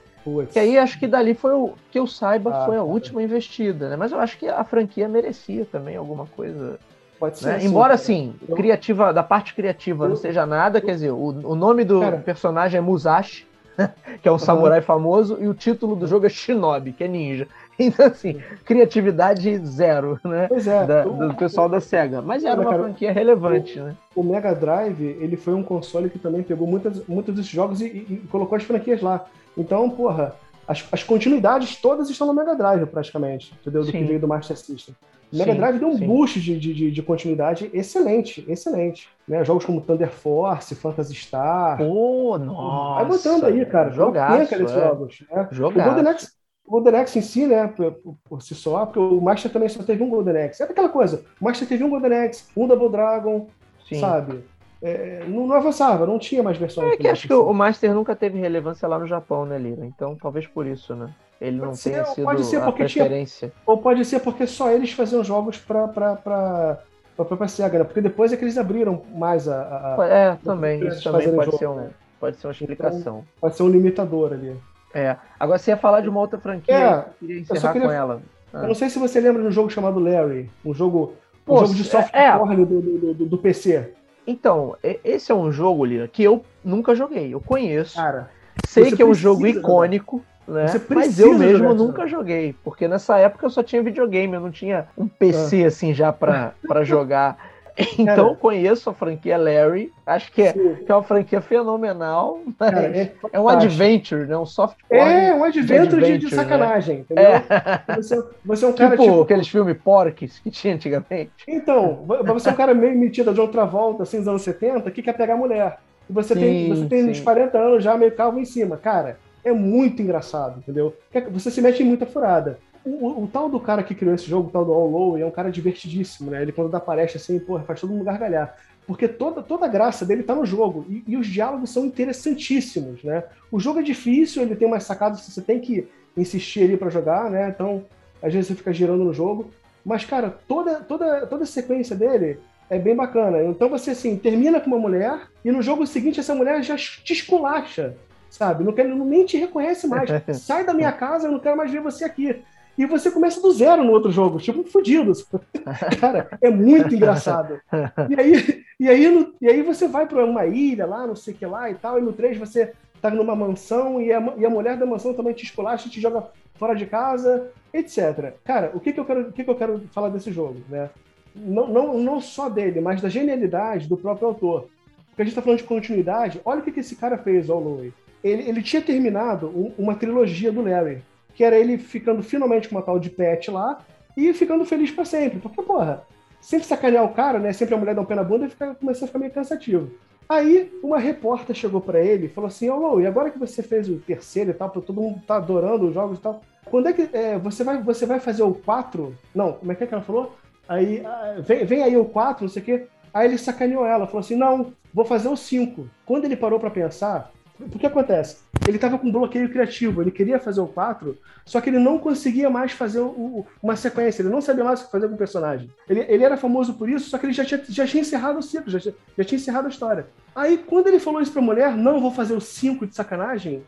Que 0.52 0.58
aí 0.58 0.78
acho 0.78 0.98
que 0.98 1.06
dali 1.06 1.34
foi 1.34 1.52
o 1.52 1.74
que 1.90 1.98
eu 1.98 2.06
saiba 2.06 2.50
ah, 2.54 2.66
foi 2.66 2.76
a 2.76 2.82
última 2.82 3.22
investida, 3.22 3.88
né? 3.88 3.96
Mas 3.96 4.12
eu 4.12 4.20
acho 4.20 4.38
que 4.38 4.48
a 4.48 4.62
franquia 4.64 5.08
merecia 5.08 5.64
também 5.64 5.96
alguma 5.96 6.26
coisa. 6.26 6.78
Pode 7.18 7.38
ser. 7.38 7.46
Né? 7.46 7.56
Assim, 7.56 7.66
Embora 7.66 7.94
assim, 7.94 8.34
eu... 8.48 8.56
criativa, 8.56 9.12
da 9.12 9.22
parte 9.22 9.54
criativa 9.54 10.04
eu... 10.04 10.10
não 10.10 10.16
seja 10.16 10.46
nada, 10.46 10.80
quer 10.80 10.92
dizer, 10.92 11.10
o, 11.10 11.28
o 11.28 11.54
nome 11.54 11.84
do 11.84 12.00
Cara. 12.00 12.16
personagem 12.18 12.78
é 12.78 12.80
Musashi, 12.80 13.46
que 14.22 14.28
é 14.28 14.32
um 14.32 14.38
samurai 14.38 14.80
famoso, 14.80 15.38
e 15.40 15.48
o 15.48 15.54
título 15.54 15.96
do 15.96 16.06
jogo 16.06 16.26
é 16.26 16.28
Shinobi, 16.28 16.92
que 16.92 17.04
é 17.04 17.08
ninja. 17.08 17.48
Então, 17.80 18.06
assim, 18.06 18.40
criatividade 18.64 19.58
zero, 19.66 20.20
né? 20.22 20.46
Pois 20.48 20.66
é. 20.66 20.86
Da, 20.86 21.02
do 21.04 21.34
pessoal 21.34 21.68
da 21.68 21.80
SEGA. 21.80 22.20
Mas 22.20 22.44
era 22.44 22.60
uma 22.60 22.72
franquia 22.72 23.10
relevante, 23.10 23.78
o, 23.78 23.84
né? 23.84 23.96
O 24.14 24.22
Mega 24.22 24.54
Drive, 24.54 25.02
ele 25.02 25.36
foi 25.36 25.54
um 25.54 25.62
console 25.62 26.10
que 26.10 26.18
também 26.18 26.42
pegou 26.42 26.66
muitas, 26.66 27.06
muitos 27.06 27.34
desses 27.34 27.50
jogos 27.50 27.80
e, 27.80 27.86
e, 27.86 28.20
e 28.24 28.28
colocou 28.30 28.56
as 28.56 28.64
franquias 28.64 29.00
lá. 29.00 29.24
Então, 29.56 29.88
porra, 29.88 30.36
as, 30.68 30.86
as, 30.92 31.02
continuidades 31.02 31.76
todas 31.76 32.08
estão 32.10 32.26
no 32.26 32.34
Mega 32.34 32.54
Drive, 32.54 32.86
praticamente, 32.86 33.52
entendeu? 33.60 33.82
Do 33.82 33.90
sim. 33.90 33.98
que 33.98 34.04
veio 34.04 34.20
do 34.20 34.28
Master 34.28 34.56
System. 34.56 34.94
O 35.32 35.36
Mega 35.36 35.52
sim, 35.52 35.58
Drive 35.58 35.78
deu 35.78 35.88
um 35.88 35.96
sim. 35.96 36.06
boost 36.06 36.40
de, 36.40 36.58
de, 36.58 36.90
de, 36.90 37.02
continuidade 37.02 37.70
excelente, 37.72 38.44
excelente. 38.48 39.08
Né? 39.26 39.44
Jogos 39.44 39.64
como 39.64 39.80
Thunder 39.80 40.10
Force, 40.10 40.74
Phantasy 40.74 41.14
Star. 41.14 41.78
Pô, 41.78 42.36
nossa! 42.36 43.04
Vai 43.04 43.16
botando 43.16 43.44
aí, 43.44 43.64
cara. 43.64 43.90
Jogaço, 43.90 44.54
é. 44.54 44.66
jogos. 44.68 45.24
Né? 45.30 45.48
O 45.52 45.70
Golden 45.70 46.08
Axe, 46.08 46.32
Golden 46.70 47.00
Axe 47.00 47.18
em 47.18 47.22
si, 47.22 47.46
né, 47.46 47.66
por, 47.66 48.16
por, 48.28 48.40
si 48.40 48.54
só, 48.54 48.86
porque 48.86 49.00
o 49.00 49.20
Master 49.20 49.50
também 49.50 49.68
só 49.68 49.82
teve 49.82 50.02
um 50.04 50.08
Golden 50.08 50.44
Axe. 50.44 50.62
É 50.62 50.66
aquela 50.66 50.88
coisa, 50.88 51.24
o 51.40 51.44
Master 51.44 51.66
teve 51.66 51.82
um 51.82 51.90
Golden 51.90 52.14
Axe, 52.14 52.44
um 52.56 52.68
Double 52.68 52.88
Dragon, 52.88 53.48
Sim. 53.88 53.98
sabe? 53.98 54.44
É, 54.82 55.24
não, 55.26 55.46
não, 55.46 55.56
avançava, 55.56 56.06
não 56.06 56.18
tinha 56.18 56.42
mais 56.42 56.56
versões. 56.56 56.92
É 56.92 56.96
que 56.96 57.08
acho 57.08 57.26
que 57.26 57.34
o 57.34 57.52
Master 57.52 57.92
nunca 57.92 58.16
teve 58.16 58.38
relevância 58.38 58.88
lá 58.88 58.98
no 58.98 59.06
Japão, 59.06 59.44
né, 59.44 59.58
Lira? 59.58 59.84
Então, 59.84 60.16
talvez 60.16 60.46
por 60.46 60.66
isso, 60.66 60.94
né? 60.94 61.10
Ele 61.40 61.58
pode 61.58 61.68
não 61.68 61.74
ser, 61.74 61.90
tenha 61.90 62.04
sido 62.06 62.24
pode 62.24 62.44
ser 62.44 62.62
porque 62.62 62.84
preferência. 62.84 63.48
Tinha, 63.48 63.62
ou 63.66 63.78
pode 63.78 64.04
ser 64.04 64.20
porque 64.20 64.46
só 64.46 64.70
eles 64.70 64.92
faziam 64.92 65.24
jogos 65.24 65.58
para 65.58 65.88
para 65.88 66.78
própria 67.16 67.48
SEGA, 67.48 67.78
né? 67.78 67.84
Porque 67.84 68.00
depois 68.00 68.32
é 68.32 68.36
que 68.36 68.44
eles 68.44 68.56
abriram 68.56 69.02
mais 69.14 69.48
a. 69.48 69.96
a 69.98 70.06
é, 70.06 70.38
também. 70.42 70.86
Isso 70.86 71.02
também 71.02 71.30
pode, 71.30 71.46
jogo, 71.46 71.58
ser 71.58 71.68
um, 71.68 71.74
né? 71.74 71.90
pode 72.18 72.36
ser 72.36 72.46
uma 72.46 72.52
explicação. 72.52 72.98
Então, 73.00 73.24
pode 73.40 73.56
ser 73.56 73.62
um 73.62 73.68
limitador 73.68 74.32
ali. 74.32 74.56
É. 74.94 75.16
Agora 75.38 75.58
você 75.58 75.70
ia 75.70 75.76
falar 75.76 76.00
de 76.00 76.08
uma 76.08 76.20
outra 76.20 76.38
franquia, 76.38 76.74
é, 76.74 76.92
eu 76.92 77.04
queria 77.18 77.40
encerrar 77.40 77.72
queria, 77.72 77.88
com 77.88 77.92
ela. 77.92 78.22
Ah. 78.52 78.62
Eu 78.62 78.68
não 78.68 78.74
sei 78.74 78.90
se 78.90 78.98
você 78.98 79.20
lembra 79.20 79.42
de 79.42 79.48
um 79.48 79.52
jogo 79.52 79.70
chamado 79.70 80.00
Larry, 80.00 80.50
um 80.64 80.74
jogo, 80.74 81.14
um 81.46 81.58
jogo 81.58 81.74
de 81.74 81.84
software 81.84 82.20
é, 82.20 82.56
do, 82.56 82.64
do, 82.64 83.14
do, 83.14 83.26
do, 83.26 83.38
PC. 83.38 83.92
Então, 84.26 84.76
esse 85.04 85.30
é 85.30 85.34
um 85.34 85.50
jogo, 85.50 85.84
Lira, 85.84 86.08
que 86.08 86.22
eu 86.22 86.44
nunca 86.64 86.94
joguei. 86.94 87.32
Eu 87.32 87.40
conheço. 87.40 87.96
Cara, 87.96 88.30
sei 88.66 88.92
que 88.92 89.02
é 89.02 89.06
um 89.06 89.14
jogo 89.14 89.46
icônico. 89.46 90.22
Né? 90.46 90.66
Mas 90.88 91.20
eu 91.20 91.38
mesmo 91.38 91.72
nunca 91.74 92.08
joguei, 92.08 92.56
porque 92.64 92.88
nessa 92.88 93.16
época 93.18 93.46
eu 93.46 93.50
só 93.50 93.62
tinha 93.62 93.80
videogame, 93.84 94.34
eu 94.34 94.40
não 94.40 94.50
tinha 94.50 94.88
um 94.98 95.06
PC 95.06 95.62
ah. 95.62 95.68
assim 95.68 95.94
já 95.94 96.12
para 96.12 96.82
jogar. 96.82 97.49
Então 97.98 98.28
Cara, 98.28 98.36
conheço 98.36 98.90
a 98.90 98.94
franquia 98.94 99.36
Larry, 99.36 99.92
acho 100.06 100.32
que 100.32 100.42
é, 100.42 100.52
que 100.52 100.86
é 100.90 100.94
uma 100.94 101.02
franquia 101.02 101.40
fenomenal, 101.40 102.40
Cara, 102.58 102.96
é, 102.96 103.12
é, 103.32 103.40
um 103.40 103.48
adventure, 103.48 104.26
né? 104.26 104.36
Um 104.36 104.46
soft 104.46 104.76
É, 104.88 105.34
um 105.34 105.44
adventure, 105.44 105.78
adventure 105.82 106.18
de, 106.18 106.18
de, 106.18 106.24
né? 106.24 106.42
sacanagem, 106.42 106.96
né? 106.96 107.02
entendeu? 107.02 107.24
É. 107.24 107.96
Você, 107.96 108.24
você, 108.44 108.64
é 108.64 108.68
um 108.68 108.72
cara 108.72 108.90
tipo, 108.90 109.02
tipo 109.02 109.20
aqueles 109.22 109.48
filmes 109.48 109.76
porques 109.82 110.38
que 110.38 110.50
tinha 110.50 110.74
antigamente. 110.74 111.30
Então, 111.46 112.04
você 112.26 112.48
é 112.48 112.52
um 112.52 112.56
cara 112.56 112.74
meio 112.74 112.96
metido 112.98 113.32
de 113.32 113.40
outra 113.40 113.64
volta, 113.64 114.02
assim, 114.02 114.18
dos 114.18 114.28
anos 114.28 114.42
70, 114.42 114.90
que 114.90 115.02
quer 115.02 115.12
pegar 115.12 115.36
mulher. 115.36 115.78
E 116.08 116.12
você 116.12 116.34
sim, 116.34 116.40
tem, 116.40 116.68
você 116.68 116.86
tem 116.86 117.08
uns 117.08 117.20
40 117.20 117.58
anos 117.58 117.84
já 117.84 117.96
meio 117.96 118.12
calvo 118.12 118.38
em 118.38 118.44
cima. 118.44 118.76
Cara, 118.76 119.18
é 119.44 119.52
muito 119.52 120.02
engraçado, 120.02 120.58
entendeu? 120.58 120.94
Você 121.30 121.50
se 121.50 121.62
mete 121.62 121.82
em 121.82 121.86
muita 121.86 122.06
furada. 122.06 122.58
O, 122.84 123.24
o, 123.24 123.28
tal 123.30 123.48
do 123.48 123.60
cara 123.60 123.82
que 123.82 123.94
criou 123.94 124.14
esse 124.14 124.26
jogo, 124.26 124.48
o 124.48 124.50
tal 124.50 124.64
do 124.64 124.72
All 124.72 124.90
Low, 124.90 125.18
é 125.18 125.24
um 125.24 125.30
cara 125.30 125.50
divertidíssimo, 125.50 126.30
né? 126.30 126.40
Ele 126.40 126.52
quando 126.52 126.70
dá 126.70 126.80
palestra 126.80 127.20
assim, 127.20 127.38
porra, 127.38 127.62
faz 127.62 127.80
todo 127.80 127.90
mundo 127.90 128.04
gargalhar. 128.04 128.56
Porque 128.86 129.06
toda, 129.06 129.42
toda 129.42 129.66
a 129.66 129.68
graça 129.68 130.06
dele 130.06 130.22
tá 130.22 130.34
no 130.34 130.46
jogo. 130.46 130.86
E, 130.88 131.04
e, 131.06 131.16
os 131.16 131.26
diálogos 131.26 131.70
são 131.70 131.84
interessantíssimos, 131.84 133.04
né? 133.04 133.24
O 133.52 133.60
jogo 133.60 133.80
é 133.80 133.82
difícil, 133.82 134.42
ele 134.42 134.56
tem 134.56 134.66
umas 134.66 134.84
sacadas 134.84 135.20
que 135.20 135.30
você 135.30 135.42
tem 135.42 135.60
que 135.60 135.86
insistir 136.16 136.64
ali 136.64 136.76
para 136.76 136.88
jogar, 136.88 137.30
né? 137.30 137.50
Então, 137.54 137.84
às 138.22 138.32
vezes 138.32 138.48
você 138.48 138.54
fica 138.54 138.72
girando 138.72 139.04
no 139.04 139.12
jogo. 139.12 139.50
Mas, 139.84 140.04
cara, 140.04 140.30
toda, 140.48 140.80
toda, 140.80 141.26
toda 141.26 141.44
a 141.44 141.46
sequência 141.46 141.94
dele 141.94 142.38
é 142.70 142.78
bem 142.78 142.96
bacana. 142.96 143.42
Então 143.42 143.68
você, 143.68 143.90
assim, 143.90 144.16
termina 144.16 144.60
com 144.60 144.68
uma 144.68 144.78
mulher 144.78 145.28
e 145.44 145.50
no 145.50 145.60
jogo 145.60 145.86
seguinte 145.86 146.20
essa 146.20 146.34
mulher 146.34 146.62
já 146.62 146.76
te 146.76 147.12
esculacha, 147.12 147.94
sabe? 148.30 148.64
Não, 148.64 148.72
quer, 148.72 148.86
nem 148.86 149.26
te 149.26 149.36
reconhece 149.36 149.86
mais. 149.86 150.08
Sai 150.40 150.64
da 150.64 150.72
minha 150.72 150.92
casa, 150.92 151.26
eu 151.26 151.32
não 151.32 151.40
quero 151.40 151.56
mais 151.56 151.70
ver 151.70 151.80
você 151.80 152.04
aqui 152.04 152.42
e 152.78 152.86
você 152.86 153.10
começa 153.10 153.40
do 153.40 153.52
zero 153.52 153.84
no 153.84 153.92
outro 153.92 154.10
jogo, 154.10 154.38
tipo, 154.38 154.64
fudido. 154.64 155.12
Cara, 156.00 156.30
é 156.40 156.50
muito 156.50 156.94
engraçado. 156.94 157.60
E 158.08 158.18
aí, 158.18 158.64
e 158.78 158.88
aí, 158.88 159.08
no, 159.08 159.34
e 159.40 159.48
aí 159.48 159.62
você 159.62 159.86
vai 159.86 160.06
para 160.06 160.24
uma 160.24 160.46
ilha 160.46 160.86
lá, 160.86 161.06
não 161.06 161.14
sei 161.14 161.34
o 161.34 161.36
que 161.36 161.46
lá 161.46 161.70
e 161.70 161.74
tal, 161.74 161.98
e 161.98 162.02
no 162.02 162.12
3 162.12 162.38
você 162.38 162.72
tá 163.00 163.10
numa 163.10 163.34
mansão 163.34 164.00
e 164.00 164.12
a, 164.12 164.34
e 164.36 164.44
a 164.44 164.50
mulher 164.50 164.76
da 164.76 164.86
mansão 164.86 165.14
também 165.14 165.32
te 165.32 165.44
esculacha, 165.44 165.88
te 165.88 166.00
joga 166.00 166.28
fora 166.54 166.74
de 166.74 166.86
casa, 166.86 167.50
etc. 167.72 168.34
Cara, 168.44 168.70
o 168.74 168.80
que, 168.80 168.92
que, 168.92 169.00
eu, 169.00 169.04
quero, 169.04 169.20
o 169.22 169.32
que, 169.32 169.44
que 169.44 169.50
eu 169.50 169.54
quero 169.54 169.80
falar 169.92 170.10
desse 170.10 170.30
jogo, 170.30 170.60
né? 170.68 170.90
Não, 171.34 171.68
não, 171.68 171.98
não 171.98 172.20
só 172.20 172.48
dele, 172.48 172.80
mas 172.80 173.00
da 173.00 173.08
genialidade 173.08 173.88
do 173.88 173.96
próprio 173.96 174.28
autor. 174.28 174.68
Porque 175.08 175.22
a 175.22 175.24
gente 175.24 175.32
está 175.32 175.42
falando 175.42 175.58
de 175.58 175.64
continuidade, 175.64 176.40
olha 176.44 176.60
o 176.60 176.62
que, 176.62 176.72
que 176.72 176.80
esse 176.80 176.96
cara 176.96 177.16
fez, 177.16 177.48
ao 177.48 177.60
Louie. 177.60 177.92
Ele, 178.22 178.48
ele 178.48 178.62
tinha 178.62 178.82
terminado 178.82 179.48
um, 179.48 179.72
uma 179.78 179.94
trilogia 179.94 180.52
do 180.52 180.62
Larry, 180.62 181.02
que 181.34 181.44
era 181.44 181.56
ele 181.56 181.78
ficando 181.78 182.22
finalmente 182.22 182.68
com 182.68 182.76
uma 182.76 182.82
tal 182.82 182.98
de 182.98 183.10
pet 183.10 183.50
lá 183.50 183.78
e 184.16 184.32
ficando 184.32 184.64
feliz 184.64 184.90
para 184.90 185.04
sempre. 185.04 185.38
Porque, 185.38 185.62
porra, 185.62 186.02
sempre 186.40 186.66
sacanear 186.66 187.04
o 187.04 187.14
cara, 187.14 187.38
né? 187.38 187.52
Sempre 187.52 187.74
a 187.74 187.78
mulher 187.78 187.94
dar 187.94 188.02
um 188.02 188.06
pé 188.06 188.14
na 188.14 188.24
bunda 188.24 188.46
e 188.46 188.50
fica, 188.50 188.74
começou 188.74 189.04
a 189.04 189.06
ficar 189.06 189.18
meio 189.18 189.32
cansativo. 189.32 189.90
Aí, 190.28 190.72
uma 190.82 190.98
repórter 190.98 191.56
chegou 191.56 191.80
para 191.80 192.00
ele 192.00 192.26
e 192.26 192.28
falou 192.28 192.48
assim: 192.48 192.70
Ô, 192.70 192.94
oh, 192.94 193.00
e 193.00 193.06
agora 193.06 193.30
que 193.30 193.38
você 193.38 193.62
fez 193.62 193.88
o 193.88 193.96
terceiro 193.96 194.50
e 194.50 194.54
tal, 194.54 194.70
todo 194.70 195.00
mundo 195.00 195.20
tá 195.26 195.36
adorando 195.36 195.88
os 195.88 195.94
jogos 195.94 196.18
e 196.18 196.22
tal, 196.22 196.40
quando 196.66 196.88
é 196.88 196.92
que 196.92 197.08
é, 197.12 197.36
você, 197.36 197.64
vai, 197.64 197.82
você 197.82 198.06
vai 198.06 198.20
fazer 198.20 198.44
o 198.44 198.54
4? 198.54 199.16
Não, 199.34 199.54
como 199.54 199.72
é 199.72 199.74
que, 199.74 199.84
é 199.84 199.86
que 199.86 199.94
ela 199.94 200.02
falou? 200.02 200.36
Aí, 200.68 201.04
ah, 201.04 201.36
vem, 201.40 201.64
vem 201.64 201.82
aí 201.82 201.96
o 201.96 202.04
4, 202.04 202.44
não 202.44 202.48
sei 202.48 202.62
o 202.62 202.64
quê. 202.64 202.86
Aí 203.12 203.26
ele 203.26 203.38
sacaneou 203.38 203.84
ela, 203.84 204.06
falou 204.06 204.20
assim: 204.20 204.36
não, 204.36 204.72
vou 204.94 205.04
fazer 205.04 205.28
o 205.28 205.36
5. 205.36 205.88
Quando 206.06 206.26
ele 206.26 206.36
parou 206.36 206.60
para 206.60 206.70
pensar, 206.70 207.32
o 207.60 207.78
que 207.78 207.86
acontece? 207.86 208.38
Ele 208.66 208.76
estava 208.76 208.98
com 208.98 209.10
bloqueio 209.10 209.48
criativo, 209.48 210.00
ele 210.00 210.10
queria 210.10 210.38
fazer 210.38 210.60
o 210.60 210.66
4, 210.66 211.16
só 211.44 211.60
que 211.60 211.70
ele 211.70 211.78
não 211.78 211.98
conseguia 211.98 212.48
mais 212.48 212.72
fazer 212.72 213.00
o, 213.00 213.44
uma 213.62 213.76
sequência, 213.76 214.22
ele 214.22 214.30
não 214.30 214.40
sabia 214.40 214.64
mais 214.64 214.80
o 214.80 214.86
que 214.86 214.90
fazer 214.92 215.08
com 215.08 215.14
o 215.14 215.18
personagem. 215.18 215.70
Ele, 215.88 216.04
ele 216.08 216.24
era 216.24 216.36
famoso 216.36 216.74
por 216.74 216.88
isso, 216.88 217.10
só 217.10 217.18
que 217.18 217.26
ele 217.26 217.32
já 217.32 217.44
tinha, 217.44 217.62
já 217.68 217.86
tinha 217.86 218.00
encerrado 218.00 218.38
o 218.38 218.42
ciclo, 218.42 218.70
já, 218.70 218.78
já 218.78 219.24
tinha 219.24 219.38
encerrado 219.38 219.66
a 219.66 219.70
história. 219.70 220.06
Aí, 220.34 220.58
quando 220.58 220.86
ele 220.86 221.00
falou 221.00 221.20
isso 221.20 221.32
pra 221.32 221.42
mulher, 221.42 221.76
não, 221.76 222.00
vou 222.00 222.12
fazer 222.12 222.34
o 222.34 222.40
5 222.40 222.86
de 222.86 222.94
sacanagem, 222.94 223.62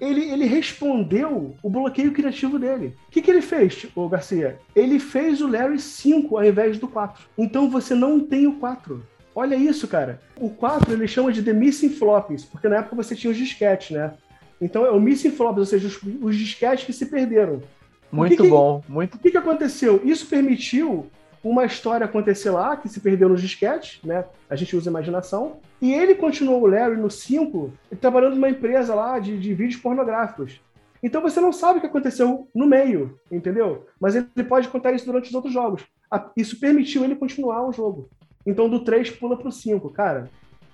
ele, 0.00 0.30
ele 0.30 0.44
respondeu 0.44 1.56
o 1.62 1.68
bloqueio 1.68 2.12
criativo 2.12 2.58
dele. 2.58 2.94
O 3.08 3.10
que, 3.10 3.20
que 3.20 3.30
ele 3.30 3.42
fez, 3.42 3.86
o 3.94 4.08
Garcia? 4.08 4.58
Ele 4.74 4.98
fez 5.00 5.40
o 5.40 5.48
Larry 5.48 5.78
5 5.78 6.36
ao 6.36 6.44
invés 6.44 6.78
do 6.78 6.86
4. 6.86 7.24
Então 7.36 7.68
você 7.68 7.94
não 7.94 8.20
tem 8.20 8.46
o 8.46 8.56
4. 8.58 9.02
Olha 9.38 9.54
isso, 9.54 9.86
cara. 9.86 10.20
O 10.36 10.50
4 10.50 10.92
ele 10.92 11.06
chama 11.06 11.30
de 11.30 11.44
The 11.44 11.52
Missing 11.52 11.90
Flops, 11.90 12.44
porque 12.44 12.68
na 12.68 12.78
época 12.78 12.96
você 12.96 13.14
tinha 13.14 13.30
os 13.30 13.36
disquetes, 13.36 13.92
né? 13.92 14.12
Então 14.60 14.84
é 14.84 14.90
o 14.90 15.00
Missing 15.00 15.30
Flops, 15.30 15.60
ou 15.60 15.64
seja, 15.64 15.86
os, 15.86 16.00
os 16.20 16.34
disquetes 16.34 16.84
que 16.84 16.92
se 16.92 17.06
perderam. 17.06 17.62
Muito 18.10 18.42
que 18.42 18.48
bom, 18.48 18.82
muito. 18.88 19.14
O 19.14 19.18
que, 19.20 19.30
que 19.30 19.36
aconteceu? 19.38 20.02
Isso 20.04 20.26
permitiu 20.26 21.06
uma 21.44 21.64
história 21.64 22.04
acontecer 22.04 22.50
lá, 22.50 22.76
que 22.76 22.88
se 22.88 22.98
perdeu 22.98 23.28
nos 23.28 23.40
disquetes, 23.40 24.02
né? 24.02 24.24
A 24.50 24.56
gente 24.56 24.74
usa 24.74 24.90
imaginação. 24.90 25.58
E 25.80 25.94
ele 25.94 26.16
continuou, 26.16 26.60
o 26.62 26.66
Larry, 26.66 26.96
no 26.96 27.08
5, 27.08 27.72
trabalhando 28.00 28.34
numa 28.34 28.50
empresa 28.50 28.92
lá 28.92 29.20
de, 29.20 29.38
de 29.38 29.54
vídeos 29.54 29.80
pornográficos. 29.80 30.60
Então 31.00 31.22
você 31.22 31.40
não 31.40 31.52
sabe 31.52 31.78
o 31.78 31.80
que 31.80 31.86
aconteceu 31.86 32.48
no 32.52 32.66
meio, 32.66 33.16
entendeu? 33.30 33.86
Mas 34.00 34.16
ele 34.16 34.26
pode 34.48 34.66
contar 34.66 34.92
isso 34.94 35.06
durante 35.06 35.28
os 35.28 35.34
outros 35.34 35.54
jogos. 35.54 35.84
Isso 36.36 36.58
permitiu 36.58 37.04
ele 37.04 37.14
continuar 37.14 37.64
o 37.68 37.72
jogo. 37.72 38.08
Então 38.48 38.68
do 38.68 38.80
3 38.80 39.10
pula 39.10 39.36
pro 39.36 39.52
5. 39.52 39.90
Cara, 39.90 40.30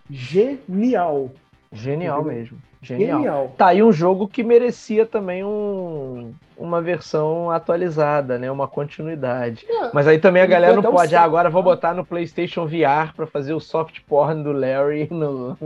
genial. 0.08 1.30
Genial 1.72 2.20
Entendeu? 2.20 2.38
mesmo. 2.38 2.58
Genial. 2.80 3.18
Genial. 3.18 3.54
Tá 3.56 3.68
aí 3.68 3.82
um 3.82 3.90
jogo 3.90 4.28
que 4.28 4.44
merecia 4.44 5.04
também 5.04 5.42
um, 5.42 6.32
uma 6.56 6.80
versão 6.80 7.50
atualizada, 7.50 8.38
né? 8.38 8.48
Uma 8.50 8.68
continuidade. 8.68 9.66
É, 9.68 9.90
Mas 9.92 10.06
aí 10.06 10.18
também 10.18 10.42
a 10.42 10.46
galera 10.46 10.80
não 10.80 10.82
pode. 10.82 11.16
Ah, 11.16 11.22
agora 11.22 11.50
vou 11.50 11.62
botar 11.62 11.94
no 11.94 12.04
PlayStation 12.04 12.64
VR 12.66 13.12
para 13.16 13.26
fazer 13.26 13.54
o 13.54 13.60
soft 13.60 14.00
porn 14.06 14.44
do 14.44 14.52
Larry 14.52 15.08
no, 15.10 15.56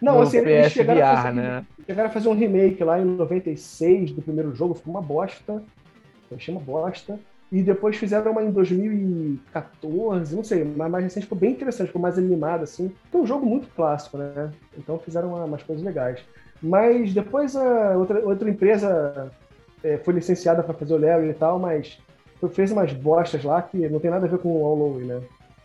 não, 0.00 0.14
no 0.14 0.22
assim, 0.22 0.40
PS 0.40 0.76
VR, 0.76 1.00
fazer, 1.16 1.32
né? 1.32 1.66
Chegaram 1.84 2.08
a 2.08 2.12
fazer 2.12 2.28
um 2.28 2.34
remake 2.34 2.82
lá 2.82 2.98
em 2.98 3.04
96 3.04 4.12
do 4.12 4.22
primeiro 4.22 4.54
jogo, 4.54 4.74
ficou 4.74 4.94
uma 4.94 5.02
bosta. 5.02 5.62
Eu 6.30 6.36
achei 6.36 6.54
uma 6.54 6.62
bosta. 6.62 7.18
E 7.52 7.62
depois 7.62 7.96
fizeram 7.96 8.30
uma 8.30 8.44
em 8.44 8.50
2014, 8.52 10.36
não 10.36 10.44
sei, 10.44 10.64
mas 10.64 10.90
mais 10.90 11.04
recente, 11.04 11.24
ficou 11.24 11.38
bem 11.38 11.50
interessante, 11.50 11.88
ficou 11.88 12.00
mais 12.00 12.16
animada, 12.16 12.62
assim. 12.62 12.92
Foi 13.10 13.20
um 13.20 13.26
jogo 13.26 13.44
muito 13.44 13.68
clássico, 13.74 14.18
né? 14.18 14.52
Então 14.78 14.98
fizeram 15.00 15.30
uma, 15.30 15.44
umas 15.44 15.62
coisas 15.62 15.84
legais. 15.84 16.20
Mas 16.62 17.12
depois 17.12 17.56
a 17.56 17.96
outra, 17.96 18.20
outra 18.20 18.48
empresa 18.48 19.32
é, 19.82 19.96
foi 19.98 20.14
licenciada 20.14 20.62
para 20.62 20.74
fazer 20.74 20.94
o 20.94 21.00
Larry 21.00 21.30
e 21.30 21.34
tal, 21.34 21.58
mas 21.58 21.98
fez 22.52 22.70
umas 22.70 22.92
bostas 22.92 23.42
lá 23.42 23.60
que 23.60 23.88
não 23.88 23.98
tem 23.98 24.10
nada 24.10 24.26
a 24.26 24.28
ver 24.28 24.38
com 24.38 24.48
o 24.48 24.64
All 24.64 25.00
né? 25.00 25.20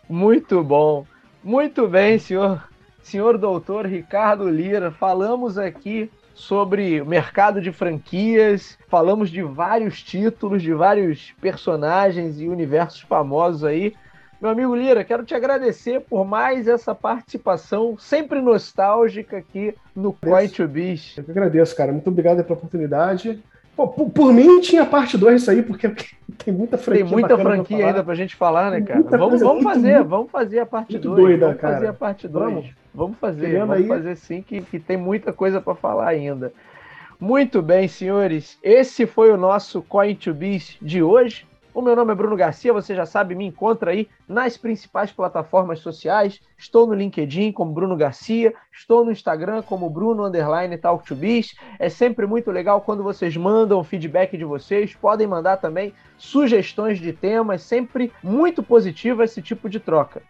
Muito 0.08 0.62
bom. 0.64 1.06
Muito 1.42 1.86
bem, 1.86 2.18
senhor, 2.18 2.68
senhor 3.02 3.38
doutor 3.38 3.86
Ricardo 3.86 4.48
Lira. 4.48 4.90
Falamos 4.90 5.56
aqui 5.56 6.10
sobre 6.36 7.00
o 7.00 7.06
mercado 7.06 7.62
de 7.62 7.72
franquias, 7.72 8.78
falamos 8.88 9.30
de 9.30 9.42
vários 9.42 10.02
títulos, 10.02 10.62
de 10.62 10.72
vários 10.74 11.32
personagens 11.40 12.38
e 12.38 12.46
universos 12.46 13.00
famosos 13.00 13.64
aí. 13.64 13.94
Meu 14.38 14.50
amigo 14.50 14.76
Lira, 14.76 15.02
quero 15.02 15.24
te 15.24 15.34
agradecer 15.34 16.02
por 16.02 16.26
mais 16.26 16.68
essa 16.68 16.94
participação 16.94 17.96
sempre 17.98 18.42
nostálgica 18.42 19.38
aqui 19.38 19.74
no 19.94 20.12
Coin 20.12 20.46
to 20.48 20.68
Biz. 20.68 21.14
Eu 21.16 21.24
que 21.24 21.30
agradeço, 21.30 21.74
cara. 21.74 21.90
Muito 21.90 22.10
obrigado 22.10 22.44
pela 22.44 22.58
oportunidade. 22.58 23.42
Pô, 23.74 23.88
por, 23.88 24.10
por, 24.10 24.32
mim 24.34 24.60
tinha 24.60 24.84
parte 24.84 25.16
2 25.16 25.40
isso 25.40 25.50
aí, 25.50 25.62
porque 25.62 25.90
tem 26.36 26.54
muita 26.54 26.78
franquia. 26.78 27.04
Tem 27.04 27.12
muita 27.12 27.38
franquia 27.38 27.78
pra 27.78 27.86
ainda 27.86 28.04
pra 28.04 28.14
gente 28.14 28.36
falar, 28.36 28.70
né, 28.70 28.80
cara? 28.80 29.02
Vamos, 29.02 29.40
vamos 29.40 29.62
fazer, 29.62 29.94
muito, 29.94 30.08
vamos 30.08 30.30
fazer 30.30 30.58
a 30.60 30.66
parte 30.66 30.98
2. 30.98 31.16
Doida, 31.16 31.46
vamos 31.46 31.60
cara. 31.60 31.74
fazer 31.74 31.86
a 31.88 31.92
parte 31.92 32.28
2. 32.28 32.74
Vamos, 32.94 33.18
fazer, 33.18 33.58
vamos 33.58 33.76
aí. 33.76 33.86
fazer 33.86 34.16
sim, 34.16 34.42
que, 34.42 34.60
que 34.62 34.78
tem 34.78 34.96
muita 34.96 35.32
coisa 35.32 35.60
para 35.60 35.74
falar 35.74 36.08
ainda. 36.08 36.52
Muito 37.18 37.62
bem, 37.62 37.88
senhores. 37.88 38.58
Esse 38.62 39.06
foi 39.06 39.30
o 39.30 39.36
nosso 39.36 39.82
Coin 39.82 40.14
to 40.14 40.34
Biz 40.34 40.76
de 40.80 41.02
hoje. 41.02 41.46
O 41.76 41.82
meu 41.82 41.94
nome 41.94 42.10
é 42.10 42.14
Bruno 42.14 42.34
Garcia, 42.36 42.72
você 42.72 42.94
já 42.94 43.04
sabe, 43.04 43.34
me 43.34 43.44
encontra 43.44 43.90
aí 43.90 44.08
nas 44.26 44.56
principais 44.56 45.12
plataformas 45.12 45.80
sociais. 45.80 46.40
Estou 46.56 46.86
no 46.86 46.94
LinkedIn 46.94 47.52
como 47.52 47.70
Bruno 47.70 47.94
Garcia, 47.94 48.54
estou 48.72 49.04
no 49.04 49.12
Instagram 49.12 49.60
como 49.60 49.90
Bruno 49.90 50.24
Underline 50.24 50.78
Talk 50.78 51.06
to 51.06 51.14
Biz. 51.14 51.54
É 51.78 51.90
sempre 51.90 52.26
muito 52.26 52.50
legal 52.50 52.80
quando 52.80 53.02
vocês 53.02 53.36
mandam 53.36 53.84
feedback 53.84 54.38
de 54.38 54.44
vocês. 54.46 54.94
Podem 54.94 55.26
mandar 55.26 55.58
também 55.58 55.92
sugestões 56.16 56.98
de 56.98 57.12
temas, 57.12 57.60
sempre 57.60 58.10
muito 58.22 58.62
positivo 58.62 59.22
esse 59.22 59.42
tipo 59.42 59.68
de 59.68 59.78
troca. 59.78 60.22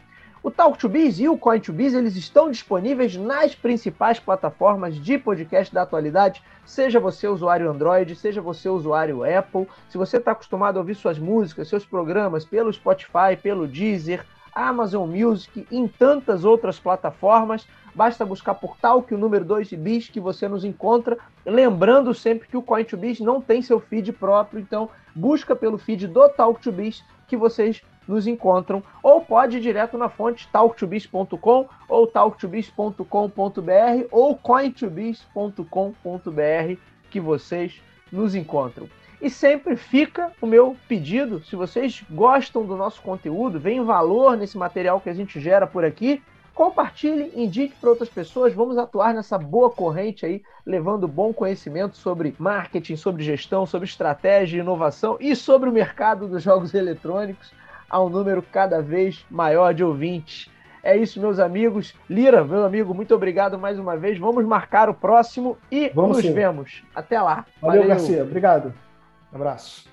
O 0.47 0.51
Talk 0.53 0.79
to 0.79 0.89
Biz 0.89 1.19
e 1.19 1.29
o 1.29 1.37
Coin 1.37 1.59
to 1.59 1.73
Biz, 1.73 1.93
eles 1.93 2.15
estão 2.15 2.49
disponíveis 2.49 3.17
nas 3.17 3.53
principais 3.53 4.21
plataformas 4.21 4.95
de 4.95 5.19
podcast 5.19 5.75
da 5.75 5.83
atualidade, 5.83 6.41
seja 6.65 7.01
você 7.01 7.27
usuário 7.27 7.69
Android, 7.69 8.15
seja 8.15 8.41
você 8.41 8.69
usuário 8.69 9.25
Apple. 9.25 9.67
Se 9.89 9.99
você 9.99 10.19
está 10.19 10.31
acostumado 10.31 10.77
a 10.77 10.79
ouvir 10.79 10.95
suas 10.95 11.19
músicas, 11.19 11.67
seus 11.67 11.85
programas 11.85 12.45
pelo 12.45 12.73
Spotify, 12.73 13.37
pelo 13.43 13.67
Deezer, 13.67 14.25
Amazon 14.55 15.11
Music 15.11 15.67
e 15.69 15.77
em 15.77 15.89
tantas 15.89 16.45
outras 16.45 16.79
plataformas, 16.79 17.67
basta 17.93 18.25
buscar 18.25 18.55
por 18.55 18.77
Talk, 18.77 19.13
o 19.13 19.19
número 19.19 19.45
2 19.45 19.71
de 19.71 19.77
Biz, 19.77 20.11
que 20.11 20.21
você 20.21 20.47
nos 20.47 20.65
encontra. 20.65 21.19
Lembrando 21.45 22.15
sempre 22.15 22.47
que 22.47 22.57
o 22.57 22.63
Coin 22.63 22.85
to 22.85 22.97
Biz 22.97 23.19
não 23.19 23.41
tem 23.41 23.63
seu 23.63 23.81
feed 23.81 24.13
próprio, 24.13 24.61
então 24.61 24.91
busca 25.13 25.57
pelo 25.57 25.77
feed 25.77 26.07
do 26.07 26.29
Talk 26.29 26.61
to 26.61 26.71
Biz 26.71 27.03
que 27.27 27.37
vocês 27.37 27.83
nos 28.07 28.27
encontram, 28.27 28.83
ou 29.03 29.21
pode 29.21 29.59
ir 29.59 29.61
direto 29.61 29.99
na 29.99 30.09
fonte 30.09 30.49
talktobiz.com 30.49 31.69
ou 31.89 32.07
talktobiz.com.br 32.07 34.07
ou 34.11 34.37
cointobiz.com.br 34.37 36.81
que 37.11 37.21
vocês 37.21 37.81
nos 38.11 38.35
encontram. 38.35 38.89
E 39.21 39.31
sempre 39.31 39.77
fica 39.77 40.31
o 40.41 40.47
meu 40.47 40.77
pedido, 40.87 41.43
se 41.45 41.57
vocês 41.57 42.05
gostam 42.11 42.65
do 42.65 42.77
nosso 42.77 43.01
conteúdo, 43.01 43.59
vem 43.59 43.83
valor 43.83 44.37
nesse 44.37 44.59
material 44.59 45.01
que 45.01 45.09
a 45.09 45.15
gente 45.15 45.41
gera 45.41 45.67
por 45.67 45.85
aqui, 45.85 46.23
compartilhe, 46.55 47.33
indique 47.35 47.75
para 47.81 47.91
outras 47.91 48.09
pessoas, 48.09 48.53
vamos 48.53 48.77
atuar 48.77 49.15
nessa 49.15 49.39
boa 49.39 49.71
corrente 49.71 50.25
aí, 50.25 50.43
levando 50.65 51.09
bom 51.09 51.33
conhecimento 51.33 51.97
sobre 51.97 52.35
marketing, 52.39 52.97
sobre 52.97 53.23
gestão, 53.23 53.67
sobre 53.67 53.89
estratégia, 53.89 54.61
inovação 54.61 55.17
e 55.19 55.35
sobre 55.35 55.69
o 55.69 55.73
mercado 55.73 56.29
dos 56.29 56.43
jogos 56.43 56.73
eletrônicos 56.75 57.53
a 57.89 58.03
um 58.03 58.09
número 58.09 58.43
cada 58.43 58.83
vez 58.83 59.25
maior 59.31 59.73
de 59.75 59.85
ouvintes. 59.85 60.51
É 60.83 60.97
isso, 60.97 61.21
meus 61.21 61.41
amigos. 61.41 61.95
Lira, 62.09 62.45
meu 62.45 62.65
amigo, 62.65 62.95
muito 62.95 63.13
obrigado 63.15 63.59
mais 63.59 63.79
uma 63.79 63.97
vez. 63.97 64.19
Vamos 64.19 64.45
marcar 64.45 64.89
o 64.89 64.95
próximo 64.95 65.59
e 65.71 65.89
Vamos 65.89 66.19
nos 66.19 66.27
sim. 66.27 66.33
vemos. 66.33 66.85
Até 66.95 67.21
lá. 67.21 67.45
Valeu, 67.61 67.83
Valeu, 67.83 67.89
Garcia. 67.89 68.23
Obrigado. 68.23 68.73
Um 69.33 69.37
abraço. 69.37 69.89